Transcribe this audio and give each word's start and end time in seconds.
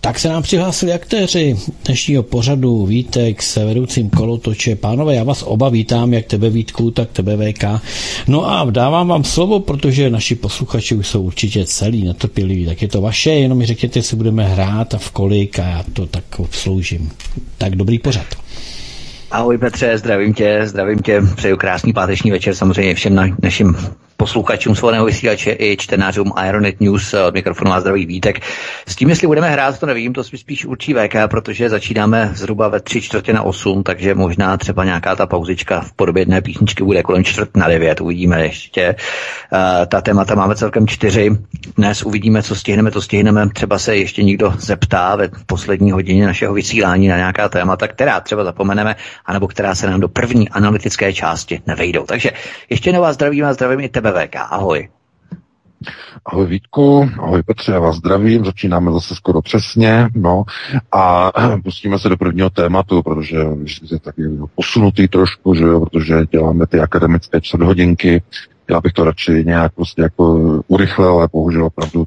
Tak 0.00 0.18
se 0.18 0.28
nám 0.28 0.42
přihlásili 0.42 0.92
aktéři 0.92 1.56
dnešního 1.84 2.22
pořadu 2.22 2.86
Vítek 2.86 3.42
s 3.42 3.64
vedoucím 3.66 4.10
kolotoče. 4.10 4.76
Pánové, 4.76 5.14
já 5.14 5.24
vás 5.24 5.44
oba 5.46 5.68
vítám, 5.68 6.12
jak 6.12 6.26
tebe 6.26 6.50
Vítku, 6.50 6.90
tak 6.90 7.10
tebe 7.12 7.36
VK. 7.52 7.64
No 8.28 8.50
a 8.50 8.70
dávám 8.70 9.08
vám 9.08 9.24
slovo, 9.24 9.60
protože 9.60 10.10
naši 10.10 10.34
posluchači 10.34 10.94
už 10.94 11.08
jsou 11.08 11.22
určitě 11.22 11.64
celý 11.64 12.04
netrpěliví, 12.04 12.66
tak 12.66 12.82
je 12.82 12.88
to 12.88 13.00
vaše, 13.00 13.30
jenom 13.30 13.58
mi 13.58 13.66
řekněte, 13.66 13.98
jestli 13.98 14.16
budeme 14.16 14.44
hrát 14.44 14.94
a 14.94 14.98
v 14.98 15.10
kolik 15.10 15.58
a 15.58 15.62
já 15.62 15.84
to 15.92 16.06
tak 16.06 16.24
obsloužím. 16.38 17.10
Tak 17.58 17.76
dobrý 17.76 17.98
pořad. 17.98 18.26
Ahoj 19.30 19.58
Petře, 19.58 19.98
zdravím 19.98 20.34
tě, 20.34 20.60
zdravím 20.64 20.98
tě, 20.98 21.22
přeju 21.36 21.56
krásný 21.56 21.92
páteční 21.92 22.30
večer 22.30 22.54
samozřejmě 22.54 22.94
všem 22.94 23.14
na, 23.14 23.26
našim 23.42 23.76
posluchačům 24.18 24.74
svobodného 24.74 25.06
vysílače 25.06 25.56
i 25.58 25.76
čtenářům 25.76 26.32
Ironet 26.48 26.80
News 26.80 27.14
od 27.14 27.34
mikrofonu 27.34 27.72
a 27.72 27.80
zdraví 27.80 28.06
Vítek. 28.06 28.40
S 28.86 28.96
tím, 28.96 29.08
jestli 29.08 29.26
budeme 29.26 29.50
hrát, 29.50 29.78
to 29.78 29.86
nevím, 29.86 30.12
to 30.12 30.24
spíš 30.24 30.64
určí 30.64 30.94
VK, 30.94 31.14
protože 31.30 31.70
začínáme 31.70 32.30
zhruba 32.34 32.68
ve 32.68 32.80
tři 32.80 33.00
čtvrtě 33.00 33.32
na 33.32 33.42
osm, 33.42 33.82
takže 33.82 34.14
možná 34.14 34.56
třeba 34.56 34.84
nějaká 34.84 35.16
ta 35.16 35.26
pauzička 35.26 35.80
v 35.80 35.92
podobě 35.92 36.20
jedné 36.20 36.40
písničky 36.40 36.84
bude 36.84 37.02
kolem 37.02 37.24
čtvrt 37.24 37.56
na 37.56 37.68
devět, 37.68 38.00
uvidíme 38.00 38.42
ještě. 38.42 38.94
Uh, 39.52 39.86
ta 39.86 40.00
témata 40.00 40.34
máme 40.34 40.56
celkem 40.56 40.86
čtyři. 40.86 41.30
Dnes 41.76 42.02
uvidíme, 42.02 42.42
co 42.42 42.54
stihneme, 42.54 42.90
to 42.90 43.02
stihneme. 43.02 43.48
Třeba 43.48 43.78
se 43.78 43.96
ještě 43.96 44.22
někdo 44.22 44.54
zeptá 44.58 45.16
ve 45.16 45.28
poslední 45.46 45.92
hodině 45.92 46.26
našeho 46.26 46.54
vysílání 46.54 47.08
na 47.08 47.16
nějaká 47.16 47.48
témata, 47.48 47.88
která 47.88 48.20
třeba 48.20 48.44
zapomeneme, 48.44 48.96
anebo 49.26 49.48
která 49.48 49.74
se 49.74 49.90
nám 49.90 50.00
do 50.00 50.08
první 50.08 50.48
analytické 50.48 51.12
části 51.12 51.60
nevejdou. 51.66 52.04
Takže 52.04 52.30
ještě 52.70 52.88
jednou 52.88 53.02
vás 53.02 53.14
zdravím 53.14 53.44
a 53.44 53.52
zdravím 53.52 53.80
i 53.80 53.88
tebe 53.88 54.07
BVK. 54.12 54.36
Ahoj. 54.50 54.88
Ahoj 56.26 56.46
Vítku, 56.46 57.10
ahoj 57.18 57.42
Petře, 57.42 57.72
já 57.72 57.80
vás 57.80 57.96
zdravím, 57.96 58.44
začínáme 58.44 58.92
zase 58.92 59.14
skoro 59.14 59.42
přesně, 59.42 60.08
no 60.14 60.44
a 60.92 61.32
pustíme 61.64 61.98
se 61.98 62.08
do 62.08 62.16
prvního 62.16 62.50
tématu, 62.50 63.02
protože 63.02 63.36
je 63.90 64.00
taky 64.00 64.22
posunutý 64.54 65.08
trošku, 65.08 65.54
že 65.54 65.64
jo, 65.64 65.80
protože 65.80 66.26
děláme 66.30 66.66
ty 66.66 66.80
akademické 66.80 67.40
čtvrthodinky, 67.40 68.22
já 68.70 68.80
bych 68.80 68.92
to 68.92 69.04
radši 69.04 69.44
nějak 69.46 69.72
prostě 69.74 70.02
jako 70.02 70.34
urychlil, 70.68 71.08
ale 71.08 71.28
bohužel 71.32 71.64
opravdu 71.64 72.06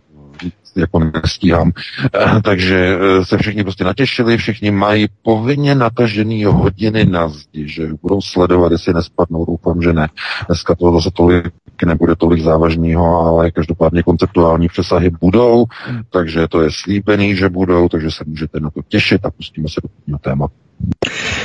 jako 0.76 1.00
nestíhám. 1.00 1.72
Eh, 2.16 2.42
takže 2.44 2.98
eh, 3.00 3.26
se 3.26 3.38
všichni 3.38 3.64
prostě 3.64 3.84
natěšili, 3.84 4.38
všichni 4.38 4.72
mají 4.72 5.08
povinně 5.24 5.76
natažený 5.76 6.46
hodiny 6.46 7.06
na 7.06 7.28
zdi, 7.28 7.68
že 7.68 7.90
budou 8.02 8.22
sledovat, 8.22 8.72
jestli 8.72 8.94
nespadnou, 8.94 9.46
doufám, 9.46 9.82
že 9.82 9.94
ne. 9.94 10.08
Dneska 10.48 10.76
to 10.76 10.94
zase 10.94 11.10
tolik 11.14 11.54
nebude 11.86 12.16
tolik 12.16 12.42
závažného, 12.42 13.20
ale 13.20 13.52
každopádně 13.52 14.04
konceptuální 14.04 14.68
přesahy 14.68 15.10
budou, 15.22 15.66
takže 16.10 16.48
to 16.48 16.62
je 16.62 16.70
slíbený, 16.72 17.36
že 17.36 17.50
budou, 17.50 17.90
takže 17.90 18.12
se 18.12 18.24
můžete 18.28 18.60
na 18.60 18.70
to 18.70 18.82
těšit 18.88 19.26
a 19.26 19.32
pustíme 19.32 19.70
se 19.70 19.82
do 20.08 20.18
tématu. 20.18 20.54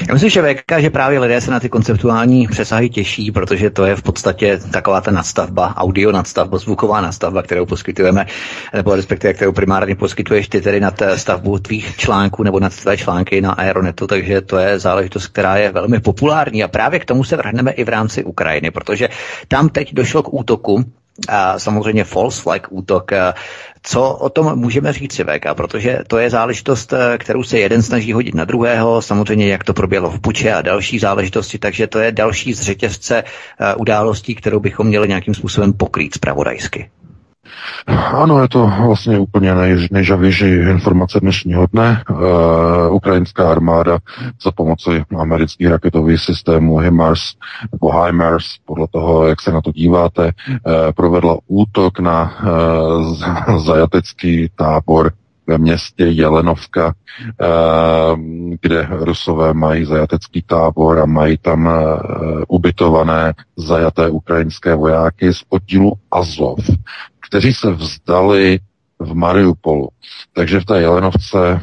Já 0.09 0.15
myslím, 0.15 0.31
že 0.31 0.43
VK, 0.43 0.73
že 0.79 0.91
právě 0.91 1.19
lidé 1.19 1.41
se 1.41 1.51
na 1.51 1.61
ty 1.61 1.69
konceptuální 1.69 2.47
přesahy 2.47 2.89
těší, 2.89 3.33
protože 3.33 3.71
to 3.71 3.85
je 3.85 3.97
v 3.97 4.03
podstatě 4.03 4.59
taková 4.71 5.01
ta 5.01 5.11
nadstavba, 5.11 5.75
audio 5.77 6.13
nadstavba, 6.13 6.59
zvuková 6.59 7.01
nadstavba, 7.01 7.43
kterou 7.43 7.67
poskytujeme, 7.67 8.27
nebo 8.75 8.95
respektive 8.95 9.35
kterou 9.35 9.53
primárně 9.53 9.95
poskytuješ 9.95 10.49
ty 10.49 10.61
tedy 10.61 10.81
nad 10.81 11.03
stavbu 11.17 11.59
tvých 11.59 11.97
článků 11.97 12.43
nebo 12.43 12.61
nad 12.61 12.77
tvé 12.77 12.97
články 12.97 13.41
na 13.41 13.53
Aeronetu, 13.53 14.07
takže 14.07 14.41
to 14.41 14.59
je 14.59 14.79
záležitost, 14.79 15.27
která 15.27 15.57
je 15.57 15.73
velmi 15.73 16.01
populární. 16.01 16.65
A 16.65 16.69
právě 16.69 17.01
k 17.01 17.05
tomu 17.05 17.25
se 17.25 17.37
vrhneme 17.37 17.71
i 17.71 17.85
v 17.85 17.89
rámci 17.89 18.25
Ukrajiny, 18.25 18.71
protože 18.71 19.09
tam 19.49 19.69
teď 19.69 19.95
došlo 19.95 20.23
k 20.23 20.35
útoku 20.35 20.85
samozřejmě 21.57 22.05
false 22.05 22.43
flag 22.43 22.67
útok. 22.71 23.11
Co 23.83 24.11
o 24.11 24.29
tom 24.29 24.59
můžeme 24.59 24.93
říct, 24.93 25.19
VK? 25.21 25.47
Protože 25.55 25.99
to 26.07 26.19
je 26.19 26.31
záležitost, 26.31 26.95
kterou 27.19 27.43
se 27.43 27.59
jeden 27.59 27.83
snaží 27.83 28.13
hodit 28.13 28.35
na 28.35 28.45
druhého, 28.45 29.03
samozřejmě 29.03 29.49
jak 29.49 29.65
to 29.65 29.75
proběhlo 29.75 30.11
v 30.11 30.21
Buče 30.21 30.53
a 30.53 30.63
další 30.63 30.99
záležitosti, 30.99 31.59
takže 31.59 31.87
to 31.87 31.99
je 31.99 32.13
další 32.13 32.55
z 32.55 32.61
řetězce 32.63 33.25
událostí, 33.77 34.35
kterou 34.35 34.61
bychom 34.61 34.87
měli 34.87 35.09
nějakým 35.09 35.35
způsobem 35.35 35.73
pokrýt 35.73 36.15
zpravodajsky. 36.15 36.91
Ano, 38.13 38.43
je 38.43 38.49
to 38.49 38.73
vlastně 38.87 39.19
úplně 39.19 39.55
nej, 39.55 39.89
nejžavější 39.91 40.45
informace 40.45 41.21
dnešního 41.21 41.67
dne. 41.73 42.03
Uh, 42.11 42.19
ukrajinská 42.95 43.51
armáda 43.51 43.99
za 44.43 44.51
pomoci 44.53 45.05
amerických 45.19 45.67
raketových 45.69 46.21
systémů 46.21 46.79
HIMARS 46.79 47.21
nebo 47.73 48.03
HIMARS, 48.03 48.45
podle 48.65 48.87
toho, 48.91 49.27
jak 49.27 49.43
se 49.43 49.53
na 49.53 49.61
to 49.61 49.73
díváte, 49.73 50.25
uh, 50.25 50.73
provedla 50.97 51.39
útok 51.47 51.99
na 51.99 52.35
uh, 52.43 53.59
zajatecký 53.59 54.51
tábor 54.57 55.13
ve 55.47 55.59
městě 55.59 56.05
Jelenovka, 56.05 56.95
kde 58.61 58.89
Rusové 58.91 59.55
mají 59.55 59.85
zajatecký 59.85 60.43
tábor 60.43 60.99
a 60.99 61.07
mají 61.07 61.39
tam 61.39 61.71
ubytované 62.49 63.35
zajaté 63.57 64.11
ukrajinské 64.11 64.75
vojáky 64.75 65.33
z 65.35 65.43
oddílu 65.49 65.93
Azov 66.11 66.59
kteří 67.27 67.55
se 67.55 67.71
vzdali 67.71 68.59
v 68.99 69.15
Mariupolu. 69.15 69.89
Takže 70.33 70.61
v 70.61 70.65
té 70.65 70.81
Jelenovce 70.81 71.61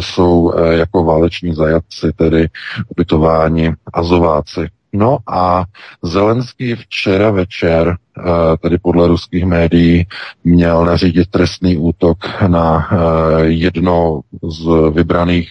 jsou 0.00 0.52
eh, 0.52 0.76
jako 0.76 1.04
váleční 1.04 1.54
zajatci 1.54 2.12
tedy 2.16 2.48
ubytováni 2.88 3.74
azováci. 3.92 4.68
No 4.96 5.18
a 5.26 5.64
Zelenský 6.02 6.74
včera 6.74 7.30
večer, 7.30 7.96
eh, 7.96 8.22
tedy 8.60 8.78
podle 8.78 9.08
ruských 9.08 9.44
médií, 9.44 10.06
měl 10.44 10.84
nařídit 10.84 11.30
trestný 11.30 11.76
útok 11.76 12.18
na 12.46 12.88
eh, 12.92 13.44
jedno 13.44 14.20
z 14.42 14.90
vybraných 14.90 15.48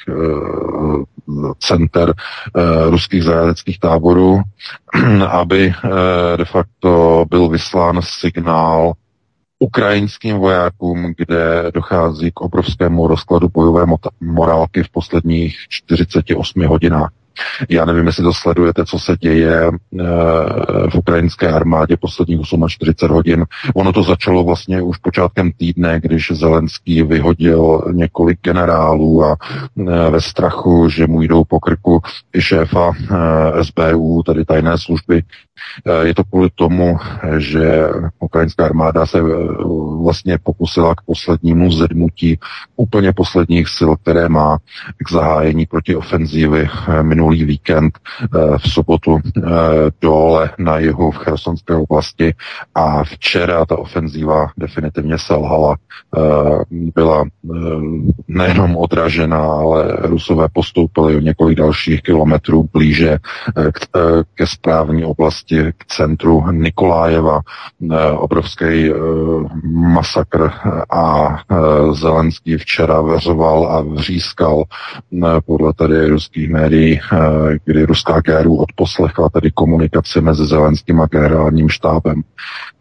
center 1.59 2.13
ruských 2.89 3.23
zajateckých 3.23 3.79
táborů, 3.79 4.41
aby 5.29 5.73
de 6.37 6.45
facto 6.45 7.25
byl 7.29 7.49
vyslán 7.49 7.99
signál 8.01 8.93
ukrajinským 9.59 10.37
vojákům, 10.37 11.13
kde 11.17 11.71
dochází 11.73 12.31
k 12.31 12.41
obrovskému 12.41 13.07
rozkladu 13.07 13.49
bojové 13.49 13.85
morálky 14.21 14.83
v 14.83 14.89
posledních 14.89 15.57
48 15.69 16.67
hodinách. 16.67 17.11
Já 17.69 17.85
nevím, 17.85 18.05
jestli 18.07 18.23
to 18.23 18.33
sledujete, 18.33 18.85
co 18.85 18.99
se 18.99 19.17
děje 19.19 19.67
e, 19.67 19.71
v 20.89 20.95
ukrajinské 20.95 21.47
armádě 21.47 21.97
posledních 21.97 22.39
48 22.67 23.15
hodin. 23.15 23.45
Ono 23.75 23.93
to 23.93 24.03
začalo 24.03 24.43
vlastně 24.43 24.81
už 24.81 24.97
počátkem 24.97 25.51
týdne, 25.51 25.99
když 25.99 26.31
Zelenský 26.31 27.03
vyhodil 27.03 27.81
několik 27.91 28.39
generálů 28.41 29.23
a 29.25 29.37
e, 29.77 30.09
ve 30.09 30.21
strachu, 30.21 30.89
že 30.89 31.07
mu 31.07 31.21
jdou 31.21 31.43
po 31.43 31.59
krku 31.59 32.01
i 32.33 32.41
šéfa 32.41 32.91
e, 32.91 33.63
SBU, 33.63 34.23
tedy 34.23 34.45
tajné 34.45 34.77
služby, 34.77 35.23
je 36.01 36.15
to 36.15 36.23
kvůli 36.23 36.49
tomu, 36.55 36.97
že 37.37 37.87
ukrajinská 38.19 38.65
armáda 38.65 39.05
se 39.05 39.21
vlastně 40.03 40.37
pokusila 40.43 40.95
k 40.95 41.01
poslednímu 41.01 41.71
zedmutí 41.71 42.39
úplně 42.75 43.13
posledních 43.13 43.67
sil, 43.77 43.91
které 43.95 44.29
má 44.29 44.57
k 45.05 45.11
zahájení 45.11 45.65
protiofenzívy 45.65 46.69
minulý 47.01 47.25
minulý 47.25 47.43
víkend 47.43 47.99
eh, 47.99 48.57
v 48.57 48.71
sobotu 48.71 49.19
eh, 49.19 49.41
dole 50.01 50.49
na 50.57 50.79
jihu 50.79 51.11
v 51.11 51.17
Chersonské 51.17 51.75
oblasti 51.75 52.33
a 52.75 53.03
včera 53.03 53.65
ta 53.65 53.77
ofenzíva 53.77 54.47
definitivně 54.57 55.17
selhala. 55.17 55.75
Eh, 55.75 56.21
byla 56.69 57.25
nejenom 58.27 58.77
odražena, 58.77 59.37
ale 59.37 59.97
Rusové 60.01 60.47
postoupili 60.53 61.15
o 61.15 61.19
několik 61.19 61.57
dalších 61.57 62.01
kilometrů 62.01 62.69
blíže 62.73 63.17
ke 64.35 64.47
správní 64.47 65.03
oblasti, 65.05 65.44
k 65.77 65.85
centru 65.85 66.51
Nikolájeva. 66.51 67.41
Obrovský 68.17 68.91
masakr 69.63 70.51
a 70.91 71.35
Zelenský 71.91 72.57
včera 72.57 73.01
veřoval 73.01 73.67
a 73.67 73.81
vřískal 73.81 74.63
podle 75.45 75.73
tady 75.73 76.07
ruských 76.07 76.49
médií 76.49 76.99
Eh, 77.15 77.57
kdy 77.65 77.83
ruská 77.85 78.21
GRU 78.21 78.55
odposlechla 78.55 79.29
tedy 79.29 79.51
komunikaci 79.51 80.21
mezi 80.21 80.45
Zelenským 80.45 81.01
a 81.01 81.05
generálním 81.05 81.69
štábem 81.69 82.21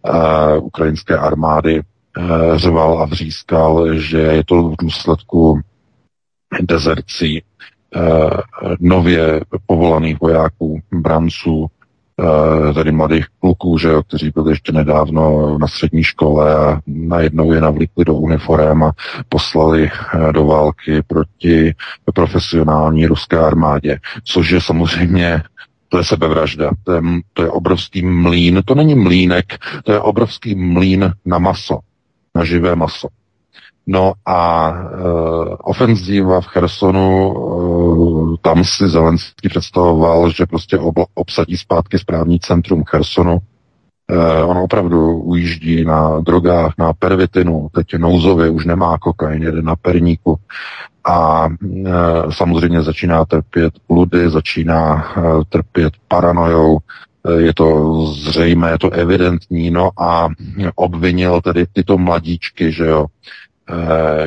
eh, 0.06 0.58
ukrajinské 0.58 1.18
armády, 1.18 1.80
eh, 1.80 2.22
řval 2.58 3.02
a 3.02 3.04
vřískal, 3.04 3.94
že 3.94 4.18
je 4.18 4.44
to 4.44 4.62
v 4.62 4.74
důsledku 4.80 5.60
dezercí 6.60 7.42
nově 8.80 9.40
povolaných 9.66 10.20
vojáků, 10.20 10.80
branců 10.92 11.66
tedy 12.74 12.92
mladých 12.92 13.26
kluků, 13.40 13.78
že 13.78 13.88
jo, 13.88 14.02
kteří 14.02 14.30
byli 14.30 14.52
ještě 14.52 14.72
nedávno 14.72 15.58
na 15.58 15.66
střední 15.66 16.02
škole 16.02 16.54
a 16.56 16.80
najednou 16.86 17.52
je 17.52 17.60
navlíkli 17.60 18.04
do 18.04 18.14
uniform 18.14 18.82
a 18.82 18.92
poslali 19.28 19.90
do 20.32 20.46
války 20.46 21.02
proti 21.06 21.74
profesionální 22.14 23.06
ruské 23.06 23.38
armádě, 23.38 23.98
což 24.24 24.50
je 24.50 24.60
samozřejmě 24.60 25.42
to 25.88 25.98
je 25.98 26.04
sebevražda, 26.04 26.70
to 26.84 26.92
je, 26.92 27.00
to 27.32 27.42
je 27.42 27.50
obrovský 27.50 28.02
mlín, 28.02 28.62
to 28.64 28.74
není 28.74 28.94
mlínek, 28.94 29.58
to 29.84 29.92
je 29.92 30.00
obrovský 30.00 30.54
mlín 30.54 31.12
na 31.24 31.38
maso, 31.38 31.78
na 32.34 32.44
živé 32.44 32.76
maso. 32.76 33.08
No 33.86 34.12
a 34.26 34.70
e, 34.70 34.96
ofenzíva 35.56 36.40
v 36.40 36.46
Chersonu, 36.46 37.34
e, 38.34 38.38
tam 38.42 38.64
si 38.64 38.88
Zelenský 38.88 39.48
představoval, 39.48 40.30
že 40.30 40.46
prostě 40.46 40.78
ob, 40.78 40.94
obsadí 41.14 41.56
zpátky 41.56 41.98
správní 41.98 42.40
centrum 42.40 42.84
Chersonu. 42.84 43.38
E, 44.08 44.42
on 44.42 44.58
opravdu 44.58 45.12
ujíždí 45.12 45.84
na 45.84 46.20
drogách, 46.20 46.74
na 46.78 46.92
pervitinu, 46.92 47.68
teď 47.72 47.94
nouzově 47.94 48.50
už 48.50 48.64
nemá 48.64 48.98
kokain, 48.98 49.42
jede 49.42 49.62
na 49.62 49.76
perníku. 49.76 50.38
A 51.06 51.48
e, 51.48 51.92
samozřejmě 52.30 52.82
začíná 52.82 53.24
trpět 53.24 53.74
bludy, 53.88 54.30
začíná 54.30 55.04
e, 55.16 55.20
trpět 55.48 55.92
paranojou, 56.08 56.78
e, 56.78 57.40
je 57.40 57.54
to 57.54 58.06
zřejmé, 58.06 58.70
je 58.70 58.78
to 58.78 58.90
evidentní, 58.90 59.70
no 59.70 59.90
a 59.98 60.28
obvinil 60.74 61.40
tedy 61.40 61.66
tyto 61.72 61.98
mladíčky, 61.98 62.72
že 62.72 62.86
jo, 62.86 63.06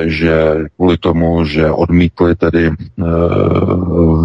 že 0.04 0.56
kvůli 0.76 0.98
tomu, 0.98 1.44
že 1.44 1.70
odmítli 1.70 2.36
tedy 2.36 2.66
e, 2.66 2.72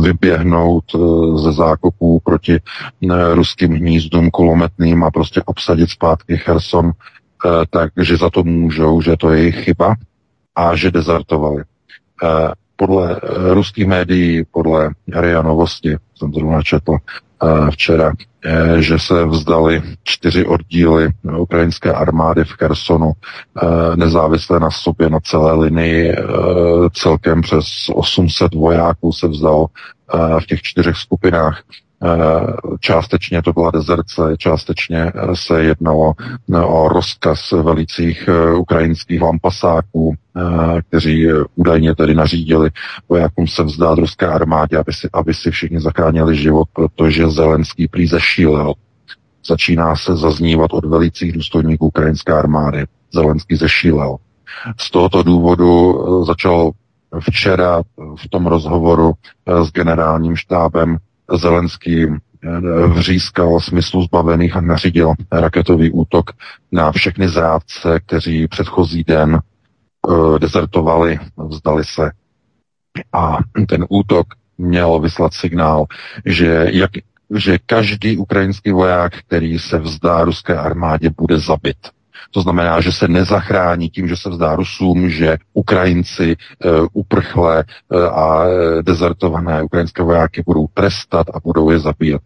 vyběhnout 0.01 0.83
e, 0.95 0.97
ze 1.37 1.51
zákopů 1.51 2.19
proti 2.23 2.59
ruským 3.33 3.73
hnízdům 3.73 4.31
kulometným 4.31 5.03
a 5.03 5.11
prostě 5.11 5.41
obsadit 5.45 5.89
zpátky 5.89 6.37
Cherson, 6.37 6.91
takže 7.69 8.17
za 8.17 8.29
to 8.29 8.43
můžou, 8.43 9.01
že 9.01 9.17
to 9.17 9.29
je 9.29 9.39
jejich 9.39 9.63
chyba 9.63 9.95
a 10.55 10.75
že 10.75 10.91
dezertovali. 10.91 11.63
Eh, 12.23 12.51
podle 12.75 13.15
eh, 13.15 13.53
ruských 13.53 13.87
médií, 13.87 14.45
podle 14.51 14.89
RIA 15.15 15.41
Novosti, 15.41 15.97
jsem 16.15 16.33
zrovna 16.33 16.61
četl 16.61 16.95
eh, 16.95 17.32
včera, 17.71 18.13
že 18.79 18.99
se 18.99 19.25
vzdali 19.25 19.81
čtyři 20.03 20.45
oddíly 20.45 21.09
ukrajinské 21.37 21.93
armády 21.93 22.43
v 22.43 22.51
Chersonu, 22.51 23.11
nezávisle 23.95 24.59
na 24.59 24.71
sobě 24.71 25.09
na 25.09 25.19
celé 25.19 25.53
linii, 25.53 26.15
celkem 26.93 27.41
přes 27.41 27.65
800 27.93 28.53
vojáků 28.53 29.11
se 29.11 29.27
vzdal 29.27 29.65
v 30.39 30.45
těch 30.45 30.61
čtyřech 30.61 30.97
skupinách. 30.97 31.63
Eh, 32.05 32.45
částečně 32.79 33.41
to 33.41 33.53
byla 33.53 33.71
dezerce, 33.71 34.21
částečně 34.37 34.97
eh, 34.97 35.11
se 35.33 35.63
jednalo 35.63 36.13
eh, 36.53 36.59
o 36.59 36.87
rozkaz 36.87 37.51
velicích 37.51 38.29
ukrajinských 38.57 39.21
lampasáků, 39.21 40.15
kteří 40.89 41.27
údajně 41.55 41.95
tedy 41.95 42.15
nařídili 42.15 42.69
vojákům 43.09 43.47
se 43.47 43.63
vzdát 43.63 43.99
ruské 43.99 44.27
armádě, 44.27 44.77
aby 44.77 44.93
si, 44.93 45.09
aby 45.13 45.33
si 45.33 45.51
všichni 45.51 45.79
zachránili 45.79 46.35
život, 46.35 46.67
protože 46.73 47.29
Zelenský 47.29 47.87
prý 47.87 48.07
zešílel. 48.07 48.73
Začíná 49.47 49.95
se 49.95 50.15
zaznívat 50.15 50.73
od 50.73 50.85
velicích 50.85 51.31
důstojníků 51.33 51.87
ukrajinské 51.87 52.33
armády. 52.33 52.85
Zelenský 53.13 53.55
zešílel. 53.55 54.17
Z 54.77 54.91
tohoto 54.91 55.23
důvodu 55.23 55.95
začal 56.25 56.71
včera 57.19 57.81
v 57.97 58.29
tom 58.29 58.45
rozhovoru 58.45 59.13
s 59.63 59.71
generálním 59.71 60.35
štábem 60.35 60.97
Zelenský 61.31 62.03
eh, 62.03 62.87
vřískal 62.87 63.59
smyslu 63.59 64.03
zbavených 64.03 64.55
a 64.55 64.61
nařídil 64.61 65.13
raketový 65.31 65.91
útok 65.91 66.31
na 66.71 66.91
všechny 66.91 67.29
zrádce, 67.29 67.99
kteří 67.99 68.47
předchozí 68.47 69.03
den 69.03 69.39
uh, 70.07 70.39
dezertovali, 70.39 71.19
vzdali 71.37 71.83
se. 71.85 72.11
A 73.13 73.37
ten 73.67 73.85
útok 73.89 74.27
měl 74.57 74.99
vyslat 74.99 75.33
signál, 75.33 75.85
že, 76.25 76.67
jak, 76.71 76.91
že 77.35 77.57
každý 77.65 78.17
ukrajinský 78.17 78.71
voják, 78.71 79.17
který 79.17 79.59
se 79.59 79.79
vzdá 79.79 80.23
ruské 80.23 80.57
armádě, 80.57 81.09
bude 81.17 81.39
zabit. 81.39 81.77
To 82.33 82.41
znamená, 82.41 82.81
že 82.81 82.91
se 82.91 83.07
nezachrání 83.07 83.89
tím, 83.89 84.07
že 84.07 84.17
se 84.17 84.29
vzdá 84.29 84.55
Rusům, 84.55 85.09
že 85.09 85.37
Ukrajinci 85.53 86.35
uh, 86.35 86.87
uprchlé 86.93 87.63
uh, 87.63 88.03
a 88.03 88.45
dezertované 88.81 89.63
ukrajinské 89.63 90.03
vojáky 90.03 90.43
budou 90.45 90.67
trestat 90.73 91.27
a 91.33 91.39
budou 91.43 91.69
je 91.69 91.79
zabíjet. 91.79 92.21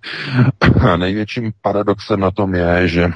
A 0.92 0.98
největším 0.98 1.52
paradoxem 1.62 2.20
na 2.20 2.32
tom 2.32 2.56
je, 2.56 2.88
že 2.88 3.12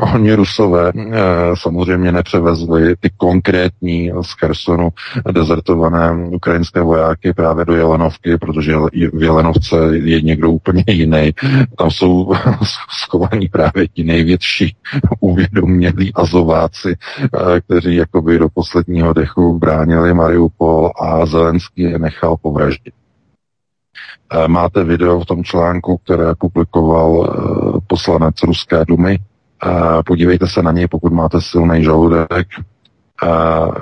oni 0.14 0.34
Rusové 0.34 0.92
uh, 0.92 1.12
samozřejmě 1.54 2.12
nepřevezli 2.12 2.94
ty 3.00 3.10
konkrétní 3.16 4.10
z 4.22 4.32
Chersonu 4.40 4.88
dezertované 5.32 6.26
ukrajinské 6.28 6.80
vojáky 6.80 7.32
právě 7.32 7.64
do 7.64 7.74
Jelenovky, 7.74 8.38
protože 8.38 8.76
v 9.12 9.22
Jelenovce 9.22 9.76
je 9.92 10.20
někdo 10.22 10.50
úplně 10.50 10.84
jiný. 10.86 11.32
Tam 11.78 11.90
jsou 11.90 12.32
schovaní 13.02 13.48
právě 13.48 13.88
ti 13.88 14.04
největší 14.04 14.76
uvědomělí 15.22 16.14
azováci, 16.14 16.96
eh, 17.22 17.60
kteří 17.60 17.96
jakoby 17.96 18.38
do 18.38 18.48
posledního 18.48 19.12
dechu 19.12 19.58
bránili 19.58 20.14
Mariupol 20.14 20.90
a 21.00 21.26
Zelenský 21.26 21.82
je 21.82 21.98
nechal 21.98 22.36
povraždit. 22.36 22.94
Eh, 24.32 24.48
máte 24.48 24.84
video 24.84 25.20
v 25.20 25.26
tom 25.26 25.44
článku, 25.44 25.96
které 26.04 26.34
publikoval 26.38 27.10
eh, 27.26 27.80
poslanec 27.86 28.42
Ruské 28.42 28.84
dumy. 28.84 29.18
Podívejte 30.06 30.46
se 30.46 30.62
na 30.62 30.72
něj, 30.72 30.88
pokud 30.88 31.12
máte 31.12 31.40
silný 31.40 31.84
žaludek. 31.84 32.46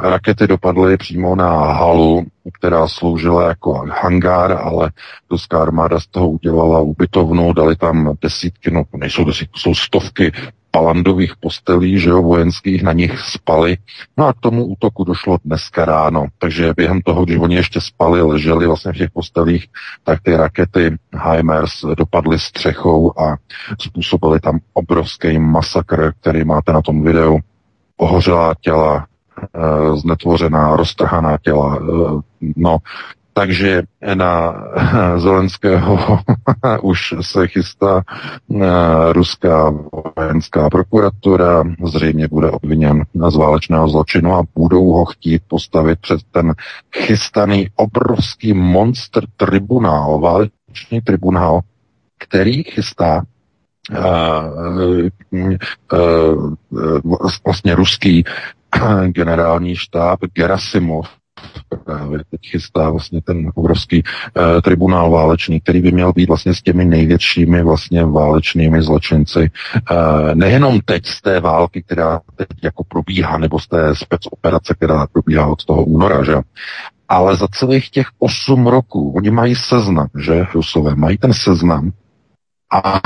Rakety 0.00 0.46
dopadly 0.46 0.96
přímo 0.96 1.36
na 1.36 1.48
halu, 1.72 2.26
která 2.58 2.88
sloužila 2.88 3.48
jako 3.48 3.84
hangár, 4.02 4.52
ale 4.62 4.90
ruská 5.30 5.62
armáda 5.62 6.00
z 6.00 6.06
toho 6.06 6.30
udělala 6.30 6.80
ubytovnu, 6.80 7.52
dali 7.52 7.76
tam 7.76 8.14
desítky, 8.22 8.70
no 8.70 8.82
nejsou 8.96 9.24
desítky, 9.24 9.60
jsou 9.60 9.74
stovky 9.74 10.32
palandových 10.70 11.32
postelí, 11.40 11.98
že 11.98 12.10
jo, 12.10 12.22
vojenských, 12.22 12.82
na 12.82 12.92
nich 12.92 13.18
spali. 13.20 13.76
No 14.16 14.26
a 14.26 14.32
k 14.32 14.40
tomu 14.40 14.64
útoku 14.64 15.04
došlo 15.04 15.38
dneska 15.44 15.84
ráno. 15.84 16.26
Takže 16.38 16.72
během 16.76 17.02
toho, 17.02 17.24
když 17.24 17.38
oni 17.38 17.56
ještě 17.56 17.80
spali, 17.80 18.22
leželi 18.22 18.66
vlastně 18.66 18.92
v 18.92 18.96
těch 18.96 19.10
postelích, 19.10 19.66
tak 20.04 20.22
ty 20.22 20.36
rakety 20.36 20.96
HIMARS 21.12 21.84
dopadly 21.96 22.38
střechou 22.38 23.20
a 23.20 23.36
způsobily 23.80 24.40
tam 24.40 24.58
obrovský 24.72 25.38
masakr, 25.38 26.12
který 26.20 26.44
máte 26.44 26.72
na 26.72 26.82
tom 26.82 27.04
videu. 27.04 27.38
Ohořelá 27.96 28.54
těla, 28.60 29.06
eh, 29.54 29.96
znetvořená, 29.96 30.76
roztrhaná 30.76 31.38
těla. 31.38 31.78
Eh, 31.82 32.20
no, 32.56 32.78
takže 33.40 33.82
na 34.14 34.54
Zelenského 35.16 36.18
už 36.82 37.14
se 37.20 37.48
chystá 37.48 38.02
eh, 38.04 39.12
ruská 39.12 39.74
vojenská 40.16 40.70
prokuratura, 40.70 41.64
zřejmě 41.84 42.28
bude 42.28 42.50
obviněn 42.50 43.04
z 43.28 43.36
válečného 43.36 43.88
zločinu 43.88 44.34
a 44.34 44.42
budou 44.54 44.92
ho 44.92 45.04
chtít 45.04 45.42
postavit 45.48 45.98
před 46.00 46.20
ten 46.30 46.54
chystaný 46.96 47.68
obrovský 47.76 48.52
monster 48.52 49.24
tribunál, 49.36 50.20
válečný 50.20 51.00
tribunál, 51.04 51.60
který 52.18 52.62
chystá 52.62 53.22
uh, 53.90 55.08
uh, 55.30 55.56
uh, 56.70 57.28
vlastně 57.44 57.74
ruský 57.74 58.24
generální 59.06 59.76
štáb 59.76 60.20
Gerasimov, 60.34 61.19
právě 61.84 62.18
teď 62.30 62.40
chystá 62.50 62.90
vlastně 62.90 63.20
ten 63.22 63.50
obrovský 63.54 64.02
uh, 64.02 64.60
tribunál 64.60 65.10
válečný, 65.10 65.60
který 65.60 65.82
by 65.82 65.92
měl 65.92 66.12
být 66.12 66.28
vlastně 66.28 66.54
s 66.54 66.62
těmi 66.62 66.84
největšími 66.84 67.62
vlastně 67.62 68.04
válečnými 68.04 68.82
zločinci. 68.82 69.50
Uh, 69.90 70.34
nejenom 70.34 70.80
teď 70.84 71.06
z 71.06 71.22
té 71.22 71.40
války, 71.40 71.82
která 71.82 72.20
teď 72.36 72.48
jako 72.62 72.84
probíhá, 72.84 73.38
nebo 73.38 73.58
z 73.58 73.68
té 73.68 73.94
specoperace, 73.94 74.74
která 74.74 75.06
probíhá 75.12 75.46
od 75.46 75.64
toho 75.64 75.84
února, 75.84 76.24
že? 76.24 76.34
Ale 77.08 77.36
za 77.36 77.46
celých 77.48 77.90
těch 77.90 78.06
osm 78.18 78.66
roků, 78.66 79.12
oni 79.16 79.30
mají 79.30 79.54
seznam, 79.54 80.06
že, 80.18 80.46
Rusové, 80.54 80.94
mají 80.94 81.18
ten 81.18 81.32
seznam 81.32 81.92
a 82.72 83.00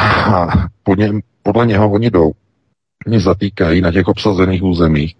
po 0.82 0.94
něm, 0.94 1.20
podle 1.42 1.66
něho 1.66 1.90
oni 1.90 2.10
jdou. 2.10 2.32
Oni 3.06 3.20
zatýkají 3.20 3.80
na 3.80 3.92
těch 3.92 4.06
obsazených 4.08 4.62
územích 4.62 5.16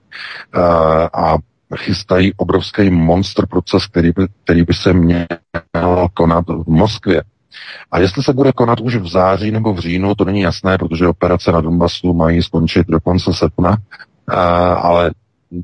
uh, 0.56 0.62
a 1.12 1.37
chystají 1.76 2.33
obrovský 2.37 2.90
monster 2.90 3.47
proces, 3.47 3.87
který 3.87 4.12
by, 4.12 4.26
který 4.45 4.62
by 4.62 4.75
se 4.75 4.93
měl 4.93 5.26
konat 6.14 6.45
v 6.49 6.69
Moskvě. 6.69 7.23
A 7.90 7.99
jestli 7.99 8.23
se 8.23 8.33
bude 8.33 8.52
konat 8.52 8.81
už 8.81 8.97
v 8.97 9.07
září 9.07 9.50
nebo 9.50 9.75
v 9.75 9.78
říjnu, 9.78 10.14
to 10.14 10.25
není 10.25 10.40
jasné, 10.40 10.78
protože 10.78 11.09
operace 11.09 11.52
na 11.52 11.61
Donbasu 11.61 12.14
mají 12.14 12.43
skončit 12.43 12.87
do 12.88 13.00
konce 13.00 13.33
srpna, 13.33 13.76
ale 14.76 15.11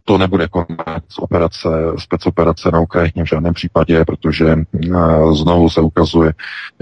to 0.05 0.19
nebude 0.19 0.49
konec 0.49 1.05
operace, 1.19 1.69
specoperace 1.99 2.71
na 2.71 2.81
Ukrajině 2.81 3.25
v 3.25 3.29
žádném 3.29 3.55
případě, 3.55 4.05
protože 4.05 4.57
znovu 5.33 5.71
se 5.71 5.81
ukazuje, 5.81 6.33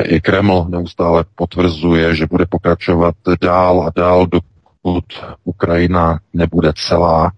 i 0.02 0.20
Kreml 0.20 0.66
neustále 0.68 1.24
potvrzuje, 1.34 2.14
že 2.14 2.26
bude 2.26 2.46
pokračovat 2.46 3.14
dál 3.40 3.82
a 3.82 3.92
dál, 3.96 4.26
dokud 4.26 5.04
Ukrajina 5.44 6.18
nebude 6.34 6.72
celá 6.76 7.32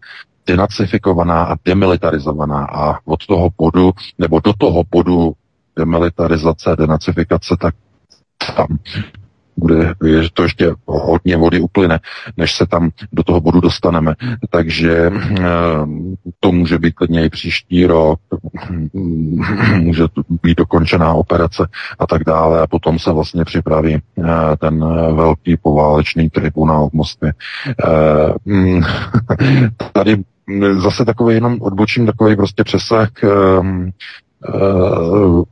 denacifikovaná 0.46 1.44
a 1.44 1.56
demilitarizovaná 1.64 2.64
a 2.64 2.98
od 3.04 3.26
toho 3.26 3.50
bodu, 3.58 3.92
nebo 4.18 4.40
do 4.40 4.52
toho 4.52 4.84
bodu 4.90 5.32
demilitarizace, 5.76 6.76
denacifikace, 6.76 7.56
tak 7.60 7.74
tam 8.56 8.78
bude, 9.60 9.94
že 10.22 10.28
to 10.34 10.42
ještě 10.42 10.74
hodně 10.86 11.36
vody 11.36 11.60
uplyne, 11.60 12.00
než 12.36 12.56
se 12.56 12.66
tam 12.66 12.90
do 13.12 13.22
toho 13.22 13.40
bodu 13.40 13.60
dostaneme. 13.60 14.14
Takže 14.50 15.10
eh, 15.12 15.44
to 16.40 16.52
může 16.52 16.78
být 16.78 16.94
klidně 16.94 17.24
i 17.24 17.30
příští 17.30 17.86
rok, 17.86 18.20
může 19.76 20.04
být 20.42 20.58
dokončená 20.58 21.14
operace 21.14 21.68
a 21.98 22.06
tak 22.06 22.24
dále 22.24 22.60
a 22.60 22.66
potom 22.66 22.98
se 22.98 23.12
vlastně 23.12 23.44
připraví 23.44 23.94
eh, 23.94 24.22
ten 24.58 24.84
velký 25.14 25.56
poválečný 25.56 26.30
tribunál 26.30 26.88
v 26.88 26.92
Moskvě. 26.92 27.32
Eh, 27.84 28.34
mm, 28.44 28.82
tady 29.92 30.22
zase 30.72 31.04
takový 31.04 31.34
jenom 31.34 31.56
odbočím 31.60 32.06
takový 32.06 32.36
prostě 32.36 32.64
přesah. 32.64 33.08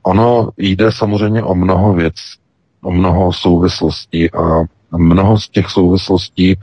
Ono 0.02 0.48
jde 0.56 0.92
samozřejmě 0.92 1.42
o 1.42 1.54
mnoho 1.54 1.94
věcí 1.94 2.38
mnoho 2.82 3.32
souvislostí 3.32 4.30
a 4.30 4.64
mnoho 4.96 5.38
z 5.38 5.48
těch 5.48 5.70
souvislostí 5.70 6.56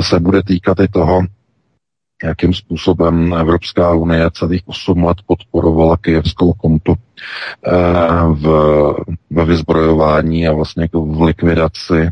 se 0.00 0.20
bude 0.20 0.42
týkat 0.42 0.80
i 0.80 0.88
toho, 0.88 1.22
jakým 2.24 2.54
způsobem 2.54 3.34
Evropská 3.34 3.94
unie 3.94 4.30
celých 4.32 4.62
8 4.66 5.04
let 5.04 5.16
podporovala 5.26 5.96
kijevskou 5.96 6.52
kontu 6.52 6.94
eh, 6.94 7.72
v, 8.32 8.46
ve 9.30 9.44
vyzbrojování 9.44 10.48
a 10.48 10.52
vlastně 10.52 10.88
v 10.92 11.22
likvidaci 11.22 12.00
eh, 12.00 12.10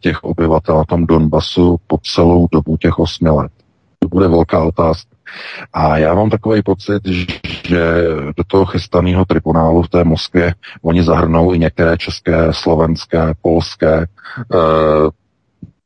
těch 0.00 0.24
obyvatel 0.24 0.76
na 0.76 0.84
tom 0.84 1.06
Donbasu 1.06 1.76
po 1.86 1.98
celou 2.02 2.48
dobu 2.52 2.76
těch 2.76 2.98
8 2.98 3.26
let. 3.26 3.52
To 3.98 4.08
bude 4.08 4.28
velká 4.28 4.64
otázka. 4.64 5.15
A 5.72 5.98
já 5.98 6.14
mám 6.14 6.30
takový 6.30 6.62
pocit, 6.62 7.02
že 7.68 8.04
do 8.36 8.44
toho 8.46 8.66
chystaného 8.66 9.24
tribunálu 9.24 9.82
v 9.82 9.88
té 9.88 10.04
Moskvě 10.04 10.54
oni 10.82 11.02
zahrnou 11.02 11.54
i 11.54 11.58
některé 11.58 11.98
české, 11.98 12.48
slovenské, 12.50 13.34
polské, 13.42 13.94
e, 13.94 14.06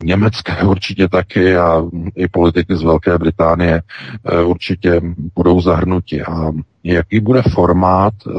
německé 0.03 0.63
určitě 0.63 1.09
taky 1.09 1.57
a 1.57 1.83
i 2.17 2.29
politiky 2.29 2.77
z 2.77 2.83
Velké 2.83 3.19
Británie 3.19 3.83
e, 4.25 4.43
určitě 4.43 5.01
budou 5.37 5.61
zahrnuti. 5.61 6.23
A 6.23 6.53
jaký 6.85 7.21
bude 7.21 7.43
formát 7.43 8.15
e, 8.27 8.31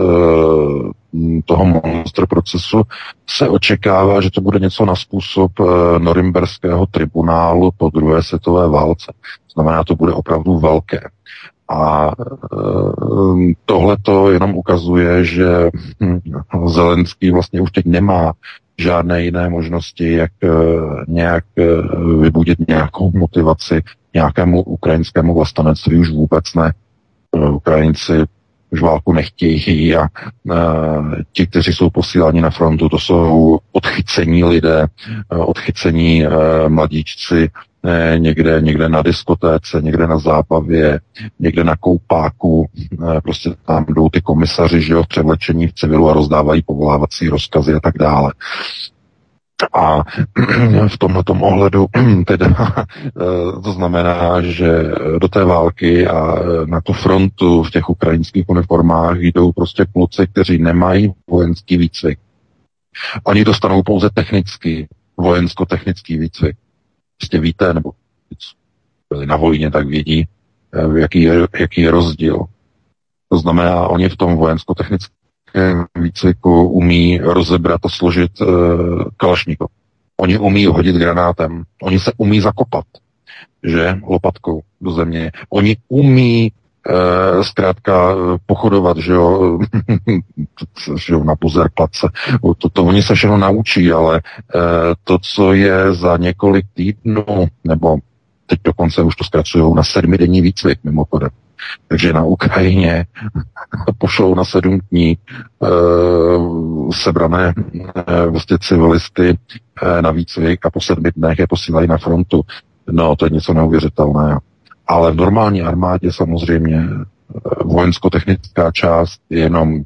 toho 1.46 1.66
monster 1.66 2.28
procesu, 2.28 2.82
se 3.30 3.50
očekává, 3.50 4.22
že 4.22 4.32
to 4.32 4.42
bude 4.42 4.60
něco 4.60 4.86
na 4.86 4.96
způsob 4.96 5.52
e, 5.60 6.00
norimberského 6.00 6.86
tribunálu 6.86 7.72
po 7.78 7.90
druhé 7.90 8.24
světové 8.24 8.68
válce. 8.68 9.14
Znamená, 9.54 9.84
to 9.84 9.96
bude 9.96 10.14
opravdu 10.14 10.60
velké. 10.60 11.02
A 11.70 12.12
tohle 13.66 13.98
to 14.02 14.32
jenom 14.32 14.56
ukazuje, 14.56 15.26
že 15.26 15.70
hm, 16.04 16.20
Zelenský 16.66 17.32
vlastně 17.32 17.62
už 17.62 17.72
teď 17.72 17.86
nemá 17.86 18.34
žádné 18.78 19.24
jiné 19.24 19.50
možnosti, 19.50 20.14
jak 20.14 20.32
eh, 20.44 20.50
nějak 21.08 21.44
eh, 21.58 21.64
vybudit 22.22 22.68
nějakou 22.68 23.12
motivaci 23.12 23.82
nějakému 24.14 24.64
ukrajinskému 24.64 25.34
vlastenectví, 25.34 25.98
už 25.98 26.10
vůbec 26.10 26.54
ne. 26.56 26.74
Eh, 27.36 27.50
Ukrajinci 27.50 28.14
už 28.70 28.82
válku 28.82 29.14
nechtějí 29.14 29.96
a 29.96 30.08
ti, 31.34 31.48
kteří 31.48 31.74
jsou 31.74 31.90
posíláni 31.90 32.42
na 32.42 32.50
frontu, 32.50 32.90
to 32.90 33.00
jsou 33.00 33.60
odchycení 33.72 34.44
lidé, 34.44 34.88
odchycení 35.30 36.26
mladíčci, 36.68 37.50
někde, 38.18 38.62
někde 38.62 38.90
na 38.90 39.02
diskotéce, 39.02 39.82
někde 39.82 40.08
na 40.08 40.18
zábavě, 40.18 41.00
někde 41.40 41.64
na 41.64 41.76
koupáku, 41.76 42.70
prostě 43.24 43.50
tam 43.66 43.86
jdou 43.90 44.10
ty 44.10 44.22
komisaři, 44.22 44.82
že 44.82 44.94
jo, 44.94 45.04
v 45.04 45.08
převlečení 45.08 45.68
v 45.68 45.74
civilu 45.74 46.10
a 46.10 46.14
rozdávají 46.14 46.62
povolávací 46.62 47.30
rozkazy 47.30 47.74
a 47.74 47.80
tak 47.80 47.98
dále. 47.98 48.34
A 49.74 50.04
v 50.88 50.98
tomhle 50.98 51.24
ohledu 51.40 51.86
teda 52.26 52.48
to 53.64 53.72
znamená, 53.72 54.42
že 54.42 54.84
do 55.22 55.28
té 55.28 55.46
války 55.46 56.08
a 56.08 56.36
na 56.66 56.82
tu 56.82 56.94
frontu 56.94 57.64
v 57.64 57.72
těch 57.72 57.90
ukrajinských 57.90 58.50
uniformách 58.50 59.18
jdou 59.18 59.52
prostě 59.52 59.86
kluci, 59.94 60.28
kteří 60.28 60.58
nemají 60.58 61.14
vojenský 61.30 61.78
výcvik. 61.78 62.20
Oni 63.24 63.44
dostanou 63.44 63.84
pouze 63.84 64.10
technický, 64.14 64.88
vojensko-technický 65.18 66.18
výcvik. 66.18 66.56
Prostě 67.22 67.40
víte, 67.40 67.74
nebo 67.74 67.92
byli 69.10 69.26
na 69.26 69.36
vojně, 69.36 69.72
tak 69.72 69.88
vědí, 69.88 70.28
eh, 70.74 71.00
jaký 71.00 71.22
je, 71.22 71.48
jaký 71.60 71.82
je 71.82 71.92
rozdíl. 71.92 72.46
To 73.30 73.38
znamená, 73.38 73.88
oni 73.88 74.10
v 74.10 74.18
tom 74.18 74.38
vojensko-technickém 74.38 75.86
výcviku 75.96 76.68
umí 76.68 77.20
rozebrat 77.20 77.86
a 77.86 77.90
složit 77.90 78.42
uh, 78.42 79.04
kalašníkov. 79.18 79.70
Oni 80.18 80.38
umí 80.38 80.66
hodit 80.66 80.96
granátem. 80.96 81.64
Oni 81.82 82.00
se 82.00 82.12
umí 82.18 82.42
zakopat, 82.42 82.86
že, 83.64 84.00
lopatkou 84.04 84.62
do 84.82 84.92
země. 84.92 85.32
Oni 85.50 85.78
umí 85.88 86.46
e, 86.46 86.52
zkrátka 87.42 88.16
pochodovat, 88.46 88.98
že 88.98 89.14
jo, 89.14 89.60
že 90.98 91.14
jo 91.14 91.24
na 91.24 91.36
pozerkladce. 91.36 92.08
To, 92.58 92.70
to 92.70 92.86
oni 92.86 93.04
se 93.04 93.16
všechno 93.16 93.38
naučí, 93.38 93.92
ale 93.92 94.18
e, 94.18 94.22
to, 95.04 95.18
co 95.22 95.54
je 95.54 95.94
za 95.94 96.18
několik 96.18 96.66
týdnů, 96.74 97.48
nebo 97.64 97.98
teď 98.46 98.60
dokonce 98.64 99.02
už 99.02 99.16
to 99.16 99.24
zkracují 99.24 99.76
na 99.76 99.84
sedmidenní 99.84 100.42
výcvik 100.42 100.80
mimochodem. 100.84 101.30
Takže 101.88 102.14
na 102.14 102.24
Ukrajině 102.24 103.06
pošlou 103.98 104.36
na 104.36 104.46
sedm 104.46 104.80
dní 104.92 105.12
e, 105.12 105.18
sebrané 106.92 107.54
e, 108.08 108.28
vlastně 108.28 108.58
civilisty 108.62 109.38
e, 109.82 110.02
na 110.02 110.12
výcvik 110.12 110.66
a 110.66 110.70
po 110.70 110.82
sedmi 110.82 111.12
dnech 111.16 111.40
je 111.40 111.48
posílají 111.48 111.88
na 111.88 111.98
frontu. 111.98 112.42
No, 112.92 113.16
to 113.16 113.26
je 113.26 113.30
něco 113.30 113.54
neuvěřitelného. 113.54 114.40
Ale 114.92 115.12
v 115.12 115.16
normální 115.16 115.62
armádě 115.62 116.12
samozřejmě 116.12 116.88
eh, 116.90 117.04
vojensko-technická 117.64 118.72
část 118.72 119.22
je 119.30 119.40
jenom 119.40 119.82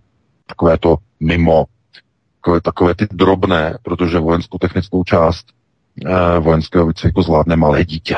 takové 0.47 0.77
to 0.77 0.97
mimo, 1.19 1.65
takové, 2.41 2.61
takové 2.61 2.95
ty 2.95 3.07
drobné, 3.11 3.77
protože 3.83 4.19
vojenskou-technickou 4.19 5.03
část 5.03 5.45
eh, 6.05 6.39
vojenského 6.39 6.87
výcviku 6.87 7.21
zvládne 7.21 7.55
malé 7.55 7.85
dítě. 7.85 8.15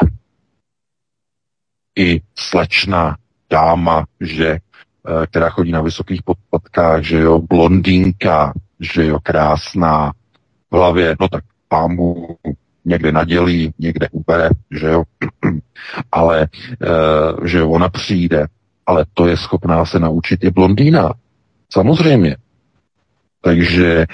I 1.99 2.21
slečna, 2.39 3.17
dáma, 3.49 4.05
že, 4.21 4.47
eh, 4.49 5.27
která 5.27 5.49
chodí 5.49 5.71
na 5.71 5.81
vysokých 5.81 6.23
podpatkách, 6.23 7.03
že 7.03 7.19
jo, 7.19 7.39
blondýnka, 7.39 8.53
že 8.79 9.05
jo, 9.05 9.19
krásná, 9.23 10.11
v 10.71 10.75
hlavě, 10.75 11.15
no 11.19 11.29
tak 11.29 11.43
pámu 11.67 12.37
někde 12.87 13.11
nadělí, 13.11 13.73
někde 13.79 14.07
ubere, 14.11 14.49
že 14.71 14.87
jo, 14.87 15.03
ale 16.11 16.41
e, 16.41 16.47
že 17.47 17.63
ona 17.63 17.89
přijde, 17.89 18.47
ale 18.85 19.05
to 19.13 19.27
je 19.27 19.37
schopná 19.37 19.85
se 19.85 19.99
naučit 19.99 20.43
i 20.43 20.51
blondýna. 20.51 21.13
Samozřejmě. 21.69 22.37
Takže 23.41 24.01
e, 24.01 24.07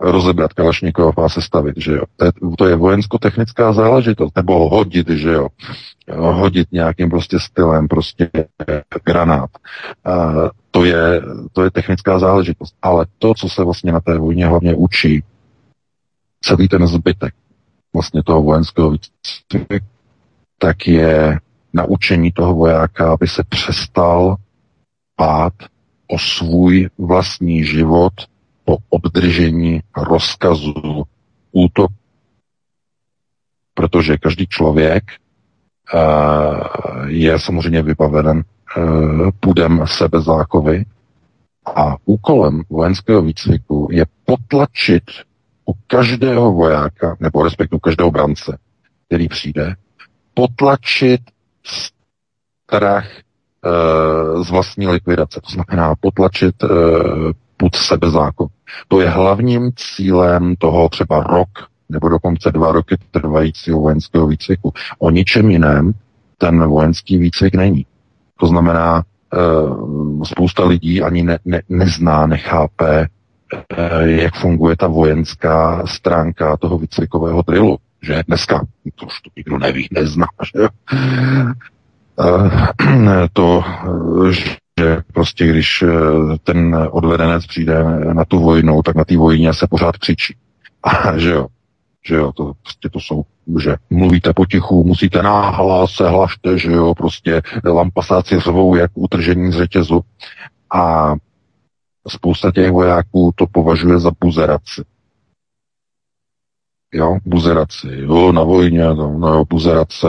rozebrat 0.00 0.52
Kalašnikov 0.52 1.18
a 1.18 1.28
sestavit, 1.28 1.74
že 1.78 1.92
jo. 1.92 2.02
To 2.16 2.24
je, 2.24 2.32
to 2.58 2.66
je 2.66 2.76
vojensko-technická 2.76 3.72
záležitost, 3.72 4.36
nebo 4.36 4.68
hodit, 4.68 5.08
že 5.08 5.32
jo. 5.32 5.48
Hodit 6.18 6.68
nějakým 6.72 7.10
prostě 7.10 7.38
stylem, 7.40 7.88
prostě 7.88 8.30
granát. 9.04 9.50
E, 10.06 10.12
to 10.70 10.84
je, 10.84 11.22
to 11.52 11.64
je 11.64 11.70
technická 11.70 12.18
záležitost. 12.18 12.74
Ale 12.82 13.06
to, 13.18 13.34
co 13.34 13.48
se 13.48 13.64
vlastně 13.64 13.92
na 13.92 14.00
té 14.00 14.18
vojně 14.18 14.46
hlavně 14.46 14.74
učí, 14.74 15.22
celý 16.42 16.68
ten 16.68 16.86
zbytek 16.86 17.34
vlastně 17.92 18.22
toho 18.22 18.42
vojenského 18.42 18.90
výcviku, 18.90 19.86
tak 20.58 20.86
je 20.86 21.38
naučení 21.72 22.32
toho 22.32 22.54
vojáka, 22.54 23.12
aby 23.12 23.28
se 23.28 23.42
přestal 23.48 24.36
pát 25.16 25.52
o 26.06 26.18
svůj 26.18 26.88
vlastní 26.98 27.64
život 27.64 28.12
po 28.64 28.76
obdržení 28.88 29.80
rozkazu 29.96 31.02
útok. 31.52 31.90
Protože 33.74 34.16
každý 34.18 34.46
člověk 34.46 35.04
uh, 35.94 36.00
je 37.06 37.38
samozřejmě 37.38 37.82
vybaven 37.82 38.42
uh, 38.76 39.30
půdem 39.40 39.84
sebezáchovy 39.86 40.84
a 41.76 41.96
úkolem 42.04 42.62
vojenského 42.70 43.22
výcviku 43.22 43.88
je 43.90 44.04
potlačit 44.24 45.02
u 45.68 45.72
každého 45.86 46.52
vojáka, 46.52 47.16
nebo 47.20 47.42
respektive 47.42 47.80
každého 47.82 48.10
brance, 48.10 48.58
který 49.06 49.28
přijde, 49.28 49.74
potlačit 50.34 51.20
strach 51.64 53.06
e, 53.16 53.20
z 54.44 54.50
vlastní 54.50 54.88
likvidace, 54.88 55.40
to 55.40 55.50
znamená 55.50 55.94
potlačit 56.00 56.64
e, 56.64 56.68
put 57.56 57.76
sebezákon. 57.76 58.46
To 58.88 59.00
je 59.00 59.08
hlavním 59.08 59.72
cílem 59.76 60.56
toho 60.56 60.88
třeba 60.88 61.22
rok 61.22 61.48
nebo 61.88 62.08
dokonce 62.08 62.50
dva 62.50 62.72
roky 62.72 62.96
trvajícího 63.10 63.80
vojenského 63.80 64.26
výcviku. 64.26 64.72
O 64.98 65.10
ničem 65.10 65.50
jiném 65.50 65.92
ten 66.38 66.68
vojenský 66.68 67.18
výcvik 67.18 67.54
není. 67.54 67.86
To 68.40 68.46
znamená, 68.46 69.02
e, 69.02 70.24
spousta 70.24 70.64
lidí 70.64 71.02
ani 71.02 71.22
ne, 71.22 71.38
ne, 71.44 71.62
nezná, 71.68 72.26
nechápe, 72.26 73.08
jak 74.02 74.34
funguje 74.34 74.76
ta 74.76 74.86
vojenská 74.86 75.86
stránka 75.86 76.56
toho 76.56 76.78
výcvikového 76.78 77.42
drillu. 77.42 77.78
Že 78.02 78.22
dneska, 78.26 78.60
to 78.94 79.06
už 79.06 79.20
to 79.20 79.30
nikdo 79.36 79.58
neví, 79.58 79.88
nezná, 79.90 80.26
že 80.56 80.64
e, 80.64 80.68
to, 83.32 83.64
že 84.80 85.02
prostě 85.12 85.46
když 85.46 85.84
ten 86.44 86.88
odvedenec 86.90 87.46
přijde 87.46 87.84
na 88.12 88.24
tu 88.24 88.38
vojnu, 88.38 88.82
tak 88.82 88.96
na 88.96 89.04
té 89.04 89.16
vojně 89.16 89.54
se 89.54 89.66
pořád 89.70 89.96
křičí. 89.96 90.36
A 90.82 91.18
že 91.18 91.30
jo, 91.30 91.46
že 92.06 92.14
jo, 92.14 92.32
to, 92.32 92.52
prostě 92.62 92.88
to 92.88 93.00
jsou, 93.00 93.22
že 93.62 93.76
mluvíte 93.90 94.32
potichu, 94.32 94.84
musíte 94.84 95.22
náhlas, 95.22 95.90
se 95.90 96.08
hlašte, 96.08 96.58
že 96.58 96.72
jo, 96.72 96.94
prostě 96.94 97.42
lampasáci 97.64 98.40
řvou 98.40 98.74
jak 98.74 98.90
utržení 98.94 99.52
z 99.52 99.56
řetězu 99.56 100.00
a 100.74 101.14
spousta 102.08 102.50
těch 102.50 102.70
vojáků 102.70 103.32
to 103.34 103.46
považuje 103.46 103.98
za 103.98 104.10
buzeraci. 104.20 104.82
Jo, 106.94 107.18
buzeraci. 107.24 107.88
Jo, 107.90 108.32
na 108.32 108.42
vojně, 108.42 108.84
no, 108.84 109.18
no 109.18 109.44
buzerace, 109.44 110.08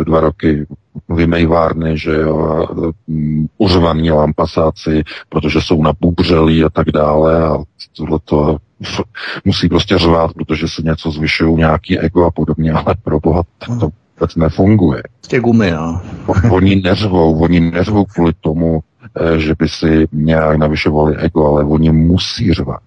e, 0.00 0.04
dva 0.04 0.20
roky 0.20 0.66
vymejvárny, 1.08 1.98
že 1.98 2.14
jo, 2.14 2.66
mm, 3.06 3.46
uřvaní 3.58 4.10
lampasáci, 4.10 5.02
protože 5.28 5.60
jsou 5.60 5.82
napubřelí 5.82 6.64
a 6.64 6.70
tak 6.70 6.90
dále 6.90 7.48
a 7.48 7.58
tohle 7.96 8.18
to 8.24 8.56
musí 9.44 9.68
prostě 9.68 9.98
řvát, 9.98 10.32
protože 10.32 10.68
se 10.68 10.82
něco 10.82 11.10
zvyšují, 11.10 11.56
nějaký 11.56 11.98
ego 11.98 12.24
a 12.24 12.30
podobně, 12.30 12.72
ale 12.72 12.94
pro 13.02 13.20
boha 13.20 13.42
to 13.80 13.88
vůbec 14.14 14.36
nefunguje. 14.36 15.02
Prostě 15.20 15.40
gumy, 15.40 15.70
no. 15.70 16.02
oni 16.50 16.76
neřvou, 16.76 17.38
oni 17.38 17.60
neřvou 17.60 18.04
kvůli 18.04 18.32
tomu, 18.40 18.80
eh, 19.20 19.38
že 19.38 19.54
by 19.58 19.68
si 19.68 20.06
nějak 20.12 20.58
navyšovali 20.58 21.16
ego, 21.16 21.46
ale 21.46 21.64
oni 21.64 21.92
musí 21.92 22.52
řvat. 22.52 22.80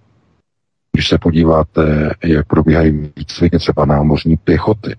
Když 0.92 1.08
se 1.08 1.18
podíváte, 1.18 2.14
jak 2.24 2.46
probíhají 2.46 3.10
výcviky 3.16 3.58
třeba 3.58 3.84
námořní 3.84 4.36
pěchoty, 4.36 4.96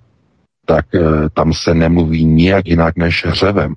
tak 0.65 0.86
eh, 0.95 1.01
tam 1.33 1.53
se 1.53 1.74
nemluví 1.74 2.25
nijak 2.25 2.67
jinak 2.67 2.98
než 2.98 3.25
řevem. 3.29 3.75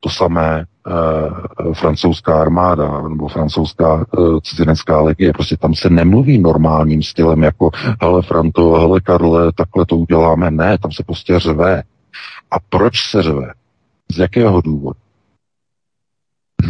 To 0.00 0.10
samé 0.10 0.64
e, 0.86 1.74
francouzská 1.74 2.40
armáda 2.40 3.08
nebo 3.08 3.28
francouzská 3.28 4.00
e, 4.00 4.40
cizinecká 4.42 5.00
legie. 5.00 5.32
Prostě 5.32 5.56
tam 5.56 5.74
se 5.74 5.90
nemluví 5.90 6.38
normálním 6.38 7.02
stylem 7.02 7.42
jako 7.42 7.70
hele 8.02 8.22
Franto, 8.22 8.72
hele 8.72 9.00
Karle, 9.00 9.52
takhle 9.52 9.86
to 9.86 9.96
uděláme. 9.96 10.50
Ne, 10.50 10.78
tam 10.78 10.92
se 10.92 11.02
prostě 11.04 11.38
řve. 11.38 11.82
A 12.50 12.56
proč 12.68 13.10
se 13.10 13.22
řve? 13.22 13.52
Z 14.12 14.18
jakého 14.18 14.60
důvodu? 14.60 14.98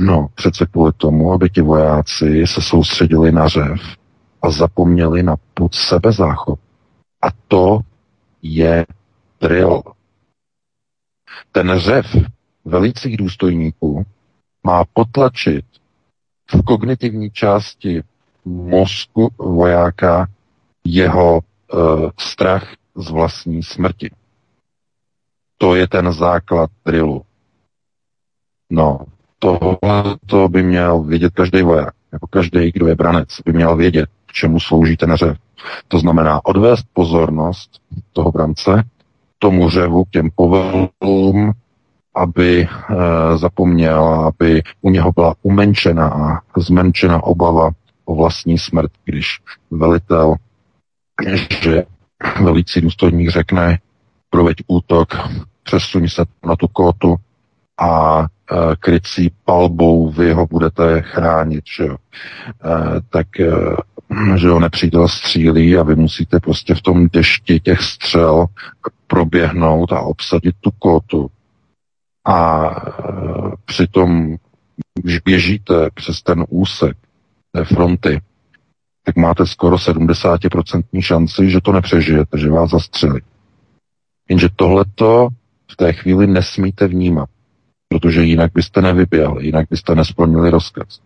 No, 0.00 0.28
přece 0.34 0.66
kvůli 0.66 0.92
tomu, 0.96 1.32
aby 1.32 1.50
ti 1.50 1.60
vojáci 1.60 2.46
se 2.46 2.62
soustředili 2.62 3.32
na 3.32 3.48
řev 3.48 3.80
a 4.42 4.50
zapomněli 4.50 5.22
na 5.22 5.36
put 5.54 5.74
sebezáchod. 5.74 6.58
A 7.22 7.26
to 7.48 7.80
je 8.42 8.86
drill. 9.40 9.82
Ten 11.52 11.78
řev 11.78 12.06
velících 12.66 13.16
důstojníků 13.16 14.06
má 14.64 14.84
potlačit 14.92 15.64
v 16.50 16.62
kognitivní 16.62 17.30
části 17.30 18.02
mozku 18.44 19.28
vojáka 19.38 20.26
jeho 20.84 21.40
e, 21.40 21.76
strach 22.18 22.74
z 22.94 23.10
vlastní 23.10 23.62
smrti. 23.62 24.10
To 25.58 25.74
je 25.74 25.88
ten 25.88 26.12
základ 26.12 26.70
drillu. 26.84 27.22
No, 28.70 29.00
tohle 29.38 30.16
to 30.26 30.48
by 30.48 30.62
měl 30.62 31.02
vědět 31.02 31.32
každý 31.34 31.62
voják, 31.62 31.94
jako 32.12 32.26
každý, 32.26 32.72
kdo 32.72 32.86
je 32.86 32.94
branec, 32.94 33.28
by 33.44 33.52
měl 33.52 33.76
vědět, 33.76 34.10
k 34.26 34.32
čemu 34.32 34.60
slouží 34.60 34.96
ten 34.96 35.14
řev. 35.16 35.38
To 35.88 35.98
znamená 35.98 36.44
odvést 36.44 36.86
pozornost 36.92 37.80
toho 38.12 38.32
brance 38.32 38.84
tomu 39.38 39.70
řevu, 39.70 40.04
k 40.04 40.10
těm 40.10 40.30
povelům, 40.34 41.52
aby 42.16 42.62
e, 42.62 42.68
zapomněl, 43.38 44.04
aby 44.04 44.62
u 44.80 44.90
něho 44.90 45.12
byla 45.12 45.34
umenšena 45.42 46.08
a 46.08 46.60
zmenšena 46.60 47.22
obava 47.24 47.70
o 48.04 48.14
vlastní 48.14 48.58
smrt, 48.58 48.90
když 49.04 49.26
velitel, 49.70 50.34
že 51.62 51.84
velící 52.42 52.80
důstojník 52.80 53.30
řekne, 53.30 53.78
proveď 54.30 54.56
útok, 54.66 55.14
přesuň 55.62 56.08
se 56.08 56.24
na 56.46 56.56
tu 56.56 56.68
kótu 56.68 57.16
a 57.80 58.20
e, 58.20 58.26
krycí 58.76 59.32
palbou 59.44 60.10
vy 60.10 60.32
ho 60.32 60.46
budete 60.46 61.02
chránit, 61.02 61.64
že 61.76 61.84
jo. 61.84 61.96
E, 61.96 63.00
tak 63.10 63.26
že 64.36 64.48
ho 64.48 64.60
nepřítel 64.60 65.08
střílí 65.08 65.76
a 65.76 65.82
vy 65.82 65.96
musíte 65.96 66.40
prostě 66.40 66.74
v 66.74 66.82
tom 66.82 67.08
dešti 67.12 67.60
těch 67.60 67.80
střel 67.80 68.46
proběhnout 69.06 69.92
a 69.92 70.00
obsadit 70.00 70.54
tu 70.60 70.70
kótu 70.78 71.30
a 72.26 72.70
e, 72.70 73.02
přitom, 73.64 74.36
když 75.02 75.18
běžíte 75.18 75.88
přes 75.94 76.22
ten 76.22 76.44
úsek 76.48 76.96
té 77.52 77.64
fronty, 77.64 78.20
tak 79.04 79.16
máte 79.16 79.46
skoro 79.46 79.76
70% 79.76 80.82
šanci, 81.00 81.50
že 81.50 81.60
to 81.60 81.72
nepřežijete, 81.72 82.38
že 82.38 82.50
vás 82.50 82.70
zastřelí. 82.70 83.20
Jenže 84.28 84.48
tohleto 84.56 85.28
v 85.72 85.76
té 85.76 85.92
chvíli 85.92 86.26
nesmíte 86.26 86.88
vnímat, 86.88 87.28
protože 87.88 88.22
jinak 88.22 88.52
byste 88.54 88.82
nevyběhli, 88.82 89.46
jinak 89.46 89.66
byste 89.70 89.94
nesplnili 89.94 90.50
rozkaz. 90.50 91.00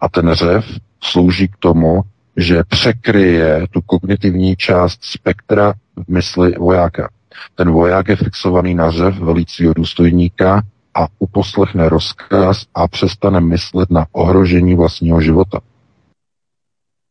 A 0.00 0.08
ten 0.08 0.32
řev 0.32 0.64
slouží 1.00 1.48
k 1.48 1.56
tomu, 1.56 2.02
že 2.36 2.64
překryje 2.68 3.66
tu 3.70 3.80
kognitivní 3.80 4.56
část 4.56 5.04
spektra 5.04 5.74
v 5.96 6.08
mysli 6.08 6.52
vojáka. 6.52 7.08
Ten 7.54 7.70
voják 7.70 8.08
je 8.08 8.16
fixovaný 8.16 8.74
na 8.74 8.90
řev 8.90 9.18
velícího 9.18 9.74
důstojníka 9.74 10.62
a 10.94 11.06
uposlechne 11.18 11.88
rozkaz 11.88 12.66
a 12.74 12.88
přestane 12.88 13.40
myslet 13.40 13.90
na 13.90 14.06
ohrožení 14.12 14.74
vlastního 14.74 15.20
života. 15.20 15.60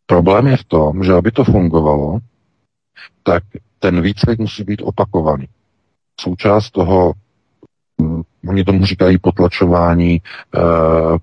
Problém 0.05 0.47
je 0.47 0.57
v 0.57 0.63
tom, 0.63 1.03
že 1.03 1.13
aby 1.13 1.31
to 1.31 1.43
fungovalo, 1.43 2.19
tak 3.23 3.43
ten 3.79 4.01
výcvik 4.01 4.39
musí 4.39 4.63
být 4.63 4.81
opakovaný. 4.81 5.47
Součást 6.21 6.71
toho, 6.71 7.13
hm, 8.01 8.21
oni 8.49 8.63
tomu 8.63 8.85
říkají 8.85 9.17
potlačování 9.17 10.11
e, 10.13 10.21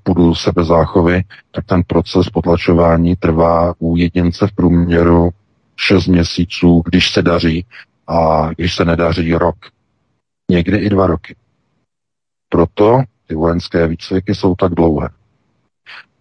pudu 0.03 0.35
sebezáchovy, 0.35 1.25
tak 1.51 1.65
ten 1.65 1.83
proces 1.87 2.31
potlačování 2.31 3.17
trvá 3.17 3.75
u 3.79 3.97
jedince 3.97 4.47
v 4.47 4.53
průměru 4.53 5.31
6 5.77 6.07
měsíců, 6.07 6.83
když 6.85 7.12
se 7.12 7.23
daří, 7.23 7.67
a 8.07 8.49
když 8.57 8.75
se 8.75 8.85
nedaří 8.85 9.35
rok, 9.35 9.57
někdy 10.51 10.77
i 10.77 10.88
dva 10.88 11.07
roky. 11.07 11.37
Proto 12.49 13.03
ty 13.27 13.35
vojenské 13.35 13.87
výcviky 13.87 14.35
jsou 14.35 14.55
tak 14.55 14.75
dlouhé. 14.75 15.09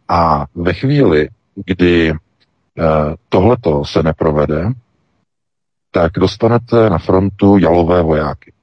A 0.07 0.45
ve 0.55 0.73
chvíli, 0.73 1.29
kdy 1.55 2.09
e, 2.09 2.15
tohleto 3.29 3.85
se 3.85 4.03
neprovede, 4.03 4.65
tak 5.91 6.11
dostanete 6.11 6.89
na 6.89 6.97
frontu 6.97 7.57
jalové 7.57 8.01
vojáky. 8.01 8.53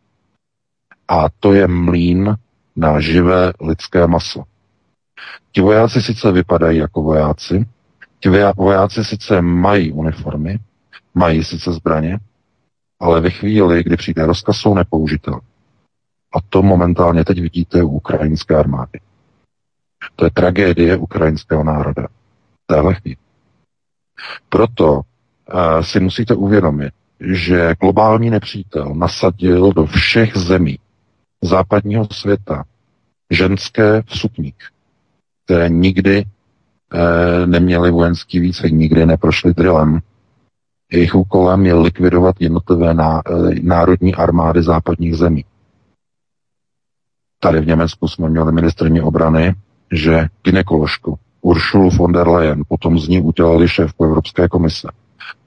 A 1.09 1.28
to 1.40 1.52
je 1.52 1.66
mlín 1.68 2.37
na 2.76 3.00
živé 3.00 3.52
lidské 3.61 4.07
maso. 4.07 4.44
Ti 5.52 5.61
vojáci 5.61 6.02
sice 6.02 6.33
vypadají 6.33 6.78
jako 6.78 7.02
vojáci, 7.02 7.66
ti 8.20 8.28
vojáci 8.57 9.04
sice 9.04 9.42
mají 9.42 9.92
uniformy, 9.92 10.59
mají 11.14 11.44
sice 11.44 11.72
zbraně, 11.72 12.18
ale 13.00 13.20
ve 13.20 13.30
chvíli, 13.30 13.84
kdy 13.84 13.96
přijde 13.96 14.26
rozkaz, 14.26 14.56
jsou 14.56 14.74
nepoužitelné. 14.74 15.40
A 16.34 16.40
to 16.48 16.62
momentálně 16.62 17.24
teď 17.24 17.40
vidíte 17.40 17.82
u 17.82 17.88
ukrajinské 17.88 18.56
armády. 18.56 19.00
To 20.16 20.24
je 20.24 20.30
tragédie 20.30 20.96
ukrajinského 20.96 21.64
národa. 21.64 22.06
Téhle 22.66 22.94
chvíli. 22.94 23.16
Proto 24.48 24.92
uh, 24.92 25.02
si 25.80 26.00
musíte 26.00 26.34
uvědomit, 26.34 26.92
že 27.20 27.74
globální 27.80 28.30
nepřítel 28.30 28.94
nasadil 28.94 29.72
do 29.72 29.87
všech 29.87 30.37
zemí 30.37 30.78
západního 31.42 32.06
světa 32.12 32.64
ženské 33.30 34.02
v 34.02 34.18
sukních, 34.18 34.56
které 35.44 35.68
nikdy 35.68 36.24
eh, 36.24 37.46
neměly 37.46 37.90
vojenský 37.90 38.40
výcvik, 38.40 38.72
nikdy 38.72 39.06
neprošly 39.06 39.54
drillem, 39.54 40.00
jejich 40.92 41.14
úkolem 41.14 41.66
je 41.66 41.74
likvidovat 41.74 42.37
jednotlivé 42.38 42.94
ná, 42.94 43.22
eh, 43.27 43.55
národní 43.62 44.14
armády 44.14 44.62
západních 44.62 45.16
zemí. 45.16 45.44
Tady 47.40 47.61
v 47.61 47.66
Německu 47.66 48.09
jsme 48.09 48.29
měli 48.29 48.53
ministrní 48.53 49.01
obrany, 49.01 49.55
že 49.92 50.27
ginekoložku 50.44 51.18
Uršulu 51.40 51.90
von 51.90 52.12
der 52.12 52.29
Leyen 52.29 52.62
potom 52.68 52.98
z 52.98 53.09
ní 53.09 53.20
udělali 53.20 53.68
šéfku 53.68 54.05
Evropské 54.05 54.48
komise. 54.48 54.88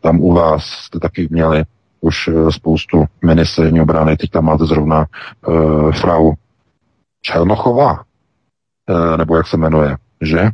Tam 0.02 0.20
u 0.20 0.34
vás 0.34 0.64
jste 0.64 1.00
taky 1.00 1.28
měli 1.32 1.64
už 2.02 2.28
eh, 2.28 2.52
spoustu 2.52 3.06
ministrní 3.26 3.82
obrany, 3.82 4.18
teď 4.18 4.30
tam 4.30 4.46
máte 4.46 4.66
zrovna 4.66 5.06
uh, 5.48 5.92
frau 5.92 6.34
Černochová, 7.22 7.94
uh, 7.94 9.18
nebo 9.18 9.36
jak 9.36 9.48
se 9.48 9.58
jmenuje, 9.58 9.98
že? 10.22 10.50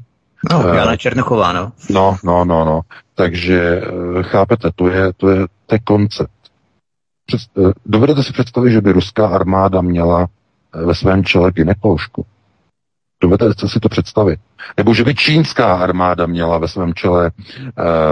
No, 0.52 0.68
Jana 0.68 0.98
Černochová, 0.98 1.54
no. 1.54 1.72
No, 1.90 2.18
no, 2.24 2.46
no, 2.46 2.66
no. 2.66 2.82
Takže 3.16 3.82
chápete, 4.22 4.70
to 4.76 4.88
je, 4.88 5.14
to 5.14 5.30
je, 5.30 5.48
to 5.66 5.76
je 5.76 5.80
koncept. 5.80 6.32
Před, 7.26 7.42
dovedete 7.86 8.24
si 8.24 8.34
představit, 8.34 8.72
že 8.72 8.82
by 8.82 8.92
ruská 8.92 9.28
armáda 9.28 9.82
měla 9.82 10.28
ve 10.86 10.96
svém 10.96 11.24
čele 11.24 11.52
ginekoložku? 11.52 12.26
Dovedete 13.22 13.68
si 13.68 13.80
to 13.80 13.90
představit? 13.90 14.40
Nebo 14.78 14.94
že 14.94 15.04
by 15.04 15.16
čínská 15.16 15.76
armáda 15.76 16.26
měla 16.26 16.58
ve 16.58 16.68
svém 16.68 16.94
čele 16.94 17.32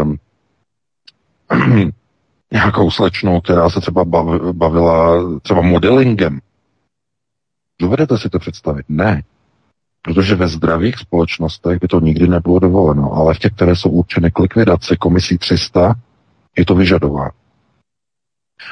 um, 0.04 0.18
nějakou 2.52 2.92
slečnou, 2.92 3.42
která 3.42 3.70
se 3.70 3.82
třeba 3.82 4.06
bavila 4.52 5.24
třeba 5.42 5.62
modelingem. 5.62 6.40
Dovedete 7.82 8.18
si 8.18 8.30
to 8.30 8.40
představit? 8.40 8.86
Ne. 8.90 9.24
Protože 10.06 10.36
ve 10.36 10.48
zdravých 10.48 10.98
společnostech 10.98 11.80
by 11.82 11.88
to 11.88 12.00
nikdy 12.00 12.28
nebylo 12.28 12.60
dovoleno, 12.60 13.14
ale 13.14 13.34
v 13.34 13.40
těch, 13.40 13.52
které 13.52 13.76
jsou 13.76 13.90
určeny 13.90 14.32
k 14.32 14.40
likvidaci 14.40 14.98
komisí 14.98 15.38
300, 15.38 15.96
je 16.58 16.66
to 16.66 16.76
vyžadováno. 16.76 17.32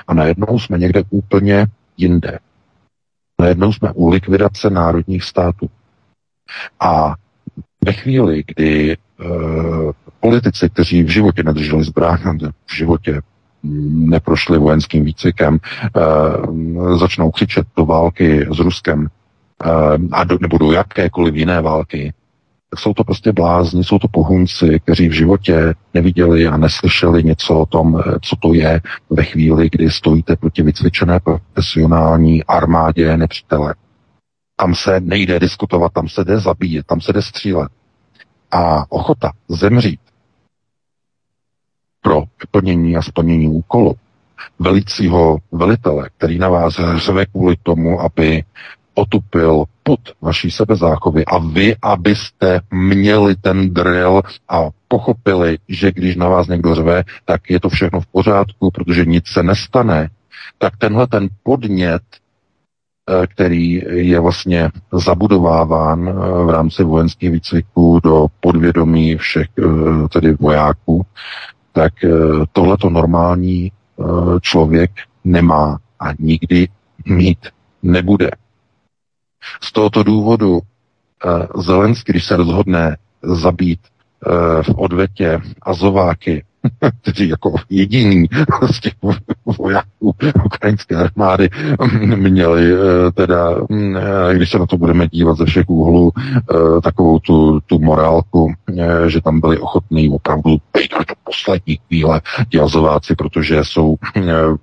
A 0.07 0.13
najednou 0.13 0.59
jsme 0.59 0.77
někde 0.77 1.03
úplně 1.09 1.65
jinde. 1.97 2.39
Najednou 3.41 3.73
jsme 3.73 3.91
u 3.91 4.09
likvidace 4.09 4.69
národních 4.69 5.23
států. 5.23 5.69
A 6.79 7.15
ve 7.85 7.93
chvíli, 7.93 8.43
kdy 8.47 8.91
e, 8.91 8.97
politici, 10.19 10.69
kteří 10.69 11.03
v 11.03 11.09
životě 11.09 11.43
nedrželi 11.43 11.83
zbraň, 11.83 12.39
v 12.65 12.75
životě 12.75 13.21
neprošli 13.89 14.57
vojenským 14.57 15.05
výcvikem, 15.05 15.57
e, 15.57 16.97
začnou 16.97 17.31
křičet 17.31 17.67
do 17.77 17.85
války 17.85 18.47
s 18.51 18.59
Ruskem, 18.59 19.07
a 20.11 20.23
do, 20.23 20.37
nebo 20.41 20.57
do 20.57 20.71
jakékoliv 20.71 21.35
jiné 21.35 21.61
války, 21.61 22.13
tak 22.69 22.79
jsou 22.79 22.93
to 22.93 23.03
prostě 23.03 23.31
blázni, 23.31 23.83
jsou 23.83 23.99
to 23.99 24.07
pohunci, 24.07 24.79
kteří 24.83 25.09
v 25.09 25.11
životě 25.11 25.73
neviděli 25.93 26.47
a 26.47 26.57
neslyšeli 26.57 27.23
něco 27.23 27.59
o 27.59 27.65
tom, 27.65 28.03
co 28.21 28.35
to 28.35 28.53
je 28.53 28.81
ve 29.09 29.23
chvíli, 29.23 29.69
kdy 29.71 29.91
stojíte 29.91 30.35
proti 30.35 30.61
vycvičené 30.61 31.19
profesionální 31.19 32.43
armádě 32.43 33.17
nepřítele. 33.17 33.75
Tam 34.55 34.75
se 34.75 34.99
nejde 34.99 35.39
diskutovat, 35.39 35.93
tam 35.93 36.09
se 36.09 36.23
jde 36.23 36.39
zabíjet, 36.39 36.85
tam 36.85 37.01
se 37.01 37.13
jde 37.13 37.21
střílet. 37.21 37.71
A 38.51 38.91
ochota 38.91 39.31
zemřít 39.49 39.99
pro 42.01 42.23
plnění 42.51 42.97
a 42.97 43.01
splnění 43.01 43.49
úkolu 43.49 43.95
velicího 44.59 45.37
velitele, 45.51 46.09
který 46.17 46.39
na 46.39 46.49
vás 46.49 46.79
řve 46.95 47.25
kvůli 47.25 47.55
tomu, 47.63 48.01
aby 48.01 48.43
otupil 48.93 49.63
pod 49.83 49.99
vaší 50.21 50.51
sebezáchovy 50.51 51.25
a 51.25 51.37
vy, 51.37 51.75
abyste 51.81 52.61
měli 52.71 53.35
ten 53.35 53.73
drill 53.73 54.21
a 54.49 54.59
pochopili, 54.87 55.57
že 55.69 55.91
když 55.91 56.15
na 56.15 56.29
vás 56.29 56.47
někdo 56.47 56.75
řve, 56.75 57.03
tak 57.25 57.49
je 57.49 57.59
to 57.59 57.69
všechno 57.69 58.01
v 58.01 58.07
pořádku, 58.07 58.71
protože 58.71 59.05
nic 59.05 59.27
se 59.27 59.43
nestane, 59.43 60.09
tak 60.57 60.77
tenhle 60.77 61.07
ten 61.07 61.27
podnět 61.43 62.01
Eh, 63.09 63.27
který 63.27 63.81
je 63.89 64.19
vlastně 64.19 64.69
zabudováván 64.91 66.09
eh, 66.09 66.13
v 66.45 66.49
rámci 66.49 66.83
vojenských 66.83 67.31
výcviků 67.31 67.99
do 68.03 68.27
podvědomí 68.39 69.15
všech 69.17 69.47
eh, 69.59 69.63
tedy 70.13 70.33
vojáků, 70.39 71.05
tak 71.71 71.93
tohleto 72.51 72.89
normální 72.89 73.71
člověk 74.41 74.91
nemá 75.23 75.79
a 75.99 76.05
nikdy 76.19 76.67
mít 77.05 77.39
nebude. 77.83 78.29
Z 79.61 79.71
tohoto 79.71 80.03
důvodu 80.03 80.59
Zelenský, 81.55 82.11
když 82.11 82.25
se 82.25 82.37
rozhodne 82.37 82.97
zabít 83.21 83.79
v 84.61 84.69
odvetě 84.77 85.41
Azováky 85.61 86.45
kteří 87.01 87.29
jako 87.29 87.55
jediný 87.69 88.27
z 88.71 88.79
těch 88.79 88.93
vojáků 89.57 90.15
ukrajinské 90.45 90.95
armády 90.95 91.49
měli 92.15 92.73
eh, 92.73 93.11
teda, 93.11 93.49
mm, 93.69 93.97
eh, 93.97 94.35
když 94.35 94.51
se 94.51 94.59
na 94.59 94.65
to 94.65 94.77
budeme 94.77 95.07
dívat 95.07 95.37
ze 95.37 95.45
všech 95.45 95.69
úhlů, 95.69 96.11
eh, 96.17 96.81
takovou 96.81 97.19
tu, 97.19 97.59
tu 97.59 97.79
morálku, 97.79 98.53
že 99.07 99.21
tam 99.21 99.39
byli 99.39 99.57
ochotní 99.57 100.09
opravdu 100.09 100.57
být 100.73 100.91
do 100.91 101.15
poslední 101.23 101.77
chvíle 101.87 102.21
dělazováci, 102.49 103.15
protože 103.15 103.63
jsou 103.63 103.95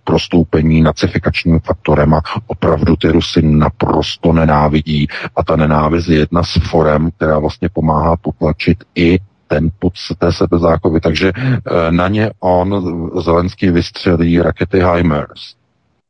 prostoupení 0.05 0.83
nacifikačním 0.83 1.61
faktorem 1.61 2.15
a 2.15 2.21
opravdu 2.47 2.97
ty 2.97 3.09
Rusy 3.09 3.43
naprosto 3.43 4.33
nenávidí. 4.33 5.07
A 5.37 5.45
ta 5.45 5.57
nenávist 5.57 6.09
je 6.09 6.19
jedna 6.19 6.43
z 6.43 6.53
forem, 6.71 7.11
která 7.11 7.39
vlastně 7.39 7.69
pomáhá 7.69 8.17
potlačit 8.17 8.85
i 8.95 9.19
ten 9.51 9.69
pod 9.79 9.93
té 10.19 10.33
sebezáchovy. 10.33 11.01
Takže 11.01 11.33
eh, 11.37 11.93
na 11.93 12.09
ně 12.09 12.31
on 12.41 13.11
Zelenský 13.23 13.71
vystřelí 13.71 14.43
rakety 14.43 14.83
HIMARS. 14.83 15.55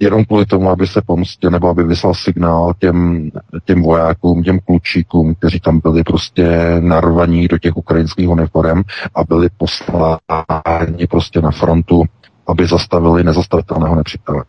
jenom 0.00 0.24
kvůli 0.24 0.46
tomu, 0.46 0.70
aby 0.70 0.86
se 0.86 1.02
pomstil 1.06 1.50
nebo 1.50 1.68
aby 1.68 1.84
vyslal 1.84 2.14
signál 2.14 2.74
těm, 2.78 3.30
těm 3.64 3.82
vojákům, 3.82 4.42
těm 4.42 4.58
klučíkům, 4.58 5.34
kteří 5.34 5.60
tam 5.60 5.80
byli 5.80 6.04
prostě 6.04 6.76
narvaní 6.80 7.48
do 7.48 7.58
těch 7.58 7.76
ukrajinských 7.76 8.28
uniform 8.28 8.82
a 9.14 9.24
byli 9.24 9.48
posláni 9.56 11.06
prostě 11.10 11.40
na 11.40 11.50
frontu, 11.50 12.04
aby 12.46 12.66
zastavili 12.66 13.24
nezastavitelného 13.24 13.94
nepřítele. 13.94 14.44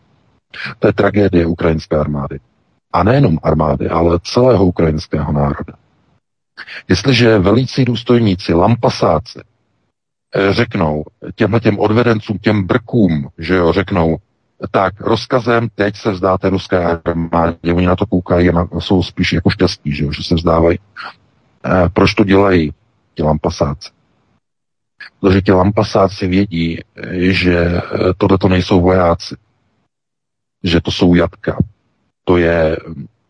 To 0.78 0.86
je 0.86 0.92
tragédie 0.92 1.46
ukrajinské 1.46 1.96
armády. 1.96 2.38
A 2.92 3.02
nejenom 3.02 3.38
armády, 3.42 3.88
ale 3.88 4.20
celého 4.22 4.66
ukrajinského 4.66 5.32
národa. 5.32 5.74
Jestliže 6.88 7.38
velící 7.38 7.84
důstojníci, 7.84 8.54
lampasáci, 8.54 9.40
eh, 10.36 10.52
řeknou 10.52 11.04
těmhle 11.34 11.60
těm 11.60 11.78
odvedencům, 11.78 12.38
těm 12.38 12.66
brkům, 12.66 13.28
že 13.38 13.54
jo, 13.54 13.72
řeknou, 13.72 14.16
tak 14.70 15.00
rozkazem 15.00 15.68
teď 15.74 15.96
se 15.96 16.10
vzdáte 16.10 16.50
ruské 16.50 17.00
armádě, 17.04 17.74
oni 17.74 17.86
na 17.86 17.96
to 17.96 18.06
koukají 18.06 18.50
a 18.50 18.80
jsou 18.80 19.02
spíš 19.02 19.32
jako 19.32 19.50
šťastní, 19.50 19.92
že, 19.92 20.04
jo, 20.04 20.12
že 20.12 20.22
se 20.24 20.34
vzdávají. 20.34 20.78
E, 20.78 21.88
proč 21.88 22.14
to 22.14 22.24
dělají 22.24 22.74
ti 23.14 23.22
lampasáci? 23.22 23.90
Protože 25.20 25.42
ti 25.42 25.52
lampasáci 25.52 26.26
vědí, 26.26 26.80
že 27.18 27.80
tohle 28.18 28.38
to 28.38 28.48
nejsou 28.48 28.80
vojáci, 28.80 29.36
že 30.64 30.80
to 30.80 30.90
jsou 30.90 31.14
jatka, 31.14 31.56
to 32.24 32.36
je 32.36 32.76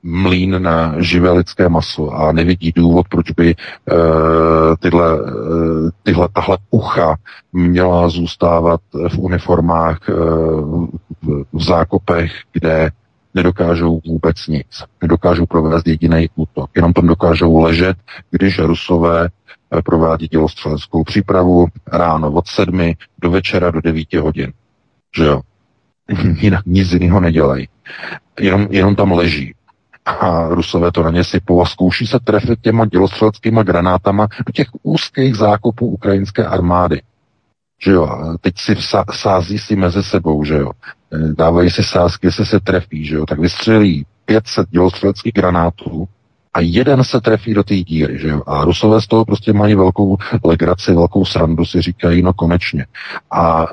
mlín 0.02 0.62
na 0.62 0.94
živé 0.98 1.30
lidské 1.30 1.68
maso 1.68 2.10
a 2.10 2.32
nevidí 2.32 2.72
důvod, 2.76 3.08
proč 3.08 3.30
by 3.30 3.54
uh, 3.54 3.96
tyhle, 4.80 5.22
uh, 5.22 5.90
tyhle, 6.02 6.28
tahle 6.32 6.58
ucha 6.70 7.16
měla 7.52 8.08
zůstávat 8.08 8.80
v 9.08 9.18
uniformách 9.18 9.98
uh, 10.08 10.86
v, 11.22 11.44
v 11.52 11.64
zákopech, 11.64 12.32
kde 12.52 12.90
nedokážou 13.34 14.00
vůbec 14.06 14.46
nic. 14.46 14.84
Nedokážou 15.02 15.46
provést 15.46 15.86
jediný 15.86 16.28
útok. 16.34 16.70
Jenom 16.76 16.92
tam 16.92 17.06
dokážou 17.06 17.62
ležet, 17.62 17.96
když 18.30 18.58
Rusové 18.58 19.28
provádí 19.84 20.28
dělostřeleckou 20.28 21.04
přípravu 21.04 21.66
ráno 21.92 22.32
od 22.32 22.46
sedmi 22.46 22.96
do 23.18 23.30
večera 23.30 23.70
do 23.70 23.80
devíti 23.80 24.16
hodin. 24.16 24.52
Že 25.16 25.24
jo? 25.24 25.40
Jinak 26.40 26.66
nic 26.66 26.92
jiného 26.92 27.20
nedělají. 27.20 27.68
Jenom, 28.40 28.66
jenom 28.70 28.96
tam 28.96 29.12
leží 29.12 29.54
a 30.04 30.48
Rusové 30.48 30.92
to 30.92 31.02
na 31.02 31.10
ně 31.10 31.24
sypou 31.24 31.62
a 31.62 31.66
zkouší 31.66 32.06
se 32.06 32.18
trefit 32.20 32.60
těma 32.60 32.86
dělostřeleckými 32.86 33.60
granátama 33.64 34.28
do 34.46 34.52
těch 34.52 34.66
úzkých 34.82 35.36
zákopů 35.36 35.86
ukrajinské 35.86 36.46
armády. 36.46 37.02
Že 37.84 37.90
jo, 37.90 38.36
teď 38.40 38.54
si 38.58 38.74
vsa, 38.74 39.04
sází 39.12 39.58
si 39.58 39.76
mezi 39.76 40.02
sebou, 40.02 40.44
že 40.44 40.54
jo. 40.54 40.70
E, 41.12 41.34
dávají 41.34 41.70
si 41.70 41.84
sázky, 41.84 42.26
jestli 42.26 42.46
se 42.46 42.60
trefí, 42.60 43.04
že 43.04 43.14
jo. 43.16 43.26
Tak 43.26 43.38
vystřelí 43.38 44.06
500 44.24 44.70
dělostřeleckých 44.70 45.32
granátů 45.32 46.08
a 46.54 46.60
jeden 46.60 47.04
se 47.04 47.20
trefí 47.20 47.54
do 47.54 47.62
té 47.62 47.74
díry, 47.74 48.18
že 48.18 48.28
jo. 48.28 48.42
A 48.46 48.64
Rusové 48.64 49.00
z 49.00 49.06
toho 49.06 49.24
prostě 49.24 49.52
mají 49.52 49.74
velkou 49.74 50.16
legraci, 50.44 50.94
velkou 50.94 51.24
srandu, 51.24 51.64
si 51.64 51.82
říkají, 51.82 52.22
no 52.22 52.32
konečně. 52.32 52.86
A 53.30 53.64
e, 53.64 53.66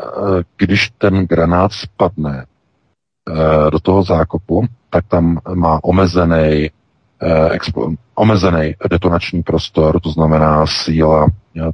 když 0.57 0.89
ten 0.97 1.25
granát 1.25 1.71
spadne 1.73 2.45
e, 2.45 3.71
do 3.71 3.79
toho 3.79 4.03
zákopu, 4.03 4.67
tak 4.89 5.05
tam 5.07 5.39
má 5.53 5.79
omezený, 5.83 6.69
eh, 7.21 7.49
expo, 7.49 7.91
omezený 8.15 8.75
detonační 8.89 9.43
prostor, 9.43 9.99
to 9.99 10.09
znamená 10.09 10.65
síla 10.67 11.27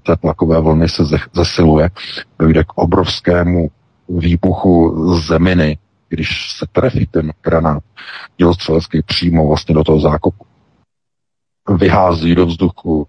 té 0.03 0.15
tlakové 0.15 0.61
vlny 0.61 0.89
se 0.89 1.03
zesiluje, 1.33 1.89
dojde 2.39 2.63
k 2.63 2.73
obrovskému 2.77 3.69
výbuchu 4.09 4.93
zeminy 5.13 5.77
když 6.09 6.51
se 6.57 6.65
trefí 6.71 7.07
ten 7.07 7.31
granát 7.41 7.83
dělostřelecký 8.37 9.01
přímo 9.01 9.47
vlastně 9.47 9.75
do 9.75 9.83
toho 9.83 9.99
zákopu, 9.99 10.45
vyhází 11.69 12.35
do 12.35 12.45
vzduchu 12.45 13.07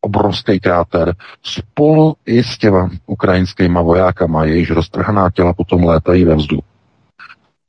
obrovský 0.00 0.60
kráter 0.60 1.14
spolu 1.42 2.16
i 2.26 2.42
s 2.42 2.58
těma 2.58 2.90
ukrajinskými 3.06 3.78
vojákama, 3.82 4.44
jejichž 4.44 4.70
roztrhaná 4.70 5.30
těla 5.30 5.52
potom 5.52 5.84
létají 5.84 6.24
ve 6.24 6.34
vzduchu. 6.34 6.64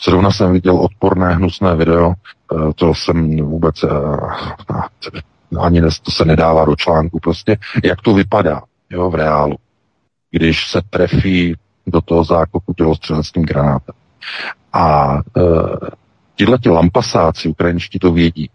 Zrovna 0.06 0.32
jsem 0.32 0.54
viděl 0.54 0.80
odporné, 0.80 1.36
hnusné 1.36 1.76
video, 1.76 2.14
eh, 2.14 2.74
to 2.76 2.94
jsem 2.94 3.38
vůbec 3.38 3.84
eh, 3.84 3.88
ani 5.60 5.82
to 5.82 6.12
se 6.12 6.26
nedává 6.26 6.66
do 6.66 6.76
článku 6.76 7.20
prostě, 7.20 7.58
jak 7.84 8.02
to 8.02 8.14
vypadá 8.14 8.62
jo, 8.90 9.10
v 9.10 9.16
reálu, 9.16 9.56
když 10.32 10.68
se 10.72 10.82
trefí 10.90 11.56
do 11.88 12.02
toho 12.02 12.24
zákopu 12.24 12.74
tělostřeleckým 12.74 13.44
granátem. 13.44 13.96
A 14.74 15.16
e, 15.18 15.42
tyhle 16.36 16.58
ti 16.58 16.70
lampasáci 16.70 17.50
ukrajinští 17.50 18.00
to 18.00 18.12
vědí. 18.12 18.50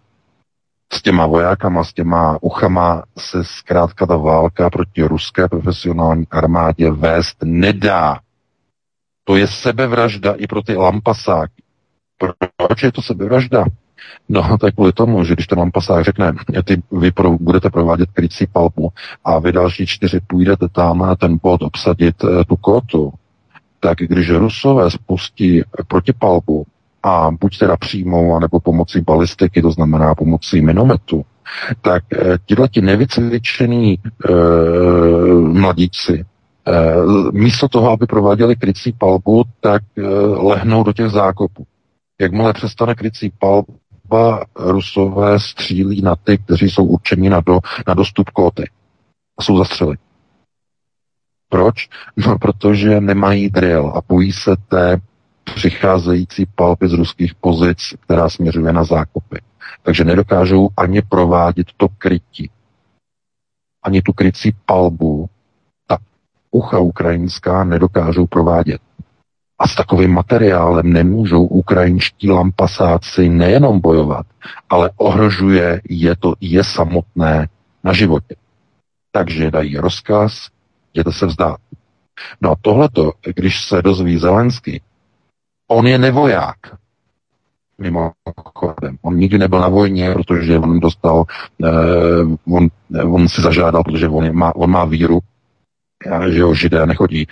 S 0.95 1.03
těma 1.03 1.27
vojákama, 1.27 1.85
s 1.85 1.93
těma 1.93 2.39
uchama 2.41 3.03
se 3.19 3.45
zkrátka 3.45 4.07
ta 4.07 4.17
válka 4.17 4.71
proti 4.71 5.03
ruské 5.03 5.49
profesionální 5.49 6.27
armádě 6.31 6.91
vést 6.91 7.37
nedá. 7.45 8.19
To 9.25 9.37
je 9.37 9.47
sebevražda 9.47 10.33
i 10.33 10.47
pro 10.47 10.63
ty 10.63 10.77
lampasáky. 10.77 11.63
Proč 12.57 12.83
je 12.83 12.93
to 12.93 13.03
sebevražda? 13.03 13.65
No, 14.29 14.57
je 14.67 14.73
kvůli 14.73 14.93
tomu, 14.93 15.25
že 15.25 15.35
když 15.35 15.47
ten 15.47 15.59
lampasák 15.59 16.05
řekne, 16.05 16.33
ty 16.65 16.83
vy 16.93 17.11
pro, 17.11 17.31
budete 17.31 17.71
provádět 17.71 18.11
krycí 18.13 18.47
palbu 18.47 18.93
a 19.25 19.39
vy 19.39 19.53
další 19.53 19.87
čtyři 19.87 20.21
půjdete 20.27 20.69
tam 20.69 20.99
na 20.99 21.17
ten 21.17 21.39
bod 21.43 21.63
obsadit 21.63 22.25
e, 22.25 22.45
tu 22.45 22.57
kotu, 22.57 23.13
tak 23.81 23.99
když 23.99 24.31
Rusové 24.31 24.91
spustí 24.91 25.63
protipalbu 25.89 26.67
a 27.05 27.31
buď 27.41 27.59
teda 27.59 27.77
přijmou, 27.77 28.35
anebo 28.35 28.61
pomocí 28.61 29.01
balistiky, 29.01 29.63
to 29.63 29.71
znamená 29.71 30.15
pomocí 30.15 30.61
minometu, 30.61 31.25
tak 31.83 32.05
e, 32.13 32.39
tyhle 32.47 32.69
ti 32.69 32.81
nevycvičený 32.81 33.99
e, 33.99 33.99
mladíci 35.35 36.13
e, 36.15 36.25
místo 37.33 37.69
toho, 37.69 37.91
aby 37.91 38.07
prováděli 38.07 38.57
krycí 38.57 38.93
palbu, 38.93 39.45
tak 39.61 39.83
e, 39.99 40.03
lehnou 40.27 40.85
do 40.85 40.93
těch 40.93 41.09
zákopů. 41.09 41.67
Jakmile 42.21 42.53
přestane 42.53 42.95
krycí 42.95 43.33
palba, 43.39 44.45
Rusové 44.57 45.41
střílí 45.41 46.03
na 46.03 46.17
ty, 46.17 46.39
kteří 46.39 46.71
jsou 46.71 46.85
určeni 46.85 47.31
na, 47.31 47.41
do, 47.41 47.61
na 47.87 47.95
dostup 47.95 48.31
koty 48.31 48.71
a 49.39 49.43
jsou 49.43 49.59
zastřeli. 49.59 49.97
Proč? 51.49 51.89
No, 52.17 52.39
protože 52.39 53.01
nemají 53.01 53.51
drill 53.51 53.93
a 53.97 54.01
bojí 54.09 54.33
se 54.33 54.57
té 54.69 55.01
přicházející 55.45 56.47
palby 56.55 56.89
z 56.89 56.93
ruských 56.93 57.35
pozic, 57.35 57.79
která 58.01 58.29
směřuje 58.29 58.73
na 58.73 58.85
zákopy. 58.85 59.41
Takže 59.83 60.05
nedokážou 60.05 60.69
ani 60.77 61.03
provádět 61.03 61.67
to 61.77 61.89
krytí. 61.99 62.51
Ani 63.83 64.03
tu 64.03 64.13
krycí 64.13 64.55
palbu 64.67 65.29
ta 65.87 65.99
ucha 66.51 66.79
ukrajinská 66.79 67.65
nedokážou 67.65 68.27
provádět. 68.27 68.81
A 69.59 69.69
s 69.69 69.75
takovým 69.75 70.15
materiálem 70.15 70.93
nemůžou 70.93 71.47
ukrajinští 71.47 72.31
lampasáci 72.31 73.29
nejenom 73.29 73.81
bojovat, 73.81 74.27
ale 74.71 74.91
ohrožuje 74.97 75.81
je 75.91 76.17
to 76.17 76.35
je 76.41 76.65
samotné 76.65 77.49
na 77.85 77.93
životě. 77.93 78.37
Takže 79.13 79.51
dají 79.51 79.77
rozkaz, 79.77 80.49
jděte 80.95 81.13
se 81.13 81.27
vzdát. 81.27 81.57
No 82.41 82.51
a 82.51 82.57
tohleto, 82.63 83.13
když 83.35 83.65
se 83.65 83.83
dozví 83.83 84.19
Zelensky, 84.19 84.81
on 85.75 85.87
je 85.87 85.99
nevoják. 85.99 86.57
Mimochodem. 87.79 88.97
On 89.03 89.17
nikdy 89.17 89.39
nebyl 89.39 89.61
na 89.61 89.69
vojně, 89.69 90.13
protože 90.13 90.59
on 90.59 90.81
dostal, 90.81 91.25
eh, 91.65 91.73
on, 92.53 92.69
on 93.05 93.29
si 93.29 93.43
zažádal, 93.43 93.85
protože 93.85 94.09
on, 94.09 94.33
má, 94.33 94.55
on 94.55 94.71
má 94.71 94.85
víru, 94.85 95.19
že 96.29 96.39
jo, 96.39 96.55
židé 96.55 96.87
nechodí 96.87 97.27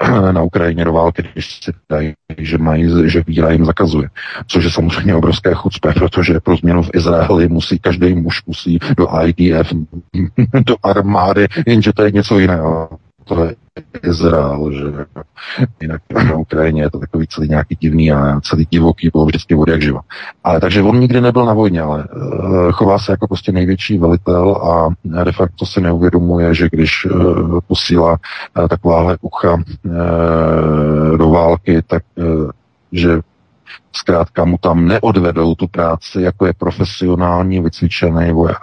uh, 0.00 0.32
na 0.32 0.42
Ukrajině 0.42 0.84
do 0.84 0.92
války, 0.92 1.22
když 1.32 1.60
si 1.64 1.72
dají, 1.90 2.12
že 2.38 2.58
mají, 2.58 3.10
že 3.10 3.22
víra 3.26 3.50
jim 3.50 3.64
zakazuje. 3.64 4.08
Což 4.46 4.64
je 4.64 4.70
samozřejmě 4.70 5.14
obrovské 5.14 5.54
chucpe, 5.54 5.92
protože 5.92 6.40
pro 6.40 6.56
změnu 6.56 6.82
v 6.82 6.90
Izraeli 6.94 7.48
musí, 7.48 7.78
každý 7.78 8.14
muž 8.14 8.42
musí 8.46 8.78
do 8.96 9.08
IDF, 9.24 9.72
do 10.66 10.76
armády, 10.82 11.46
jenže 11.66 11.92
to 11.92 12.02
je 12.02 12.10
něco 12.10 12.38
jiného 12.38 12.88
to 13.24 13.44
je 13.44 13.54
Izrael, 14.02 14.72
že 14.72 14.84
jinak 15.80 16.02
na 16.28 16.36
Ukrajině 16.36 16.82
je 16.82 16.90
to 16.90 16.98
takový 16.98 17.26
celý 17.26 17.48
nějaký 17.48 17.76
divný 17.80 18.12
a 18.12 18.40
celý 18.40 18.66
divoký, 18.70 19.10
bylo 19.12 19.26
vždycky 19.26 19.54
vody 19.54 19.72
jak 19.72 19.82
živa. 19.82 20.00
Ale 20.44 20.60
takže 20.60 20.82
on 20.82 21.00
nikdy 21.00 21.20
nebyl 21.20 21.44
na 21.46 21.52
vojně, 21.52 21.82
ale 21.82 22.04
uh, 22.04 22.72
chová 22.72 22.98
se 22.98 23.12
jako 23.12 23.28
prostě 23.28 23.52
největší 23.52 23.98
velitel 23.98 24.56
a 24.56 24.88
de 25.24 25.32
facto 25.32 25.66
si 25.66 25.80
neuvědomuje, 25.80 26.54
že 26.54 26.68
když 26.72 27.04
uh, 27.04 27.60
posílá 27.66 28.10
uh, 28.58 28.68
takováhle 28.68 29.18
ucha 29.20 29.62
do 31.16 31.30
války, 31.30 31.82
tak 31.86 32.02
že 32.92 33.20
zkrátka 33.92 34.44
mu 34.44 34.58
tam 34.58 34.86
neodvedou 34.86 35.54
tu 35.54 35.68
práci, 35.68 36.22
jako 36.22 36.46
je 36.46 36.52
profesionální 36.52 37.60
vycvičený 37.60 38.32
voják. 38.32 38.62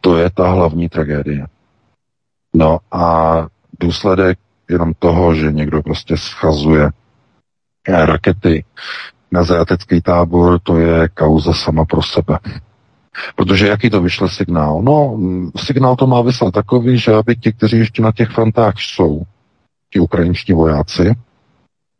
To 0.00 0.16
je 0.16 0.30
ta 0.30 0.50
hlavní 0.50 0.88
tragédie. 0.88 1.46
No 2.54 2.78
a 2.92 3.46
důsledek 3.80 4.38
jenom 4.70 4.92
toho, 4.98 5.34
že 5.34 5.52
někdo 5.52 5.82
prostě 5.82 6.16
schazuje 6.16 6.90
rakety 7.88 8.64
na 9.32 9.44
zajatecký 9.44 10.00
tábor, 10.00 10.58
to 10.62 10.78
je 10.78 11.08
kauza 11.08 11.52
sama 11.52 11.84
pro 11.84 12.02
sebe. 12.02 12.38
Protože 13.36 13.68
jaký 13.68 13.90
to 13.90 14.00
vyšle 14.00 14.28
signál? 14.30 14.82
No, 14.82 15.18
signál 15.56 15.96
to 15.96 16.06
má 16.06 16.20
vyslat 16.20 16.54
takový, 16.54 16.98
že 16.98 17.14
aby 17.14 17.36
ti, 17.36 17.52
kteří 17.52 17.78
ještě 17.78 18.02
na 18.02 18.12
těch 18.12 18.30
frontách 18.30 18.74
jsou, 18.78 19.22
ti 19.92 20.00
ukrajinští 20.00 20.52
vojáci, 20.52 21.14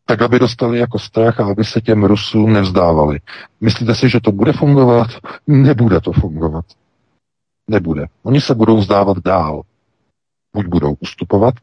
tak 0.06 0.22
aby 0.22 0.38
dostali 0.38 0.78
jako 0.78 0.98
strach 0.98 1.40
a 1.40 1.46
aby 1.46 1.64
se 1.64 1.80
těm 1.80 2.04
Rusům 2.04 2.52
nevzdávali. 2.52 3.20
Myslíte 3.60 3.94
si, 3.94 4.08
že 4.08 4.20
to 4.20 4.32
bude 4.32 4.52
fungovat? 4.52 5.08
Nebude 5.46 6.00
to 6.00 6.12
fungovat. 6.12 6.64
Nebude. 7.70 8.06
Oni 8.22 8.40
se 8.40 8.54
budou 8.54 8.76
vzdávat 8.76 9.18
dál 9.18 9.62
buď 10.56 10.66
budou 10.66 10.96
ustupovat, 11.00 11.54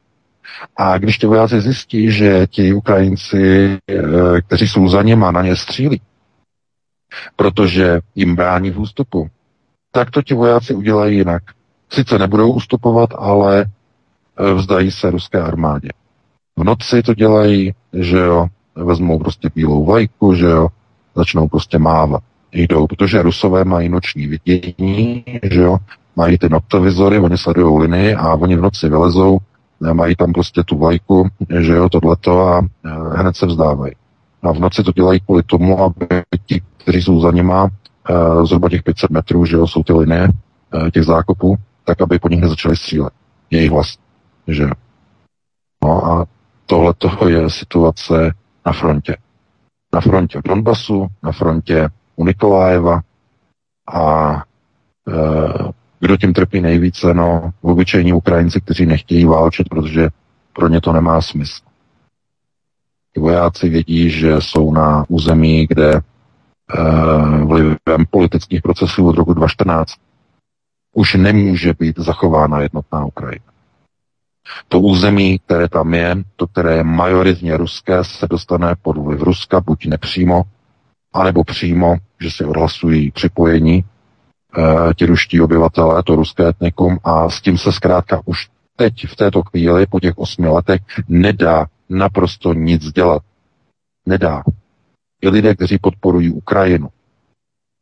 a 0.77 0.97
když 0.97 1.17
ti 1.17 1.27
vojáci 1.27 1.62
zjistí, 1.62 2.12
že 2.12 2.47
ti 2.47 2.73
Ukrajinci, 2.73 3.77
eh, 3.89 4.41
kteří 4.41 4.67
jsou 4.67 4.88
za 4.88 5.01
něma, 5.01 5.32
na 5.32 5.41
ně 5.41 5.56
střílí, 5.56 6.01
protože 7.36 7.99
jim 8.15 8.36
brání 8.36 8.71
v 8.71 8.79
ústupu, 8.79 9.29
tak 9.91 10.12
to 10.12 10.21
ti 10.21 10.34
vojáci 10.34 10.73
udělají 10.73 11.17
jinak. 11.17 11.43
Sice 11.89 12.19
nebudou 12.19 12.51
ustupovat, 12.51 13.10
ale 13.17 13.65
eh, 13.65 14.53
vzdají 14.53 14.91
se 14.91 15.12
ruské 15.12 15.41
armádě. 15.41 15.89
V 16.56 16.63
noci 16.63 17.03
to 17.03 17.13
dělají, 17.13 17.73
že 17.93 18.17
jo, 18.17 18.47
vezmou 18.75 19.19
prostě 19.19 19.49
bílou 19.56 19.86
vlajku, 19.86 20.36
že 20.36 20.45
jo, 20.45 20.67
začnou 21.15 21.47
prostě 21.47 21.79
mávat. 21.79 22.23
Jdou, 22.51 22.88
protože 22.88 23.21
rusové 23.21 23.65
mají 23.65 23.89
noční 23.89 24.27
vidění, 24.27 25.23
že 25.43 25.62
jo, 25.62 25.77
mají 26.15 26.38
ty 26.38 26.49
noctovizory, 26.49 27.19
oni 27.19 27.38
sledují 27.38 27.82
linii 27.82 28.15
a 28.15 28.34
oni 28.34 28.56
v 28.56 28.62
noci 28.62 28.89
vylezou, 28.89 29.38
mají 29.93 30.15
tam 30.15 30.33
prostě 30.33 30.63
tu 30.63 30.77
vlajku, 30.77 31.29
že 31.59 31.73
jo, 31.73 31.89
tohleto 31.89 32.47
a 32.47 32.59
e, 32.59 32.89
hned 33.17 33.36
se 33.36 33.45
vzdávají. 33.45 33.93
A 34.43 34.51
v 34.51 34.59
noci 34.59 34.83
to 34.83 34.91
dělají 34.91 35.19
kvůli 35.19 35.43
tomu, 35.43 35.79
aby 35.79 36.07
ti, 36.45 36.62
kteří 36.77 37.01
jsou 37.01 37.21
za 37.21 37.31
nima, 37.31 37.69
e, 38.09 38.45
zhruba 38.45 38.69
těch 38.69 38.83
500 38.83 39.09
metrů, 39.09 39.45
že 39.45 39.55
jo, 39.57 39.67
jsou 39.67 39.83
ty 39.83 39.93
linie 39.93 40.29
e, 40.88 40.91
těch 40.91 41.03
zákopů, 41.03 41.55
tak 41.83 42.01
aby 42.01 42.19
po 42.19 42.29
nich 42.29 42.41
nezačali 42.41 42.75
střílet. 42.75 43.13
Jejich 43.49 43.71
vlast. 43.71 43.99
Že 44.47 44.69
No 45.83 46.05
a 46.05 46.25
tohle 46.65 46.93
je 47.31 47.49
situace 47.49 48.33
na 48.65 48.73
frontě. 48.73 49.17
Na 49.93 50.01
frontě 50.01 50.39
v 50.39 50.47
Donbasu, 50.47 51.07
na 51.23 51.31
frontě 51.31 51.89
u 52.15 52.25
Nikolájeva 52.25 53.01
a 53.93 54.33
e, 54.36 55.13
kdo 56.03 56.17
tím 56.17 56.33
trpí 56.33 56.61
nejvíce? 56.61 57.13
No, 57.13 57.51
obyčejní 57.61 58.13
Ukrajinci, 58.13 58.61
kteří 58.61 58.85
nechtějí 58.85 59.25
válčit, 59.25 59.69
protože 59.69 60.09
pro 60.53 60.67
ně 60.67 60.81
to 60.81 60.93
nemá 60.93 61.21
smysl. 61.21 61.61
Ty 63.13 63.19
vojáci 63.19 63.69
vědí, 63.69 64.09
že 64.09 64.41
jsou 64.41 64.73
na 64.73 65.05
území, 65.07 65.67
kde 65.67 65.93
uh, 65.93 67.47
vlivem 67.47 68.05
politických 68.09 68.61
procesů 68.61 69.07
od 69.07 69.15
roku 69.15 69.33
2014 69.33 69.93
už 70.95 71.13
nemůže 71.13 71.73
být 71.79 71.99
zachována 71.99 72.61
jednotná 72.61 73.05
Ukrajina. 73.05 73.45
To 74.67 74.79
území, 74.79 75.39
které 75.39 75.69
tam 75.69 75.93
je, 75.93 76.15
to, 76.35 76.47
které 76.47 76.75
je 76.75 76.83
majoritně 76.83 77.57
ruské, 77.57 78.03
se 78.03 78.27
dostane 78.27 78.75
pod 78.81 78.97
vliv 78.97 79.21
Ruska, 79.21 79.61
buď 79.61 79.85
nepřímo, 79.85 80.43
anebo 81.13 81.43
přímo, 81.43 81.95
že 82.19 82.31
si 82.31 82.45
odhlasují 82.45 83.11
připojení 83.11 83.83
Eh, 83.83 83.92
ti 84.95 85.05
ruští 85.05 85.41
obyvatelé, 85.41 86.03
to 86.03 86.15
ruské 86.15 86.47
etnikum 86.47 86.99
a 87.03 87.29
s 87.29 87.41
tím 87.41 87.57
se 87.57 87.71
zkrátka 87.71 88.21
už 88.25 88.49
teď 88.75 89.07
v 89.07 89.15
této 89.15 89.43
chvíli 89.43 89.85
po 89.85 89.99
těch 89.99 90.17
osmi 90.17 90.47
letech 90.47 90.81
nedá 91.07 91.65
naprosto 91.89 92.53
nic 92.53 92.91
dělat. 92.91 93.21
nedá. 94.05 94.43
I 95.21 95.29
lidé, 95.29 95.55
kteří 95.55 95.77
podporují 95.77 96.29
Ukrajinu, 96.31 96.89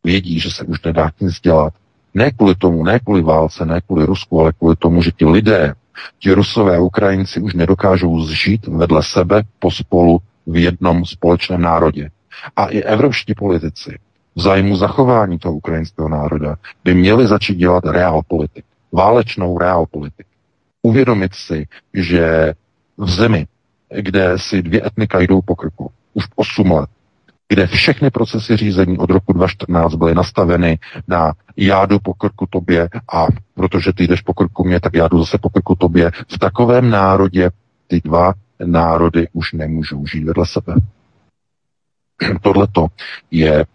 vědí, 0.04 0.40
že 0.40 0.52
se 0.52 0.64
už 0.64 0.82
nedá 0.82 1.12
nic 1.22 1.40
dělat. 1.40 1.74
Ne 2.14 2.32
kvůli 2.32 2.56
tomu, 2.56 2.84
ne 2.84 3.00
kvůli 3.00 3.22
válce, 3.22 3.66
ne 3.66 3.82
kvůli 3.82 4.06
Rusku, 4.06 4.40
ale 4.40 4.54
kvůli 4.54 4.76
tomu, 4.76 5.02
že 5.02 5.12
ti 5.12 5.26
lidé, 5.26 5.74
ti 6.20 6.34
Rusové 6.34 6.80
Ukrajinci 6.80 7.42
už 7.42 7.54
nedokážou 7.54 8.24
zžít 8.24 8.68
vedle 8.68 9.04
sebe 9.04 9.44
pospolu 9.60 10.20
v 10.48 10.58
jednom 10.58 11.06
společném 11.06 11.62
národě. 11.62 12.10
A 12.56 12.66
i 12.66 12.82
evropští 12.82 13.34
politici 13.34 14.00
v 14.36 14.42
zájmu 14.42 14.76
zachování 14.76 15.40
toho 15.40 15.56
ukrajinského 15.56 16.10
národa 16.10 16.56
by 16.84 16.94
měli 16.94 17.28
začít 17.28 17.56
dělat 17.56 17.84
realpolitik, 17.86 18.66
válečnou 18.92 19.58
realpolitik. 19.58 20.28
Uvědomit 20.82 21.34
si, 21.34 21.68
že 21.94 22.54
v 22.98 23.10
zemi, 23.10 23.48
kde 24.02 24.34
si 24.38 24.62
dvě 24.62 24.86
etnika 24.86 25.20
jdou 25.20 25.42
po 25.42 25.56
krku 25.56 25.92
už 26.14 26.26
8 26.36 26.72
let, 26.72 26.90
kde 27.48 27.68
všechny 27.68 28.10
procesy 28.10 28.58
řízení 28.58 28.98
od 28.98 29.10
roku 29.10 29.34
2014 29.34 29.96
byly 29.96 30.16
nastaveny 30.16 30.80
na 31.08 31.34
já 31.58 31.86
jdu 31.86 32.00
po 32.00 32.14
krku 32.14 32.46
tobě 32.50 32.90
a 33.14 33.28
protože 33.54 33.94
ty 33.94 34.08
jdeš 34.08 34.22
po 34.22 34.34
krku 34.34 34.64
mě, 34.64 34.80
tak 34.80 34.94
já 34.94 35.08
jdu 35.08 35.20
zase 35.20 35.38
po 35.38 35.50
krku 35.50 35.76
tobě. 35.76 36.12
V 36.28 36.40
takovém 36.40 36.90
národě 36.90 37.50
ty 37.88 38.02
dva 38.04 38.34
národy 38.66 39.28
už 39.34 39.54
nemůžou 39.54 40.06
žít 40.06 40.24
vedle 40.24 40.46
sebe. 40.46 40.74
Tohle 42.42 42.68
je 43.32 43.60
e, 43.60 43.66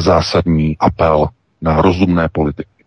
zásadní 0.00 0.76
apel 0.78 1.28
na 1.62 1.82
rozumné 1.82 2.28
politiky. 2.28 2.84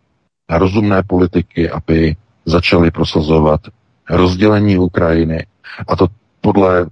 Na 0.50 0.58
rozumné 0.58 1.04
politiky, 1.04 1.69
aby 1.69 2.15
začali 2.45 2.91
prosazovat 2.91 3.62
rozdělení 4.10 4.78
Ukrajiny 4.78 5.45
a 5.88 5.95
to 5.95 6.08
podle 6.41 6.86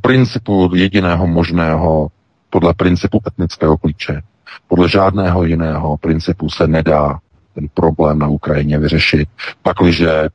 principu 0.00 0.70
jediného 0.74 1.26
možného, 1.26 2.08
podle 2.50 2.74
principu 2.74 3.20
etnického 3.26 3.76
klíče. 3.76 4.22
Podle 4.68 4.88
žádného 4.88 5.44
jiného 5.44 5.96
principu 5.96 6.50
se 6.50 6.66
nedá 6.66 7.18
ten 7.54 7.68
problém 7.74 8.18
na 8.18 8.28
Ukrajině 8.28 8.78
vyřešit, 8.78 9.28
pakliže 9.62 10.28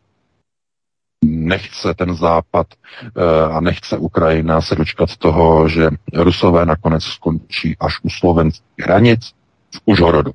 nechce 1.24 1.94
ten 1.94 2.16
západ 2.16 2.68
eh, 2.72 3.54
a 3.54 3.60
nechce 3.60 3.98
Ukrajina 3.98 4.62
se 4.62 4.76
dočkat 4.76 5.18
toho, 5.18 5.70
že 5.70 5.90
Rusové 6.14 6.66
nakonec 6.66 7.04
skončí 7.04 7.76
až 7.80 8.00
u 8.04 8.10
slovenských 8.10 8.80
hranic 8.80 9.32
v 9.76 9.82
Užhorodu. 9.86 10.32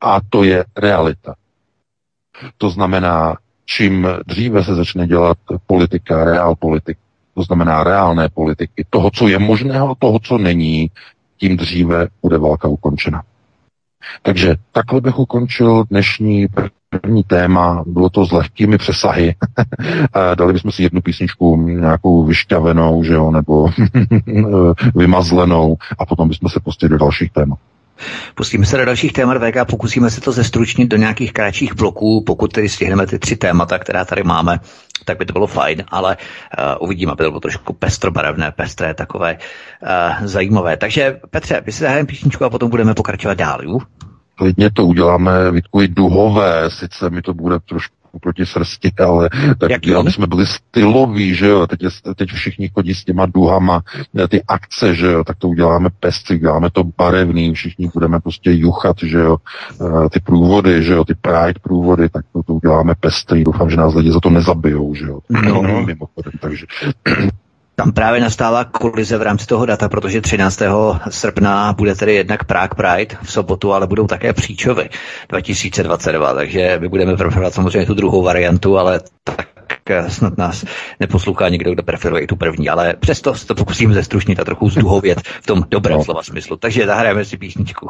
A 0.00 0.20
to 0.30 0.44
je 0.44 0.64
realita. 0.76 1.34
To 2.58 2.70
znamená, 2.70 3.36
čím 3.64 4.08
dříve 4.26 4.64
se 4.64 4.74
začne 4.74 5.06
dělat 5.06 5.38
politika, 5.66 6.24
reál 6.24 6.54
politik, 6.56 6.98
to 7.34 7.42
znamená 7.42 7.84
reálné 7.84 8.28
politiky, 8.28 8.86
toho, 8.90 9.10
co 9.10 9.28
je 9.28 9.38
možného, 9.38 9.94
toho, 9.98 10.18
co 10.18 10.38
není, 10.38 10.90
tím 11.36 11.56
dříve 11.56 12.08
bude 12.22 12.38
válka 12.38 12.68
ukončena. 12.68 13.22
Takže 14.22 14.56
takhle 14.72 15.00
bych 15.00 15.18
ukončil 15.18 15.84
dnešní 15.90 16.46
první 17.00 17.24
téma. 17.24 17.84
Bylo 17.86 18.10
to 18.10 18.26
s 18.26 18.32
lehkými 18.32 18.78
přesahy. 18.78 19.34
Dali 20.34 20.52
bychom 20.52 20.72
si 20.72 20.82
jednu 20.82 21.00
písničku 21.00 21.56
nějakou 21.56 22.24
vyšťavenou, 22.24 23.04
že 23.04 23.12
jo, 23.12 23.30
nebo 23.30 23.70
vymazlenou 24.94 25.76
a 25.98 26.06
potom 26.06 26.28
bychom 26.28 26.50
se 26.50 26.60
pustili 26.60 26.90
do 26.90 26.98
dalších 26.98 27.32
témat. 27.32 27.58
Pustíme 28.34 28.66
se 28.66 28.76
do 28.76 28.84
dalších 28.84 29.12
témat 29.12 29.38
VK, 29.38 29.70
pokusíme 29.70 30.10
se 30.10 30.20
to 30.20 30.32
zestručnit 30.32 30.88
do 30.90 30.96
nějakých 30.96 31.32
kratších 31.32 31.74
bloků, 31.74 32.22
pokud 32.26 32.52
tedy 32.52 32.68
stihneme 32.68 33.06
ty 33.06 33.18
tři 33.18 33.36
témata, 33.36 33.78
která 33.78 34.04
tady 34.04 34.22
máme, 34.22 34.60
tak 35.04 35.18
by 35.18 35.24
to 35.26 35.32
bylo 35.32 35.46
fajn, 35.46 35.84
ale 35.88 36.16
uh, 36.16 36.64
uvidíme, 36.80 37.12
aby 37.12 37.24
to 37.24 37.30
bylo 37.30 37.40
trošku 37.40 37.72
pestrobarevné, 37.72 38.52
pestré, 38.52 38.94
takové 38.94 39.38
uh, 39.38 40.26
zajímavé. 40.26 40.76
Takže 40.76 41.20
Petře, 41.30 41.62
vy 41.66 41.72
si 41.72 41.82
zahrajeme 41.82 42.06
písničku 42.06 42.44
a 42.44 42.50
potom 42.50 42.70
budeme 42.70 42.94
pokračovat 42.94 43.38
dál, 43.38 43.58
jo? 43.62 43.78
Klidně 44.34 44.70
to 44.70 44.84
uděláme, 44.84 45.50
Vítku, 45.50 45.82
i 45.82 45.88
duhové, 45.88 46.70
sice 46.70 47.10
mi 47.10 47.22
to 47.22 47.34
bude 47.34 47.58
trošku 47.60 47.95
proti 48.18 48.46
srsti, 48.46 48.92
ale 48.98 49.30
tak 49.58 49.70
Jak 49.70 50.04
my 50.04 50.12
jsme 50.12 50.26
byli 50.26 50.46
styloví, 50.46 51.34
že 51.34 51.46
jo, 51.46 51.66
teď, 51.66 51.82
je, 51.82 51.88
teď 52.16 52.28
všichni 52.32 52.68
chodí 52.68 52.94
s 52.94 53.04
těma 53.04 53.26
duhama, 53.26 53.82
ty 54.28 54.42
akce, 54.48 54.94
že 54.94 55.06
jo, 55.06 55.24
tak 55.24 55.36
to 55.36 55.48
uděláme 55.48 55.88
pestry, 56.00 56.38
děláme 56.38 56.70
to 56.70 56.84
barevný, 56.98 57.54
všichni 57.54 57.90
budeme 57.94 58.20
prostě 58.20 58.52
juchat, 58.52 58.96
že 59.02 59.18
jo, 59.18 59.36
eh, 59.80 60.08
ty 60.08 60.20
průvody, 60.20 60.82
že 60.82 60.92
jo, 60.92 61.04
ty 61.04 61.14
Pride 61.14 61.60
průvody, 61.62 62.08
tak 62.08 62.24
to, 62.32 62.42
to 62.42 62.54
uděláme 62.54 62.94
pestrý, 63.00 63.44
doufám, 63.44 63.70
že 63.70 63.76
nás 63.76 63.94
lidi 63.94 64.12
za 64.12 64.20
to 64.20 64.30
nezabijou, 64.30 64.94
že 64.94 65.04
jo, 65.04 65.18
no. 65.44 65.62
mimochodem, 65.62 66.32
takže 66.40 66.66
tam 67.76 67.92
právě 67.92 68.20
nastává 68.20 68.64
kolize 68.64 69.18
v 69.18 69.22
rámci 69.22 69.46
toho 69.46 69.66
data, 69.66 69.88
protože 69.88 70.20
13. 70.20 70.62
srpna 71.10 71.72
bude 71.72 71.94
tedy 71.94 72.14
jednak 72.14 72.44
Prague 72.44 72.76
Pride 72.76 73.16
v 73.22 73.32
sobotu, 73.32 73.72
ale 73.72 73.86
budou 73.86 74.06
také 74.06 74.32
příčovy 74.32 74.88
2022, 75.28 76.34
takže 76.34 76.78
my 76.80 76.88
budeme 76.88 77.16
preferovat 77.16 77.54
samozřejmě 77.54 77.86
tu 77.86 77.94
druhou 77.94 78.22
variantu, 78.22 78.78
ale 78.78 79.00
tak 79.24 79.46
snad 80.08 80.38
nás 80.38 80.64
neposlouchá 81.00 81.48
někdo, 81.48 81.72
kdo 81.72 81.82
preferuje 81.82 82.22
i 82.22 82.26
tu 82.26 82.36
první, 82.36 82.68
ale 82.68 82.94
přesto 83.00 83.34
se 83.34 83.46
to 83.46 83.54
pokusíme 83.54 83.94
zestručnit 83.94 84.40
a 84.40 84.44
trochu 84.44 84.70
zduhovět 84.70 85.20
v 85.20 85.46
tom 85.46 85.64
dobrém 85.68 85.98
no. 85.98 86.04
slova 86.04 86.22
smyslu. 86.22 86.56
Takže 86.56 86.86
zahrajeme 86.86 87.24
si 87.24 87.36
písničku. 87.36 87.88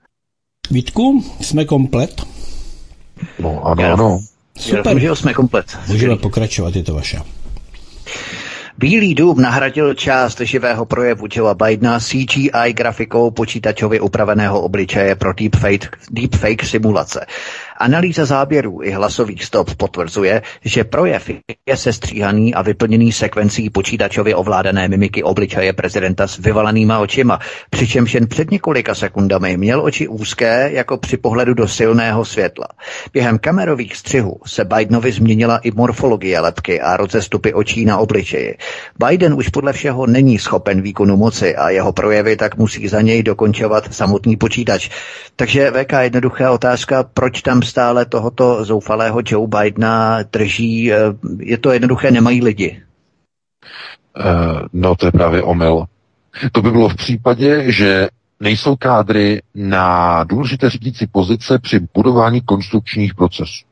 Vítku, 0.70 1.24
jsme 1.40 1.64
komplet? 1.64 2.22
No, 3.38 3.66
ano, 3.66 3.92
ano. 3.92 4.20
Super. 4.58 4.98
že 4.98 5.16
jsme 5.16 5.34
komplet. 5.34 5.78
Můžeme 5.88 6.16
pokračovat, 6.16 6.76
je 6.76 6.82
to 6.82 6.94
vaše. 6.94 7.18
Bílý 8.82 9.14
dům 9.14 9.40
nahradil 9.40 9.94
část 9.94 10.40
živého 10.40 10.84
projevu 10.84 11.26
Joea 11.32 11.54
Bidena 11.54 12.00
CGI 12.00 12.72
grafikou 12.72 13.30
počítačově 13.30 14.00
upraveného 14.00 14.60
obličeje 14.60 15.14
pro 15.14 15.32
deepfake, 15.32 15.98
deepfake 16.10 16.64
simulace. 16.64 17.26
Analýza 17.78 18.24
záběrů 18.24 18.82
i 18.82 18.90
hlasových 18.90 19.44
stop 19.44 19.74
potvrzuje, 19.74 20.42
že 20.64 20.84
projev 20.84 21.30
je 21.66 21.76
sestříhaný 21.76 22.54
a 22.54 22.62
vyplněný 22.62 23.12
sekvencí 23.12 23.70
počítačově 23.70 24.34
ovládané 24.36 24.88
mimiky 24.88 25.22
obličeje 25.22 25.72
prezidenta 25.72 26.26
s 26.26 26.38
vyvalenýma 26.38 26.98
očima, 26.98 27.38
přičemž 27.70 28.14
jen 28.14 28.26
před 28.26 28.50
několika 28.50 28.94
sekundami 28.94 29.56
měl 29.56 29.82
oči 29.84 30.08
úzké 30.08 30.70
jako 30.72 30.96
při 30.96 31.16
pohledu 31.16 31.54
do 31.54 31.68
silného 31.68 32.24
světla. 32.24 32.66
Během 33.12 33.38
kamerových 33.38 33.96
střihů 33.96 34.40
se 34.46 34.64
Bidenovi 34.64 35.12
změnila 35.12 35.58
i 35.58 35.70
morfologie 35.70 36.40
lepky 36.40 36.80
a 36.80 36.96
rozestupy 36.96 37.54
očí 37.54 37.84
na 37.84 37.98
obličeji. 37.98 38.56
Biden 39.08 39.34
už 39.34 39.48
podle 39.48 39.72
všeho 39.72 40.06
není 40.06 40.38
schopen 40.38 40.82
výkonu 40.82 41.16
moci 41.16 41.56
a 41.56 41.70
jeho 41.70 41.92
projevy 41.92 42.36
tak 42.36 42.56
musí 42.56 42.88
za 42.88 43.00
něj 43.00 43.22
dokončovat 43.22 43.94
samotný 43.94 44.36
počítač. 44.36 44.90
Takže 45.36 45.70
VK 45.70 45.92
jednoduchá 46.00 46.50
otázka, 46.50 47.02
proč 47.14 47.42
tam 47.42 47.62
stále 47.72 48.04
tohoto 48.04 48.64
zoufalého 48.64 49.22
Joe 49.24 49.48
Bidena 49.48 50.22
drží, 50.22 50.92
eh, 50.92 50.96
je 51.40 51.58
to 51.58 51.72
jednoduché, 51.72 52.10
nemají 52.10 52.42
lidi. 52.44 52.82
Uh, 54.12 54.60
no 54.72 54.94
to 54.96 55.06
je 55.06 55.12
právě 55.12 55.42
omyl. 55.42 55.84
To 56.52 56.62
by 56.62 56.70
bylo 56.70 56.88
v 56.88 56.96
případě, 56.96 57.72
že 57.72 58.08
nejsou 58.40 58.76
kádry 58.76 59.42
na 59.54 60.24
důležité 60.24 60.70
řídící 60.70 61.06
pozice 61.06 61.58
při 61.58 61.80
budování 61.94 62.40
konstrukčních 62.40 63.14
procesů. 63.14 63.64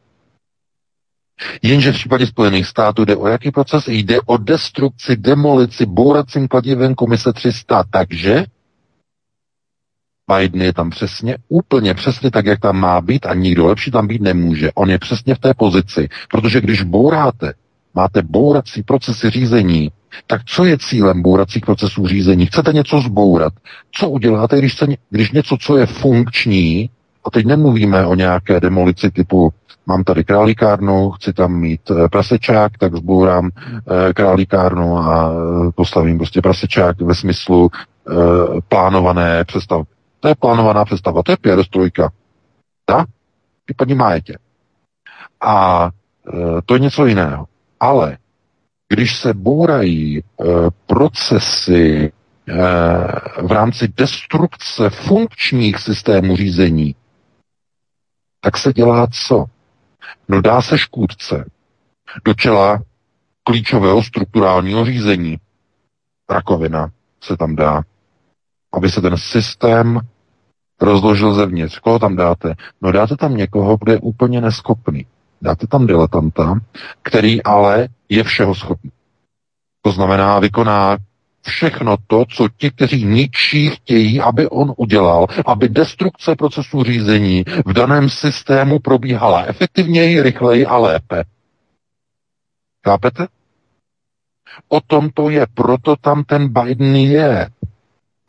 Jenže 1.63 1.93
v 1.93 1.95
případě 1.95 2.27
Spojených 2.27 2.67
států 2.67 3.05
jde 3.05 3.17
o 3.17 3.29
jaký 3.29 3.51
proces? 3.51 3.89
Jde 3.89 4.21
o 4.27 4.37
destrukci, 4.37 5.17
demolici, 5.17 5.87
bouracím 5.87 6.49
kladivem 6.49 6.95
komise 6.95 7.33
300. 7.33 7.85
Takže 7.91 8.45
Biden 10.31 10.63
je 10.63 10.73
tam 10.73 10.91
přesně, 10.91 11.37
úplně 11.49 11.95
přesně 11.95 12.31
tak, 12.31 12.47
jak 12.47 12.61
tam 12.61 12.77
má 12.77 13.01
být 13.01 13.27
a 13.27 13.35
nikdo 13.35 13.67
lepší 13.67 13.91
tam 13.91 14.07
být 14.07 14.23
nemůže. 14.23 14.71
On 14.75 14.91
je 14.91 14.99
přesně 14.99 15.35
v 15.35 15.39
té 15.39 15.55
pozici, 15.55 16.09
protože 16.31 16.61
když 16.61 16.83
bouráte, 16.83 17.53
máte 17.95 18.23
bourací 18.23 18.83
procesy 18.83 19.31
řízení, 19.31 19.91
tak 20.27 20.45
co 20.45 20.65
je 20.65 20.79
cílem 20.79 21.23
bouracích 21.23 21.65
procesů 21.65 22.07
řízení? 22.07 22.47
Chcete 22.47 22.73
něco 22.73 23.01
zbourat. 23.01 23.53
Co 23.93 24.11
uděláte, 24.11 24.59
když, 24.59 24.75
se, 24.75 24.87
když 25.11 25.31
něco, 25.31 25.57
co 25.61 25.77
je 25.77 25.87
funkční, 25.87 26.91
a 27.25 27.31
teď 27.31 27.47
nemluvíme 27.47 28.07
o 28.07 28.15
nějaké 28.15 28.61
demolici 28.61 29.11
typu 29.11 29.53
mám 29.87 30.05
tady 30.05 30.25
králíkárnu, 30.25 31.11
chci 31.11 31.33
tam 31.33 31.53
mít 31.53 31.81
eh, 31.91 32.09
prasečák, 32.09 32.79
tak 32.79 32.95
zbourám 32.95 33.51
eh, 33.51 34.13
králíkárnu 34.13 34.99
a 34.99 35.33
eh, 35.33 35.73
postavím 35.75 36.19
prostě 36.19 36.43
prasečák 36.43 37.01
ve 37.01 37.15
smyslu 37.15 37.71
plánované 38.69 39.45
představy. 39.45 39.85
To 40.21 40.29
je 40.29 40.35
plánovaná 40.35 40.85
představa, 40.85 41.23
to 41.23 41.33
je 41.33 41.37
perestrojka. 41.37 42.13
Tak? 42.85 43.09
Případně 43.65 43.95
májetě. 43.95 44.39
A 45.41 45.87
e, 45.89 46.63
to 46.63 46.75
je 46.75 46.81
něco 46.81 47.07
jiného. 47.07 47.47
Ale 47.81 48.19
když 48.89 49.17
se 49.17 49.35
bourají 49.35 50.19
e, 50.19 50.23
procesy 50.87 52.13
e, 52.49 52.53
v 53.43 53.53
rámci 53.53 53.89
destrukce 53.89 54.91
funkčních 54.91 55.79
systémů 55.79 56.37
řízení, 56.37 56.95
tak 58.41 58.59
se 58.59 58.73
dělá 58.73 59.07
co? 59.07 59.45
No 60.29 60.43
dá 60.43 60.63
se 60.63 60.79
škůdce 60.79 61.51
do 62.25 62.35
čela 62.35 62.83
klíčového 63.45 64.03
strukturálního 64.03 64.85
řízení. 64.85 65.39
Rakovina, 66.31 66.91
se 67.23 67.37
tam 67.37 67.57
dá, 67.57 67.83
aby 68.73 68.91
se 68.91 69.01
ten 69.01 69.17
systém 69.17 70.01
rozložil 70.81 71.35
zevnitř. 71.35 71.79
Koho 71.79 71.99
tam 71.99 72.17
dáte? 72.17 72.55
No 72.83 72.93
dáte 72.93 73.17
tam 73.17 73.37
někoho, 73.37 73.77
kdo 73.81 73.93
je 73.93 73.99
úplně 73.99 74.41
neschopný. 74.41 75.07
Dáte 75.43 75.67
tam 75.67 75.87
diletanta, 75.87 76.61
který 77.03 77.43
ale 77.43 77.89
je 78.09 78.25
všeho 78.25 78.55
schopný. 78.55 78.91
To 79.83 79.93
znamená, 79.93 80.39
vykoná 80.39 80.97
všechno 81.47 81.97
to, 82.07 82.25
co 82.25 82.49
ti, 82.57 82.71
kteří 82.71 83.05
ničí, 83.05 83.71
chtějí, 83.71 84.21
aby 84.21 84.49
on 84.49 84.73
udělal, 84.77 85.27
aby 85.47 85.69
destrukce 85.69 86.37
procesu 86.37 86.83
řízení 86.85 87.45
v 87.67 87.73
daném 87.73 88.09
systému 88.09 88.79
probíhala 88.79 89.45
efektivněji, 89.45 90.23
rychleji 90.23 90.67
a 90.67 90.77
lépe. 90.77 91.25
Chápete? 92.87 93.27
O 94.69 94.81
tom 94.81 95.11
to 95.15 95.31
je, 95.31 95.47
proto 95.55 95.97
tam 95.97 96.25
ten 96.25 96.49
Biden 96.49 96.97
je. 96.97 97.49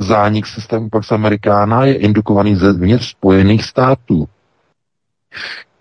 Zánik 0.01 0.47
systému 0.47 0.89
Pax 0.89 1.11
Amerikána 1.11 1.85
je 1.85 1.95
indukovaný 1.95 2.55
zevnitř 2.55 3.09
Spojených 3.09 3.63
států. 3.63 4.27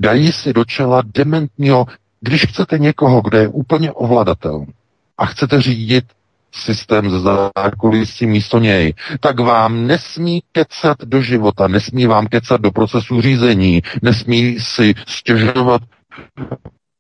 Dají 0.01 0.33
si 0.33 0.53
do 0.53 0.65
čela 0.65 1.03
dementního, 1.15 1.87
když 2.21 2.47
chcete 2.47 2.79
někoho, 2.79 3.21
kde 3.21 3.39
je 3.39 3.49
úplně 3.49 3.93
ovladatelný 3.93 4.67
a 5.19 5.27
chcete 5.27 5.63
řídit 5.63 6.05
systém 6.53 7.11
ze 7.11 7.19
zákulisí 7.57 8.27
místo 8.27 8.59
něj, 8.59 8.95
tak 9.21 9.41
vám 9.41 9.87
nesmí 9.87 10.43
kecat 10.53 10.99
do 11.05 11.23
života, 11.23 11.69
nesmí 11.69 12.07
vám 12.07 12.27
kecat 12.27 12.61
do 12.61 12.71
procesu 12.71 13.21
řízení, 13.21 13.83
nesmí 14.03 14.57
si 14.61 14.95
stěžovat 15.07 15.83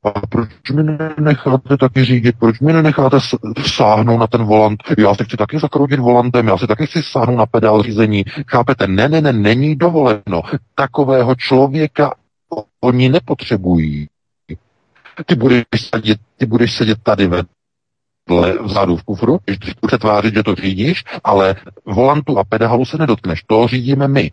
a 0.04 0.26
proč 0.26 0.70
mi 0.70 0.82
nenecháte 0.82 1.76
taky 1.76 2.04
řídit, 2.04 2.36
proč 2.38 2.60
mi 2.60 2.72
nenecháte 2.72 3.16
sáhnout 3.66 4.18
na 4.18 4.26
ten 4.26 4.44
volant, 4.44 4.82
já 4.98 5.14
si 5.14 5.24
chci 5.24 5.36
taky 5.36 5.58
zakroutit 5.58 6.00
volantem, 6.00 6.48
já 6.48 6.58
si 6.58 6.66
taky 6.66 6.86
chci 6.86 7.02
sáhnout 7.02 7.36
na 7.36 7.46
pedál 7.46 7.82
řízení, 7.82 8.24
chápete, 8.48 8.86
ne, 8.86 9.08
ne, 9.08 9.20
ne, 9.20 9.32
není 9.32 9.76
dovoleno, 9.76 10.42
takového 10.74 11.34
člověka 11.34 12.14
oni 12.80 13.08
nepotřebují. 13.08 14.08
Ty 15.26 15.34
budeš 15.34 15.64
sedět, 15.94 16.20
ty 16.36 16.46
budeš 16.46 16.76
sedět 16.76 16.98
tady 17.02 17.26
ve 17.26 17.42
vzadu 18.62 18.96
v 18.96 19.02
kufru, 19.02 19.38
když 19.44 19.58
se 19.90 19.98
tvářit, 19.98 20.34
že 20.34 20.42
to 20.42 20.54
řídíš, 20.54 21.04
ale 21.24 21.56
volantu 21.84 22.38
a 22.38 22.44
pedálu 22.44 22.84
se 22.84 22.98
nedotkneš. 22.98 23.42
To 23.46 23.68
řídíme 23.68 24.08
my. 24.08 24.32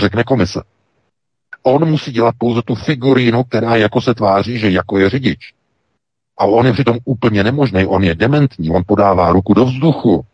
Řekne 0.00 0.24
komise. 0.24 0.73
On 1.66 1.88
musí 1.88 2.12
dělat 2.12 2.34
pouze 2.38 2.62
tu 2.62 2.74
figurínu, 2.74 3.44
která 3.44 3.76
jako 3.76 4.00
se 4.00 4.14
tváří, 4.14 4.58
že 4.58 4.70
jako 4.70 4.98
je 4.98 5.10
řidič. 5.10 5.38
A 6.38 6.44
on 6.44 6.66
je 6.66 6.72
přitom 6.72 6.98
úplně 7.04 7.44
nemožný, 7.44 7.86
on 7.86 8.04
je 8.04 8.14
dementní, 8.14 8.70
on 8.70 8.82
podává 8.86 9.32
ruku 9.32 9.54
do 9.54 9.64
vzduchu. 9.64 10.24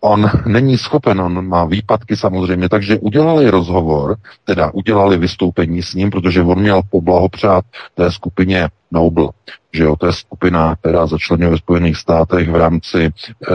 On 0.00 0.30
není 0.46 0.78
schopen, 0.78 1.20
on 1.20 1.48
má 1.48 1.64
výpadky 1.64 2.16
samozřejmě, 2.16 2.68
takže 2.68 2.98
udělali 2.98 3.50
rozhovor, 3.50 4.16
teda 4.44 4.70
udělali 4.70 5.18
vystoupení 5.18 5.82
s 5.82 5.94
ním, 5.94 6.10
protože 6.10 6.42
on 6.42 6.60
měl 6.60 6.82
poblahopřát 6.90 7.64
té 7.94 8.12
skupině 8.12 8.68
Noble, 8.92 9.28
že 9.72 9.82
jo, 9.84 9.96
to 9.96 10.06
je 10.06 10.12
skupina, 10.12 10.76
která 10.76 11.06
začlenuje 11.06 11.50
ve 11.50 11.58
Spojených 11.58 11.96
státech 11.96 12.50
v 12.50 12.56
rámci 12.56 13.04
eh, 13.08 13.54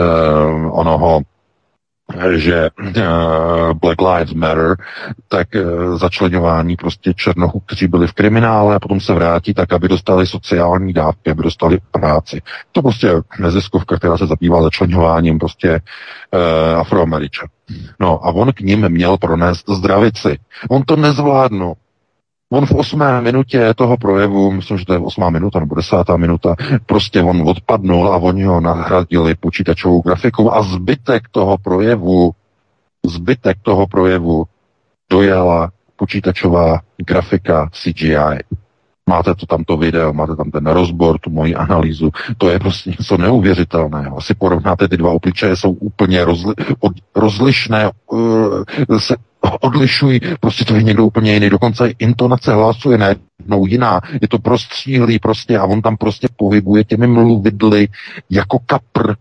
onoho 0.71 1.21
že 2.35 2.69
eh, 2.95 3.03
Black 3.73 4.01
Lives 4.01 4.33
Matter, 4.33 4.75
tak 5.27 5.55
eh, 5.55 5.63
začlenování 5.97 6.75
prostě 6.75 7.13
černochů, 7.13 7.59
kteří 7.59 7.87
byli 7.87 8.07
v 8.07 8.13
kriminále 8.13 8.75
a 8.75 8.79
potom 8.79 8.99
se 8.99 9.13
vrátí, 9.13 9.53
tak 9.53 9.73
aby 9.73 9.87
dostali 9.87 10.27
sociální 10.27 10.93
dávky, 10.93 11.31
aby 11.31 11.43
dostali 11.43 11.77
práci. 11.91 12.41
To 12.71 12.81
prostě 12.81 13.11
neziskovka, 13.39 13.97
která 13.97 14.17
se 14.17 14.27
zabývá 14.27 14.63
začlenováním 14.63 15.39
prostě 15.39 15.71
uh, 15.71 16.79
afroameričan. 16.79 17.47
No 17.99 18.25
a 18.25 18.31
on 18.31 18.53
k 18.53 18.59
ním 18.59 18.89
měl 18.89 19.17
pronést 19.17 19.69
zdravici. 19.69 20.37
On 20.69 20.83
to 20.83 20.95
nezvládnul. 20.95 21.75
On 22.49 22.65
v 22.65 22.71
osmé 22.71 23.21
minutě 23.21 23.73
toho 23.73 23.97
projevu, 23.97 24.51
myslím, 24.51 24.77
že 24.77 24.85
to 24.85 24.93
je 24.93 24.99
osmá 24.99 25.29
minuta 25.29 25.59
nebo 25.59 25.75
desátá 25.75 26.17
minuta, 26.17 26.55
prostě 26.85 27.21
on 27.21 27.49
odpadnul 27.49 28.13
a 28.13 28.17
oni 28.17 28.43
ho 28.43 28.61
nahradili 28.61 29.35
počítačovou 29.35 30.01
grafikou 30.01 30.51
a 30.51 30.61
zbytek 30.61 31.23
toho 31.31 31.57
projevu, 31.57 32.31
zbytek 33.05 33.57
toho 33.61 33.87
projevu 33.87 34.45
dojela 35.09 35.71
počítačová 35.95 36.79
grafika 36.97 37.69
CGI. 37.71 38.39
Máte 39.09 39.35
to 39.35 39.45
tamto 39.45 39.77
video, 39.77 40.13
máte 40.13 40.35
tam 40.35 40.51
ten 40.51 40.65
rozbor, 40.67 41.19
tu 41.19 41.29
moji 41.29 41.55
analýzu. 41.55 42.09
To 42.37 42.49
je 42.49 42.59
prostě 42.59 42.89
něco 42.89 43.17
neuvěřitelného. 43.17 44.17
Asi 44.17 44.33
porovnáte 44.33 44.87
ty 44.87 44.97
dva 44.97 45.11
obličeje, 45.11 45.55
jsou 45.55 45.71
úplně 45.71 46.25
rozli, 46.25 46.53
od, 46.79 46.93
rozlišné, 47.15 47.91
uh, 48.11 48.63
se 48.97 49.15
odlišují, 49.59 50.19
prostě 50.39 50.65
to 50.65 50.75
je 50.75 50.83
někdo 50.83 51.05
úplně 51.05 51.33
jiný, 51.33 51.49
dokonce 51.49 51.89
intonace 51.99 52.53
hlasu 52.53 52.91
je 52.91 52.97
najednou 52.97 53.65
jiná, 53.65 54.01
je 54.21 54.27
to 54.27 54.39
prostříhlý 54.39 55.19
prostě 55.19 55.57
a 55.57 55.65
on 55.65 55.81
tam 55.81 55.97
prostě 55.97 56.27
pohybuje 56.35 56.83
těmi 56.83 57.07
mluvidly 57.07 57.87
jako 58.29 58.59
kapr, 58.65 59.13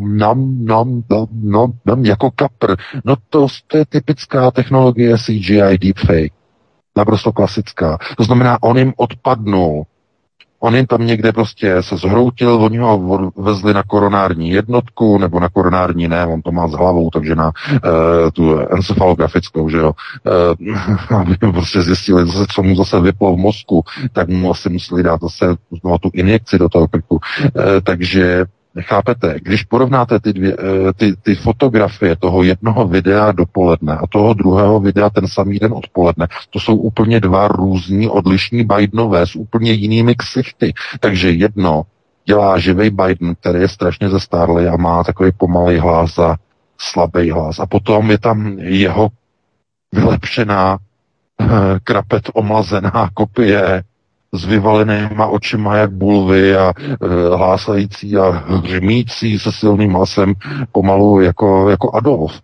nam, 0.00 0.64
nam, 0.64 1.02
nam, 1.10 1.26
nam, 1.42 1.72
nam, 1.86 2.04
jako 2.04 2.30
kapr. 2.30 2.76
No 3.04 3.16
to, 3.30 3.46
to 3.66 3.76
je 3.76 3.84
typická 3.86 4.50
technologie 4.50 5.18
CGI 5.18 5.78
deepfake. 5.78 6.32
Naprosto 6.96 7.32
klasická. 7.32 7.98
To 8.16 8.24
znamená, 8.24 8.62
on 8.62 8.78
jim 8.78 8.92
odpadnul 8.96 9.84
On 10.62 10.76
jim 10.76 10.86
tam 10.86 11.06
někde 11.06 11.32
prostě 11.32 11.82
se 11.82 11.96
zhroutil, 11.96 12.52
oni 12.52 12.78
ho 12.78 13.32
vezli 13.36 13.74
na 13.74 13.82
koronární 13.82 14.50
jednotku, 14.50 15.18
nebo 15.18 15.40
na 15.40 15.48
koronární 15.48 16.08
ne, 16.08 16.26
on 16.26 16.42
to 16.42 16.52
má 16.52 16.68
s 16.68 16.72
hlavou, 16.72 17.10
takže 17.10 17.34
na 17.34 17.46
uh, 17.46 18.30
tu 18.32 18.58
encefalografickou, 18.58 19.68
že 19.68 19.76
jo, 19.76 19.92
uh, 21.10 21.16
aby 21.20 21.36
prostě 21.36 21.82
zjistili 21.82 22.26
zase, 22.26 22.46
co 22.50 22.62
mu 22.62 22.76
zase 22.76 23.00
vyplo 23.00 23.36
v 23.36 23.38
mozku, 23.38 23.84
tak 24.12 24.28
mu 24.28 24.50
asi 24.50 24.68
museli 24.68 25.02
dát 25.02 25.20
zase 25.20 25.56
znovu 25.80 25.98
tu 25.98 26.10
injekci 26.14 26.58
do 26.58 26.68
toho 26.68 26.88
krku. 26.88 27.14
Uh, 27.14 27.20
takže 27.84 28.44
Chápete, 28.80 29.34
když 29.42 29.62
porovnáte 29.62 30.20
ty, 30.20 30.32
dvě, 30.32 30.56
eh, 30.58 30.92
ty, 30.92 31.16
ty 31.16 31.34
fotografie 31.34 32.16
toho 32.16 32.42
jednoho 32.42 32.88
videa 32.88 33.32
dopoledne 33.32 33.96
a 33.96 34.06
toho 34.06 34.34
druhého 34.34 34.80
videa 34.80 35.10
ten 35.10 35.28
samý 35.28 35.58
den 35.58 35.72
odpoledne, 35.72 36.26
to 36.50 36.60
jsou 36.60 36.76
úplně 36.76 37.20
dva 37.20 37.48
různí 37.48 38.08
odlišní 38.08 38.64
Bidenové 38.64 39.26
s 39.26 39.36
úplně 39.36 39.72
jinými 39.72 40.14
ksichty. 40.14 40.72
Takže 41.00 41.30
jedno 41.30 41.82
dělá 42.24 42.58
živý 42.58 42.90
Biden, 42.90 43.34
který 43.34 43.60
je 43.60 43.68
strašně 43.68 44.08
zestárlý 44.08 44.66
a 44.66 44.76
má 44.76 45.04
takový 45.04 45.32
pomalý 45.32 45.78
hlas 45.78 46.18
a 46.18 46.36
slabý 46.78 47.30
hlas. 47.30 47.58
A 47.58 47.66
potom 47.66 48.10
je 48.10 48.18
tam 48.18 48.58
jeho 48.58 49.08
vylepšená 49.92 50.78
eh, 51.40 51.46
krapet 51.84 52.30
omlazená 52.34 53.10
kopie 53.14 53.82
s 54.32 54.44
vyvalenýma 54.44 55.26
očima 55.26 55.76
jak 55.76 55.90
bulvy 55.92 56.56
a 56.56 56.72
e, 56.78 57.06
hlásající 57.36 58.16
a 58.16 58.30
hřmící 58.30 59.38
se 59.38 59.52
silným 59.52 59.92
hlasem 59.92 60.34
pomalu 60.72 61.20
jako, 61.20 61.70
jako 61.70 61.94
Adolf. 61.94 62.40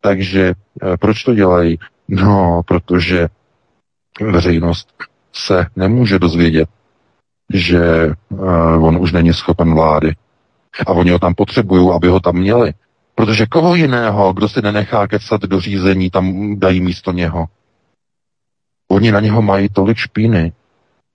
Takže 0.00 0.42
e, 0.48 0.54
proč 0.96 1.24
to 1.24 1.34
dělají? 1.34 1.78
No, 2.08 2.62
protože 2.64 3.28
veřejnost 4.20 4.88
se 5.32 5.66
nemůže 5.76 6.18
dozvědět, 6.18 6.68
že 7.54 7.84
e, 7.84 8.14
on 8.78 8.96
už 8.96 9.12
není 9.12 9.32
schopen 9.32 9.74
vlády. 9.74 10.14
A 10.86 10.92
oni 10.92 11.10
ho 11.10 11.18
tam 11.18 11.34
potřebují, 11.34 11.90
aby 11.94 12.08
ho 12.08 12.20
tam 12.20 12.36
měli. 12.36 12.72
Protože 13.14 13.46
koho 13.46 13.74
jiného, 13.74 14.32
kdo 14.32 14.48
si 14.48 14.62
nenechá 14.62 15.06
kecat 15.06 15.40
do 15.40 15.60
řízení, 15.60 16.10
tam 16.10 16.58
dají 16.58 16.80
místo 16.80 17.12
něho. 17.12 17.46
Oni 18.90 19.12
na 19.12 19.20
něho 19.20 19.42
mají 19.42 19.68
tolik 19.68 19.96
špíny, 19.96 20.52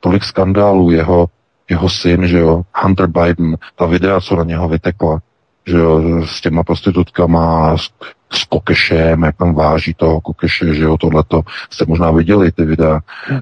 tolik 0.03 0.23
skandálů, 0.23 0.91
jeho, 0.91 1.27
jeho 1.69 1.89
syn, 1.89 2.27
že 2.27 2.39
jo, 2.39 2.61
Hunter 2.75 3.07
Biden, 3.07 3.57
ta 3.75 3.85
videa, 3.85 4.21
co 4.21 4.35
na 4.35 4.43
něho 4.43 4.69
vytekla, 4.69 5.19
že 5.67 5.77
jo, 5.77 6.01
s 6.25 6.41
těma 6.41 6.63
prostitutkama, 6.63 7.77
s, 7.77 7.89
s 8.33 8.43
kokešem, 8.43 9.23
jak 9.23 9.37
tam 9.37 9.55
váží 9.55 9.93
toho 9.93 10.21
kokeše, 10.21 10.73
že 10.73 10.83
jo, 10.83 10.97
tohleto, 10.97 11.41
jste 11.69 11.85
možná 11.87 12.11
viděli 12.11 12.51
ty 12.51 12.65
videa, 12.65 12.99
e, 12.99 13.39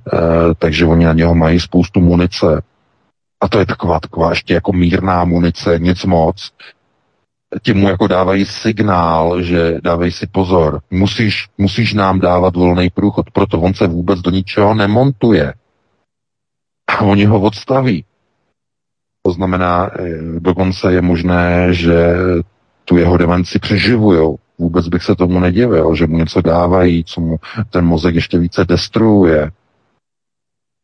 takže 0.57 0.85
oni 0.85 1.05
na 1.05 1.13
něho 1.13 1.35
mají 1.35 1.59
spoustu 1.59 1.99
munice. 1.99 2.61
A 3.41 3.47
to 3.47 3.59
je 3.59 3.65
taková, 3.65 3.99
taková 3.99 4.29
ještě 4.29 4.53
jako 4.53 4.73
mírná 4.73 5.25
munice, 5.25 5.79
nic 5.79 6.05
moc. 6.05 6.51
Ti 7.61 7.73
mu 7.73 7.89
jako 7.89 8.07
dávají 8.07 8.45
signál, 8.45 9.41
že 9.41 9.79
dávej 9.83 10.11
si 10.11 10.27
pozor, 10.27 10.79
musíš, 10.91 11.49
musíš 11.57 11.93
nám 11.93 12.19
dávat 12.19 12.55
volný 12.55 12.89
průchod, 12.89 13.31
proto 13.31 13.59
on 13.59 13.73
se 13.73 13.87
vůbec 13.87 14.19
do 14.19 14.31
ničeho 14.31 14.73
nemontuje 14.73 15.53
a 16.91 17.01
oni 17.11 17.25
ho 17.25 17.41
odstaví. 17.41 18.05
To 19.23 19.31
znamená, 19.31 19.89
eh, 19.99 20.39
dokonce 20.39 20.93
je 20.93 21.01
možné, 21.01 21.73
že 21.73 22.15
tu 22.85 22.97
jeho 22.97 23.17
demenci 23.17 23.59
přeživujou. 23.59 24.37
Vůbec 24.57 24.87
bych 24.87 25.03
se 25.03 25.15
tomu 25.15 25.39
nedivil, 25.39 25.95
že 25.95 26.07
mu 26.07 26.17
něco 26.17 26.41
dávají, 26.41 27.03
co 27.03 27.21
mu 27.21 27.37
ten 27.69 27.85
mozek 27.85 28.15
ještě 28.15 28.37
více 28.37 28.65
destruuje. 28.65 29.51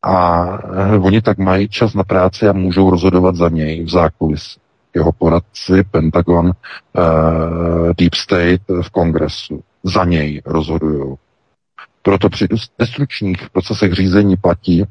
A 0.04 0.46
eh, 0.94 0.98
oni 0.98 1.22
tak 1.22 1.38
mají 1.38 1.70
čas 1.70 1.94
na 1.94 2.04
práci 2.04 2.48
a 2.48 2.54
můžou 2.54 2.90
rozhodovat 2.90 3.36
za 3.36 3.50
něj 3.50 3.84
v 3.84 3.90
zákulisí. 3.90 4.60
jeho 4.96 5.12
poradci, 5.12 5.84
Pentagon, 5.92 6.46
uh, 6.46 6.54
Deep 7.98 8.14
State 8.16 8.62
v 8.82 8.90
kongresu. 8.90 9.62
Za 9.84 10.06
něj 10.06 10.42
rozhodují. 10.46 11.16
Proto 12.02 12.30
při 12.30 12.48
destručních 12.80 13.50
procesech 13.50 13.94
řízení 13.94 14.36
platí, 14.38 14.84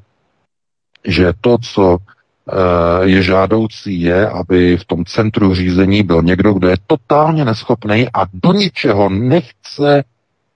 že 1.07 1.33
to, 1.41 1.59
co 1.59 1.99
eh, 1.99 3.09
je 3.09 3.23
žádoucí, 3.23 4.01
je, 4.01 4.29
aby 4.29 4.77
v 4.77 4.85
tom 4.85 5.05
centru 5.05 5.55
řízení 5.55 6.03
byl 6.03 6.23
někdo, 6.23 6.53
kdo 6.53 6.69
je 6.69 6.77
totálně 6.87 7.45
neschopný 7.45 8.07
a 8.15 8.27
do 8.33 8.53
ničeho 8.53 9.09
nechce 9.09 10.05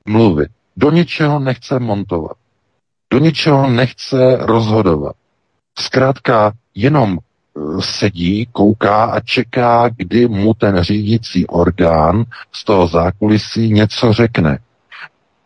mluvit, 0.07 0.49
do 0.77 0.91
ničeho 0.91 1.39
nechce 1.39 1.79
montovat, 1.79 2.37
do 3.11 3.19
ničeho 3.19 3.71
nechce 3.71 4.37
rozhodovat. 4.41 5.17
Zkrátka 5.79 6.53
jenom 6.75 7.19
eh, 7.19 7.61
sedí, 7.81 8.49
kouká 8.53 9.05
a 9.05 9.21
čeká, 9.21 9.89
kdy 9.97 10.29
mu 10.29 10.55
ten 10.55 10.83
řídící 10.83 11.47
orgán 11.47 12.25
z 12.53 12.65
toho 12.65 12.87
zákulisí 12.87 13.73
něco 13.73 14.13
řekne. 14.13 14.59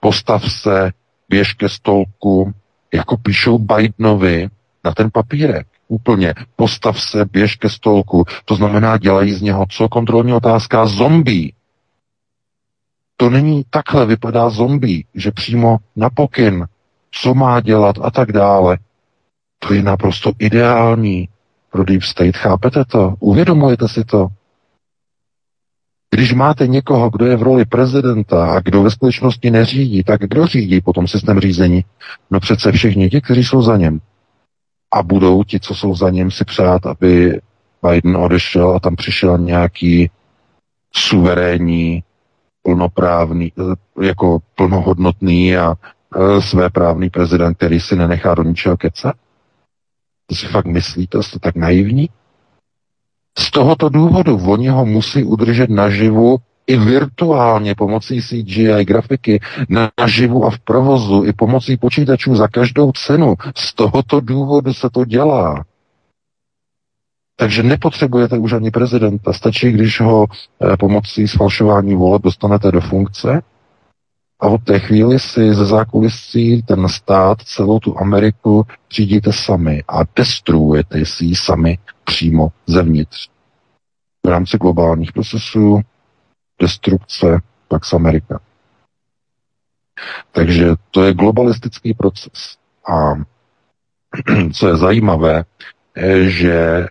Postav 0.01 0.53
se, 0.53 0.93
běž 1.29 1.53
ke 1.53 1.69
stolku, 1.69 2.53
jako 2.95 3.17
píšou 3.17 3.59
Bidenovi 3.59 4.49
na 4.85 4.93
ten 4.93 5.11
papírek. 5.11 5.67
Úplně. 5.89 6.35
Postav 6.57 7.01
se, 7.01 7.25
běž 7.25 7.57
ke 7.57 7.69
stolku. 7.69 8.25
To 8.45 8.55
znamená, 8.55 8.99
dělají 8.99 9.33
z 9.33 9.43
něho 9.43 9.67
co? 9.71 9.89
Kontrolní 9.89 10.33
otázka 10.33 10.87
zombie. 10.87 11.53
To 13.17 13.31
není 13.31 13.65
takhle 13.71 14.07
vypadá 14.07 14.51
zombie, 14.51 15.05
že 15.15 15.31
přímo 15.31 15.77
na 15.97 16.11
pokyn, 16.11 16.67
co 17.11 17.35
má 17.35 17.61
dělat 17.61 17.97
a 18.03 18.11
tak 18.11 18.33
dále. 18.33 18.79
To 19.59 19.75
je 19.75 19.83
naprosto 19.83 20.33
ideální 20.39 21.29
pro 21.71 21.85
Deep 21.85 22.03
State. 22.03 22.37
Chápete 22.37 22.85
to? 22.85 23.15
Uvědomujete 23.21 23.89
si 23.89 24.05
to? 24.05 24.29
Když 26.11 26.33
máte 26.33 26.67
někoho, 26.67 27.11
kdo 27.11 27.27
je 27.27 27.37
v 27.37 27.43
roli 27.43 27.65
prezidenta 27.65 28.47
a 28.53 28.61
kdo 28.61 28.83
ve 28.83 28.91
skutečnosti 28.91 29.51
neřídí, 29.51 30.05
tak 30.05 30.21
kdo 30.21 30.47
řídí 30.47 30.81
potom 30.81 31.09
systém 31.09 31.41
řízení? 31.41 31.85
No 32.31 32.41
přece 32.41 32.73
všichni 32.73 33.11
ti, 33.11 33.21
kteří 33.21 33.45
jsou 33.45 33.63
za 33.63 33.77
něm. 33.77 34.01
A 34.95 35.03
budou 35.03 35.45
ti, 35.45 35.61
co 35.61 35.75
jsou 35.75 35.95
za 35.95 36.11
něm, 36.11 36.31
si 36.31 36.45
přát, 36.45 36.87
aby 36.87 37.41
Biden 37.83 38.17
odešel 38.17 38.71
a 38.71 38.81
tam 38.81 38.97
přišel 38.97 39.39
nějaký 39.39 40.11
suverénní, 40.93 42.03
plnoprávný, 42.63 43.53
eh, 43.59 44.07
jako 44.07 44.39
plnohodnotný 44.55 45.57
a 45.57 45.75
e, 46.17 46.43
svéprávný 46.43 47.11
prezident, 47.11 47.55
který 47.55 47.81
si 47.81 47.97
nenechá 47.97 48.35
do 48.35 48.43
ničeho 48.43 48.77
kecat? 48.77 49.17
To 50.27 50.35
si 50.35 50.47
fakt 50.47 50.67
myslíte, 50.67 51.23
jste 51.23 51.39
tak 51.39 51.57
naivní? 51.57 52.11
Z 53.39 53.51
tohoto 53.51 53.89
důvodu 53.89 54.37
oni 54.47 54.69
ho 54.69 54.87
musí 54.87 55.25
udržet 55.25 55.71
naživu 55.71 56.37
i 56.67 56.77
virtuálně 56.77 57.75
pomocí 57.75 58.23
CGI 58.23 58.85
grafiky 58.85 59.41
naživu 60.01 60.45
a 60.45 60.51
v 60.51 60.59
provozu 60.59 61.25
i 61.25 61.33
pomocí 61.33 61.77
počítačů 61.77 62.37
za 62.37 62.49
každou 62.49 62.93
cenu. 62.93 63.35
Z 63.57 63.75
tohoto 63.75 64.21
důvodu 64.21 64.75
se 64.75 64.91
to 64.91 65.05
dělá. 65.05 65.65
Takže 67.37 67.63
nepotřebujete 67.63 68.39
už 68.39 68.53
ani 68.53 68.71
prezidenta. 68.71 69.33
Stačí, 69.33 69.73
když 69.73 70.01
ho 70.01 70.27
eh, 70.27 70.77
pomocí 70.77 71.29
sfalšování 71.29 71.95
voleb 71.95 72.23
dostanete 72.23 72.71
do 72.71 72.81
funkce 72.81 73.43
a 74.41 74.47
od 74.47 74.65
té 74.65 74.79
chvíli 74.81 75.19
si 75.21 75.55
ze 75.55 75.67
zákulisí 75.67 76.63
ten 76.63 76.89
stát, 76.89 77.43
celou 77.43 77.79
tu 77.79 77.99
Ameriku 77.99 78.67
řídíte 78.93 79.33
sami 79.33 79.83
a 79.89 80.01
destruujete 80.17 81.05
si 81.05 81.25
ji 81.25 81.37
sami 81.37 81.79
přímo 82.05 82.49
zevnitř. 82.67 83.29
V 84.27 84.29
rámci 84.29 84.59
globálních 84.59 85.13
procesů 85.13 85.81
destrukce 86.61 87.41
Pax 87.69 87.93
Amerika. 87.93 88.41
Takže 90.33 90.75
to 90.91 91.05
je 91.05 91.15
globalistický 91.15 91.95
proces. 91.95 92.57
A 92.89 93.15
co 94.55 94.69
je 94.69 94.77
zajímavé, 94.77 95.45
že 96.27 96.87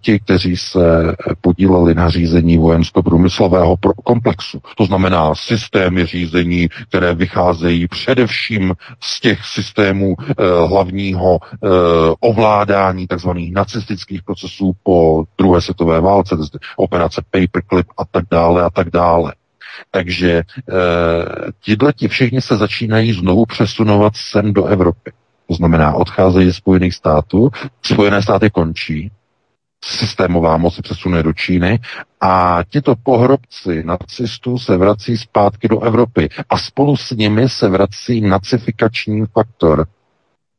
ti, 0.00 0.20
kteří 0.20 0.56
se 0.56 1.14
podíleli 1.40 1.94
na 1.94 2.08
řízení 2.08 2.58
vojensko-průmyslového 2.58 3.76
komplexu. 4.04 4.60
To 4.76 4.84
znamená 4.84 5.34
systémy 5.34 6.06
řízení, 6.06 6.68
které 6.88 7.14
vycházejí 7.14 7.88
především 7.88 8.74
z 9.00 9.20
těch 9.20 9.44
systémů 9.44 10.14
eh, 10.20 10.34
hlavního 10.68 11.38
eh, 11.42 11.68
ovládání 12.20 13.06
tzv. 13.06 13.28
nacistických 13.52 14.22
procesů 14.22 14.72
po 14.82 15.24
druhé 15.38 15.60
světové 15.60 16.00
válce, 16.00 16.36
operace 16.76 17.22
Paperclip 17.30 17.86
a 17.98 18.04
tak 18.04 18.24
dále 18.30 18.62
a 18.62 18.70
tak 18.70 18.90
dále. 18.90 19.32
Takže 19.90 20.30
e, 20.30 21.92
ti 21.92 22.08
všichni 22.08 22.40
se 22.40 22.56
začínají 22.56 23.12
znovu 23.12 23.46
přesunovat 23.46 24.12
sem 24.16 24.52
do 24.52 24.64
Evropy. 24.64 25.12
To 25.48 25.54
znamená, 25.54 25.94
odcházejí 25.94 26.46
ze 26.46 26.52
Spojených 26.52 26.94
států, 26.94 27.50
Spojené 27.82 28.22
státy 28.22 28.50
končí, 28.50 29.10
systémová 29.84 30.56
moc 30.56 30.74
se 30.74 30.82
přesune 30.82 31.22
do 31.22 31.32
Číny 31.32 31.78
a 32.20 32.60
tito 32.68 32.94
pohrobci 32.96 33.82
nacistů 33.84 34.58
se 34.58 34.76
vrací 34.76 35.16
zpátky 35.18 35.68
do 35.68 35.80
Evropy 35.80 36.28
a 36.48 36.58
spolu 36.58 36.96
s 36.96 37.10
nimi 37.10 37.48
se 37.48 37.68
vrací 37.68 38.20
nacifikační 38.20 39.26
faktor. 39.26 39.86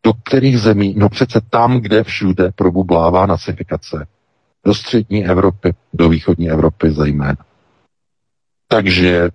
Do 0.06 0.14
kterých 0.14 0.60
zemí? 0.60 0.96
No 0.98 1.10
přece 1.10 1.42
tam, 1.50 1.80
kde 1.80 2.04
všude 2.04 2.52
probublává 2.56 3.26
nacifikace. 3.26 4.08
Do 4.66 4.74
střední 4.74 5.26
Evropy, 5.26 5.74
do 5.94 6.10
východní 6.10 6.50
Evropy 6.50 6.92
zejména. 6.92 7.38
Takže 8.68 9.30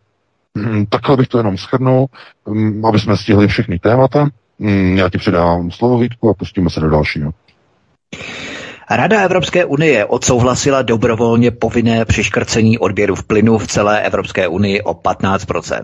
hm, 0.59 0.87
takhle 0.87 1.17
bych 1.17 1.29
to 1.29 1.39
jenom 1.39 1.59
schrnul, 1.59 2.07
hm, 2.49 2.87
aby 2.87 2.99
jsme 3.01 3.17
stihli 3.17 3.49
všechny 3.49 3.79
témata. 3.79 4.29
Hm, 4.61 4.97
já 4.99 5.09
ti 5.09 5.19
předávám 5.19 5.71
slovo 5.71 5.99
Vítku 5.99 6.31
a 6.31 6.35
pustíme 6.35 6.71
se 6.71 6.81
do 6.81 6.91
dalšího. 6.91 7.31
Rada 8.91 9.21
Evropské 9.21 9.65
unie 9.65 10.05
odsouhlasila 10.05 10.83
dobrovolně 10.83 11.51
povinné 11.51 12.05
přiškrcení 12.05 12.79
odběru 12.79 13.15
v 13.15 13.25
plynu 13.25 13.59
v 13.59 13.67
celé 13.67 14.01
Evropské 14.03 14.49
unii 14.49 14.83
o 14.83 14.93
15%. 14.95 15.81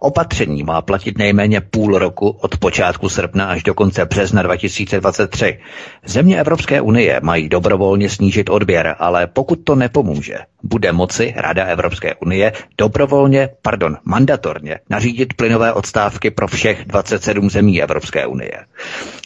Opatření 0.00 0.62
má 0.62 0.82
platit 0.82 1.18
nejméně 1.18 1.60
půl 1.60 1.98
roku 1.98 2.28
od 2.28 2.58
počátku 2.58 3.08
srpna 3.08 3.44
až 3.44 3.62
do 3.62 3.74
konce 3.74 4.04
března 4.04 4.42
2023. 4.42 5.58
Země 6.06 6.40
Evropské 6.40 6.80
unie 6.80 7.20
mají 7.22 7.48
dobrovolně 7.48 8.10
snížit 8.10 8.50
odběr, 8.50 8.96
ale 8.98 9.26
pokud 9.26 9.58
to 9.64 9.74
nepomůže, 9.74 10.36
bude 10.62 10.92
moci 10.92 11.34
Rada 11.36 11.64
Evropské 11.64 12.14
unie 12.14 12.52
dobrovolně, 12.78 13.48
pardon, 13.62 13.96
mandatorně 14.04 14.78
nařídit 14.90 15.34
plynové 15.34 15.72
odstávky 15.72 16.30
pro 16.30 16.46
všech 16.48 16.84
27 16.84 17.50
zemí 17.50 17.82
Evropské 17.82 18.26
unie. 18.26 18.52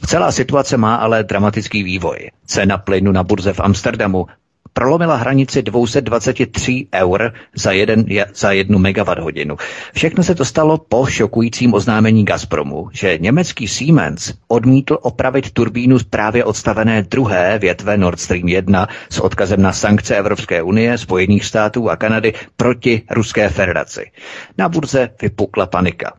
Celá 0.07 0.33
situace 0.33 0.77
má 0.77 0.95
ale 0.95 1.25
dramatický 1.25 1.83
vývoj. 1.83 2.31
Cena 2.47 2.79
plynu 2.79 3.13
na 3.13 3.23
burze 3.25 3.53
v 3.53 3.61
Amsterdamu 3.61 4.27
prolomila 4.73 5.17
hranici 5.17 5.63
223 5.63 6.87
eur 6.95 7.33
za, 7.55 7.73
jeden, 7.73 8.05
za 8.35 8.53
jednu 8.53 8.79
megawatt 8.79 9.21
hodinu. 9.21 9.57
Všechno 9.95 10.23
se 10.25 10.35
to 10.35 10.45
stalo 10.45 10.79
po 10.79 11.07
šokujícím 11.07 11.75
oznámení 11.75 12.25
Gazpromu, 12.25 12.89
že 12.93 13.19
německý 13.19 13.69
Siemens 13.69 14.33
odmítl 14.49 14.99
opravit 15.03 15.51
turbínu 15.51 15.99
z 15.99 16.03
právě 16.05 16.45
odstavené 16.45 17.03
druhé 17.03 17.59
větve 17.59 17.97
Nord 17.97 18.21
Stream 18.21 18.49
1 18.49 18.89
s 19.11 19.19
odkazem 19.21 19.63
na 19.63 19.73
sankce 19.73 20.17
Evropské 20.17 20.63
unie, 20.63 20.99
Spojených 20.99 21.45
států 21.45 21.91
a 21.91 21.97
Kanady 21.97 22.33
proti 22.57 23.03
Ruské 23.11 23.49
federaci. 23.49 24.11
Na 24.59 24.69
burze 24.69 25.11
vypukla 25.23 25.67
panika. 25.67 26.13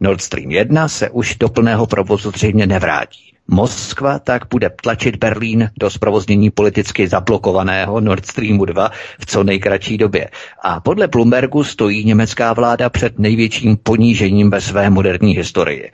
Nord 0.00 0.20
Stream 0.20 0.50
1 0.50 0.88
se 0.88 1.10
už 1.10 1.36
do 1.36 1.48
plného 1.48 1.86
provozu 1.86 2.30
zřejmě 2.30 2.66
nevrátí. 2.66 3.34
Moskva 3.52 4.18
tak 4.18 4.42
bude 4.50 4.70
tlačit 4.82 5.16
Berlín 5.16 5.70
do 5.78 5.90
zprovoznění 5.90 6.50
politicky 6.50 7.08
zablokovaného 7.08 8.00
Nord 8.00 8.26
Streamu 8.26 8.64
2 8.64 8.90
v 9.20 9.26
co 9.26 9.44
nejkratší 9.44 9.98
době. 9.98 10.28
A 10.62 10.80
podle 10.80 11.08
Bloombergu 11.08 11.64
stojí 11.64 12.04
německá 12.04 12.52
vláda 12.52 12.90
před 12.90 13.18
největším 13.18 13.76
ponížením 13.76 14.50
ve 14.50 14.60
své 14.60 14.90
moderní 14.90 15.36
historii. 15.36 15.90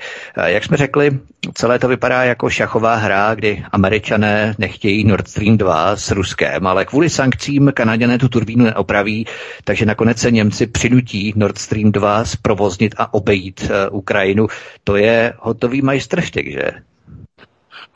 Jak 0.46 0.64
jsme 0.64 0.76
řekli, 0.76 1.18
celé 1.54 1.78
to 1.78 1.88
vypadá 1.88 2.24
jako 2.24 2.50
šachová 2.50 2.94
hra, 2.94 3.34
kdy 3.34 3.64
američané 3.72 4.54
nechtějí 4.58 5.04
Nord 5.04 5.28
Stream 5.28 5.56
2 5.56 5.96
s 5.96 6.10
Ruskem, 6.10 6.66
ale 6.66 6.84
kvůli 6.84 7.10
sankcím 7.10 7.72
Kanaděné 7.74 8.18
tu 8.18 8.28
turbínu 8.28 8.64
neopraví, 8.64 9.26
takže 9.64 9.86
nakonec 9.86 10.18
se 10.18 10.30
Němci 10.30 10.66
přinutí 10.66 11.32
Nord 11.36 11.58
Stream 11.58 11.92
2 11.92 12.24
zprovoznit 12.24 12.94
a 12.98 13.14
obejít 13.14 13.70
uh, 13.90 13.98
Ukrajinu. 13.98 14.46
To 14.84 14.96
je 14.96 15.32
hotový 15.38 15.82
majstrštěk, 15.82 16.52
že? 16.52 16.70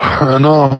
No, 0.38 0.78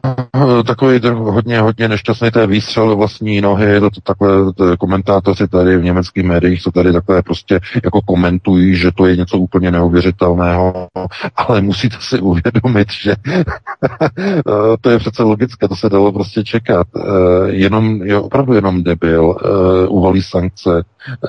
takový 0.65 0.99
hodně, 1.13 1.59
hodně 1.61 1.87
nešťastný 1.87 2.31
té 2.31 2.47
výstřel 2.47 2.95
vlastní 2.95 3.41
nohy, 3.41 3.79
to, 3.79 3.89
to 3.89 4.01
takhle 4.01 4.53
to, 4.53 4.77
komentátoři 4.77 5.47
tady 5.47 5.77
v 5.77 5.83
německých 5.83 6.23
médiích, 6.23 6.61
co 6.61 6.71
tady 6.71 6.93
takhle 6.93 7.21
prostě 7.21 7.59
jako 7.83 8.01
komentují, 8.01 8.75
že 8.75 8.91
to 8.91 9.05
je 9.05 9.17
něco 9.17 9.37
úplně 9.37 9.71
neuvěřitelného, 9.71 10.87
ale 11.35 11.61
musíte 11.61 11.97
si 11.99 12.19
uvědomit, 12.19 12.87
že 12.91 13.15
to 14.81 14.89
je 14.89 14.99
přece 14.99 15.23
logické, 15.23 15.67
to 15.67 15.75
se 15.75 15.89
dalo 15.89 16.11
prostě 16.11 16.43
čekat. 16.43 16.87
Eh, 16.97 17.01
jenom, 17.47 18.01
je 18.03 18.19
opravdu 18.19 18.53
jenom 18.53 18.83
debil 18.83 19.35
eh, 19.39 19.87
uvalí 19.87 20.21
sankce, 20.21 20.83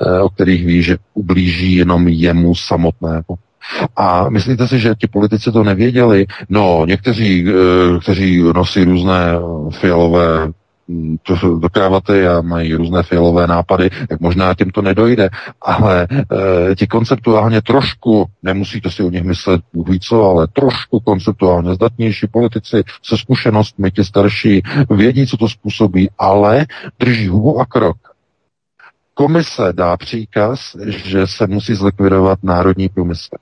eh, 0.05 0.19
o 0.19 0.29
kterých 0.29 0.65
ví, 0.65 0.83
že 0.83 0.97
ublíží 1.13 1.75
jenom 1.75 2.07
jemu 2.07 2.55
samotnému. 2.55 3.37
A 3.95 4.29
myslíte 4.29 4.67
si, 4.67 4.79
že 4.79 4.95
ti 4.95 5.07
politici 5.07 5.51
to 5.51 5.63
nevěděli? 5.63 6.25
No, 6.49 6.85
někteří, 6.85 7.47
eh, 7.49 7.99
kteří 7.99 8.43
nosí 8.55 8.83
různé 8.83 9.39
fialové 9.71 10.47
hm, 10.87 11.17
do 11.59 11.69
kravaty 11.69 12.27
a 12.27 12.41
mají 12.41 12.73
různé 12.73 13.03
fialové 13.03 13.47
nápady, 13.47 13.89
tak 14.09 14.19
možná 14.19 14.53
těm 14.53 14.69
to 14.69 14.81
nedojde, 14.81 15.29
ale 15.61 16.07
e, 16.11 16.75
ti 16.75 16.87
konceptuálně 16.87 17.61
trošku, 17.61 18.25
nemusíte 18.43 18.91
si 18.91 19.03
o 19.03 19.09
nich 19.09 19.23
myslet 19.23 19.61
Bůh 19.73 19.99
co, 20.01 20.23
ale 20.23 20.47
trošku 20.47 20.99
konceptuálně 20.99 21.73
zdatnější 21.73 22.27
politici 22.27 22.83
se 23.03 23.17
zkušenostmi, 23.17 23.91
ti 23.91 24.03
starší, 24.03 24.61
vědí, 24.89 25.27
co 25.27 25.37
to 25.37 25.49
způsobí, 25.49 26.09
ale 26.17 26.65
drží 26.99 27.27
hubu 27.27 27.59
a 27.59 27.65
krok. 27.65 27.97
Komise 29.13 29.73
dá 29.73 29.97
příkaz, 29.97 30.75
že 30.85 31.27
se 31.27 31.47
musí 31.47 31.75
zlikvidovat 31.75 32.39
národní 32.43 32.89
průmysl. 32.89 33.35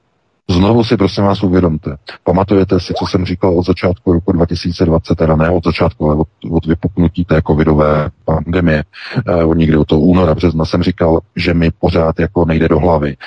Znovu 0.51 0.83
si 0.83 0.97
prosím 0.97 1.23
vás 1.23 1.43
uvědomte. 1.43 1.97
Pamatujete 2.23 2.79
si, 2.79 2.93
co 2.93 3.05
jsem 3.05 3.25
říkal 3.25 3.59
od 3.59 3.65
začátku 3.65 4.13
roku 4.13 4.31
2020, 4.31 5.15
teda 5.15 5.35
ne 5.35 5.49
od 5.49 5.63
začátku, 5.63 6.05
ale 6.05 6.15
od, 6.15 6.27
od 6.51 6.65
vypuknutí 6.65 7.25
té 7.25 7.41
covidové 7.47 8.09
pandemie, 8.25 8.83
eh, 9.27 9.43
od 9.43 9.53
někdy 9.53 9.77
od 9.77 9.87
toho 9.87 10.01
února, 10.01 10.35
března 10.35 10.65
jsem 10.65 10.83
říkal, 10.83 11.19
že 11.35 11.53
mi 11.53 11.71
pořád 11.71 12.19
jako 12.19 12.45
nejde 12.45 12.67
do 12.67 12.79
hlavy. 12.79 13.17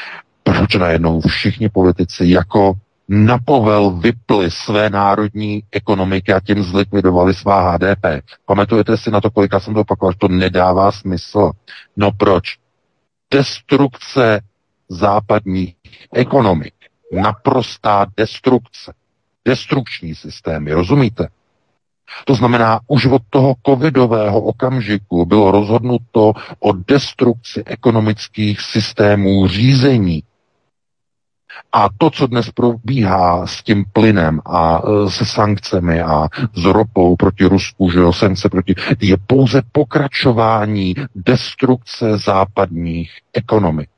Proč 0.42 0.74
najednou 0.74 1.20
všichni 1.20 1.68
politici 1.68 2.24
jako 2.26 2.72
na 3.08 3.38
povel 3.44 3.90
vyply 3.90 4.50
své 4.50 4.90
národní 4.90 5.62
ekonomiky 5.72 6.32
a 6.32 6.40
tím 6.40 6.62
zlikvidovali 6.62 7.34
svá 7.34 7.70
HDP. 7.70 8.06
Pamatujete 8.46 8.96
si 8.96 9.10
na 9.10 9.20
to, 9.20 9.30
kolika 9.30 9.60
jsem 9.60 9.74
to 9.74 9.80
opakoval, 9.80 10.12
to 10.18 10.28
nedává 10.28 10.92
smysl. 10.92 11.50
No 11.96 12.10
proč? 12.12 12.44
Destrukce 13.30 14.40
západních 14.88 15.74
ekonomik 16.12 16.74
naprostá 17.12 18.06
destrukce. 18.16 18.92
Destrukční 19.44 20.14
systémy, 20.14 20.72
rozumíte? 20.72 21.28
To 22.24 22.34
znamená, 22.34 22.80
už 22.86 23.06
od 23.06 23.22
toho 23.30 23.54
covidového 23.66 24.40
okamžiku 24.40 25.26
bylo 25.26 25.50
rozhodnuto 25.50 26.32
o 26.58 26.72
destrukci 26.72 27.62
ekonomických 27.66 28.60
systémů 28.60 29.48
řízení. 29.48 30.22
A 31.72 31.88
to, 31.98 32.10
co 32.10 32.26
dnes 32.26 32.50
probíhá 32.50 33.46
s 33.46 33.62
tím 33.62 33.84
plynem 33.92 34.40
a 34.46 34.82
e, 34.82 35.10
se 35.10 35.24
sankcemi 35.26 36.02
a 36.02 36.28
s 36.54 36.64
ropou 36.64 37.16
proti 37.16 37.44
Rusku, 37.44 37.90
že 37.90 37.98
jo, 37.98 38.12
sankce 38.12 38.48
proti, 38.48 38.74
je 39.00 39.16
pouze 39.26 39.62
pokračování 39.72 40.94
destrukce 41.14 42.18
západních 42.18 43.10
ekonomik 43.32 43.88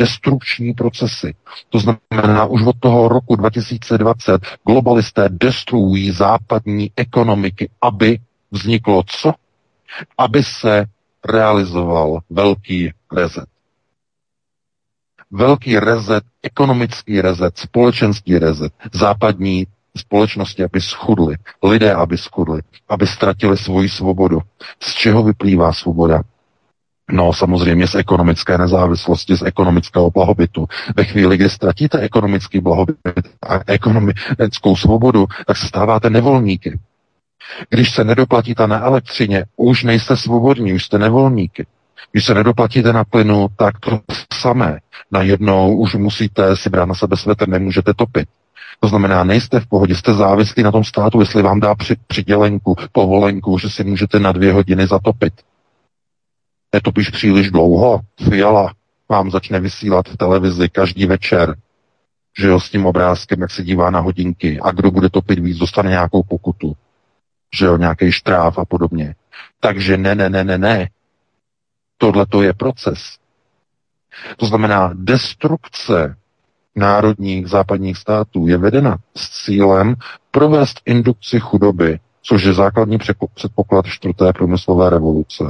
destrukční 0.00 0.74
procesy. 0.74 1.34
To 1.68 1.78
znamená, 1.78 2.46
už 2.46 2.62
od 2.66 2.76
toho 2.80 3.08
roku 3.08 3.36
2020 3.36 4.46
globalisté 4.66 5.28
destruují 5.28 6.10
západní 6.10 6.90
ekonomiky, 6.96 7.70
aby 7.82 8.18
vzniklo 8.50 9.02
co? 9.06 9.32
Aby 10.18 10.42
se 10.42 10.84
realizoval 11.24 12.18
velký 12.30 12.92
rezet. 13.12 13.46
Velký 15.30 15.78
rezet, 15.78 16.24
ekonomický 16.42 17.20
rezet, 17.20 17.58
společenský 17.58 18.38
rezet, 18.38 18.72
západní 18.92 19.66
společnosti, 19.96 20.64
aby 20.64 20.80
schudly, 20.80 21.36
lidé, 21.62 21.94
aby 21.94 22.18
schudli, 22.18 22.60
aby 22.88 23.06
ztratili 23.06 23.56
svoji 23.56 23.88
svobodu. 23.88 24.40
Z 24.80 24.94
čeho 24.94 25.22
vyplývá 25.22 25.72
svoboda? 25.72 26.22
No 27.10 27.32
samozřejmě 27.32 27.86
z 27.86 27.94
ekonomické 27.94 28.58
nezávislosti, 28.58 29.36
z 29.36 29.42
ekonomického 29.42 30.10
blahobytu. 30.10 30.66
Ve 30.96 31.04
chvíli, 31.04 31.36
kdy 31.36 31.50
ztratíte 31.50 31.98
ekonomický 31.98 32.60
blahobyt 32.60 32.96
a 33.48 33.60
ekonomickou 33.66 34.76
svobodu, 34.76 35.26
tak 35.46 35.56
se 35.56 35.66
stáváte 35.66 36.10
nevolníky. 36.10 36.78
Když 37.70 37.90
se 37.90 38.04
nedoplatíte 38.04 38.66
na 38.66 38.80
elektřině, 38.80 39.44
už 39.56 39.84
nejste 39.84 40.16
svobodní, 40.16 40.72
už 40.72 40.84
jste 40.84 40.98
nevolníky. 40.98 41.66
Když 42.12 42.24
se 42.24 42.34
nedoplatíte 42.34 42.92
na 42.92 43.04
plynu, 43.04 43.46
tak 43.56 43.78
to 43.80 44.00
samé. 44.32 44.78
Najednou 45.10 45.76
už 45.76 45.94
musíte 45.94 46.56
si 46.56 46.70
brát 46.70 46.84
na 46.84 46.94
sebe 46.94 47.16
svetr, 47.16 47.48
nemůžete 47.48 47.94
topit. 47.94 48.28
To 48.80 48.88
znamená, 48.88 49.24
nejste 49.24 49.60
v 49.60 49.66
pohodě, 49.66 49.94
jste 49.94 50.14
závislí 50.14 50.62
na 50.62 50.72
tom 50.72 50.84
státu, 50.84 51.20
jestli 51.20 51.42
vám 51.42 51.60
dá 51.60 51.74
při, 51.74 51.96
přidělenku, 52.06 52.76
povolenku, 52.92 53.58
že 53.58 53.70
si 53.70 53.84
můžete 53.84 54.20
na 54.20 54.32
dvě 54.32 54.52
hodiny 54.52 54.86
zatopit 54.86 55.32
netopíš 56.76 57.10
příliš 57.10 57.50
dlouho, 57.50 58.00
Fiala 58.28 58.72
vám 59.08 59.30
začne 59.30 59.60
vysílat 59.60 60.08
v 60.08 60.16
televizi 60.16 60.68
každý 60.68 61.06
večer, 61.06 61.56
že 62.38 62.46
jo, 62.48 62.60
s 62.60 62.70
tím 62.70 62.86
obrázkem, 62.86 63.40
jak 63.40 63.50
se 63.50 63.64
dívá 63.64 63.90
na 63.90 64.00
hodinky 64.00 64.60
a 64.60 64.70
kdo 64.72 64.90
bude 64.90 65.08
topit 65.08 65.38
víc, 65.38 65.58
dostane 65.58 65.90
nějakou 65.90 66.22
pokutu, 66.22 66.76
že 67.54 67.66
jo, 67.66 67.76
nějaký 67.76 68.12
štráv 68.12 68.58
a 68.58 68.64
podobně. 68.64 69.14
Takže 69.60 69.96
ne, 69.96 70.14
ne, 70.14 70.30
ne, 70.30 70.44
ne, 70.44 70.58
ne. 70.58 70.88
Tohle 71.98 72.26
to 72.26 72.42
je 72.42 72.52
proces. 72.52 73.16
To 74.36 74.46
znamená, 74.46 74.90
destrukce 74.94 76.16
národních 76.76 77.46
západních 77.48 77.96
států 77.96 78.48
je 78.48 78.56
vedena 78.58 78.96
s 79.16 79.44
cílem 79.44 79.94
provést 80.30 80.80
indukci 80.84 81.40
chudoby, 81.40 81.98
což 82.22 82.44
je 82.44 82.52
základní 82.52 82.98
předpoklad 83.34 83.86
čtvrté 83.86 84.32
průmyslové 84.32 84.90
revoluce. 84.90 85.44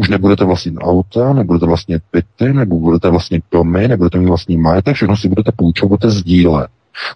Už 0.00 0.08
nebudete 0.08 0.44
vlastnit 0.44 0.74
auta, 0.78 1.32
nebudete 1.32 1.66
vlastnit 1.66 2.02
byty, 2.12 2.52
budete 2.64 3.10
vlastnit 3.10 3.44
domy, 3.52 3.88
nebudete 3.88 4.18
mít 4.18 4.26
vlastní 4.26 4.56
majetek, 4.56 4.94
všechno 4.94 5.16
si 5.16 5.28
budete 5.28 5.52
půjčovat, 5.52 5.88
budete 5.88 6.10
sdílet. 6.10 6.70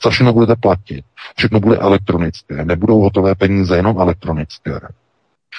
Za 0.05 0.11
všechno 0.11 0.33
budete 0.33 0.57
platit. 0.57 1.05
Všechno 1.37 1.61
bude 1.61 1.77
elektronické. 1.77 2.65
Nebudou 2.65 3.01
hotové 3.01 3.35
peníze, 3.35 3.77
jenom 3.77 3.99
elektronické. 3.99 4.81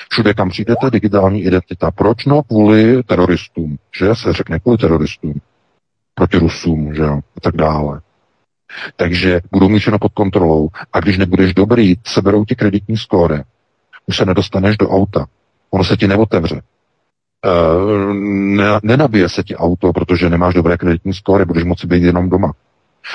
Všude, 0.10 0.34
kam 0.34 0.50
přijdete, 0.50 0.90
digitální 0.92 1.44
identita. 1.44 1.92
Proč? 1.92 2.26
No, 2.26 2.44
kvůli 2.44 3.04
teroristům. 3.04 3.78
Že 3.98 4.16
se 4.16 4.34
řekne 4.34 4.60
kvůli 4.60 4.78
teroristům. 4.78 5.34
Proti 6.14 6.38
Rusům, 6.38 6.96
že 6.96 7.02
jo, 7.02 7.20
a 7.38 7.42
tak 7.42 7.56
dále. 7.56 8.02
Takže 8.96 9.42
budou 9.52 9.70
mít 9.70 9.80
všechno 9.80 10.00
pod 10.00 10.14
kontrolou. 10.14 10.70
A 10.94 11.00
když 11.00 11.18
nebudeš 11.18 11.54
dobrý, 11.54 11.96
seberou 12.06 12.46
ti 12.46 12.56
kreditní 12.56 12.98
skóre. 12.98 13.44
Už 14.06 14.18
se 14.18 14.26
nedostaneš 14.26 14.78
do 14.78 14.90
auta. 14.90 15.26
Ono 15.70 15.84
se 15.84 15.98
ti 15.98 16.08
neotevře. 16.08 16.62
Uh, 17.46 18.14
ne, 18.58 18.80
nenabije 18.84 19.30
se 19.30 19.44
ti 19.44 19.56
auto, 19.56 19.94
protože 19.94 20.30
nemáš 20.30 20.54
dobré 20.54 20.78
kreditní 20.78 21.14
skóre, 21.14 21.46
budeš 21.46 21.64
moci 21.64 21.88
být 21.88 22.04
jenom 22.04 22.30
doma. 22.30 22.54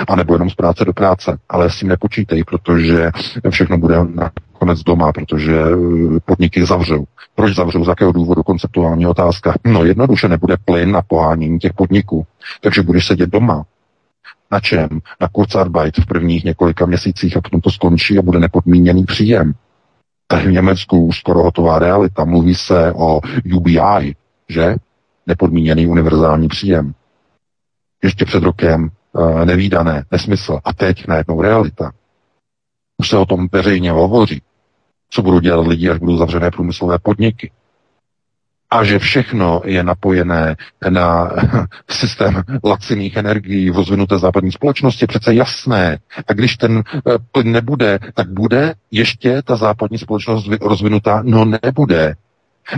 A 0.09 0.17
nebo 0.17 0.35
jenom 0.35 0.51
z 0.51 0.55
práce 0.55 0.85
do 0.85 0.93
práce. 0.93 1.39
Ale 1.49 1.71
s 1.71 1.79
tím 1.79 1.89
nepočítej, 1.89 2.45
protože 2.45 3.11
všechno 3.51 3.79
bude 3.79 3.97
nakonec 4.05 4.83
doma, 4.83 5.13
protože 5.13 5.57
eh, 5.57 6.21
podniky 6.25 6.67
zavřou. 6.67 7.05
Proč 7.35 7.55
zavřou? 7.55 7.85
Z 7.85 7.89
jakého 7.89 8.13
důvodu? 8.13 8.43
Konceptuální 8.43 9.07
otázka. 9.07 9.55
No 9.65 9.85
jednoduše 9.85 10.29
nebude 10.29 10.57
plyn 10.65 10.91
na 10.91 11.03
pohánění 11.03 11.59
těch 11.59 11.73
podniků. 11.73 12.27
Takže 12.61 12.83
budeš 12.83 13.07
sedět 13.07 13.31
doma. 13.31 13.65
Na 14.51 14.61
čem? 14.61 14.89
Na 15.21 15.29
Kurzarbeit 15.29 15.97
v 15.99 16.07
prvních 16.07 16.45
několika 16.45 16.87
měsících 16.87 17.37
a 17.37 17.41
potom 17.41 17.61
to 17.61 17.71
skončí 17.71 18.19
a 18.19 18.23
bude 18.23 18.39
nepodmíněný 18.39 19.05
příjem. 19.05 19.55
V 20.33 20.53
Německu 20.53 21.07
už 21.07 21.19
skoro 21.19 21.43
hotová 21.43 21.79
realita. 21.79 22.25
Mluví 22.25 22.55
se 22.55 22.93
o 22.93 23.21
UBI, 23.55 24.15
že? 24.49 24.77
Nepodmíněný 25.27 25.87
univerzální 25.87 26.49
příjem. 26.49 26.95
Ještě 28.03 28.25
před 28.25 28.43
rokem 28.43 28.91
uh, 29.13 29.45
nevýdané, 29.45 30.05
nesmysl. 30.11 30.59
A 30.65 30.73
teď 30.73 31.07
najednou 31.09 31.43
realita. 31.43 31.93
Už 32.99 33.09
se 33.09 33.17
o 33.17 33.27
tom 33.27 33.49
veřejně 33.53 33.91
hovoří. 33.91 34.43
Co 35.11 35.23
budou 35.23 35.41
dělat 35.41 35.67
lidi, 35.67 35.91
až 35.91 35.99
budou 35.99 36.17
zavřené 36.17 36.51
průmyslové 36.51 36.99
podniky 36.99 37.53
a 38.77 38.85
že 38.85 38.99
všechno 38.99 39.63
je 39.65 39.83
napojené 39.83 40.57
na 40.89 41.31
systém 41.91 42.43
laciných 42.65 43.17
energií 43.17 43.71
v 43.71 43.77
rozvinuté 43.77 44.19
západní 44.19 44.53
společnosti, 44.53 45.03
je 45.05 45.09
přece 45.09 45.35
jasné. 45.35 45.99
A 46.29 46.33
když 46.33 46.57
ten 46.57 46.83
eh, 46.97 47.01
plyn 47.33 47.53
nebude, 47.53 47.99
tak 48.15 48.31
bude 48.31 48.75
ještě 48.91 49.43
ta 49.43 49.57
západní 49.57 49.99
společnost 49.99 50.49
rozvinutá? 50.61 51.23
No 51.25 51.45
nebude. 51.45 52.15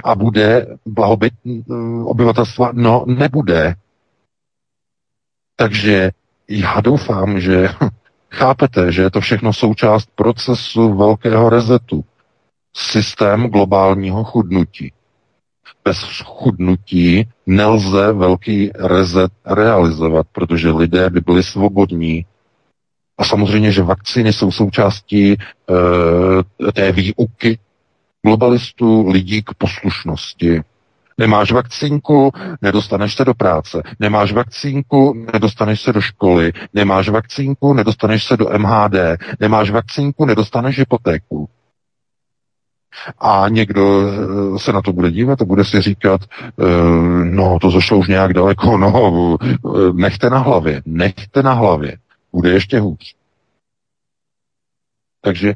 A 0.05 0.14
bude 0.14 0.66
blahobyt 0.86 1.32
mm, 1.44 2.07
obyvatelstva? 2.07 2.70
No 2.72 3.05
nebude. 3.07 3.74
Takže 5.57 6.11
já 6.49 6.80
doufám, 6.80 7.40
že 7.40 7.68
Chápete, 8.30 8.92
že 8.92 9.03
je 9.03 9.11
to 9.11 9.20
všechno 9.20 9.53
součást 9.53 10.09
procesu 10.14 10.94
velkého 10.94 11.51
rezetu. 11.51 12.05
Systém 12.76 13.49
globálního 13.49 14.24
chudnutí. 14.24 14.92
Bez 15.84 15.98
chudnutí 16.24 17.26
nelze 17.46 18.12
velký 18.12 18.70
rezet 18.74 19.32
realizovat, 19.46 20.26
protože 20.32 20.70
lidé 20.70 21.10
by 21.10 21.20
byli 21.20 21.42
svobodní. 21.42 22.26
A 23.18 23.24
samozřejmě, 23.24 23.72
že 23.72 23.82
vakcíny 23.82 24.32
jsou 24.32 24.50
součástí 24.50 25.32
e, 25.32 25.36
té 26.72 26.92
výuky 26.92 27.58
globalistů 28.22 29.08
lidí 29.08 29.42
k 29.42 29.54
poslušnosti. 29.58 30.62
Nemáš 31.18 31.52
vakcínku, 31.52 32.32
nedostaneš 32.62 33.16
se 33.16 33.24
do 33.24 33.34
práce. 33.34 33.82
Nemáš 33.98 34.32
vakcínku, 34.32 35.14
nedostaneš 35.32 35.80
se 35.82 35.92
do 35.92 36.00
školy. 36.00 36.52
Nemáš 36.74 37.08
vakcínku, 37.08 37.74
nedostaneš 37.74 38.24
se 38.24 38.36
do 38.36 38.48
MHD. 38.58 38.94
Nemáš 39.40 39.70
vakcínku, 39.70 40.24
nedostaneš 40.24 40.78
hypotéku. 40.78 41.48
A 43.18 43.49
někdo 43.49 44.03
eh, 44.03 44.59
se 44.59 44.72
na 44.72 44.82
to 44.82 44.93
bude 44.93 45.11
dívat 45.11 45.43
a 45.43 45.45
bude 45.45 45.64
si 45.64 45.80
říkat, 45.80 46.20
eh, 46.24 46.64
no 47.24 47.59
to 47.61 47.70
zašlo 47.70 47.99
už 47.99 48.09
nějak 48.09 48.34
daleko, 48.34 48.78
no 48.78 49.36
eh, 49.43 49.47
nechte 49.93 50.30
na 50.30 50.39
hlavě, 50.39 50.82
nechte 50.86 51.43
na 51.43 51.53
hlavě, 51.53 51.97
bude 52.32 52.51
ještě 52.51 52.80
hůř. 52.80 53.14
Takže 55.20 55.55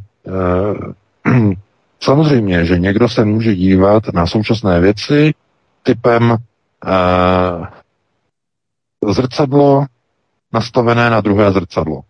samozřejmě, 2.01 2.65
že 2.65 2.79
někdo 2.79 3.09
se 3.09 3.25
může 3.25 3.55
dívat 3.55 4.03
na 4.15 4.27
současné 4.27 4.81
věci 4.81 5.35
typem 5.83 6.37
zrcadlo 9.09 9.87
nastavené 10.53 11.11
na 11.11 11.21
druhé 11.21 11.53
zrcadlo. 11.53 12.03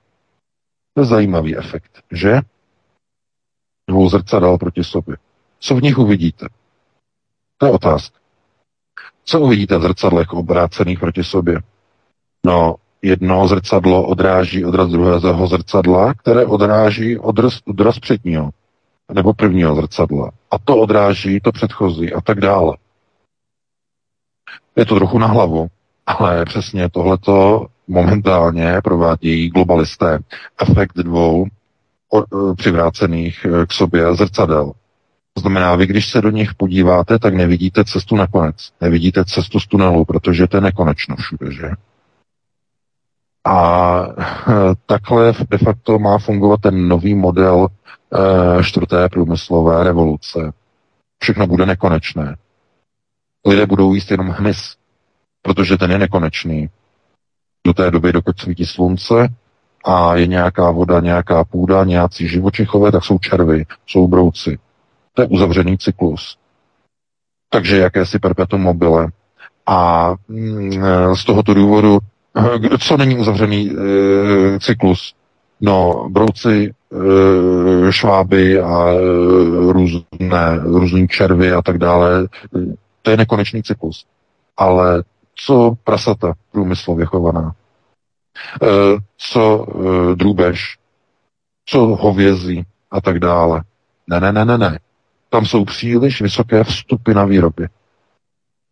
To 0.95 1.01
je 1.01 1.05
zajímavý 1.05 1.57
efekt, 1.57 2.03
že? 2.13 2.41
Dvou 3.93 4.09
zrcadel 4.09 4.59
proti 4.59 4.85
sobě. 4.85 5.17
Co 5.61 5.75
v 5.75 5.83
nich 5.83 5.99
uvidíte? 5.99 6.47
To 7.59 7.67
je 7.67 7.73
otázka. 7.73 8.19
Co 9.25 9.41
uvidíte 9.41 9.79
v 9.79 9.83
zrcadlech 9.83 10.33
obrácených 10.33 10.99
proti 10.99 11.25
sobě? 11.25 11.63
No, 12.47 12.77
jedno 13.03 13.49
zrcadlo 13.49 14.07
odráží 14.07 14.65
odraz 14.65 14.91
druhého 14.91 15.47
zrcadla, 15.47 16.15
které 16.15 16.47
odráží 16.47 17.19
odraz, 17.19 17.61
odraz 17.65 17.99
předního 17.99 18.51
nebo 19.13 19.33
prvního 19.35 19.75
zrcadla. 19.75 20.31
A 20.51 20.59
to 20.59 20.77
odráží 20.77 21.41
to 21.41 21.53
předchozí 21.53 22.13
a 22.13 22.21
tak 22.21 22.41
dále. 22.41 22.77
Je 24.77 24.85
to 24.87 24.95
trochu 24.95 25.19
na 25.19 25.27
hlavu, 25.27 25.67
ale 26.07 26.45
přesně 26.45 26.89
tohleto 26.89 27.67
momentálně 27.89 28.81
provádějí 28.85 29.51
globalisté. 29.51 30.19
Efekt 30.61 30.97
dvou 30.97 31.47
přivrácených 32.57 33.45
e, 33.45 33.67
k 33.67 33.73
sobě 33.73 34.15
zrcadel. 34.15 34.73
To 35.35 35.41
znamená, 35.41 35.77
vy 35.77 35.87
když 35.87 36.11
se 36.11 36.21
do 36.21 36.31
nich 36.31 36.55
podíváte, 36.55 37.19
tak 37.19 37.35
nevidíte 37.35 37.85
cestu 37.85 38.17
na 38.17 38.27
konec. 38.27 38.57
Nevidíte 38.81 39.25
cestu 39.25 39.61
z 39.61 39.67
tunelu, 39.67 40.05
protože 40.05 40.47
to 40.47 40.57
je 40.57 40.61
nekonečno 40.61 41.17
všude, 41.17 41.53
že? 41.53 41.71
A 43.45 43.99
e, 44.07 44.53
takhle 44.87 45.33
de 45.51 45.59
facto 45.59 45.99
má 45.99 46.19
fungovat 46.19 46.61
ten 46.61 46.89
nový 46.89 47.15
model 47.15 47.69
čtvrté 48.63 49.09
průmyslové 49.09 49.85
revoluce. 49.85 50.53
Všechno 51.23 51.47
bude 51.47 51.67
nekonečné. 51.67 52.37
Lidé 53.47 53.67
budou 53.67 53.95
jíst 53.95 54.11
jenom 54.11 54.29
hmyz, 54.29 54.77
protože 55.43 55.79
ten 55.79 55.91
je 55.91 55.99
nekonečný. 55.99 56.71
Do 57.67 57.75
té 57.75 57.91
doby, 57.91 58.13
dokud 58.13 58.41
svítí 58.41 58.67
slunce, 58.67 59.29
a 59.85 60.17
je 60.17 60.27
nějaká 60.27 60.71
voda, 60.71 61.01
nějaká 61.01 61.45
půda, 61.45 61.85
nějací 61.85 62.29
živočichové, 62.29 62.93
tak 62.93 63.05
jsou 63.05 63.19
červy, 63.19 63.65
jsou 63.87 64.09
brouci. 64.09 64.59
To 65.15 65.23
je 65.23 65.29
uzavřený 65.29 65.79
cyklus. 65.79 66.37
Takže 67.51 67.79
jakési 67.79 68.19
perpetuum 68.19 68.63
mobile. 68.63 69.09
A 69.67 70.15
mm, 70.29 70.73
z 71.15 71.25
tohoto 71.25 71.55
důvodu, 71.55 71.99
co 72.81 72.97
není 72.97 73.19
uzavřený 73.19 73.71
e, 73.71 74.61
cyklus? 74.61 75.15
No, 75.61 76.09
brouci, 76.11 76.71
e, 77.89 77.93
šváby 77.93 78.61
a 78.61 78.89
e, 78.89 78.99
různé, 79.73 80.59
různý 80.63 81.09
červy 81.09 81.53
a 81.53 81.63
tak 81.63 81.79
dále, 81.79 82.29
to 83.03 83.11
je 83.11 83.17
nekonečný 83.17 83.63
cyklus. 83.63 84.07
Ale 84.57 85.03
co 85.35 85.75
prasata 85.85 86.33
průmyslově 86.53 87.07
chovaná? 87.07 87.55
Eh, 88.63 88.99
co 89.19 89.67
eh, 89.69 90.17
drůbež, 90.17 90.79
co 91.65 91.79
hovězí 91.79 92.67
a 92.91 93.01
tak 93.01 93.19
dále. 93.19 93.63
Ne, 94.07 94.21
ne, 94.21 94.33
ne, 94.33 94.45
ne, 94.45 94.59
ne. 94.59 94.79
Tam 95.29 95.47
jsou 95.47 95.65
příliš 95.65 96.23
vysoké 96.23 96.65
vstupy 96.65 97.15
na 97.15 97.25
výrobě. 97.25 97.69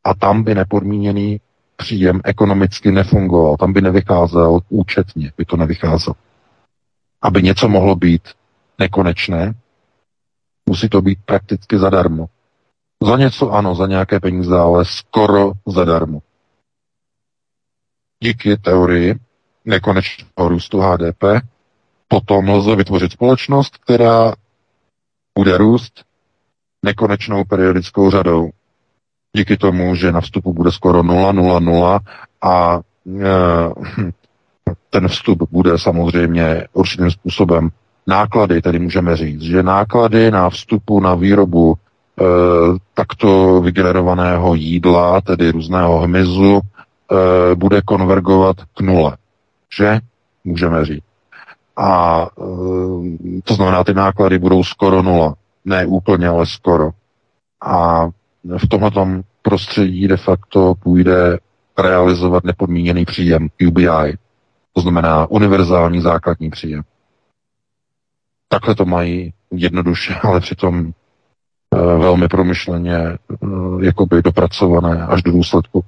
A 0.04 0.14
tam 0.14 0.42
by 0.42 0.54
nepodmíněný 0.54 1.40
příjem 1.76 2.20
ekonomicky 2.24 2.92
nefungoval. 2.92 3.56
Tam 3.56 3.72
by 3.72 3.80
nevycházel 3.80 4.58
účetně, 4.68 5.32
by 5.36 5.44
to 5.44 5.56
nevycházelo. 5.56 6.14
Aby 7.22 7.42
něco 7.42 7.68
mohlo 7.68 7.96
být 7.96 8.22
nekonečné, 8.78 9.54
musí 10.68 10.88
to 10.88 11.02
být 11.02 11.18
prakticky 11.24 11.78
zadarmo. 11.78 12.26
Za 13.02 13.16
něco 13.16 13.50
ano, 13.50 13.74
za 13.74 13.86
nějaké 13.86 14.20
peníze, 14.20 14.58
ale 14.58 14.84
skoro 14.84 15.52
zadarmo. 15.66 16.22
Díky 18.22 18.56
teorii 18.56 19.14
nekonečného 19.70 20.48
růstu 20.48 20.80
HDP, 20.80 21.24
potom 22.08 22.48
lze 22.48 22.76
vytvořit 22.76 23.12
společnost, 23.12 23.78
která 23.78 24.32
bude 25.38 25.58
růst 25.58 26.04
nekonečnou 26.84 27.44
periodickou 27.44 28.10
řadou. 28.10 28.50
Díky 29.36 29.56
tomu, 29.56 29.94
že 29.94 30.12
na 30.12 30.20
vstupu 30.20 30.52
bude 30.52 30.72
skoro 30.72 31.02
0, 31.02 31.32
0, 31.32 31.60
0 31.60 32.00
a 32.42 32.80
e, 33.06 33.20
ten 34.90 35.08
vstup 35.08 35.50
bude 35.50 35.78
samozřejmě 35.78 36.66
určitým 36.72 37.10
způsobem 37.10 37.68
náklady, 38.06 38.62
tedy 38.62 38.78
můžeme 38.78 39.16
říct, 39.16 39.42
že 39.42 39.62
náklady 39.62 40.30
na 40.30 40.50
vstupu 40.50 41.00
na 41.00 41.14
výrobu 41.14 41.74
e, 41.74 42.24
takto 42.94 43.60
vygenerovaného 43.60 44.54
jídla, 44.54 45.20
tedy 45.20 45.50
různého 45.50 45.98
hmyzu, 45.98 46.60
e, 46.60 47.54
bude 47.54 47.82
konvergovat 47.82 48.56
k 48.74 48.80
nule 48.80 49.16
že? 49.78 49.98
Můžeme 50.44 50.84
říct. 50.84 51.04
A 51.76 52.22
e, 52.22 53.42
to 53.44 53.54
znamená, 53.54 53.84
ty 53.84 53.94
náklady 53.94 54.38
budou 54.38 54.64
skoro 54.64 55.02
nula. 55.02 55.34
Ne 55.64 55.86
úplně, 55.86 56.28
ale 56.28 56.46
skoro. 56.46 56.90
A 57.60 58.06
v 58.58 58.68
tomto 58.68 59.06
prostředí 59.42 60.08
de 60.08 60.16
facto 60.16 60.74
půjde 60.82 61.38
realizovat 61.78 62.44
nepodmíněný 62.44 63.04
příjem 63.04 63.48
UBI. 63.68 64.18
To 64.72 64.80
znamená 64.80 65.30
univerzální 65.30 66.00
základní 66.00 66.50
příjem. 66.50 66.82
Takhle 68.48 68.74
to 68.74 68.84
mají 68.84 69.32
jednoduše, 69.50 70.14
ale 70.22 70.40
přitom 70.40 70.86
e, 70.86 70.92
velmi 71.76 72.28
promyšleně 72.28 72.96
e, 72.96 73.16
jakoby 73.80 74.22
dopracované 74.22 75.06
až 75.06 75.22
do 75.22 75.32
důsledku. 75.32 75.84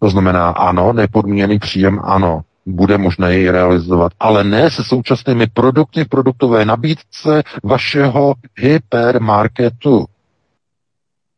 To 0.00 0.10
znamená, 0.10 0.50
ano, 0.50 0.92
nepodmíněný 0.92 1.58
příjem, 1.58 2.00
ano, 2.04 2.42
bude 2.66 2.98
možné 2.98 3.34
jej 3.34 3.50
realizovat, 3.50 4.12
ale 4.20 4.44
ne 4.44 4.70
se 4.70 4.84
současnými 4.84 5.46
produkty 5.46 6.04
v 6.04 6.08
produktové 6.08 6.64
nabídce 6.64 7.42
vašeho 7.64 8.34
hypermarketu. 8.56 10.04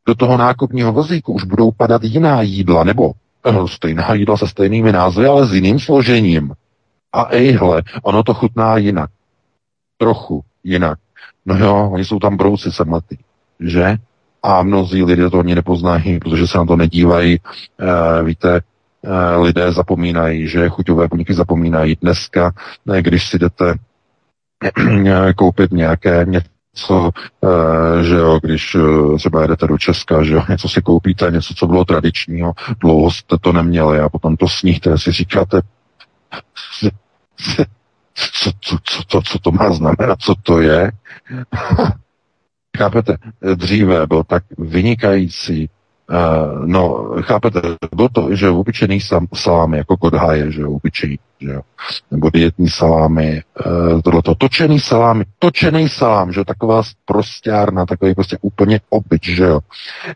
Do 0.08 0.14
toho 0.14 0.36
nákupního 0.36 0.92
vozíku 0.92 1.32
už 1.32 1.44
budou 1.44 1.70
padat 1.70 2.04
jiná 2.04 2.42
jídla, 2.42 2.84
nebo 2.84 3.12
no, 3.52 3.68
stejná 3.68 4.14
jídla 4.14 4.36
se 4.36 4.48
stejnými 4.48 4.92
názvy, 4.92 5.26
ale 5.26 5.46
s 5.46 5.54
jiným 5.54 5.80
složením. 5.80 6.52
A 7.12 7.26
ejhle, 7.30 7.82
ono 8.02 8.22
to 8.22 8.34
chutná 8.34 8.76
jinak. 8.76 9.10
Trochu 9.98 10.42
jinak. 10.64 10.98
No 11.46 11.56
jo, 11.58 11.90
oni 11.92 12.04
jsou 12.04 12.18
tam 12.18 12.36
brouci 12.36 12.72
semletý, 12.72 13.16
že? 13.60 13.96
A 14.42 14.62
mnozí 14.62 15.02
lidé 15.02 15.30
to 15.30 15.38
ani 15.38 15.54
nepoznají, 15.54 16.18
protože 16.18 16.46
se 16.46 16.58
na 16.58 16.64
to 16.64 16.76
nedívají. 16.76 17.34
E, 17.34 18.22
víte, 18.22 18.60
Eh, 18.60 18.75
lidé 19.36 19.72
zapomínají, 19.72 20.48
že 20.48 20.68
chuťové 20.68 21.08
buňky 21.08 21.34
zapomínají 21.34 21.96
dneska, 22.02 22.52
když 23.00 23.28
si 23.28 23.38
jdete 23.38 23.74
eh, 24.64 25.32
koupit 25.36 25.72
nějaké 25.72 26.24
něco, 26.28 27.10
eh, 27.44 28.04
že 28.04 28.14
jo, 28.14 28.38
když 28.42 28.76
třeba 29.18 29.42
jedete 29.42 29.66
do 29.66 29.78
Česka, 29.78 30.22
že 30.22 30.34
jo, 30.34 30.42
něco 30.48 30.68
si 30.68 30.82
koupíte, 30.82 31.30
něco, 31.30 31.54
co 31.54 31.66
bylo 31.66 31.84
tradičního, 31.84 32.52
dlouho 32.80 33.10
jste 33.10 33.36
to 33.40 33.52
neměli 33.52 34.00
a 34.00 34.08
potom 34.08 34.36
to 34.36 34.48
sníte, 34.48 34.98
si 34.98 35.12
říkáte, 35.12 35.60
co, 38.32 38.52
co, 38.60 38.78
co, 38.82 39.02
co, 39.06 39.22
co 39.22 39.38
to 39.38 39.52
má 39.52 39.72
znamenat, 39.72 40.18
co 40.20 40.34
to 40.42 40.60
je. 40.60 40.92
Chápete? 42.78 43.16
Dříve 43.54 44.06
byl 44.06 44.24
tak 44.24 44.44
vynikající 44.58 45.70
Uh, 46.10 46.66
no, 46.66 47.14
chápete, 47.20 47.60
bylo 47.94 48.08
to, 48.08 48.34
že 48.34 48.48
obyčejný 48.48 49.00
salámy, 49.34 49.78
jako 49.78 49.96
kodhaje, 49.96 50.52
že 50.52 50.66
obyčejný, 50.66 51.18
že 51.40 51.50
jo, 51.50 51.60
nebo 52.10 52.30
dietní 52.30 52.68
salámy, 52.68 53.42
uh, 53.66 54.00
tohleto, 54.00 54.34
točený 54.34 54.80
salámy, 54.80 55.24
točený 55.38 55.88
salám, 55.88 56.32
že 56.32 56.40
jo, 56.40 56.44
taková 56.44 56.82
prostěrna, 57.04 57.86
takový 57.86 58.14
prostě 58.14 58.38
úplně 58.40 58.80
obyč, 58.90 59.28
že 59.28 59.44
jo, 59.44 59.60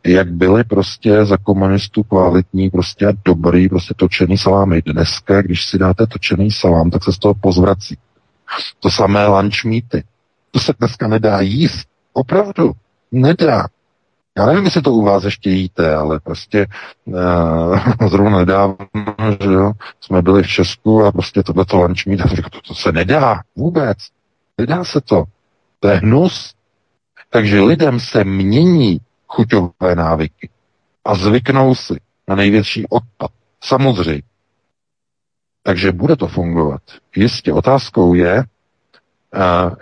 jak 0.05 0.32
byly 0.32 0.64
prostě 0.64 1.24
za 1.24 1.36
komunistů 1.36 2.03
kvalitní, 2.03 2.70
prostě 2.70 3.12
dobrý, 3.24 3.68
prostě 3.68 3.95
točený 3.97 4.38
salámy. 4.38 4.82
Dneska, 4.82 5.43
když 5.43 5.66
si 5.66 5.78
dáte 5.78 6.07
točený 6.07 6.51
salám, 6.51 6.91
tak 6.91 7.05
se 7.05 7.12
z 7.12 7.18
toho 7.18 7.34
pozvrací. 7.34 7.99
To 8.80 8.91
samé 8.91 9.26
lunch 9.26 9.64
meaty. 9.64 10.05
To 10.51 10.61
se 10.61 10.72
dneska 10.78 11.09
nedá 11.09 11.41
jíst. 11.41 11.88
Opravdu. 12.12 12.72
Nedá. 13.12 13.66
Já 14.41 14.47
nevím, 14.47 14.64
jestli 14.64 14.82
to 14.82 14.93
u 14.93 15.05
vás 15.05 15.24
ještě 15.24 15.51
jíte, 15.51 15.95
ale 15.95 16.20
prostě 16.20 16.66
uh, 17.05 18.09
zrovna 18.09 18.38
nedávno, 18.38 18.76
že 19.41 19.53
jo, 19.53 19.72
jsme 20.01 20.22
byli 20.22 20.43
v 20.43 20.49
Česku 20.49 21.05
a 21.05 21.12
prostě 21.12 21.43
tohle 21.43 21.64
to 21.64 21.76
lunch 21.76 22.07
meat, 22.07 22.20
a 22.20 22.49
to, 22.51 22.61
to 22.68 22.74
se 22.74 22.93
nedá 22.93 23.41
vůbec. 23.57 23.99
Nedá 24.59 24.84
se 24.84 25.01
to. 25.01 25.24
To 25.80 25.88
je 25.88 25.97
hnus. 25.97 26.55
Takže 27.30 27.61
lidem 27.61 28.01
se 28.01 28.24
mění 28.24 28.99
chuťové 29.26 29.95
návyky 29.95 30.49
a 31.05 31.14
zvyknou 31.14 31.74
si 31.74 32.01
na 32.28 32.34
největší 32.34 32.86
odpad. 32.88 33.30
Samozřejmě. 33.64 34.22
Takže 35.62 35.93
bude 35.93 36.16
to 36.16 36.26
fungovat. 36.26 36.82
Jistě 37.16 37.53
otázkou 37.53 38.14
je, 38.14 38.45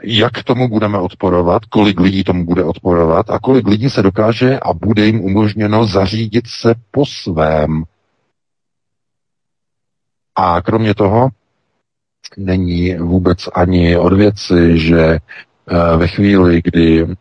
jak 0.02 0.42
tomu 0.42 0.68
budeme 0.68 0.98
odporovat, 0.98 1.64
kolik 1.64 2.00
lidí 2.00 2.24
tomu 2.24 2.44
bude 2.44 2.64
odporovat 2.64 3.30
a 3.30 3.38
kolik 3.38 3.66
lidí 3.66 3.90
se 3.90 4.02
dokáže 4.02 4.60
a 4.60 4.72
bude 4.72 5.06
jim 5.06 5.20
umožněno 5.20 5.86
zařídit 5.86 6.44
se 6.46 6.74
po 6.90 7.06
svém. 7.06 7.84
A 10.36 10.62
kromě 10.62 10.94
toho 10.94 11.28
není 12.36 12.94
vůbec 12.94 13.48
ani 13.54 13.96
od 13.96 14.12
věci, 14.12 14.78
že 14.78 15.00
eh, 15.00 15.96
ve 15.96 16.08
chvíli, 16.08 16.62
kdy 16.64 17.02
eh, 17.02 17.14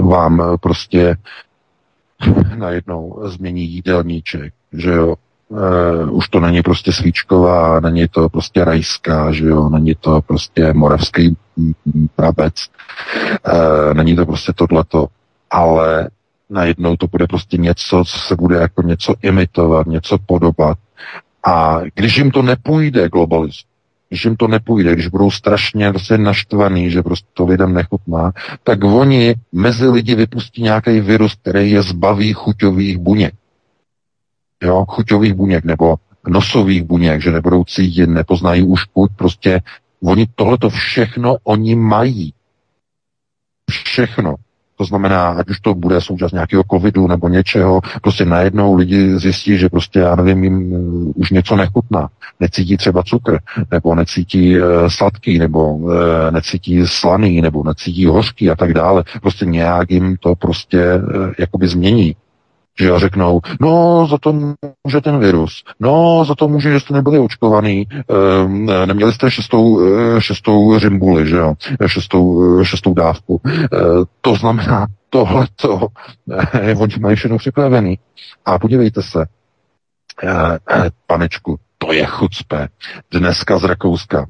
vám 0.00 0.58
prostě 0.60 1.16
najednou 2.56 3.20
změní 3.24 3.64
jídelníček, 3.64 4.54
že 4.72 4.90
jo, 4.90 5.14
Uh, 5.50 6.16
už 6.16 6.28
to 6.28 6.40
není 6.40 6.62
prostě 6.62 6.92
svíčková, 6.92 7.80
není 7.80 8.08
to 8.08 8.28
prostě 8.28 8.64
rajská, 8.64 9.32
že 9.32 9.44
jo, 9.44 9.68
není 9.68 9.94
to 9.94 10.20
prostě 10.20 10.72
moravský 10.72 11.36
prabec, 12.16 12.54
uh, 13.52 13.94
není 13.94 14.16
to 14.16 14.26
prostě 14.26 14.52
tohleto, 14.52 15.06
ale 15.50 16.08
najednou 16.50 16.96
to 16.96 17.06
bude 17.06 17.26
prostě 17.26 17.56
něco, 17.56 18.04
co 18.06 18.18
se 18.18 18.36
bude 18.36 18.56
jako 18.56 18.82
něco 18.82 19.14
imitovat, 19.22 19.86
něco 19.86 20.18
podobat. 20.26 20.78
A 21.46 21.80
když 21.94 22.16
jim 22.16 22.30
to 22.30 22.42
nepůjde 22.42 23.08
globalizovat, 23.08 23.66
když 24.08 24.24
jim 24.24 24.36
to 24.36 24.48
nepůjde, 24.48 24.92
když 24.92 25.08
budou 25.08 25.30
strašně 25.30 25.90
prostě 25.90 26.18
naštvaný, 26.18 26.90
že 26.90 27.02
prostě 27.02 27.28
to 27.34 27.46
lidem 27.46 27.74
nechutná, 27.74 28.32
tak 28.64 28.84
oni 28.84 29.34
mezi 29.52 29.88
lidi 29.88 30.14
vypustí 30.14 30.62
nějaký 30.62 31.00
virus, 31.00 31.34
který 31.34 31.70
je 31.70 31.82
zbaví 31.82 32.32
chuťových 32.32 32.98
buněk 32.98 33.34
jo, 34.62 34.84
chuťových 34.88 35.34
buněk 35.34 35.64
nebo 35.64 35.96
nosových 36.28 36.82
buněk, 36.82 37.22
že 37.22 37.30
nebudou 37.30 37.64
cítit, 37.64 38.06
nepoznají 38.06 38.62
už 38.62 38.84
chuť, 38.94 39.10
prostě 39.16 39.60
oni 40.02 40.26
tohleto 40.34 40.70
všechno 40.70 41.36
oni 41.44 41.74
mají. 41.74 42.34
Všechno. 43.70 44.34
To 44.76 44.84
znamená, 44.84 45.28
ať 45.28 45.50
už 45.50 45.60
to 45.60 45.74
bude 45.74 46.00
součást 46.00 46.32
nějakého 46.32 46.64
covidu 46.70 47.06
nebo 47.06 47.28
něčeho, 47.28 47.80
prostě 48.02 48.24
najednou 48.24 48.74
lidi 48.74 49.18
zjistí, 49.18 49.58
že 49.58 49.68
prostě, 49.68 49.98
já 49.98 50.16
nevím, 50.16 50.44
jim 50.44 50.72
uh, 50.72 51.12
už 51.14 51.30
něco 51.30 51.56
nechutná. 51.56 52.08
Necítí 52.40 52.76
třeba 52.76 53.02
cukr, 53.02 53.38
nebo 53.70 53.94
necítí 53.94 54.60
uh, 54.60 54.66
sladký, 54.88 55.38
nebo 55.38 55.74
uh, 55.74 55.92
necítí 56.30 56.86
slaný, 56.86 57.40
nebo 57.40 57.64
necítí 57.64 58.06
hořký 58.06 58.50
a 58.50 58.56
tak 58.56 58.74
dále. 58.74 59.04
Prostě 59.22 59.46
nějak 59.46 59.90
jim 59.90 60.16
to 60.16 60.34
prostě 60.34 60.94
uh, 60.94 61.32
jakoby 61.38 61.68
změní. 61.68 62.16
Že 62.80 62.98
řeknou, 62.98 63.40
no 63.60 64.06
za 64.10 64.18
to 64.18 64.32
může 64.84 65.00
ten 65.00 65.18
virus, 65.18 65.64
no 65.80 66.24
za 66.24 66.34
to 66.34 66.48
může, 66.48 66.72
že 66.72 66.80
jste 66.80 66.94
nebyli 66.94 67.18
očkovaný, 67.18 67.86
e, 67.92 68.86
neměli 68.86 69.12
jste 69.12 69.30
šestou, 69.30 69.80
e, 69.86 70.20
šestou 70.20 70.78
řimbuli, 70.78 71.28
že 71.28 71.36
jo, 71.36 71.54
šestou, 71.86 72.60
e, 72.60 72.64
šestou 72.64 72.94
dávku. 72.94 73.40
E, 73.46 73.68
to 74.20 74.34
znamená, 74.34 74.86
tohleto, 75.10 75.86
e, 76.52 76.74
oni 76.74 76.94
mají 77.00 77.16
všechno 77.16 77.38
připravený. 77.38 77.98
A 78.44 78.58
podívejte 78.58 79.02
se, 79.02 79.26
e, 80.24 80.58
panečku, 81.06 81.58
to 81.78 81.92
je 81.92 82.06
chucpe. 82.06 82.68
Dneska 83.10 83.58
z 83.58 83.64
Rakouska. 83.64 84.26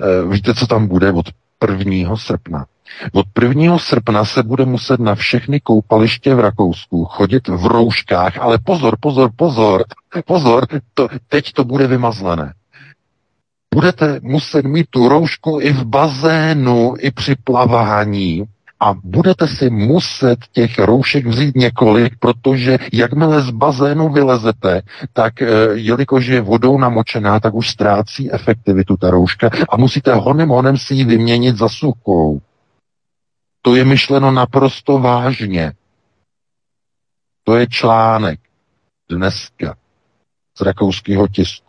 E, 0.00 0.28
víte, 0.28 0.54
co 0.54 0.66
tam 0.66 0.86
bude 0.86 1.12
od 1.12 1.26
1. 1.68 2.16
srpna? 2.16 2.66
Od 3.12 3.26
1. 3.42 3.78
srpna 3.78 4.24
se 4.24 4.42
bude 4.42 4.64
muset 4.64 5.00
na 5.00 5.14
všechny 5.14 5.60
koupaliště 5.60 6.34
v 6.34 6.40
Rakousku 6.40 7.04
chodit 7.04 7.48
v 7.48 7.66
rouškách, 7.66 8.38
ale 8.38 8.58
pozor, 8.58 8.96
pozor, 9.00 9.30
pozor, 9.36 9.84
pozor, 10.26 10.66
to, 10.94 11.08
teď 11.28 11.52
to 11.52 11.64
bude 11.64 11.86
vymazlené. 11.86 12.54
Budete 13.74 14.20
muset 14.22 14.64
mít 14.64 14.86
tu 14.90 15.08
roušku 15.08 15.60
i 15.60 15.72
v 15.72 15.84
bazénu, 15.84 16.94
i 16.98 17.10
při 17.10 17.34
plavání 17.44 18.44
a 18.80 18.94
budete 19.04 19.48
si 19.48 19.70
muset 19.70 20.38
těch 20.52 20.78
roušek 20.78 21.26
vzít 21.26 21.56
několik, 21.56 22.12
protože 22.18 22.78
jakmile 22.92 23.42
z 23.42 23.50
bazénu 23.50 24.08
vylezete, 24.08 24.82
tak 25.12 25.42
e, 25.42 25.46
jelikož 25.72 26.26
je 26.26 26.40
vodou 26.40 26.78
namočená, 26.78 27.40
tak 27.40 27.54
už 27.54 27.70
ztrácí 27.70 28.32
efektivitu 28.32 28.96
ta 28.96 29.10
rouška 29.10 29.50
a 29.68 29.76
musíte 29.76 30.14
honem 30.14 30.48
honem 30.48 30.76
si 30.76 30.94
ji 30.94 31.04
vyměnit 31.04 31.56
za 31.56 31.68
suchou. 31.68 32.40
To 33.64 33.76
je 33.76 33.84
myšleno 33.84 34.30
naprosto 34.30 34.98
vážně. 34.98 35.72
To 37.44 37.56
je 37.56 37.66
článek 37.66 38.40
dneska 39.08 39.76
z 40.58 40.60
rakouského 40.60 41.28
tisku. 41.28 41.66